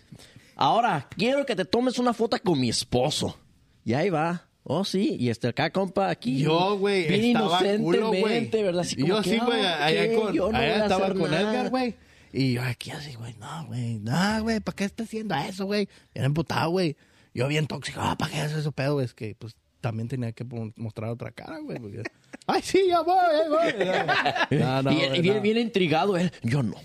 Ahora, 0.62 1.08
quiero 1.18 1.46
que 1.46 1.56
te 1.56 1.66
tomes 1.66 1.98
una 1.98 2.14
foto 2.14 2.38
con 2.44 2.60
mi 2.60 2.70
esposo. 2.70 3.38
Y 3.84 3.94
ahí 3.94 4.10
va. 4.10 4.48
Oh, 4.64 4.84
sí. 4.86 5.18
Y 5.20 5.30
este 5.30 5.48
acá, 5.48 5.72
compa, 5.72 6.10
aquí. 6.10 6.38
Yo, 6.40 6.78
güey, 6.78 7.08
estaba 7.08 7.60
culo, 7.78 8.10
güey. 8.10 8.48
¿verdad? 8.52 8.82
Así 8.82 8.96
como 8.96 9.08
yo 9.08 9.22
que, 9.24 9.30
sí, 9.32 9.40
güey, 9.40 9.62
ah, 9.66 9.86
allá, 9.86 10.16
con, 10.16 10.36
no 10.36 10.46
allá 10.48 10.84
estaba 10.84 11.08
con 11.14 11.32
nada. 11.32 11.52
Edgar, 11.52 11.70
güey. 11.72 11.96
Y 12.32 12.54
yo 12.54 12.62
aquí 12.62 12.92
así, 12.92 13.16
güey, 13.16 13.34
no, 13.40 13.66
güey, 13.66 14.00
no, 14.00 14.44
güey, 14.44 14.60
¿para 14.62 14.76
qué 14.76 14.84
está 14.86 15.04
haciendo 15.04 15.36
eso, 15.36 15.66
güey? 15.66 15.90
Era 16.14 16.28
emputado, 16.28 16.70
güey. 16.70 16.96
Yo 17.34 17.48
bien 17.48 17.66
tóxico, 17.68 18.00
ah, 18.02 18.16
¿para 18.18 18.32
qué 18.32 18.40
haces 18.40 18.60
eso, 18.60 18.72
pedo? 18.72 19.02
Es 19.02 19.14
que, 19.14 19.36
pues, 19.36 19.56
también 19.82 20.08
tenía 20.08 20.32
que 20.32 20.46
mostrar 20.76 21.10
otra 21.10 21.32
cara, 21.32 21.58
güey. 21.60 21.80
porque- 21.80 22.04
Ay, 22.46 22.62
sí, 22.64 22.84
ya 22.88 23.02
voy, 23.02 23.18
ahí 23.18 23.50
voy. 23.50 24.60
No, 24.60 24.84
no, 24.84 24.92
y 24.92 24.96
güey, 24.96 25.18
y 25.18 25.22
bien, 25.22 25.42
bien 25.42 25.58
intrigado 25.58 26.16
él. 26.18 26.32
Yo 26.44 26.62
no. 26.64 26.76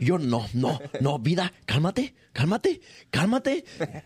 Yo 0.00 0.18
no, 0.18 0.46
no, 0.54 0.80
no, 1.00 1.18
vida, 1.18 1.52
cálmate, 1.64 2.14
cálmate, 2.32 2.80
cálmate. 3.10 3.64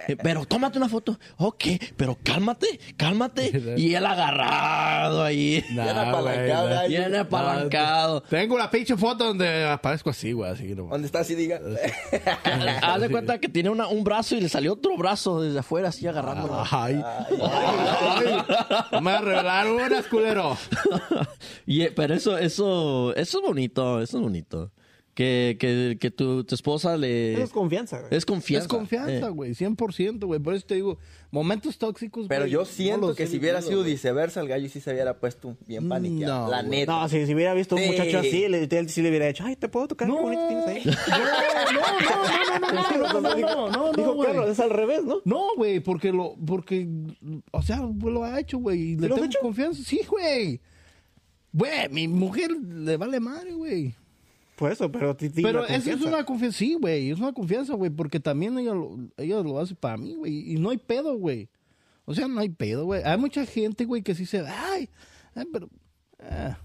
Eh, 0.09 0.17
Pero 0.23 0.45
tómate 0.45 0.79
una 0.79 0.89
foto. 0.89 1.19
Ok, 1.39 1.65
pero 1.97 2.19
cálmate, 2.23 2.79
cálmate. 2.97 3.77
Y 3.77 3.95
él 3.95 4.05
agarrado 4.07 5.23
ahí. 5.25 5.65
Nah, 5.73 5.85
Bien 5.85 5.97
apalancado, 5.99 6.69
güey. 6.69 6.89
Bien 6.89 7.15
apalancado. 7.17 8.23
Tengo 8.23 8.55
una 8.55 8.71
pinche 8.71 8.97
foto 8.97 9.25
donde 9.27 9.65
aparezco 9.69 10.11
así, 10.11 10.33
güey, 10.33 10.51
así 10.51 10.75
no. 10.75 10.85
¿Dónde 10.85 11.07
está 11.07 11.21
así, 11.21 11.35
diga? 11.35 11.61
Haz 12.83 13.01
de 13.01 13.11
cuenta 13.11 13.39
que 13.39 13.49
tiene 13.49 13.71
una- 13.71 13.89
un 13.89 14.05
brazo 14.05 14.37
y 14.37 14.41
le 14.41 14.49
salió 14.49 14.75
otro 14.75 14.97
brazo 14.97 15.41
desde 15.43 15.59
afuera 15.61 15.89
así 15.89 16.07
agarrándolo. 16.07 16.65
Ay, 16.71 17.03
ay, 17.05 17.37
ay. 18.93 19.01
Me 19.01 19.19
revelaron 19.21 19.81
unas, 19.81 20.07
culero. 20.07 20.57
Y, 21.67 21.83
eh, 21.83 21.93
pero 21.95 22.15
eso, 22.15 22.37
eso, 22.39 23.15
eso 23.15 23.39
es 23.39 23.45
bonito, 23.45 24.01
eso 24.01 24.17
es 24.19 24.23
bonito. 24.23 24.73
Que, 25.21 25.59
que, 25.61 25.99
que 26.01 26.11
tu, 26.11 26.45
tu 26.45 26.55
esposa 26.55 26.97
le... 26.97 27.35
Eso 27.35 27.43
es 27.43 27.51
confianza, 27.51 27.99
güey. 28.01 28.09
Es 28.17 28.25
confianza. 28.25 28.65
Es 28.65 28.69
confianza, 28.69 29.27
Eh. 29.27 29.31
güey, 29.31 29.51
100%, 29.53 30.25
güey. 30.25 30.41
Por 30.41 30.55
eso 30.55 30.65
te 30.65 30.77
digo, 30.77 30.97
momentos 31.31 31.77
tóxicos, 31.77 32.27
Pero 32.27 32.45
güey, 32.45 32.53
yo 32.53 32.65
siento 32.65 33.15
que 33.15 33.27
si 33.27 33.37
hubiera 33.37 33.61
sido 33.61 33.81
güey. 33.81 33.93
viceversa, 33.93 34.41
el 34.41 34.49
gallo 34.49 34.67
sí 34.71 34.81
se 34.81 34.91
hubiera 34.93 35.19
puesto 35.19 35.59
bien 35.67 35.91
paniqueado. 35.91 36.47
No, 36.47 36.51
la 36.51 36.63
güey. 36.63 36.81
neta. 36.81 36.93
No, 37.03 37.07
si, 37.11 37.27
si 37.27 37.35
hubiera 37.35 37.53
visto 37.53 37.75
un 37.77 37.83
Sí. 37.83 37.89
muchacho 37.89 38.19
así, 38.21 38.49
le, 38.49 38.65
él 38.65 38.89
sí 38.89 39.03
le 39.03 39.11
hubiera 39.11 39.27
dicho, 39.27 39.45
ay, 39.45 39.57
¿te 39.57 39.69
puedo 39.69 39.89
tocar? 39.89 40.09
No, 40.09 40.17
¿Qué 40.17 40.23
bonito 40.23 40.49
tienes 40.49 40.67
ahí? 40.67 40.83
no, 41.75 42.71
no, 42.71 43.13
no, 43.13 43.21
no, 43.21 43.21
no, 43.21 43.21
no, 43.21 43.21
no, 43.21 43.37
no, 43.37 43.71
no, 43.71 43.71
no, 43.71 43.93
Dijo. 43.93 44.19
Carlos, 44.23 44.49
es 44.49 44.61
al 44.61 44.71
revés, 44.71 45.05
¿no? 45.05 45.17
No, 45.27 45.43
güey, 45.55 45.81
porque 45.81 46.13
lo, 46.13 46.35
porque, 46.47 46.89
o 47.51 47.61
sea, 47.61 47.87
pues 48.01 48.15
lo 48.15 48.25
ha 48.25 48.41
hecho, 48.41 48.57
güey, 48.59 48.81
y 48.93 48.97
le 48.97 49.09
tengo 49.09 49.25
hecho? 49.25 49.39
confianza. 49.43 49.83
Sí, 49.85 50.01
güey. 50.09 50.61
Güey, 51.53 51.89
mi 51.91 52.09
mujer 52.09 52.51
le 52.53 52.97
vale 52.97 53.21
madre, 53.21 53.53
güey. 53.53 53.95
Por 54.61 54.71
eso, 54.71 54.93
pero 54.93 55.17
Pero 55.17 55.67
eso 55.67 55.91
es 55.91 56.03
una 56.03 56.23
confianza, 56.27 56.59
sí, 56.59 56.75
güey, 56.79 57.11
es 57.11 57.19
una 57.19 57.33
confianza, 57.33 57.73
güey, 57.75 57.91
porque 57.91 58.21
también 58.21 58.59
ella 58.59 58.75
lo, 58.75 58.99
ella 59.17 59.41
lo 59.43 59.59
hace 59.59 59.75
para 59.75 59.97
mí, 59.97 60.15
güey, 60.17 60.53
y 60.53 60.57
no 60.59 60.69
hay 60.69 60.77
pedo, 60.77 61.17
güey. 61.17 61.49
O 62.05 62.15
sea, 62.15 62.29
no 62.29 62.41
hay 62.41 62.51
pedo, 62.51 62.85
güey. 62.85 63.03
Hay 63.03 63.17
mucha 63.17 63.47
gente, 63.47 63.87
güey, 63.87 64.03
que 64.03 64.15
sí 64.15 64.27
se, 64.27 64.41
ay, 64.41 64.91
ay, 65.35 65.47
pero, 65.51 65.71
ah, 66.21 66.59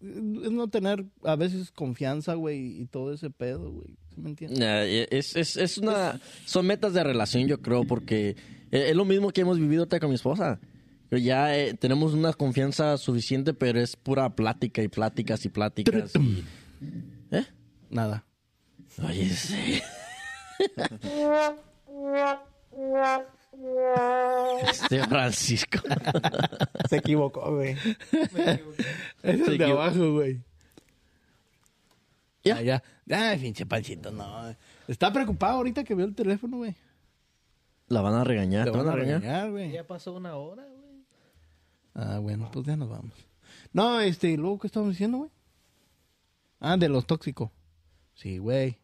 es 0.00 0.50
no 0.50 0.68
tener 0.68 1.04
a 1.22 1.36
veces 1.36 1.70
confianza, 1.70 2.32
güey, 2.32 2.80
y 2.80 2.86
todo 2.86 3.12
ese 3.12 3.28
pedo, 3.28 3.70
güey. 3.72 3.98
¿Sí 4.14 4.20
me 4.22 4.30
entiendes? 4.30 4.58
Nah, 4.58 4.80
Es, 4.80 5.36
es, 5.36 5.58
es 5.58 5.76
una... 5.76 6.18
Son 6.46 6.66
metas 6.66 6.94
de 6.94 7.04
relación, 7.04 7.46
yo 7.46 7.60
creo, 7.60 7.84
porque 7.84 8.30
eh, 8.70 8.86
es 8.88 8.96
lo 8.96 9.04
mismo 9.04 9.30
que 9.32 9.42
hemos 9.42 9.58
vivido 9.58 9.82
ahorita 9.82 10.00
con 10.00 10.08
mi 10.08 10.14
esposa. 10.14 10.58
Pero 11.10 11.20
Ya 11.20 11.56
eh, 11.58 11.74
tenemos 11.74 12.14
una 12.14 12.32
confianza 12.32 12.96
suficiente, 12.96 13.52
pero 13.52 13.78
es 13.80 13.96
pura 13.96 14.34
plática 14.34 14.82
y 14.82 14.88
pláticas 14.88 15.44
y 15.44 15.50
pláticas. 15.50 16.12
y- 16.16 16.42
¿Eh? 17.30 17.44
Nada. 17.90 18.24
Oye, 19.02 19.28
sí. 19.30 19.80
Este 24.68 25.04
Francisco. 25.06 25.78
Se 26.88 26.96
equivocó, 26.96 27.54
güey. 27.54 27.76
Es 29.22 29.48
el 29.48 29.58
de 29.58 29.64
abajo, 29.64 30.12
güey. 30.12 30.40
Ya. 32.44 32.60
Ya, 32.62 32.82
ya. 33.06 33.30
Ay, 33.30 33.38
pinche 33.40 33.66
panchito, 33.66 34.10
no. 34.10 34.54
Está 34.86 35.12
preocupado 35.12 35.56
ahorita 35.56 35.84
que 35.84 35.94
veo 35.94 36.06
el 36.06 36.14
teléfono, 36.14 36.58
güey. 36.58 36.74
La 37.88 38.00
van 38.02 38.14
a 38.14 38.24
regañar. 38.24 38.66
Te 38.66 38.70
¿Te 38.72 38.76
van 38.78 38.88
a 38.88 38.92
regañar? 38.92 39.20
regañar, 39.20 39.50
güey. 39.50 39.72
Ya 39.72 39.86
pasó 39.86 40.12
una 40.14 40.36
hora, 40.36 40.64
güey. 40.64 41.04
Ah, 41.94 42.18
bueno, 42.18 42.50
pues 42.52 42.66
ya 42.66 42.76
nos 42.76 42.88
vamos. 42.88 43.12
No, 43.72 44.00
este, 44.00 44.28
¿y 44.30 44.36
luego 44.36 44.58
qué 44.58 44.66
estamos 44.66 44.90
diciendo, 44.90 45.18
güey? 45.18 45.30
Ah, 46.60 46.76
de 46.76 46.88
los 46.88 47.06
tóxicos. 47.06 47.50
Sí, 48.14 48.38
güey. 48.38 48.78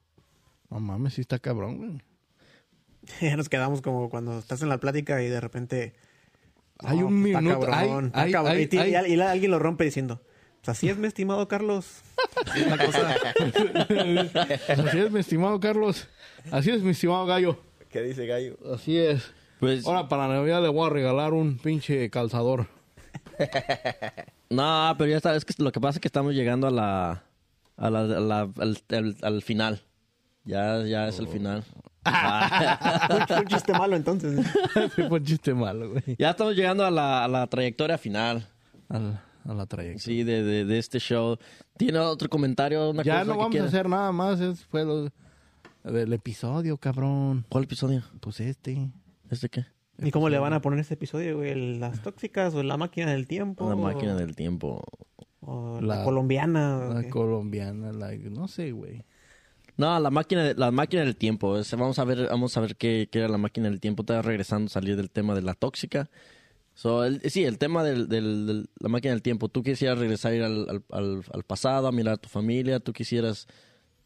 No 0.71 0.81
mames, 0.81 1.15
sí 1.15 1.21
está 1.23 1.39
cabrón, 1.39 1.79
güey. 1.79 2.03
Ya 3.21 3.37
nos 3.37 3.49
quedamos 3.49 3.83
como 3.83 4.09
cuando 4.11 4.39
estás 4.39 4.63
en 4.63 4.69
la 4.69 4.79
plática 4.79 5.23
y 5.23 5.29
de 5.29 5.41
repente. 5.41 5.93
Hay 6.79 7.03
un 7.03 7.21
pues, 7.23 7.31
está 7.33 7.41
minuto, 7.41 7.61
cabrón, 7.67 8.05
hay- 8.05 8.07
está 8.07 8.21
hay- 8.23 8.33
cabrón. 8.33 8.53
hay- 8.57 8.63
y, 8.63 8.67
ti- 8.67 8.79
hay- 8.79 8.91
y 8.91 8.95
al- 8.95 9.07
y 9.09 9.17
la- 9.17 9.31
alguien 9.33 9.51
lo 9.51 9.59
rompe 9.59 9.85
diciendo: 9.85 10.21
Pues 10.63 10.69
así 10.77 10.89
es, 10.89 10.97
mi 10.99 11.07
estimado 11.07 11.47
Carlos. 11.49 12.03
Es 12.57 12.67
la 12.67 12.85
cosa. 12.85 13.15
Así 14.69 14.99
es, 14.99 15.11
mi 15.11 15.21
estimado 15.21 15.61
Carlos. 15.61 16.09
Así 16.51 16.71
es, 16.71 16.83
mi 16.83 16.91
estimado 16.91 17.27
Gallo. 17.27 17.59
¿Qué 17.91 18.03
dice 18.03 18.27
Gallo? 18.27 18.57
Así 18.75 18.97
es. 18.97 19.33
Pues, 19.61 19.87
Ahora 19.87 20.09
para 20.09 20.27
Navidad 20.29 20.63
le 20.63 20.69
voy 20.69 20.87
a 20.87 20.91
regalar 20.91 21.35
un 21.35 21.59
pinche 21.59 22.11
calzador. 22.11 22.67
no, 24.51 24.95
pero 24.99 25.11
ya 25.11 25.17
está. 25.17 25.35
Es 25.37 25.45
que 25.45 25.55
lo 25.63 25.73
que 25.73 25.81
pasa 25.81 25.99
es 25.99 26.01
que 26.01 26.09
estamos 26.09 26.35
llegando 26.35 26.67
a 26.67 26.71
la. 26.71 27.25
A 27.83 27.91
la, 27.91 28.01
a 28.01 28.05
la- 28.21 28.51
al, 28.59 28.79
al- 28.91 29.17
al 29.23 29.43
final. 29.43 29.83
Ya, 30.45 30.83
ya 30.85 31.09
es 31.09 31.19
el 31.19 31.27
final. 31.29 31.65
Ah. 32.05 33.25
Fue- 33.29 33.41
un 33.41 33.47
chiste 33.47 33.73
malo 33.73 33.97
entonces. 33.97 34.47
Fue 34.95 35.07
un 35.09 35.25
chiste 35.25 35.55
malo, 35.55 35.91
güey. 35.91 36.03
ya 36.19 36.31
estamos 36.31 36.55
llegando 36.57 36.85
a 36.85 36.91
la, 36.91 37.25
a 37.25 37.29
la 37.29 37.47
trayectoria 37.47 37.99
final. 37.99 38.47
Al- 38.89 39.21
A, 39.45 39.55
la 39.55 39.67
trayectoria. 39.67 39.99
Sí, 40.05 40.23
de, 40.23 40.43
de, 40.43 40.65
de 40.65 40.79
este 40.79 40.99
show. 41.01 41.37
¿Tiene 41.77 41.99
otro 41.99 42.29
comentario? 42.29 42.91
Una 42.91 43.03
Ya 43.03 43.15
cosa 43.21 43.25
no 43.25 43.33
que 43.33 43.39
vamos 43.39 43.51
quiera? 43.51 43.65
a 43.67 43.69
hacer 43.69 43.89
nada 43.89 44.13
más. 44.13 44.41
Es, 44.41 44.65
fue 44.67 44.85
lo 44.85 45.09
del 45.85 46.13
episodio, 46.13 46.77
cabrón. 46.77 47.45
¿Cuál 47.49 47.65
episodio? 47.65 48.03
Pues 48.21 48.39
este. 48.41 48.91
¿Este 49.31 49.49
qué? 49.49 49.65
¿Y 49.99 50.11
cómo 50.11 50.29
le 50.29 50.39
van 50.39 50.53
a 50.53 50.61
poner 50.61 50.79
ese 50.81 50.95
episodio, 50.95 51.37
güey? 51.39 51.79
¿Las 51.79 52.03
tóxicas 52.03 52.55
o 52.55 52.63
la 52.63 52.77
máquina 52.77 53.11
del 53.13 53.27
tiempo? 53.27 53.69
La 53.69 53.77
máquina 53.77 54.15
del 54.15 54.35
tiempo. 54.37 54.83
O 55.43 55.81
la, 55.81 55.97
La- 55.99 56.05
colombiana. 56.05 56.89
La 56.95 57.09
colombiana, 57.11 57.93
la, 57.93 58.13
no 58.15 58.49
sé, 58.49 58.73
güey. 58.73 59.05
No, 59.77 59.99
la 59.99 60.11
máquina, 60.11 60.45
de- 60.45 60.55
la 60.55 60.71
máquina 60.71 61.03
del 61.03 61.17
tiempo. 61.17 61.57
Vamos 61.79 61.99
a 61.99 62.05
ver, 62.05 62.29
vamos 62.29 62.57
a 62.57 62.61
ver 62.61 62.77
qué, 62.77 63.09
qué 63.11 63.19
era 63.21 63.29
la 63.29 63.39
máquina 63.39 63.69
del 63.71 63.81
tiempo. 63.81 64.03
Estaba 64.03 64.23
regresando 64.23 64.67
a 64.67 64.69
salir 64.71 64.97
del 64.97 65.11
tema 65.11 65.35
de 65.35 65.43
la 65.43 65.55
tóxica. 65.55 66.11
So, 66.75 67.05
el- 67.05 67.21
sí, 67.31 67.45
el 67.45 67.59
tema 67.59 67.83
de 67.83 68.07
del, 68.07 68.09
del- 68.09 68.69
la 68.79 68.89
máquina 68.89 69.13
del 69.13 69.23
tiempo. 69.23 69.49
Tú 69.49 69.63
quisieras 69.63 69.99
regresar 69.99 70.33
al, 70.35 70.69
al- 70.69 70.85
al- 70.91 71.25
al 71.33 71.43
pasado, 71.43 71.87
a 71.89 71.93
mirar 71.93 72.15
a 72.15 72.17
tu 72.19 72.29
familia. 72.29 72.81
Tú 72.81 72.93
quisieras, 72.93 73.47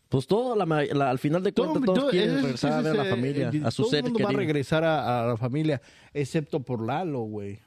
pues 0.08 0.26
todo, 0.28 0.54
la 0.56 0.66
ma- 0.66 0.84
la- 0.84 1.10
al 1.10 1.18
final 1.18 1.42
de 1.42 1.52
cuentas, 1.52 1.82
todos 1.84 1.98
todo- 1.98 2.10
quieren 2.10 2.42
regresar 2.42 2.72
a 2.72 2.80
ver 2.82 2.92
a 2.92 2.96
la 2.96 3.02
ese- 3.02 3.10
familia, 3.10 3.50
eh, 3.52 3.60
a 3.64 3.70
su 3.72 3.82
todo 3.82 3.90
ser 3.90 3.98
el 3.98 4.04
mundo 4.04 4.18
va 4.20 4.24
a 4.24 4.28
querido. 4.30 4.40
regresar 4.40 4.84
a, 4.84 5.24
a 5.24 5.26
la 5.26 5.36
familia, 5.36 5.82
excepto 6.14 6.60
por 6.60 6.84
Lalo, 6.86 7.20
güey. 7.22 7.58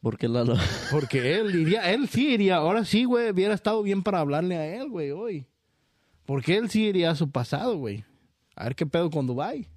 Porque 0.00 0.28
Lalo, 0.28 0.56
Porque 0.90 1.36
él 1.38 1.54
iría, 1.54 1.92
él 1.92 2.08
sí 2.08 2.32
iría, 2.32 2.56
ahora 2.56 2.84
sí, 2.84 3.04
güey, 3.04 3.30
hubiera 3.30 3.54
estado 3.54 3.82
bien 3.82 4.02
para 4.02 4.20
hablarle 4.20 4.56
a 4.56 4.66
él, 4.80 4.88
güey, 4.88 5.10
hoy. 5.10 5.46
Porque 6.24 6.56
él 6.56 6.70
sí 6.70 6.84
iría 6.84 7.10
a 7.10 7.16
su 7.16 7.30
pasado, 7.30 7.76
güey. 7.76 8.04
A 8.56 8.64
ver 8.64 8.74
qué 8.74 8.86
pedo 8.86 9.10
con 9.10 9.26
Dubai. 9.26 9.68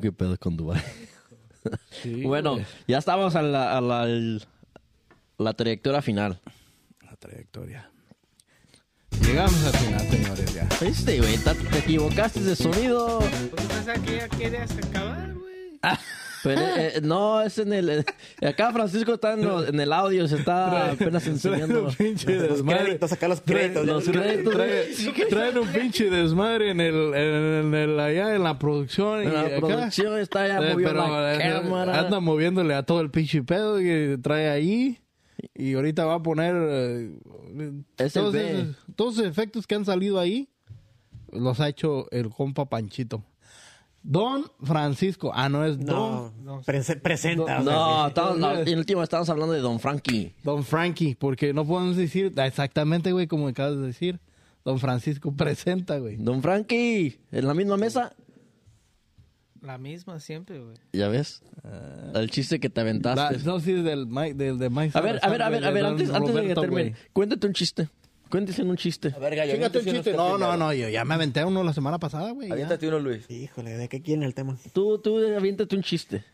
¿qué 0.00 0.12
pedo 0.12 0.36
con 0.38 0.56
Dubai? 0.56 0.82
Sí, 1.90 2.22
bueno, 2.22 2.52
güey. 2.54 2.64
ya 2.86 2.98
estamos 2.98 3.34
a 3.34 3.42
la, 3.42 3.76
a 3.76 3.80
la, 3.80 4.06
la 5.36 5.52
trayectoria 5.54 6.00
final. 6.00 6.40
La 7.02 7.16
trayectoria. 7.16 7.90
Llegamos 9.20 9.64
al 9.64 9.72
final, 9.72 10.00
señores, 10.06 10.54
ya. 10.54 10.68
Este, 10.80 11.18
güey, 11.18 11.36
te 11.38 11.78
equivocaste 11.78 12.40
de 12.40 12.54
sonido. 12.54 13.18
Pues 13.18 13.66
pensaba 13.66 13.94
que 14.00 14.16
ya 14.16 14.28
querías 14.28 14.70
acabar, 14.78 15.32
güey. 15.34 15.35
Pero 16.46 16.60
eh, 16.60 17.00
no, 17.02 17.42
es 17.42 17.58
en 17.58 17.72
el. 17.72 17.88
eh, 17.90 18.04
acá 18.46 18.72
Francisco 18.72 19.14
está 19.14 19.32
en, 19.34 19.44
lo- 19.44 19.66
en 19.66 19.78
el 19.80 19.92
audio, 19.92 20.26
se 20.28 20.36
está 20.36 20.92
apenas 20.92 21.26
enseñando. 21.26 21.66
Traen 21.66 21.86
un 21.86 21.94
pinche 21.94 22.34
Los 22.36 22.48
desmadre. 22.50 22.84
créditos, 22.84 23.12
acá 23.12 23.28
los 23.28 23.40
créditos. 23.40 23.86
los 23.86 24.04
créditos. 24.08 24.54
Traen, 24.54 24.84
traen 25.28 25.58
un 25.58 25.68
pinche 25.68 26.08
desmadre 26.10 26.70
en 26.70 26.80
el, 26.80 26.94
en 27.14 27.74
el- 27.74 27.98
allá 28.00 28.34
en 28.34 28.42
la 28.44 28.58
producción. 28.58 29.22
y 29.22 29.26
En 29.26 29.34
la 29.34 29.40
acá. 29.42 29.56
producción 29.58 30.18
está 30.18 30.46
ya 30.46 30.58
Eh, 30.58 30.72
movió 30.72 30.88
pero, 30.88 31.08
la 31.20 31.34
eh, 31.34 31.38
cámara. 31.62 31.98
Anda 32.00 32.20
moviéndole 32.20 32.74
a 32.74 32.82
todo 32.84 33.00
el 33.00 33.10
pinche 33.10 33.42
pedo 33.42 33.78
que 33.78 34.18
trae 34.22 34.48
ahí. 34.48 35.00
Y 35.54 35.74
ahorita 35.74 36.04
va 36.06 36.14
a 36.14 36.22
poner 36.22 36.54
eh, 36.56 37.10
todos, 38.12 38.34
esos, 38.34 38.76
todos 38.94 39.14
esos 39.18 39.26
efectos 39.26 39.66
que 39.66 39.74
han 39.74 39.84
salido 39.84 40.18
ahí. 40.18 40.48
Los 41.32 41.60
ha 41.60 41.68
hecho 41.68 42.06
el 42.12 42.30
compa 42.30 42.66
Panchito. 42.68 43.22
Don 44.08 44.44
Francisco. 44.62 45.32
Ah, 45.34 45.48
no 45.48 45.64
es 45.64 45.78
No, 45.78 46.32
Don, 46.44 46.62
prese- 46.62 47.00
presenta. 47.00 47.42
o 47.42 47.46
sea, 47.46 47.58
No, 47.60 48.02
sí. 48.04 48.08
estamos, 48.08 48.38
no, 48.38 48.52
en 48.60 48.78
último 48.78 49.02
estamos 49.02 49.28
hablando 49.28 49.52
de 49.52 49.60
Don 49.60 49.80
Frankie. 49.80 50.32
Don 50.44 50.62
Frankie. 50.62 51.16
Porque 51.16 51.52
no 51.52 51.66
podemos 51.66 51.96
decir 51.96 52.32
exactamente, 52.36 53.10
güey, 53.10 53.26
como 53.26 53.48
acabas 53.48 53.76
de 53.76 53.86
decir. 53.86 54.20
Don 54.64 54.78
Francisco 54.78 55.32
presenta, 55.36 55.98
güey. 55.98 56.16
Don 56.16 56.40
Frankie, 56.40 57.18
en 57.32 57.46
la 57.48 57.54
misma 57.54 57.76
mesa. 57.76 58.12
La 59.60 59.78
misma 59.78 60.20
siempre, 60.20 60.60
güey. 60.60 60.76
Ya 60.92 61.08
ves, 61.08 61.42
el 62.14 62.30
chiste 62.30 62.60
que 62.60 62.70
te 62.70 62.80
La- 62.84 62.90
aventaste. 62.90 63.38
no, 63.44 63.58
sí, 63.58 63.72
del, 63.72 64.08
del 64.36 64.58
de 64.58 64.70
Mike 64.70 64.96
A 64.96 65.00
ver, 65.00 65.18
a 65.20 65.28
ver, 65.28 65.42
a 65.42 65.48
ver, 65.48 65.64
a 65.64 65.70
ver, 65.72 65.82
Don 65.82 65.92
antes, 65.92 66.10
antes 66.10 66.32
de 66.34 66.46
que 66.46 66.54
termine, 66.54 66.94
cuéntate 67.12 67.46
un 67.48 67.52
chiste. 67.54 67.88
Cuéntese 68.30 68.62
un 68.62 68.76
chiste. 68.76 69.12
A 69.14 69.18
ver, 69.18 69.36
Gallo. 69.36 69.52
Chíngate 69.52 69.78
un 69.78 69.84
chiste. 69.84 70.12
uno 70.14 70.36
No, 70.36 70.38
no, 70.38 70.56
no, 70.56 70.72
yo 70.72 70.88
ya 70.88 71.04
me 71.04 71.14
aventé 71.14 71.44
uno 71.44 71.62
la 71.62 71.72
semana 71.72 71.98
pasada, 71.98 72.32
güey. 72.32 72.48
ya. 72.48 72.54
Aviéntate 72.54 72.88
uno, 72.88 72.98
Luis. 72.98 73.28
Híjole, 73.30 73.76
¿de 73.76 73.88
qué 73.88 74.02
quieren 74.02 74.24
el 74.24 74.34
tema? 74.34 74.56
Tú, 74.72 74.98
tú, 74.98 75.18
aviéntate 75.36 75.76
un 75.76 75.82
chiste. 75.82 76.24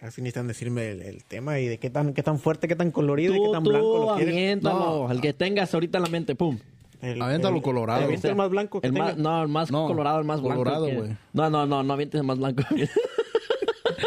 Así 0.00 0.22
necesitan 0.22 0.48
decirme 0.48 0.90
el, 0.92 1.02
el 1.02 1.24
tema 1.24 1.60
y 1.60 1.66
de 1.68 1.78
qué 1.78 1.90
tan, 1.90 2.14
qué 2.14 2.22
tan 2.22 2.38
fuerte, 2.38 2.66
qué 2.68 2.74
tan 2.76 2.90
colorido 2.90 3.34
y 3.34 3.38
qué 3.38 3.44
Tú, 3.44 3.52
tan 3.52 3.62
tú, 3.64 3.70
blanco 3.70 3.98
lo 4.10 4.16
quieren. 4.16 4.34
aviéntalo. 4.34 5.10
El 5.10 5.20
que 5.20 5.32
tengas 5.34 5.74
ahorita 5.74 5.98
en 5.98 6.04
la 6.04 6.10
mente, 6.10 6.34
pum. 6.34 6.58
El, 7.02 7.20
Aviéntalo 7.20 7.56
el- 7.56 7.62
colorado. 7.62 7.98
¿te 7.98 8.04
avienta 8.06 8.28
el 8.30 8.34
más 8.36 8.48
blanco 8.48 8.80
que 8.80 8.86
El 8.86 8.94
más, 8.94 9.18
no, 9.18 9.42
el 9.42 9.48
más 9.48 9.70
No, 9.70 9.86
colorado, 9.86 10.18
el 10.20 10.24
más 10.24 10.40
blanco. 10.40 10.58
colorado, 10.60 10.86
güey. 10.90 11.14
No, 11.34 11.50
no, 11.50 11.66
no, 11.66 11.82
no 11.82 11.92
avientes 11.92 12.18
el 12.18 12.26
más 12.26 12.38
blanco. 12.38 12.62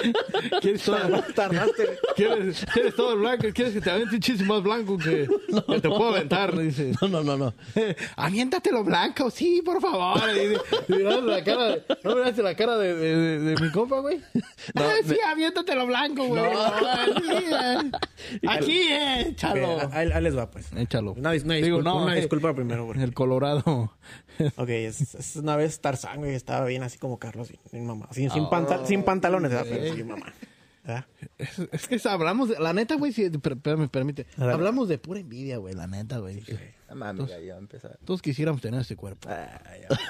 ¿Quieres 0.61 0.83
todo, 0.83 0.97
Tardaste. 1.35 1.97
¿Quieres, 2.15 2.65
quieres 2.73 2.95
todo 2.95 3.13
el 3.13 3.19
blanco? 3.19 3.47
¿Quieres 3.53 3.73
que 3.73 3.81
te 3.81 3.89
aviente 3.91 4.15
un 4.15 4.21
chiste 4.21 4.43
más 4.45 4.61
blanco 4.63 4.97
que, 4.97 5.27
que 5.67 5.81
te 5.81 5.89
puedo 5.89 6.09
aventar? 6.09 6.57
Dice. 6.57 6.91
no, 7.01 7.07
no, 7.07 7.23
no, 7.23 7.37
no. 7.37 7.53
Aviéntatelo 8.15 8.83
blanco, 8.83 9.29
sí, 9.29 9.61
por 9.63 9.81
favor. 9.81 10.19
Y, 10.35 10.93
y 10.93 10.95
miraste 10.97 11.21
la 11.21 11.43
cara, 11.43 11.63
de- 11.69 11.83
¿No 12.03 12.15
miraste 12.15 12.43
la 12.43 12.55
cara 12.55 12.77
de, 12.77 12.95
de, 12.95 13.15
de- 13.17 13.39
de 13.39 13.61
mi 13.63 13.71
compa, 13.71 13.99
güey? 13.99 14.17
No, 14.73 14.83
Ah, 14.83 14.93
sí, 15.05 15.17
aviéntatelo 15.25 15.85
blanco, 15.87 16.25
güey. 16.25 16.43
Ah. 16.55 17.81
Aquí, 18.49 18.77
eh, 18.89 19.29
échalo. 19.29 19.79
ahí, 19.91 20.09
ahí 20.11 20.23
les 20.23 20.37
va, 20.37 20.49
pues. 20.49 20.67
Échalo. 20.75 21.13
Una, 21.13 21.31
una 21.31 21.55
Digo, 21.55 21.77
disculpa, 21.77 21.89
no, 21.89 22.03
una 22.03 22.13
eh, 22.13 22.19
disculpa 22.21 22.53
primero, 22.53 22.85
güey. 22.85 23.01
El 23.01 23.13
colorado. 23.13 23.91
Ok, 24.57 24.69
es, 24.69 25.15
es 25.15 25.35
una 25.37 25.55
vez 25.55 25.79
Tarzán, 25.81 26.19
güey, 26.19 26.35
estaba 26.35 26.65
bien 26.65 26.83
así 26.83 26.97
como 26.99 27.17
Carlos, 27.17 27.51
sin, 27.71 27.85
mamá. 27.87 28.07
Sin, 28.11 28.29
sin, 28.29 28.45
pantal- 28.49 28.85
sin 28.85 29.03
pantalones, 29.03 29.51
¿verdad? 29.51 29.65
Sin 29.95 30.07
mamá. 30.07 30.33
¿verdad? 30.83 31.05
Es, 31.37 31.59
es 31.71 31.87
que 31.87 31.99
hablamos, 32.09 32.47
de, 32.49 32.59
la 32.59 32.71
neta, 32.71 32.95
güey, 32.95 33.11
si, 33.11 33.29
per- 33.29 33.53
espérame, 33.53 33.89
permite. 33.89 34.25
A. 34.37 34.51
Hablamos 34.51 34.87
de 34.87 34.97
pura 34.97 35.19
envidia, 35.19 35.57
güey, 35.57 35.73
la 35.73 35.85
neta, 35.87 36.19
güey. 36.19 36.41
No 36.89 36.95
mames, 36.95 37.27
Gallo, 37.27 37.49
va 37.49 37.55
a 37.55 37.59
empezar. 37.59 37.99
Todos 38.05 38.21
quisiéramos 38.21 38.61
tener 38.61 38.79
este 38.79 38.95
cuerpo. 38.95 39.27
Ah, 39.29 39.59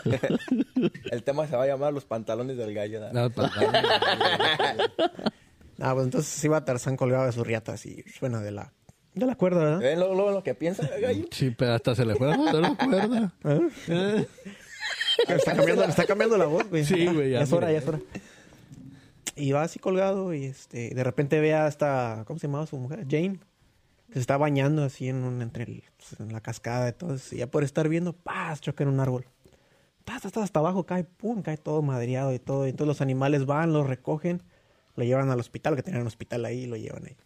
ya. 0.06 0.20
El 1.12 1.24
tema 1.24 1.48
se 1.48 1.56
va 1.56 1.64
a 1.64 1.68
llamar 1.68 1.94
los 1.94 2.06
pantalones 2.06 2.58
del 2.58 2.74
gallo. 2.76 3.00
¿no? 3.00 3.12
No, 3.24 3.30
pa- 3.32 3.52
Ah, 5.80 5.94
pues 5.94 6.06
entonces 6.06 6.44
iba 6.44 6.64
Tarzán 6.66 6.98
colgado 6.98 7.26
de 7.28 7.32
su 7.32 7.44
riata 7.44 7.74
así, 7.74 8.04
bueno, 8.20 8.40
de 8.42 8.50
la, 8.52 8.74
de 9.14 9.26
la 9.28 9.36
cuerda, 9.36 9.60
¿verdad? 9.64 9.80
¿Ven 9.80 10.00
luego 10.00 10.32
lo 10.32 10.44
que 10.44 10.56
piensa 10.56 10.84
el 10.88 11.02
gallo? 11.02 11.26
Sí, 11.32 11.52
pero 11.52 11.74
hasta 11.74 11.94
se 11.94 12.04
le 12.04 12.16
fue 12.16 12.28
de 12.28 12.62
la 12.62 12.76
cuerda. 12.76 13.34
Eh, 13.88 14.28
Está 15.28 15.56
cambiando, 15.56 15.84
está 15.84 16.06
cambiando 16.06 16.38
la 16.38 16.46
voz, 16.46 16.68
güey. 16.70 16.84
Sí, 16.86 17.06
güey, 17.08 17.32
ya, 17.32 17.40
Ya 17.40 17.44
es 17.44 17.52
hora, 17.54 17.72
ya 17.72 17.78
es 17.80 17.88
hora. 17.88 18.00
Y 19.38 19.52
va 19.52 19.64
así 19.64 19.78
colgado 19.80 20.34
y 20.34 20.46
este, 20.46 20.90
de 20.94 21.04
repente 21.04 21.40
ve 21.40 21.54
a 21.54 21.68
esta, 21.68 22.24
¿cómo 22.26 22.40
se 22.40 22.48
llamaba 22.48 22.66
su 22.66 22.78
mujer? 22.78 23.06
Jane, 23.08 23.40
se 24.12 24.20
está 24.20 24.38
bañando 24.38 24.84
así 24.84 25.10
en, 25.10 25.24
un, 25.24 25.42
entre 25.42 25.84
pues, 25.98 26.32
la 26.32 26.42
cascada. 26.42 26.90
Entonces, 26.90 27.34
y 27.34 27.38
ya 27.38 27.52
por 27.52 27.64
estar 27.64 27.88
viendo, 27.88 28.14
¡paz! 28.14 28.62
choca 28.62 28.84
en 28.84 28.90
un 28.90 29.00
árbol. 29.00 29.28
¡Paz! 30.06 30.26
Hasta, 30.26 30.42
hasta 30.44 30.60
abajo 30.60 30.86
cae, 30.86 31.04
¡pum! 31.04 31.42
Cae 31.44 31.58
todo 31.58 31.82
madreado 31.82 32.34
y 32.34 32.40
todo. 32.40 32.66
Y 32.66 32.72
entonces 32.72 32.88
los 32.88 33.02
animales 33.02 33.46
van, 33.46 33.74
lo 33.74 33.84
recogen, 33.84 34.42
lo 34.96 35.04
llevan 35.04 35.30
al 35.30 35.40
hospital, 35.40 35.76
que 35.76 35.84
tenían 35.84 36.02
un 36.02 36.08
hospital 36.08 36.46
ahí, 36.46 36.64
y 36.64 36.68
lo 36.68 36.78
llevan 36.78 37.06
ahí. 37.06 37.18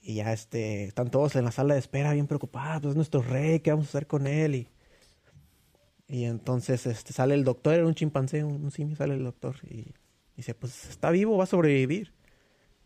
Y 0.00 0.14
ya 0.14 0.32
este, 0.32 0.84
están 0.84 1.10
todos 1.10 1.36
en 1.36 1.44
la 1.44 1.50
sala 1.50 1.74
de 1.74 1.80
espera 1.80 2.12
bien 2.12 2.28
preocupados, 2.28 2.82
pues 2.82 2.90
es 2.92 2.96
nuestro 2.96 3.22
rey, 3.22 3.60
¿qué 3.60 3.70
vamos 3.72 3.86
a 3.86 3.90
hacer 3.90 4.06
con 4.06 4.26
él? 4.26 4.54
Y 4.54 4.68
Y 6.08 6.24
entonces 6.24 6.86
este, 6.86 7.12
sale 7.12 7.34
el 7.34 7.44
doctor, 7.44 7.74
era 7.74 7.86
un 7.86 7.94
chimpancé, 7.94 8.44
un, 8.44 8.64
un 8.64 8.70
simio, 8.70 8.96
sale 8.96 9.14
el 9.14 9.24
doctor 9.24 9.56
y 9.68 9.92
dice, 10.36 10.54
pues 10.54 10.88
está 10.88 11.10
vivo, 11.10 11.36
va 11.36 11.44
a 11.44 11.48
sobrevivir. 11.48 12.12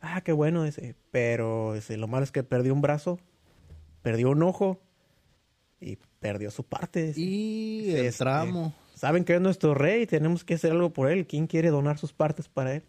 Ah, 0.01 0.23
qué 0.23 0.33
bueno, 0.33 0.65
dice. 0.65 0.95
Pero 1.11 1.75
dice, 1.75 1.97
lo 1.97 2.09
malo 2.09 2.25
es 2.25 2.33
que 2.33 2.43
perdió 2.43 2.73
un 2.73 2.81
brazo, 2.81 3.19
perdió 4.03 4.31
un 4.31 4.43
ojo 4.43 4.81
y 5.81 5.97
perdió 6.21 6.51
su 6.51 6.65
parte. 6.65 7.09
dice. 7.09 7.21
Y 7.21 7.91
el 7.95 8.07
Este, 8.07 8.25
tramo. 8.25 8.75
Saben 8.95 9.25
que 9.25 9.35
es 9.35 9.41
nuestro 9.41 9.75
rey, 9.75 10.07
tenemos 10.07 10.45
que 10.45 10.55
hacer 10.55 10.73
algo 10.73 10.91
por 10.93 11.11
él. 11.11 11.27
¿Quién 11.27 11.47
quiere 11.47 11.71
donar 11.71 11.97
sus 11.99 12.13
partes 12.13 12.49
para 12.49 12.75
él? 12.75 12.83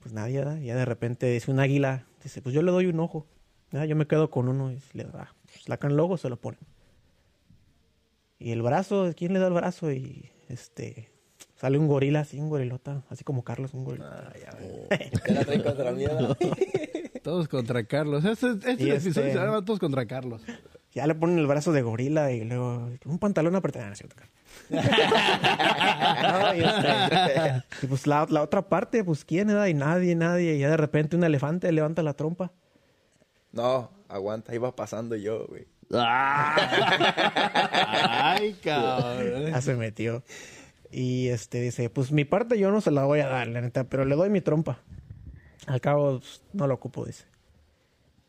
Pues 0.00 0.12
nadie, 0.12 0.38
¿verdad? 0.38 0.58
Ya 0.58 0.74
de 0.76 0.84
repente 0.84 1.26
dice 1.26 1.50
un 1.50 1.60
águila, 1.60 2.06
dice, 2.22 2.42
pues 2.42 2.54
yo 2.54 2.62
le 2.62 2.70
doy 2.72 2.86
un 2.86 2.98
ojo. 3.00 3.26
Yo 3.70 3.94
me 3.96 4.06
quedo 4.06 4.30
con 4.30 4.48
uno 4.48 4.72
y 4.72 4.80
le 4.94 5.04
da, 5.04 5.34
pues, 5.44 5.62
sacan 5.64 5.90
el 5.90 5.96
logo, 5.98 6.16
se 6.16 6.28
lo 6.30 6.36
ponen. 6.40 6.60
Y 8.38 8.52
el 8.52 8.62
brazo, 8.62 9.12
¿quién 9.16 9.32
le 9.34 9.38
da 9.40 9.48
el 9.48 9.52
brazo? 9.52 9.92
Y 9.92 10.30
este 10.48 11.10
sale 11.58 11.76
un 11.78 11.86
gorila 11.88 12.20
así, 12.20 12.38
un 12.40 12.48
gorilota, 12.48 13.02
así 13.10 13.24
como 13.24 13.42
Carlos, 13.44 13.74
un 13.74 13.84
gorila. 13.84 14.32
Ya 14.40 14.52
la 15.34 15.44
traen 15.44 15.62
contra 15.62 15.92
mí. 15.92 16.04
Todos 17.22 17.48
contra 17.48 17.84
Carlos. 17.84 18.24
Este, 18.24 18.52
este 18.52 18.72
Y 18.82 18.90
episodio 18.90 19.26
este- 19.28 19.32
se 19.32 19.34
llama 19.34 19.62
Todos 19.64 19.78
contra 19.78 20.06
Carlos. 20.06 20.40
Ya 20.94 21.06
le 21.06 21.14
ponen 21.14 21.38
el 21.38 21.46
brazo 21.46 21.70
de 21.72 21.82
gorila 21.82 22.32
y 22.32 22.44
luego 22.44 22.88
un 23.04 23.18
pantalón 23.18 23.54
apretado. 23.54 23.84
Ah, 23.84 23.88
no 23.88 23.92
es 23.92 23.98
cierto, 23.98 24.16
No, 24.70 26.54
y, 26.54 26.60
este, 26.64 27.62
y 27.82 27.86
pues 27.86 28.06
la, 28.06 28.26
la 28.30 28.42
otra 28.42 28.62
parte, 28.68 29.04
pues 29.04 29.24
quién 29.24 29.50
era 29.50 29.68
y 29.68 29.74
nadie, 29.74 30.14
nadie. 30.14 30.54
Y 30.54 30.60
ya 30.60 30.70
de 30.70 30.78
repente 30.78 31.14
un 31.16 31.24
elefante 31.24 31.70
levanta 31.72 32.02
la 32.02 32.14
trompa. 32.14 32.52
No, 33.52 33.90
aguanta, 34.08 34.54
iba 34.54 34.74
pasando 34.74 35.14
yo, 35.16 35.46
güey. 35.46 35.66
Ay, 37.20 38.54
cabrón. 38.62 39.46
Ya 39.50 39.60
se 39.60 39.74
metió. 39.74 40.22
Y 40.90 41.28
este 41.28 41.60
dice, 41.60 41.90
pues 41.90 42.12
mi 42.12 42.24
parte 42.24 42.58
yo 42.58 42.70
no 42.70 42.80
se 42.80 42.90
la 42.90 43.04
voy 43.04 43.20
a 43.20 43.28
dar, 43.28 43.46
la 43.48 43.60
neta, 43.60 43.84
pero 43.84 44.04
le 44.04 44.14
doy 44.16 44.30
mi 44.30 44.40
trompa. 44.40 44.80
Al 45.66 45.80
cabo, 45.80 46.18
pues, 46.20 46.42
no 46.52 46.66
lo 46.66 46.74
ocupo, 46.74 47.04
dice. 47.04 47.24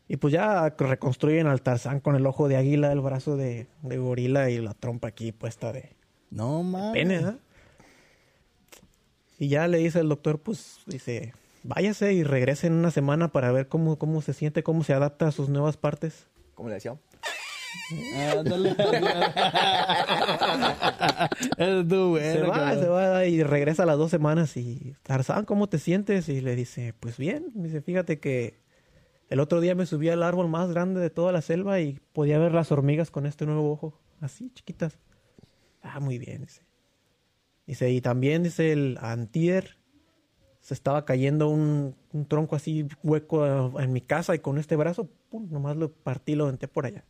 Y 0.08 0.16
pues 0.16 0.32
ya 0.32 0.68
reconstruyen 0.76 1.46
al 1.46 1.62
Tarzán 1.62 2.00
con 2.00 2.16
el 2.16 2.26
ojo 2.26 2.48
de 2.48 2.56
águila, 2.56 2.92
el 2.92 3.00
brazo 3.00 3.36
de, 3.36 3.68
de 3.82 3.96
gorila 3.96 4.50
y 4.50 4.58
la 4.60 4.74
trompa 4.74 5.08
aquí 5.08 5.30
puesta 5.32 5.72
de, 5.72 5.90
No 6.30 6.62
mames. 6.64 6.92
pene, 6.92 7.16
¿eh? 7.16 7.36
Y 9.38 9.48
ya 9.48 9.68
le 9.68 9.78
dice 9.78 10.00
el 10.00 10.08
doctor, 10.08 10.40
pues, 10.40 10.80
dice, 10.86 11.32
váyase 11.62 12.12
y 12.12 12.24
regrese 12.24 12.66
en 12.66 12.74
una 12.74 12.90
semana 12.90 13.28
para 13.28 13.52
ver 13.52 13.68
cómo, 13.68 13.96
cómo 13.98 14.20
se 14.20 14.34
siente, 14.34 14.62
cómo 14.62 14.84
se 14.84 14.92
adapta 14.92 15.28
a 15.28 15.32
sus 15.32 15.48
nuevas 15.48 15.76
partes. 15.78 16.26
¿Cómo 16.54 16.68
le 16.68 16.74
decían? 16.74 16.98
Ándale. 18.38 18.76
Es 21.56 21.88
se 21.88 22.42
va, 22.42 22.74
se 22.74 22.88
va 22.88 23.26
y 23.26 23.42
regresa 23.42 23.82
a 23.82 23.86
las 23.86 23.98
dos 23.98 24.10
semanas 24.10 24.56
y, 24.56 24.94
Tarzán, 25.02 25.44
¿cómo 25.44 25.68
te 25.68 25.78
sientes? 25.78 26.28
Y 26.28 26.40
le 26.40 26.56
dice, 26.56 26.94
pues 26.98 27.18
bien. 27.18 27.46
Dice, 27.54 27.80
fíjate 27.82 28.18
que 28.18 28.60
el 29.28 29.40
otro 29.40 29.60
día 29.60 29.74
me 29.74 29.86
subí 29.86 30.08
al 30.08 30.22
árbol 30.22 30.48
más 30.48 30.70
grande 30.70 31.00
de 31.00 31.10
toda 31.10 31.32
la 31.32 31.42
selva 31.42 31.80
y 31.80 32.00
podía 32.12 32.38
ver 32.38 32.52
las 32.52 32.72
hormigas 32.72 33.10
con 33.10 33.26
este 33.26 33.46
nuevo 33.46 33.70
ojo, 33.72 34.00
así, 34.20 34.50
chiquitas. 34.54 34.98
Ah, 35.82 36.00
muy 36.00 36.18
bien, 36.18 36.42
dice. 36.42 36.62
Dice, 37.66 37.90
y 37.90 38.00
también, 38.00 38.42
dice, 38.42 38.72
el 38.72 38.98
antier 39.00 39.76
se 40.60 40.74
estaba 40.74 41.04
cayendo 41.04 41.48
un, 41.48 41.94
un 42.12 42.26
tronco 42.26 42.56
así 42.56 42.88
hueco 43.02 43.78
en 43.80 43.92
mi 43.92 44.00
casa 44.00 44.34
y 44.34 44.40
con 44.40 44.58
este 44.58 44.76
brazo, 44.76 45.08
pum, 45.30 45.48
nomás 45.50 45.76
lo 45.76 45.92
partí, 45.92 46.34
lo 46.34 46.44
aventé 46.44 46.68
por 46.68 46.86
allá. 46.86 47.04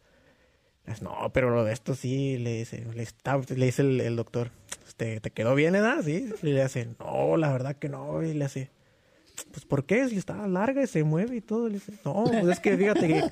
No, 1.00 1.30
pero 1.32 1.50
lo 1.50 1.64
de 1.64 1.72
esto 1.72 1.94
sí, 1.94 2.36
le 2.38 2.58
dice, 2.58 2.84
le, 2.94 3.02
está- 3.04 3.38
le 3.54 3.66
dice 3.66 3.82
el, 3.82 4.16
doctor, 4.16 4.50
este, 4.86 5.20
¿te 5.20 5.30
quedó 5.30 5.54
bien, 5.54 5.74
edad? 5.76 6.02
Sí. 6.04 6.28
Y 6.42 6.46
le 6.48 6.62
hace, 6.62 6.88
no, 6.98 7.36
la 7.36 7.52
verdad 7.52 7.76
que 7.76 7.88
no. 7.88 8.22
Y 8.24 8.34
le 8.34 8.44
hace, 8.44 8.70
pues 9.52 9.64
¿por 9.64 9.84
qué? 9.84 10.08
Si 10.08 10.16
está 10.16 10.46
larga 10.48 10.82
y 10.82 10.86
se 10.88 11.04
mueve 11.04 11.36
y 11.36 11.40
todo. 11.40 11.68
Le 11.68 11.74
dice, 11.74 11.92
no, 12.04 12.24
pues 12.24 12.44
es 12.48 12.60
que 12.60 12.76
fíjate 12.76 13.06
que 13.06 13.22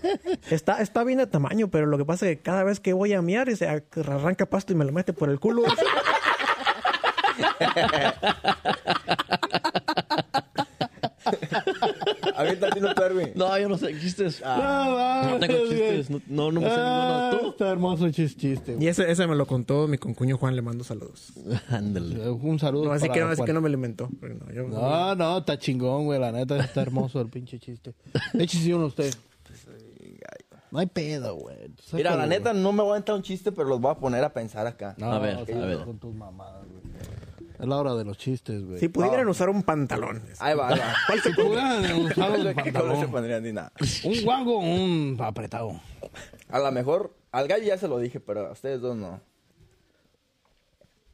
está, 0.54 0.80
está 0.80 1.02
bien 1.02 1.18
de 1.18 1.26
tamaño, 1.26 1.68
pero 1.68 1.86
lo 1.86 1.98
que 1.98 2.04
pasa 2.04 2.28
es 2.28 2.36
que 2.36 2.42
cada 2.42 2.62
vez 2.62 2.78
que 2.78 2.92
voy 2.92 3.12
a 3.12 3.22
miar, 3.22 3.54
se 3.56 3.66
arranca 3.68 4.46
pasto 4.46 4.72
y 4.72 4.76
me 4.76 4.84
lo 4.84 4.92
mete 4.92 5.12
por 5.12 5.28
el 5.28 5.40
culo. 5.40 5.62
Aviéntate 12.38 12.78
uno, 12.78 12.94
tú, 12.94 13.02
Erwin. 13.02 13.30
No, 13.34 13.58
yo 13.58 13.68
no 13.68 13.76
sé 13.76 13.98
chistes. 13.98 14.40
No, 14.42 15.30
no 15.30 15.38
tengo 15.38 15.58
chistes. 15.68 16.10
No, 16.10 16.20
no, 16.28 16.52
no 16.52 16.60
me 16.60 16.68
sé 16.68 16.74
Ah, 16.78 17.30
ninguno. 17.32 17.42
¿Tú? 17.42 17.50
Está 17.50 17.68
hermoso 17.70 18.06
chis- 18.08 18.36
chiste. 18.36 18.74
güey. 18.74 18.84
Y 18.84 18.88
ese, 18.88 19.10
ese 19.10 19.26
me 19.26 19.34
lo 19.34 19.46
contó 19.46 19.86
mi 19.88 19.98
concuño 19.98 20.38
Juan, 20.38 20.54
le 20.56 20.62
mando 20.62 20.84
saludos. 20.84 21.32
Ándale. 21.68 22.28
Un 22.30 22.58
saludo. 22.58 22.84
No, 22.86 22.92
así 22.92 23.02
para 23.08 23.14
que 23.14 23.20
no, 23.20 23.26
así 23.28 23.42
que 23.42 23.52
no 23.52 23.60
me 23.60 23.68
lo 23.68 23.74
inventó. 23.74 24.08
no, 24.20 24.52
yo- 24.52 24.68
No, 24.68 25.14
no, 25.14 25.38
está 25.38 25.58
chingón, 25.58 26.04
güey. 26.04 26.20
La 26.20 26.32
neta 26.32 26.56
está 26.58 26.82
hermoso 26.82 27.20
el 27.20 27.28
pinche 27.28 27.58
chiste. 27.58 27.94
Échese 28.34 28.74
uno 28.74 28.86
usted. 28.86 29.12
No 30.70 30.80
hay 30.80 30.86
pedo, 30.86 31.34
güey. 31.36 31.56
Mira, 31.94 32.14
la 32.14 32.26
neta 32.26 32.52
no 32.52 32.72
me 32.72 32.82
voy 32.82 32.92
a 32.92 32.96
entrar 32.98 33.16
un 33.16 33.22
chiste, 33.22 33.52
pero 33.52 33.66
los 33.68 33.80
voy 33.80 33.90
a 33.90 33.94
poner 33.94 34.22
a 34.22 34.28
pensar 34.34 34.66
acá. 34.66 34.94
No, 34.98 35.10
A 35.10 35.18
ver, 35.18 35.36
a 35.36 35.42
ver. 35.44 35.78
Con 35.84 35.98
tus 35.98 36.14
mamadas, 36.14 36.66
güey. 36.68 36.82
Es 37.58 37.66
la 37.66 37.76
hora 37.76 37.94
de 37.94 38.04
los 38.04 38.16
chistes, 38.18 38.64
güey. 38.64 38.78
Si 38.78 38.88
pudieran 38.88 39.26
usar 39.28 39.48
un 39.50 39.62
pantalón. 39.64 40.22
Ahí 40.38 40.54
va, 40.54 40.68
ahí 40.68 40.78
va. 40.78 40.94
¿Cuál 41.06 41.20
se 41.20 41.30
pudieran 41.32 41.84
usar 42.02 42.30
un 42.38 42.54
¿Qué 42.54 42.54
color 42.54 42.54
se 42.54 42.72
pantalón? 42.72 43.10
pondrían 43.10 43.42
ni 43.42 43.52
nada? 43.52 43.72
Un 44.04 44.22
guango 44.24 44.58
o 44.58 44.60
un 44.60 45.16
apretado. 45.20 45.80
A 46.50 46.58
lo 46.60 46.70
mejor, 46.72 47.14
al 47.32 47.48
gallo 47.48 47.64
ya 47.64 47.76
se 47.76 47.88
lo 47.88 47.98
dije, 47.98 48.20
pero 48.20 48.46
a 48.46 48.52
ustedes 48.52 48.80
dos 48.80 48.96
no. 48.96 49.20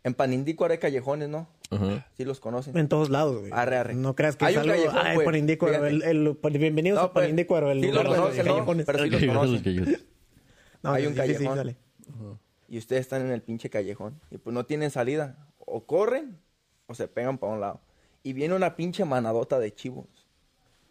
En 0.03 0.13
Panindícuaro 0.13 0.73
hay 0.73 0.79
callejones, 0.79 1.31
¿no? 1.31 1.49
Ajá. 1.71 2.07
Sí 2.17 2.25
los 2.27 2.39
conocen. 2.41 2.77
En 2.77 2.89
todos 2.89 3.09
lados, 3.09 3.41
güey. 3.41 3.51
Arre, 3.55 3.79
arre. 3.79 3.95
No 3.95 4.15
creas 4.15 4.37
que 4.37 4.45
Hay 4.45 4.55
es 4.55 4.63
un 4.63 4.71
algo... 4.71 4.85
callejón, 4.85 5.07
Ay, 5.07 5.15
güey. 5.15 5.25
Panindícuaro. 5.25 5.75
Fíjate. 5.77 6.11
El, 6.11 6.37
el- 6.43 6.59
bienvenidos 6.59 6.99
No, 6.99 7.07
a 7.07 7.13
pues, 7.15 7.23
Panindícuaro, 7.25 7.71
el 7.71 7.81
sí 7.81 7.87
lugar 7.89 8.05
de 8.05 8.11
los 8.11 8.19
conocen, 8.19 8.45
¿no? 8.47 8.53
callejones. 8.53 8.87
Pero 8.87 8.99
sí 9.05 9.11
los 9.11 9.25
conocen. 9.37 9.99
No, 10.83 10.93
Hay 10.93 11.07
un 11.07 11.15
sí, 11.15 11.21
sí, 11.21 11.27
sí, 11.29 11.33
callejón. 11.35 11.57
dale. 11.57 11.77
Y 12.69 12.77
ustedes 12.79 13.01
están 13.01 13.23
en 13.23 13.31
el 13.31 13.41
pinche 13.41 13.71
callejón. 13.71 14.21
Y 14.31 14.37
pues 14.37 14.53
no 14.53 14.67
tienen 14.67 14.91
salida. 14.91 15.44
O 15.67 15.85
corren 15.87 16.39
o 16.87 16.95
se 16.95 17.09
pegan 17.09 17.39
para 17.39 17.53
un 17.53 17.61
lado. 17.61 17.81
Y 18.23 18.33
viene 18.33 18.55
una 18.55 18.77
pinche 18.77 19.05
manadota 19.05 19.59
de 19.59 19.75
chivos. 19.75 20.07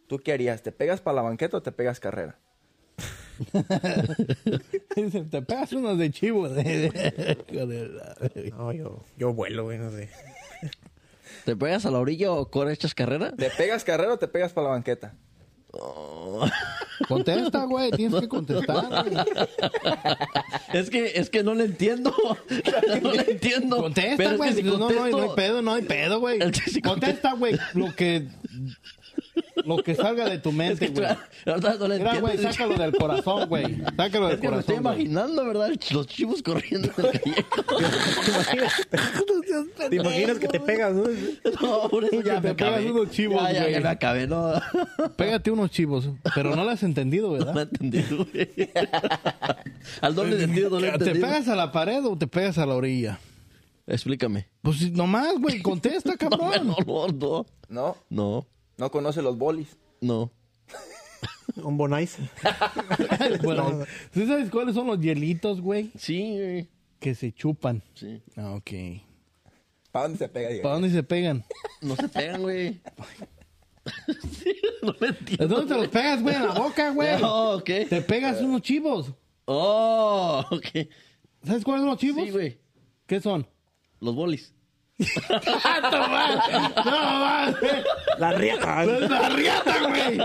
¿Tú 0.07 0.19
qué 0.19 0.33
harías? 0.33 0.61
¿Te 0.61 0.71
pegas 0.71 1.01
para 1.01 1.15
la 1.15 1.21
banqueta 1.23 1.57
o 1.57 1.61
te 1.63 1.71
pegas 1.71 1.99
carrera? 1.99 2.37
Dice, 4.95 5.21
Te 5.31 5.41
pegas 5.41 5.73
unos 5.73 5.97
de 5.97 6.11
chivo. 6.11 6.47
Hijo 6.47 7.65
de 7.67 7.87
la- 7.89 8.15
No, 8.57 8.71
yo, 8.71 9.03
yo 9.17 9.33
vuelo, 9.33 9.63
güey, 9.63 9.77
no 9.79 9.89
sé. 9.91 10.09
¿Te 11.45 11.55
pegas 11.55 11.85
a 11.85 11.91
la 11.91 11.99
orilla 11.99 12.31
o 12.31 12.49
corres 12.49 12.75
echas 12.75 12.93
carrera? 12.93 13.31
¿Te 13.35 13.49
pegas 13.49 13.83
carrera 13.83 14.13
o 14.13 14.19
te 14.19 14.27
pegas 14.27 14.53
para 14.53 14.67
la 14.67 14.73
banqueta? 14.73 15.15
Contesta, 17.07 17.65
güey. 17.65 17.91
Tienes 17.91 18.21
que 18.21 18.27
contestar. 18.27 19.09
güey. 19.09 19.25
Es 20.73 20.89
que, 20.89 21.13
es 21.15 21.29
que 21.29 21.43
no 21.43 21.53
le 21.53 21.65
entiendo. 21.65 22.13
no 23.01 23.11
le 23.11 23.31
entiendo. 23.31 23.77
Contesta, 23.77 24.31
es 24.31 24.37
güey. 24.37 24.49
que 24.51 24.55
si 24.57 24.63
no, 24.63 24.77
no, 24.77 24.89
no, 24.89 25.03
hay 25.03 25.29
pedo, 25.35 25.61
no 25.61 25.73
hay 25.73 25.83
pedo, 25.83 26.19
güey. 26.19 26.39
Contesta, 26.83 27.33
güey. 27.33 27.57
Lo 27.73 27.95
que... 27.95 28.27
Lo 29.65 29.77
que 29.77 29.95
salga 29.95 30.29
de 30.29 30.37
tu 30.39 30.49
Es 30.49 30.55
mente, 30.55 30.87
que 30.87 30.91
güey. 31.01 31.03
la 31.45 31.53
verdad 31.53 31.79
no 31.79 31.87
le 31.87 31.97
Mira, 31.99 32.19
güey, 32.19 32.37
sácalo 32.37 32.75
del 32.75 32.93
corazón, 32.93 33.47
güey. 33.49 33.77
Sácalo 33.97 34.27
del 34.27 34.35
Es 34.35 34.41
que 34.41 34.49
me 34.49 34.59
estoy 34.59 34.75
corazón, 34.75 34.83
güey. 34.83 35.01
imaginando, 35.05 35.45
¿verdad? 35.45 35.71
Los 35.91 36.07
chivos 36.07 36.43
corriendo 36.43 36.89
en 36.97 37.05
el 37.05 37.11
callejón. 37.21 37.45
¿Te 39.89 39.95
imaginas 39.95 40.39
que 40.39 40.47
te 40.47 40.59
pegas, 40.59 40.93
no? 40.93 41.03
No, 41.61 41.89
por 41.89 42.03
eso 42.05 42.21
ya 42.21 42.41
te 42.41 42.49
me 42.49 42.55
pegas 42.55 42.83
unos 42.85 43.11
chivos, 43.11 43.41
ya, 43.43 43.53
ya, 43.53 43.61
güey. 43.61 43.73
ya 43.73 43.79
me 43.81 43.89
acabé, 43.89 44.27
no. 44.27 44.51
Pégate 45.15 45.51
unos 45.51 45.71
chivos. 45.71 46.09
Pero 46.35 46.55
no 46.55 46.63
lo 46.63 46.69
has 46.71 46.83
entendido, 46.83 47.27
No 47.27 47.33
¿verdad? 47.45 47.57
he 47.57 47.61
entendido, 47.61 48.27
güey. 48.31 48.49
Al 50.01 50.15
doble 50.15 50.39
sentido 50.39 50.69
no 50.69 50.79
lo 50.79 50.87
he 50.87 50.97
¿Te 50.97 51.11
pegas 51.15 51.47
a 51.47 51.55
la 51.55 51.71
pared 51.71 52.03
o 52.05 52.17
te 52.17 52.27
pegas 52.27 52.57
a 52.57 52.65
la 52.65 52.75
orilla? 52.75 53.19
Explícame. 53.87 54.47
Pues 54.61 54.91
nomás, 54.91 55.33
güey, 55.39 55.61
contesta, 55.61 56.13
cabrón. 56.17 56.67
no, 56.67 56.75
no, 56.85 57.07
no. 57.07 57.45
No, 57.69 57.97
No, 58.09 58.47
no 58.77 58.91
conoce 58.91 59.21
los 59.21 59.37
bolis. 59.37 59.77
no. 60.01 60.31
Un 61.63 61.77
bonais. 61.77 62.17
bueno, 63.43 63.85
¿sí 64.13 64.25
sabes 64.25 64.49
cuáles 64.49 64.75
son 64.75 64.87
los 64.87 64.99
hielitos, 64.99 65.61
güey? 65.61 65.91
Sí, 65.97 66.37
güey. 66.37 66.69
Que 66.99 67.15
se 67.15 67.31
chupan. 67.31 67.83
Sí. 67.93 68.21
Ah, 68.37 68.53
ok. 68.53 68.71
¿Para 69.91 70.05
dónde 70.05 70.17
se 70.17 70.29
pega? 70.29 70.49
diga? 70.49 70.63
¿Para 70.63 70.73
dónde 70.75 70.89
se 70.89 71.03
pegan? 71.03 71.45
No 71.81 71.95
se 71.95 72.07
pegan, 72.09 72.41
güey. 72.41 72.81
sí, 74.31 74.55
no 74.81 74.95
lo 74.99 75.07
entiendo. 75.07 75.47
¿De 75.47 75.55
dónde 75.55 75.75
te 75.75 75.81
los 75.81 75.89
pegas, 75.89 76.21
güey? 76.23 76.35
En 76.35 76.45
la 76.47 76.53
boca, 76.53 76.89
güey. 76.91 77.09
Oh, 77.21 77.57
ok. 77.57 77.69
Te 77.89 78.01
pegas 78.01 78.41
unos 78.41 78.61
chivos. 78.61 79.13
Oh, 79.45 80.43
ok. 80.49 80.87
¿Sabes 81.43 81.63
cuáles 81.63 81.81
son 81.81 81.89
los 81.89 81.99
chivos? 81.99 82.23
Sí, 82.23 82.31
güey. 82.31 82.57
¿Qué 83.05 83.19
son? 83.21 83.45
Los 83.99 84.15
bolis. 84.15 84.53
No 85.91 86.07
mames. 86.09 87.61
La 88.19 88.31
riata. 88.33 88.85
La 88.85 89.29
riata, 89.29 89.75
güey. 89.87 90.17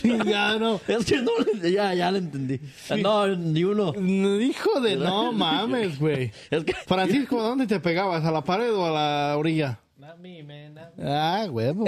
Chingada, 0.00 0.58
no. 0.58 0.80
Es 0.88 1.04
que 1.04 1.22
no, 1.22 1.30
ya, 1.62 1.94
ya 1.94 2.10
lo 2.10 2.18
entendí. 2.18 2.60
No, 3.02 3.26
ni 3.28 3.64
uno. 3.64 3.92
Hijo 4.40 4.80
de 4.80 4.96
no 4.96 5.32
mames, 5.32 5.98
güey. 5.98 6.32
Es 6.50 6.64
que, 6.64 6.74
Francisco, 6.74 7.42
¿dónde 7.42 7.66
te 7.66 7.78
pegabas? 7.80 8.24
¿A 8.24 8.30
la 8.30 8.42
pared 8.42 8.72
o 8.72 8.86
a 8.86 8.90
la 8.90 9.36
orilla? 9.36 9.78
Not 9.98 10.18
me, 10.18 10.42
man. 10.42 10.74
not- 10.74 10.92
Ah, 11.04 11.46
huevo. 11.50 11.84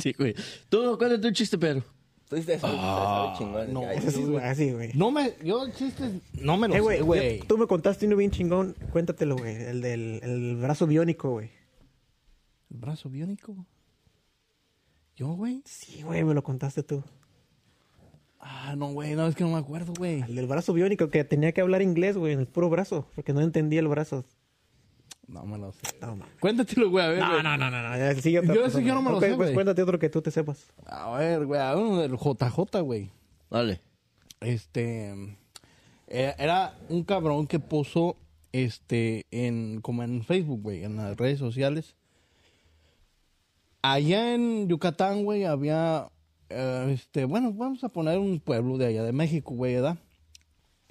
Sí, 0.00 0.14
güey. 0.18 0.34
Tú, 0.68 0.96
cuéntate 0.98 1.26
un 1.26 1.34
chiste, 1.34 1.56
pero. 1.58 1.82
Tú 2.28 2.36
dices 2.36 2.56
eso, 2.56 2.66
Ah, 2.68 3.34
chingón. 3.38 3.72
no. 3.72 3.82
Ya, 3.82 3.92
Eso 3.92 4.10
sí, 4.10 4.24
güey, 4.24 4.44
así, 4.44 4.72
güey. 4.72 4.90
No 4.94 5.10
me, 5.12 5.34
yo 5.44 5.70
chistes, 5.70 6.12
no 6.40 6.56
me 6.56 6.66
lo 6.66 6.74
Eh, 6.74 6.78
sé, 6.78 6.82
güey, 6.82 7.00
güey. 7.02 7.38
tú 7.40 7.56
me 7.56 7.66
contaste 7.68 8.06
uno 8.06 8.16
bien 8.16 8.32
chingón. 8.32 8.74
Cuéntatelo, 8.92 9.36
güey. 9.36 9.54
El 9.54 9.80
del 9.80 10.20
el 10.24 10.56
brazo 10.56 10.86
biónico, 10.88 11.30
güey. 11.30 11.50
¿El 12.70 12.78
brazo 12.78 13.08
biónico? 13.08 13.54
¿Yo, 15.14 15.28
güey? 15.34 15.62
Sí, 15.64 16.02
güey, 16.02 16.24
me 16.24 16.34
lo 16.34 16.42
contaste 16.42 16.82
tú. 16.82 17.02
Ah, 18.40 18.74
no, 18.76 18.92
güey, 18.92 19.14
no, 19.14 19.26
es 19.26 19.34
que 19.34 19.44
no 19.44 19.50
me 19.50 19.58
acuerdo, 19.58 19.92
güey. 19.96 20.20
El 20.22 20.34
del 20.34 20.46
brazo 20.46 20.72
biónico 20.72 21.08
que 21.10 21.24
tenía 21.24 21.52
que 21.52 21.60
hablar 21.60 21.80
inglés, 21.82 22.16
güey, 22.16 22.32
en 22.32 22.40
el 22.40 22.46
puro 22.46 22.68
brazo, 22.68 23.06
porque 23.14 23.32
no 23.32 23.40
entendía 23.40 23.80
el 23.80 23.88
brazo. 23.88 24.24
No 25.28 25.44
me 25.44 25.58
lo 25.58 25.72
sé. 25.72 25.80
No, 26.00 26.16
mames. 26.16 26.34
Cuéntatelo, 26.40 26.88
güey, 26.90 27.04
a 27.04 27.08
ver. 27.08 27.18
No, 27.18 27.30
güey. 27.32 27.42
no, 27.42 27.56
no, 27.56 27.70
no, 27.70 27.82
no. 27.82 27.88
otra 27.94 28.14
Yo 28.22 28.42
persona. 28.42 28.66
ese 28.66 28.84
yo 28.84 28.94
no 28.94 29.02
me 29.02 29.10
lo 29.10 29.16
Ok, 29.16 29.22
sé, 29.22 29.28
pues 29.30 29.36
güey. 29.38 29.54
cuéntate 29.54 29.82
otro 29.82 29.98
que 29.98 30.08
tú 30.08 30.22
te 30.22 30.30
sepas. 30.30 30.66
A 30.86 31.16
ver, 31.18 31.44
güey, 31.46 31.60
a 31.60 31.76
uno 31.76 31.98
del 32.00 32.12
JJ, 32.16 32.80
güey. 32.82 33.10
Dale. 33.50 33.80
Este. 34.40 35.12
eh, 36.06 36.34
Era 36.38 36.74
un 36.88 37.02
cabrón 37.02 37.46
que 37.48 37.58
puso, 37.58 38.16
este, 38.52 39.26
en, 39.32 39.80
como 39.80 40.02
en 40.04 40.22
Facebook, 40.24 40.62
güey, 40.62 40.84
en 40.84 40.96
las 40.96 41.16
redes 41.16 41.38
sociales. 41.40 41.96
Allá 43.82 44.34
en 44.34 44.68
Yucatán, 44.68 45.24
güey, 45.24 45.44
había, 45.44 46.08
eh, 46.48 46.90
este, 46.92 47.24
bueno, 47.24 47.52
vamos 47.52 47.84
a 47.84 47.88
poner 47.88 48.18
un 48.18 48.40
pueblo 48.40 48.78
de 48.78 48.86
allá 48.86 49.04
de 49.04 49.12
México, 49.12 49.54
güey, 49.54 49.74
¿verdad? 49.74 49.96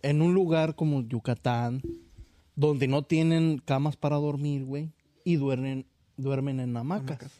En 0.01 0.21
un 0.21 0.33
lugar 0.33 0.75
como 0.75 1.01
Yucatán, 1.01 1.81
donde 2.55 2.87
no 2.87 3.03
tienen 3.03 3.61
camas 3.63 3.95
para 3.97 4.15
dormir, 4.17 4.63
güey, 4.65 4.91
y 5.23 5.35
duermen, 5.35 5.85
duermen 6.17 6.59
en 6.59 6.75
hamacas. 6.77 7.31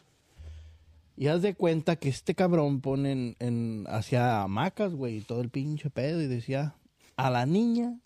Y 1.18 1.28
haz 1.28 1.42
de 1.42 1.54
cuenta 1.54 1.96
que 1.96 2.10
este 2.10 2.36
cabrón 2.36 2.82
pone 2.82 3.12
en, 3.14 3.36
en- 3.40 3.86
hacia 3.88 4.42
hamacas, 4.42 4.94
güey, 4.94 5.18
y 5.18 5.22
todo 5.22 5.42
el 5.42 5.50
pinche 5.50 5.90
pedo, 5.90 6.22
y 6.22 6.28
decía, 6.28 6.76
a 7.16 7.30
la 7.30 7.46
niña, 7.46 7.98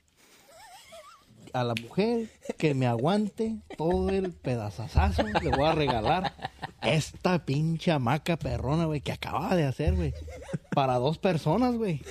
a 1.53 1.63
la 1.63 1.73
mujer 1.81 2.29
que 2.59 2.75
me 2.75 2.85
aguante 2.85 3.57
todo 3.75 4.09
el 4.11 4.31
pedazazazo, 4.33 5.23
le 5.41 5.49
voy 5.49 5.65
a 5.65 5.71
regalar 5.73 6.51
esta 6.83 7.43
pinche 7.43 7.91
hamaca 7.91 8.37
perrona, 8.37 8.85
güey, 8.85 9.01
que 9.01 9.11
acababa 9.11 9.55
de 9.55 9.63
hacer, 9.65 9.95
güey, 9.95 10.13
para 10.75 10.99
dos 10.99 11.17
personas, 11.17 11.75
güey. 11.75 12.01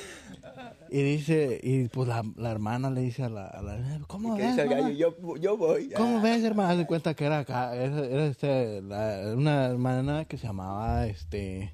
Y 0.91 1.03
dice, 1.03 1.61
y 1.63 1.89
pues 1.89 2.09
la, 2.09 2.25
la 2.37 2.51
hermana 2.51 2.91
le 2.91 3.01
dice 3.03 3.25
a 3.25 3.29
la, 3.29 3.47
a 3.47 3.63
la 3.63 4.01
¿cómo 4.07 4.37
¿Qué 4.37 4.43
ves, 4.43 4.51
dice 4.57 4.63
el 4.63 4.69
gallo? 4.69 4.89
Yo, 4.91 5.37
yo 5.37 5.57
voy. 5.57 5.91
¿Cómo 5.97 6.21
ves, 6.21 6.43
hermana? 6.45 6.71
Haz 6.71 6.79
de 6.79 6.87
cuenta 6.87 7.15
que 7.15 7.25
era 7.25 7.41
acá, 7.41 7.75
era, 7.75 8.05
era 8.07 8.27
este, 8.27 8.81
la- 8.83 9.35
una 9.37 9.67
hermana 9.67 10.25
que 10.25 10.39
se 10.39 10.47
llamaba, 10.47 11.07
este, 11.07 11.73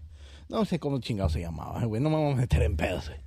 no 0.49 0.65
sé 0.65 0.79
cómo 0.79 1.01
chingado 1.01 1.29
se 1.31 1.41
llamaba, 1.41 1.85
güey, 1.85 2.03
no 2.03 2.11
me 2.11 2.17
vamos 2.17 2.35
a 2.35 2.41
meter 2.41 2.63
en 2.63 2.77
pedos, 2.77 3.09
güey. 3.09 3.21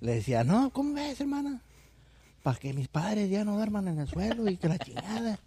Le 0.00 0.14
decía, 0.14 0.44
no, 0.44 0.70
¿cómo 0.70 0.94
ves, 0.94 1.20
hermana? 1.20 1.60
Para 2.42 2.58
que 2.58 2.72
mis 2.72 2.88
padres 2.88 3.28
ya 3.30 3.44
no 3.44 3.56
duerman 3.56 3.88
en 3.88 3.98
el 3.98 4.08
suelo 4.08 4.48
y 4.48 4.56
que 4.56 4.68
la 4.68 4.78
chingada. 4.78 5.38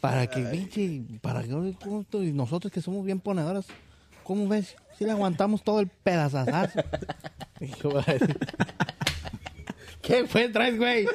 Para 0.00 0.28
que, 0.28 0.40
pinche, 0.44 1.02
para 1.20 1.42
que 1.42 1.48
y 1.50 2.32
nosotros 2.32 2.72
que 2.72 2.80
somos 2.80 3.04
bien 3.04 3.20
ponedoras, 3.20 3.66
¿cómo 4.22 4.48
ves? 4.48 4.76
Si 4.98 5.04
le 5.04 5.10
aguantamos 5.12 5.62
todo 5.62 5.80
el 5.80 5.88
pedazazazo. 5.88 6.80
¿Qué 10.02 10.26
fue 10.26 10.48
traes, 10.48 10.76
güey? 10.78 11.06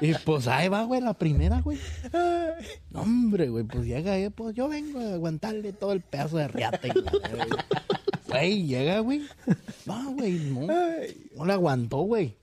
y 0.00 0.14
pues 0.24 0.46
ahí 0.48 0.68
va, 0.68 0.84
güey, 0.84 1.00
la 1.02 1.12
primera, 1.14 1.60
güey. 1.60 1.78
No, 2.90 3.02
hombre, 3.02 3.48
güey, 3.50 3.64
pues 3.64 3.84
llega, 3.84 4.16
eh, 4.18 4.30
pues 4.30 4.54
yo 4.54 4.68
vengo 4.68 4.98
a 5.00 5.14
aguantarle 5.14 5.72
todo 5.74 5.92
el 5.92 6.00
pedazo 6.00 6.38
de 6.38 6.48
riata. 6.48 6.80
güey. 8.30 8.66
Llega, 8.66 9.00
güey. 9.00 9.22
No, 9.84 10.12
güey, 10.12 10.32
no. 10.32 10.66
No 11.36 11.44
le 11.44 11.52
aguantó, 11.52 11.98
güey. 11.98 12.36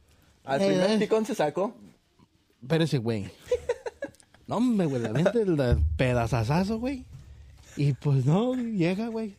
Al 0.44 0.62
Eh, 0.62 0.68
primer 0.68 1.00
picón 1.00 1.26
se 1.26 1.34
sacó. 1.36 1.76
Espérese, 2.62 3.00
güey. 3.00 3.30
No, 4.46 4.58
hombre, 4.58 4.86
güey, 4.86 5.02
la 5.02 5.10
mente 5.10 5.42
el 5.42 5.58
pedazazazo, 5.98 6.78
güey. 6.80 7.06
Y 7.76 7.94
pues 7.94 8.26
no, 8.26 8.56
llega, 8.56 9.08
güey. 9.08 9.38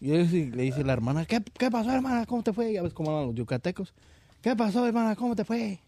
Y 0.00 0.08
le 0.08 0.62
dice, 0.62 0.84
la 0.84 0.92
hermana, 0.92 1.24
¿qué, 1.24 1.42
¿qué 1.58 1.70
pasó, 1.70 1.90
hermana? 1.90 2.26
¿Cómo 2.26 2.42
te 2.42 2.52
fue? 2.52 2.72
Ya 2.72 2.82
ves 2.82 2.92
cómo 2.92 3.10
hablan 3.10 3.28
los 3.28 3.34
yucatecos. 3.34 3.92
¿Qué 4.42 4.56
pasó, 4.56 4.86
hermana? 4.86 5.16
¿Cómo 5.16 5.36
te 5.36 5.44
fue? 5.44 5.80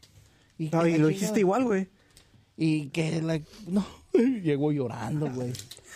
Y, 0.59 0.69
No, 0.69 0.87
y 0.87 0.99
lo 0.99 1.11
hiciste 1.11 1.41
igual, 1.41 1.65
güey. 1.65 1.89
Y 2.57 2.89
que 2.89 3.23
la... 3.23 3.41
No, 3.67 3.85
llegó 4.43 4.73
llorando, 4.73 5.31
güey. 5.31 5.53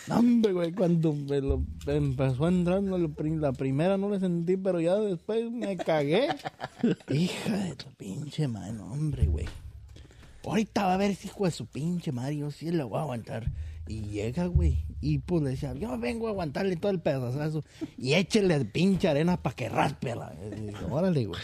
No, 0.07 0.19
hombre, 0.19 0.53
güey, 0.53 0.71
cuando 0.71 1.13
me 1.13 1.41
lo 1.41 1.61
empezó 1.85 2.45
a 2.45 2.49
entrar, 2.49 2.81
no, 2.81 2.97
la 2.97 3.51
primera 3.51 3.97
no 3.97 4.09
le 4.09 4.19
sentí, 4.19 4.55
pero 4.55 4.79
ya 4.79 4.95
después 4.95 5.51
me 5.51 5.75
cagué. 5.75 6.29
Hija 7.09 7.57
de 7.57 7.75
tu 7.75 7.91
pinche 7.97 8.47
madre, 8.47 8.73
no, 8.73 8.91
hombre, 8.91 9.27
güey. 9.27 9.45
Ahorita 10.45 10.85
va 10.85 10.93
a 10.93 10.97
ver 10.97 11.11
ese 11.11 11.27
hijo 11.27 11.43
de 11.43 11.51
su 11.51 11.65
pinche 11.65 12.13
madre, 12.13 12.37
yo 12.37 12.51
sí 12.51 12.71
le 12.71 12.83
voy 12.83 12.97
a 12.97 13.01
aguantar. 13.01 13.51
Y 13.87 14.01
llega, 14.01 14.45
güey, 14.47 14.85
y 15.01 15.19
pues 15.19 15.43
le 15.43 15.51
decía, 15.51 15.73
yo 15.73 15.97
vengo 15.97 16.27
a 16.27 16.31
aguantarle 16.31 16.75
todo 16.75 16.91
el 16.91 16.99
pedazazo. 16.99 17.63
Y 17.97 18.13
échele 18.13 18.65
pinche 18.65 19.07
arena 19.07 19.41
para 19.41 19.55
que 19.55 19.69
raspe 19.69 20.15
la... 20.15 20.35
Órale, 20.89 21.25
güey. 21.25 21.41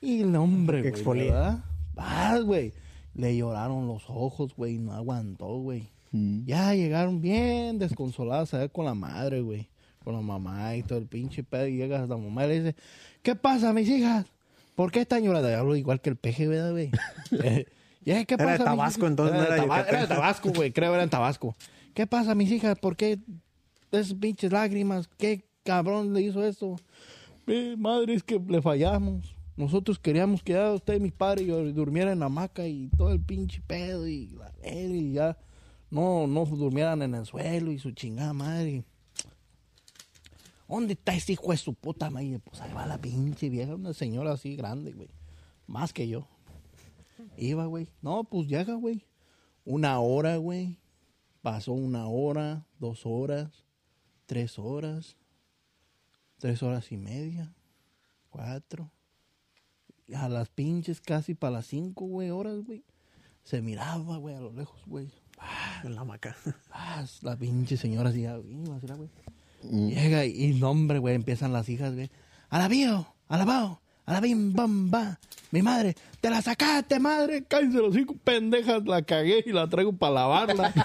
Y 0.00 0.22
el 0.22 0.34
hombre, 0.36 0.80
güey, 0.80 0.90
exfolie. 0.90 1.30
¿verdad? 1.30 1.64
Vas, 1.94 2.42
güey. 2.42 2.72
Le 3.14 3.36
lloraron 3.36 3.88
los 3.88 4.04
ojos, 4.08 4.54
güey, 4.56 4.78
no 4.78 4.92
aguantó, 4.92 5.58
güey. 5.58 5.88
Ya 6.12 6.74
llegaron 6.74 7.20
bien 7.20 7.78
desconsoladas 7.78 8.54
a 8.54 8.58
ver 8.58 8.70
con 8.70 8.84
la 8.84 8.94
madre, 8.94 9.40
güey. 9.40 9.68
Con 10.04 10.14
la 10.14 10.20
mamá 10.20 10.74
y 10.76 10.82
todo 10.82 10.98
el 10.98 11.06
pinche 11.06 11.42
pedo. 11.42 11.66
Y 11.66 11.76
llega 11.76 12.06
la 12.06 12.16
mamá 12.16 12.44
y 12.44 12.48
le 12.48 12.60
dice, 12.60 12.76
¿qué 13.22 13.34
pasa, 13.34 13.72
mis 13.72 13.88
hijas? 13.88 14.26
¿Por 14.74 14.92
qué 14.92 15.00
están 15.00 15.24
llorando? 15.24 15.48
Hablo 15.48 15.76
igual 15.76 16.00
que 16.00 16.10
el 16.10 16.16
peje, 16.16 16.46
¿verdad, 16.46 16.70
güey? 16.70 16.90
Eh, 18.10 18.14
ya, 18.20 18.24
¿qué 18.24 18.34
Era 18.34 18.52
de 18.52 18.58
Tabasco, 18.64 19.06
entonces, 19.06 19.34
no 19.36 19.40
de 19.42 19.46
era 19.48 19.56
Taba- 19.56 19.64
Yucatán. 19.64 19.88
Era 19.88 20.00
de 20.02 20.06
Tabasco, 20.08 20.50
güey. 20.54 20.72
Creo 20.72 20.94
era 20.94 21.02
en 21.02 21.10
Tabasco. 21.10 21.56
¿Qué 21.94 22.06
pasa, 22.06 22.34
mis 22.34 22.50
hijas? 22.50 22.78
¿Por 22.78 22.96
qué 22.96 23.18
esas 23.90 24.14
pinches 24.14 24.52
lágrimas? 24.52 25.08
¿Qué 25.18 25.44
cabrón 25.64 26.12
le 26.14 26.22
hizo 26.22 26.44
eso? 26.44 26.76
Eh, 27.46 27.74
madre, 27.78 28.14
es 28.14 28.22
que 28.22 28.38
le 28.38 28.62
fallamos. 28.62 29.34
Nosotros 29.56 29.98
queríamos 29.98 30.42
que 30.42 30.52
ya 30.52 30.70
usted 30.72 30.94
y 30.94 31.00
mi 31.00 31.10
padre 31.10 31.44
yo- 31.46 31.64
durmieran 31.72 32.12
en 32.12 32.20
la 32.20 32.26
hamaca 32.26 32.66
y 32.66 32.88
todo 32.96 33.10
el 33.10 33.20
pinche 33.20 33.60
pedo 33.66 34.06
y 34.06 34.28
la 34.28 34.52
y 34.70 35.12
ya 35.14 35.36
no, 35.90 36.26
no 36.28 36.44
durmieran 36.44 37.02
en 37.02 37.14
el 37.14 37.26
suelo 37.26 37.72
y 37.72 37.78
su 37.78 37.90
chingada 37.90 38.32
madre. 38.32 38.84
¿Dónde 40.68 40.92
está 40.92 41.14
ese 41.14 41.32
hijo 41.32 41.50
de 41.50 41.56
su 41.56 41.74
puta 41.74 42.10
madre? 42.10 42.38
Pues 42.44 42.60
ahí 42.60 42.72
va 42.72 42.86
la 42.86 42.98
pinche 42.98 43.48
vieja, 43.48 43.74
una 43.74 43.94
señora 43.94 44.32
así 44.32 44.54
grande, 44.54 44.92
güey. 44.92 45.08
Más 45.66 45.92
que 45.92 46.06
yo. 46.06 46.28
Iba, 47.38 47.66
güey. 47.66 47.88
No, 48.02 48.24
pues 48.24 48.48
llega, 48.48 48.74
güey. 48.74 49.06
Una 49.64 50.00
hora, 50.00 50.36
güey. 50.36 50.78
Pasó 51.42 51.72
una 51.72 52.08
hora, 52.08 52.66
dos 52.80 53.06
horas, 53.06 53.64
tres 54.26 54.58
horas, 54.58 55.16
tres 56.38 56.62
horas 56.62 56.90
y 56.90 56.96
media, 56.96 57.54
cuatro. 58.28 58.90
A 60.14 60.28
las 60.28 60.48
pinches 60.48 61.00
casi 61.00 61.34
para 61.34 61.52
las 61.52 61.66
cinco, 61.66 62.06
güey, 62.06 62.30
horas, 62.30 62.64
güey. 62.64 62.84
Se 63.44 63.62
miraba, 63.62 64.16
güey, 64.16 64.34
a 64.34 64.40
lo 64.40 64.52
lejos, 64.52 64.84
güey. 64.86 65.08
En 65.84 65.94
la 65.94 66.00
hamaca. 66.00 66.36
Ah, 66.70 67.04
la 67.22 67.36
pinche 67.36 67.76
señora 67.76 68.10
así, 68.10 68.26
ah, 68.26 68.36
güey. 68.36 69.10
Llega 69.62 70.26
y, 70.26 70.44
y 70.44 70.54
no, 70.54 70.70
hombre, 70.70 70.98
güey, 70.98 71.14
empiezan 71.14 71.52
las 71.52 71.68
hijas, 71.68 71.94
güey. 71.94 72.10
Alabío, 72.48 73.14
alabao, 74.08 74.16
alabim, 74.16 74.52
bam, 74.52 74.90
ba. 74.90 75.18
Mi 75.50 75.62
madre, 75.62 75.94
te 76.20 76.28
la 76.30 76.42
sacaste, 76.42 76.98
madre. 77.00 77.44
Cállense 77.44 77.78
los 77.78 77.94
cinco 77.94 78.14
pendejas, 78.22 78.84
la 78.84 79.02
cagué 79.02 79.42
y 79.46 79.52
la 79.52 79.66
traigo 79.68 79.92
para 79.92 80.14
lavarla. 80.14 80.72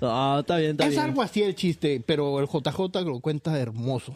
Ah, 0.00 0.36
está 0.40 0.58
bien, 0.58 0.72
está 0.72 0.84
es 0.84 0.90
bien. 0.90 1.02
algo 1.02 1.22
así 1.22 1.42
el 1.42 1.54
chiste, 1.54 2.02
pero 2.06 2.38
el 2.38 2.46
JJ 2.46 3.00
lo 3.02 3.18
cuenta 3.20 3.58
hermoso. 3.58 4.14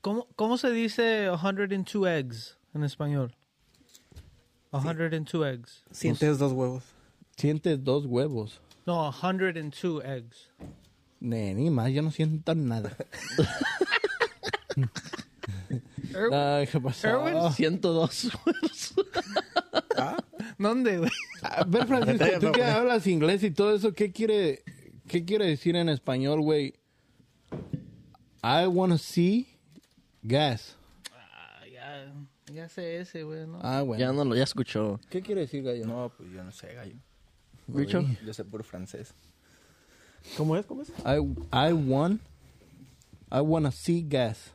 ¿Cómo, 0.00 0.26
¿Cómo 0.34 0.58
se 0.58 0.72
dice 0.72 1.30
102 1.40 2.06
eggs 2.08 2.56
en 2.74 2.82
español? 2.82 3.32
102 4.72 5.46
eggs. 5.46 5.84
Sientes 5.92 6.38
dos 6.38 6.52
huevos. 6.52 6.82
Sientes 7.36 7.82
dos 7.84 8.04
huevos. 8.06 8.60
No, 8.84 9.12
102 9.12 10.02
eggs. 10.04 10.50
Ni 11.24 11.70
más, 11.70 11.90
yo 11.90 12.02
no 12.02 12.10
siento 12.10 12.54
nada. 12.54 12.94
Ay, 16.30 16.66
¿qué 16.66 16.78
pasó? 16.78 17.08
Erwin, 17.08 17.50
102. 17.50 18.30
¿Dónde, 20.58 20.98
güey? 20.98 21.10
A 21.42 21.64
ver, 21.64 21.86
Francisco, 21.86 22.26
tú 22.40 22.52
que 22.52 22.62
hablas 22.62 23.06
inglés 23.06 23.42
y 23.42 23.50
todo 23.50 23.74
eso, 23.74 23.94
¿qué 23.94 24.12
quiere, 24.12 24.64
qué 25.08 25.24
quiere 25.24 25.46
decir 25.46 25.76
en 25.76 25.88
español, 25.88 26.42
güey? 26.42 26.74
I 28.42 28.66
wanna 28.66 28.98
see 28.98 29.48
gas. 30.22 30.76
Ah, 31.10 31.62
ya, 31.72 32.12
ya 32.52 32.68
sé 32.68 33.00
ese, 33.00 33.22
güey, 33.22 33.46
¿no? 33.46 33.60
Ah, 33.62 33.80
bueno. 33.80 33.98
Ya 33.98 34.12
no 34.12 34.26
lo, 34.26 34.36
ya 34.36 34.44
escuchó. 34.44 35.00
¿Qué 35.08 35.22
quiere 35.22 35.40
decir, 35.42 35.62
gallo? 35.62 35.86
No, 35.86 36.12
pues 36.14 36.30
yo 36.30 36.44
no 36.44 36.52
sé, 36.52 36.74
gallo. 36.74 36.96
Richo. 37.66 38.04
Yo 38.26 38.34
sé 38.34 38.44
puro 38.44 38.62
francés. 38.62 39.14
¿Cómo 40.36 40.56
es? 40.56 40.66
¿Cómo 40.66 40.82
es? 40.82 40.88
I, 41.04 41.18
I 41.52 41.72
want, 41.72 42.20
I 43.30 43.40
wanna 43.40 43.70
see 43.70 44.04
gas. 44.08 44.52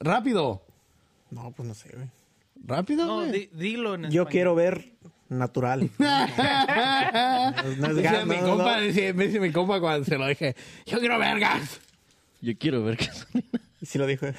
Rápido, 0.00 0.62
No, 1.30 1.50
pues 1.52 1.68
no 1.68 1.74
sé, 1.74 1.90
güey. 1.94 2.08
rápido, 2.64 3.04
No, 3.06 3.16
güey. 3.16 3.32
di- 3.32 3.46
dilo 3.52 3.94
en 3.96 4.02
Yo 4.04 4.22
español. 4.22 4.28
quiero 4.28 4.54
ver 4.54 4.92
natural. 5.28 5.90
no 5.98 6.06
es 7.86 7.96
gas, 8.02 8.26
mi 8.26 8.36
no, 8.36 8.42
no, 8.42 8.48
compa, 8.56 8.76
no. 8.76 8.82
decía- 8.82 9.12
me 9.12 9.26
dice 9.26 9.40
mi 9.40 9.50
compa 9.52 9.80
cuando 9.80 10.04
se 10.04 10.16
lo 10.16 10.26
dije, 10.26 10.54
yo 10.86 10.98
quiero 11.00 11.18
ver 11.18 11.40
gas. 11.40 11.80
Yo 12.40 12.56
quiero 12.56 12.84
ver 12.84 12.96
gasolina. 12.96 13.48
Y 13.80 13.86
si 13.86 13.98
lo 13.98 14.06
dijo. 14.06 14.26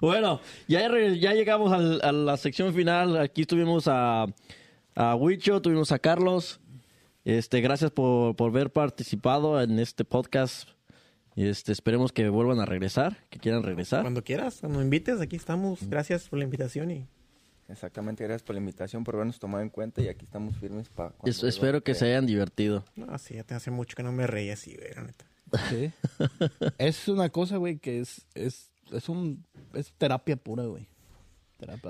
Bueno, 0.00 0.40
ya, 0.66 0.88
re- 0.88 1.20
ya 1.20 1.32
llegamos 1.32 1.72
al- 1.72 2.00
a 2.02 2.10
la 2.10 2.36
sección 2.36 2.74
final. 2.74 3.16
Aquí 3.18 3.44
tuvimos 3.44 3.86
a, 3.86 4.26
a 4.96 5.14
Huicho, 5.14 5.62
tuvimos 5.62 5.92
a 5.92 5.98
Carlos. 6.00 6.58
Este, 7.30 7.60
gracias 7.60 7.92
por, 7.92 8.34
por 8.34 8.50
haber 8.50 8.72
participado 8.72 9.60
en 9.62 9.78
este 9.78 10.04
podcast. 10.04 10.68
Este, 11.36 11.70
esperemos 11.70 12.10
que 12.12 12.28
vuelvan 12.28 12.58
a 12.58 12.66
regresar, 12.66 13.18
que 13.30 13.38
quieran 13.38 13.62
regresar. 13.62 14.02
Cuando 14.02 14.24
quieras, 14.24 14.56
cuando 14.58 14.78
me 14.78 14.84
invites, 14.84 15.20
aquí 15.20 15.36
estamos. 15.36 15.88
Gracias 15.88 16.28
por 16.28 16.40
la 16.40 16.44
invitación 16.44 16.90
y 16.90 17.06
Exactamente, 17.68 18.24
gracias 18.24 18.42
por 18.42 18.56
la 18.56 18.58
invitación, 18.58 19.04
por 19.04 19.14
habernos 19.14 19.38
tomado 19.38 19.62
en 19.62 19.70
cuenta 19.70 20.02
y 20.02 20.08
aquí 20.08 20.24
estamos 20.24 20.56
firmes 20.56 20.88
para... 20.88 21.14
Es- 21.22 21.44
espero 21.44 21.84
que 21.84 21.94
se 21.94 22.06
hayan 22.06 22.26
divertido. 22.26 22.84
no, 22.96 23.16
sí, 23.16 23.34
ya 23.34 23.44
te 23.44 23.54
hace 23.54 23.70
mucho 23.70 23.94
que 23.94 24.02
no 24.02 24.10
me 24.10 24.26
reí 24.26 24.50
así, 24.50 24.74
güey, 24.74 24.92
la 24.92 25.02
neta. 25.04 25.24
Sí. 25.68 25.92
es 26.78 27.06
una 27.06 27.28
cosa, 27.28 27.58
güey, 27.58 27.78
que 27.78 28.00
es, 28.00 28.26
es, 28.34 28.72
es 28.90 29.08
un, 29.08 29.44
es 29.72 29.92
terapia 29.92 30.34
pura, 30.34 30.64
güey. 30.64 30.88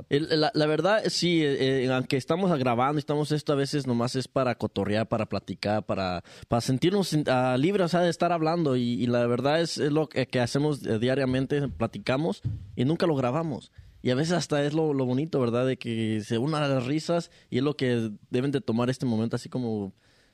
La, 0.08 0.50
la 0.54 0.66
verdad, 0.66 1.02
sí, 1.08 1.42
eh, 1.42 1.84
eh, 1.84 1.92
aunque 1.92 2.16
estamos 2.16 2.56
grabando, 2.58 2.98
estamos 2.98 3.32
esto 3.32 3.52
a 3.52 3.56
veces 3.56 3.86
nomás 3.86 4.16
es 4.16 4.28
para 4.28 4.54
cotorrear, 4.56 5.08
para 5.08 5.26
platicar, 5.26 5.84
para, 5.84 6.22
para 6.48 6.60
sentirnos 6.60 7.16
ah, 7.26 7.56
libres, 7.58 7.86
o 7.86 7.88
sea, 7.88 8.00
de 8.00 8.10
estar 8.10 8.32
hablando. 8.32 8.76
Y, 8.76 9.02
y 9.02 9.06
la 9.06 9.26
verdad 9.26 9.60
es, 9.60 9.78
es 9.78 9.92
lo 9.92 10.08
que, 10.08 10.26
que 10.26 10.40
hacemos 10.40 10.84
eh, 10.86 10.98
diariamente, 10.98 11.68
platicamos 11.68 12.42
y 12.76 12.84
nunca 12.84 13.06
lo 13.06 13.14
grabamos. 13.14 13.72
Y 14.02 14.10
a 14.10 14.14
veces 14.14 14.32
hasta 14.32 14.64
es 14.64 14.72
lo, 14.72 14.94
lo 14.94 15.04
bonito, 15.04 15.40
¿verdad? 15.40 15.66
De 15.66 15.76
que 15.76 16.22
se 16.24 16.38
unan 16.38 16.68
las 16.68 16.86
risas 16.86 17.30
y 17.50 17.58
es 17.58 17.62
lo 17.62 17.76
que 17.76 18.10
deben 18.30 18.50
de 18.50 18.60
tomar 18.60 18.88
este 18.88 19.06
momento 19.06 19.36
así 19.36 19.48
como 19.48 19.92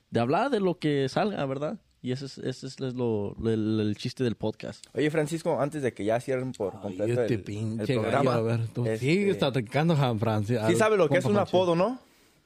de 0.09 0.19
hablar 0.19 0.49
de 0.49 0.59
lo 0.59 0.79
que 0.79 1.09
salga, 1.09 1.45
¿verdad? 1.45 1.79
Y 2.07 2.13
ese 2.13 2.27
es, 2.27 2.37
ese 2.37 2.67
es 2.67 2.79
lo, 2.79 3.35
el, 3.45 3.81
el 3.81 3.97
chiste 3.97 4.23
del 4.23 4.35
podcast. 4.35 4.85
Oye, 4.93 5.11
Francisco, 5.11 5.59
antes 5.59 5.81
de 5.81 5.93
que 5.93 6.05
ya 6.05 6.21
cierren 6.21 6.53
por 6.53 6.73
Ay, 6.75 6.81
completo 6.81 7.21
este 7.21 7.33
el, 7.33 7.43
pinche 7.43 7.93
el 7.95 7.99
gallo, 7.99 8.01
programa... 8.01 8.33
a 8.35 8.41
ver, 8.41 8.67
tú 8.69 8.85
este, 8.85 8.99
sigue 8.99 9.35
platicando, 9.35 9.93
Juan 9.93 10.17
Francisco. 10.17 10.65
Sí 10.69 10.77
sabe 10.77 10.95
lo 10.95 11.09
que 11.09 11.17
es 11.17 11.25
un 11.25 11.37
apodo, 11.37 11.75
¿no? 11.75 11.99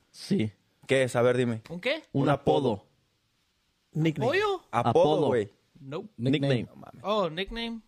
Sí, 0.09 0.51
¿Qué 0.87 1.03
es? 1.03 1.15
A 1.15 1.21
ver, 1.21 1.37
dime. 1.37 1.61
¿Un 1.69 1.79
qué? 1.79 2.01
un, 2.11 2.23
Un 2.23 2.29
apodo. 2.29 2.73
apodo. 2.73 2.85
Nickname. 3.93 4.31
¿Pollo? 4.31 4.63
Apodo, 4.71 5.27
güey. 5.27 5.51
Nope. 5.79 6.09
Nickname. 6.17 6.67
Mames. 6.75 7.03
Oh, 7.03 7.29
nickname? 7.29 7.81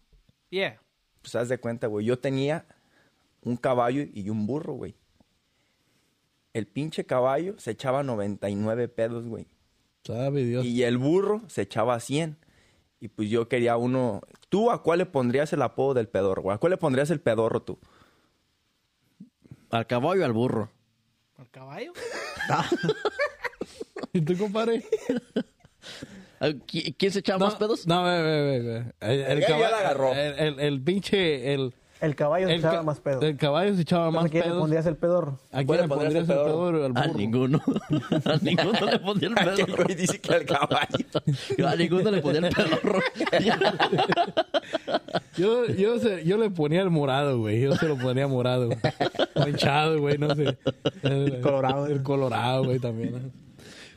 Yeah. 0.51 0.79
Pues 1.23 1.33
haz 1.33 1.49
de 1.49 1.57
cuenta, 1.57 1.87
güey. 1.87 2.05
Yo 2.05 2.19
tenía 2.19 2.67
un 3.41 3.57
caballo 3.57 4.03
y 4.13 4.29
un 4.29 4.45
burro, 4.45 4.73
güey. 4.73 4.93
El 6.53 6.67
pinche 6.67 7.03
caballo 7.03 7.55
se 7.57 7.71
echaba 7.71 8.03
99 8.03 8.89
pedos, 8.89 9.25
güey. 9.25 9.47
Sabe 10.03 10.43
Dios. 10.43 10.65
Y 10.65 10.83
el 10.83 10.97
burro 10.97 11.41
se 11.47 11.61
echaba 11.63 11.99
100. 11.99 12.37
Y 12.99 13.07
pues 13.09 13.29
yo 13.29 13.47
quería 13.49 13.75
uno... 13.77 14.21
¿Tú 14.49 14.71
a 14.71 14.81
cuál 14.83 14.99
le 14.99 15.05
pondrías 15.05 15.51
el 15.53 15.61
apodo 15.61 15.93
del 15.93 16.07
pedorro? 16.07 16.51
¿A 16.51 16.57
cuál 16.57 16.71
le 16.71 16.77
pondrías 16.77 17.09
el 17.09 17.19
pedorro 17.19 17.61
tú? 17.61 17.79
Al 19.71 19.87
caballo 19.87 20.21
y 20.21 20.23
al 20.23 20.33
burro. 20.33 20.69
¿Al 21.37 21.49
caballo? 21.49 21.91
¿Y 24.13 24.21
tú, 24.21 24.37
compadre? 24.37 24.83
¿qui- 26.67 26.95
¿Quién 26.97 27.11
se 27.11 27.19
echaba 27.19 27.45
más 27.45 27.55
pedos? 27.55 27.87
No, 27.87 28.03
ve, 28.03 28.21
ve, 28.21 28.41
ve, 28.43 28.59
ve. 28.61 28.93
El, 28.99 29.19
el 29.21 29.39
Ya- 29.41 29.47
ya 29.49 29.55
caba- 29.55 29.71
la 29.71 29.77
agarró. 29.79 30.13
El, 30.13 30.39
el, 30.39 30.59
el 30.59 30.81
pinche, 30.83 31.53
el... 31.53 31.73
El 32.03 32.15
caballo 32.15 32.47
se 32.47 32.53
el 32.55 32.59
echaba 32.59 32.75
ca- 32.77 32.83
más 32.83 32.99
pedo. 32.99 33.21
El 33.21 33.37
caballo 33.37 33.75
se 33.75 33.81
echaba 33.81 34.07
¿A 34.07 34.11
más 34.11 34.29
quién 34.29 34.43
le 34.49 34.55
pondrías 34.59 34.85
el 34.85 34.97
pedorro? 34.97 35.39
¿A 35.51 35.63
¿Cuál 35.63 35.65
quién 35.65 35.81
le 35.81 35.87
pondrías 35.87 36.11
el 36.15 36.19
el 36.19 36.25
pedorro? 36.27 36.45
pedorro? 36.45 36.85
Al 36.85 36.97
A 36.97 37.01
burro. 37.07 37.17
ninguno. 37.17 37.61
a 38.25 38.37
ninguno 38.41 38.79
le 38.91 38.99
ponía 38.99 39.27
el 39.29 39.35
pedorro. 39.35 39.83
güey 39.85 39.95
dice 39.95 40.19
que 40.19 40.33
al 40.33 40.45
caballo. 40.45 41.05
Yo 41.57 41.67
a 41.69 41.75
ninguno 41.77 42.11
le 42.11 42.21
ponía 42.21 42.39
el 42.41 42.53
pedorro. 42.53 42.99
Yo, 45.37 45.65
yo, 45.65 45.97
se- 45.99 46.23
yo 46.25 46.37
le 46.37 46.49
ponía 46.51 46.81
el 46.81 46.89
morado, 46.91 47.39
güey. 47.39 47.61
Yo 47.61 47.73
se 47.75 47.87
lo 47.87 47.97
ponía 47.97 48.27
morado. 48.27 48.69
Manchado, 49.35 49.99
güey, 49.99 50.17
no 50.17 50.35
sé. 50.35 50.57
El 51.01 51.41
colorado. 51.41 51.87
El 51.87 52.03
colorado, 52.03 52.65
güey, 52.65 52.79
también. 52.79 53.31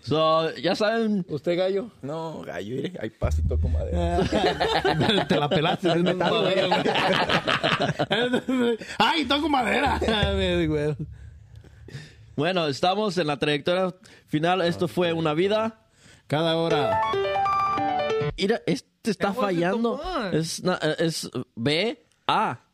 So, 0.07 0.55
ya 0.57 0.75
saben, 0.75 1.25
¿Usted, 1.29 1.57
gallo? 1.57 1.91
No, 2.03 2.43
gallo, 2.43 2.77
hay 3.01 3.11
paso 3.11 3.41
y 3.45 3.49
toco 3.49 3.69
madera. 3.69 5.27
Te 5.29 5.39
la 5.39 5.49
pelaste. 5.49 5.89
es 5.89 6.03
metal, 6.03 6.43
güey. 6.43 6.55
¡Ay, 8.99 9.25
toco 9.25 9.49
madera! 9.49 10.01
Bueno, 12.37 12.67
estamos 12.67 13.17
en 13.19 13.27
la 13.29 13.39
trayectoria 13.39 13.95
final. 14.27 14.61
Esto 14.63 14.89
fue 14.89 15.13
una 15.13 15.33
vida. 15.33 15.87
Cada 16.27 16.57
hora. 16.57 17.01
Mira, 18.37 18.61
este 18.67 19.11
está 19.11 19.33
fallando. 19.33 20.01
Es, 20.33 20.63
es 20.99 21.31
B, 21.55 22.07
A. 22.27 22.66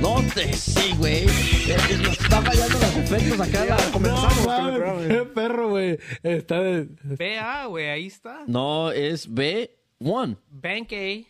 No 0.00 0.22
te 0.34 0.52
sí, 0.52 0.92
güey. 0.98 1.24
Eh, 1.24 1.76
nos 2.02 2.12
Está 2.20 2.40
fallando 2.42 2.78
los 2.78 2.96
efectos 2.96 3.40
acá. 3.40 3.64
la- 3.64 3.76
Comenzamos 3.92 4.36
No, 4.36 4.44
con 4.44 4.52
el 4.54 4.62
mames, 4.62 4.76
programa. 4.78 5.08
qué 5.08 5.22
perro, 5.24 5.68
güey. 5.70 5.98
Está 6.22 6.60
de... 6.60 6.88
BA, 7.02 7.66
güey, 7.66 7.88
ahí 7.88 8.06
está. 8.06 8.44
No, 8.46 8.90
es 8.92 9.32
B, 9.32 9.70
1. 9.98 10.36
Bank 10.50 10.92
A, 10.92 11.26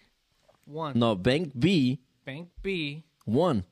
one. 0.73 0.93
No, 0.95 1.17
Bank 1.17 1.51
B, 1.55 1.99
Bank 2.25 2.49
B, 2.63 3.03
1. 3.25 3.63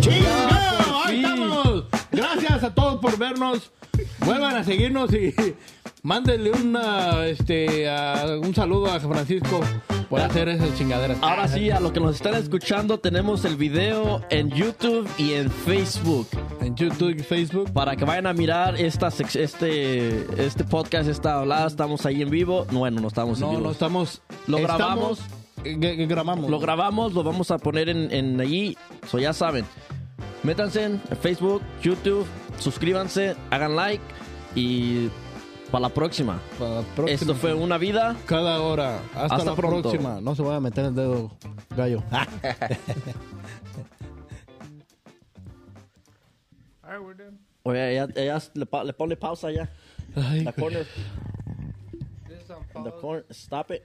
¡Chingado! 0.00 1.02
¡Ahí 1.04 1.18
estamos! 1.22 1.84
Gracias 2.10 2.62
a 2.64 2.74
todos 2.74 3.00
por 3.00 3.18
vernos. 3.18 3.70
Vuelvan 4.24 4.56
a 4.56 4.64
seguirnos 4.64 5.12
y 5.12 5.34
mándenle 6.02 6.50
una, 6.52 7.26
este, 7.26 7.88
a- 7.88 8.38
un 8.42 8.54
saludo 8.54 8.86
a 8.86 9.00
Francisco 9.00 9.60
por 10.08 10.20
hacer 10.20 10.48
esas 10.48 10.76
chingaderas. 10.76 11.18
Ahora 11.22 11.46
sí, 11.48 11.70
a 11.70 11.78
los 11.80 11.92
que 11.92 12.00
nos 12.00 12.16
están 12.16 12.34
escuchando, 12.34 12.98
tenemos 12.98 13.44
el 13.44 13.56
video 13.56 14.22
en 14.30 14.50
YouTube 14.50 15.08
y 15.18 15.34
en 15.34 15.50
Facebook. 15.50 16.26
En 16.60 16.74
YouTube 16.74 17.10
y 17.16 17.22
Facebook. 17.22 17.72
Para 17.72 17.94
que 17.96 18.04
vayan 18.04 18.26
a 18.26 18.32
mirar 18.32 18.76
esta 18.80 19.08
este, 19.08 20.26
este 20.44 20.64
podcast, 20.64 21.08
esta 21.08 21.38
hablada, 21.38 21.66
estamos 21.66 22.04
ahí 22.06 22.22
en 22.22 22.30
vivo. 22.30 22.66
No, 22.70 22.80
Bueno, 22.80 23.00
no 23.00 23.08
estamos 23.08 23.38
en 23.40 23.44
No, 23.46 23.50
vivo. 23.50 23.62
no 23.62 23.70
estamos. 23.70 24.22
Lo 24.46 24.58
grabamos. 24.58 25.20
estamos- 25.20 25.40
eh, 25.64 25.78
que- 25.78 26.06
grabamos. 26.06 26.50
Lo 26.50 26.58
grabamos, 26.58 27.12
lo 27.12 27.22
vamos 27.22 27.50
a 27.50 27.58
poner 27.58 27.88
en, 27.88 28.10
en 28.12 28.40
allí. 28.40 28.76
So 29.08 29.18
ya 29.18 29.32
saben. 29.32 29.64
Métanse 30.42 30.84
en 30.84 31.00
Facebook, 31.20 31.60
YouTube, 31.82 32.26
suscríbanse, 32.58 33.36
hagan 33.50 33.76
like 33.76 34.02
y 34.56 35.08
para 35.70 35.82
la 35.82 35.88
próxima. 35.88 36.40
Para 36.58 36.70
la 36.76 36.82
próxima. 36.82 37.14
Esto 37.20 37.34
fue 37.34 37.54
una 37.54 37.78
vida. 37.78 38.16
Cada 38.26 38.60
hora. 38.60 38.98
Hasta, 39.14 39.36
Hasta 39.36 39.44
la 39.50 39.54
pronto. 39.56 39.82
próxima. 39.90 40.20
No 40.20 40.34
se 40.34 40.42
vaya 40.42 40.56
a 40.56 40.60
meter 40.60 40.84
el 40.86 40.94
dedo, 40.94 41.30
gallo. 41.76 42.02
All 46.82 46.90
right, 46.90 47.02
we're 47.02 47.14
done. 47.14 47.38
Oye, 47.64 47.94
ya, 47.94 48.06
ya 48.14 48.38
le, 48.54 48.66
pa- 48.66 48.82
le 48.84 48.92
pone 48.92 49.16
pausa 49.16 49.50
ya. 49.52 49.68
Ay, 50.16 50.42
La 50.44 50.52
corner, 50.52 50.86
This 52.26 52.40
is 52.42 52.50
on 52.74 52.84
the 52.84 52.90
corner, 52.92 53.24
stop 53.30 53.70
it. 53.70 53.82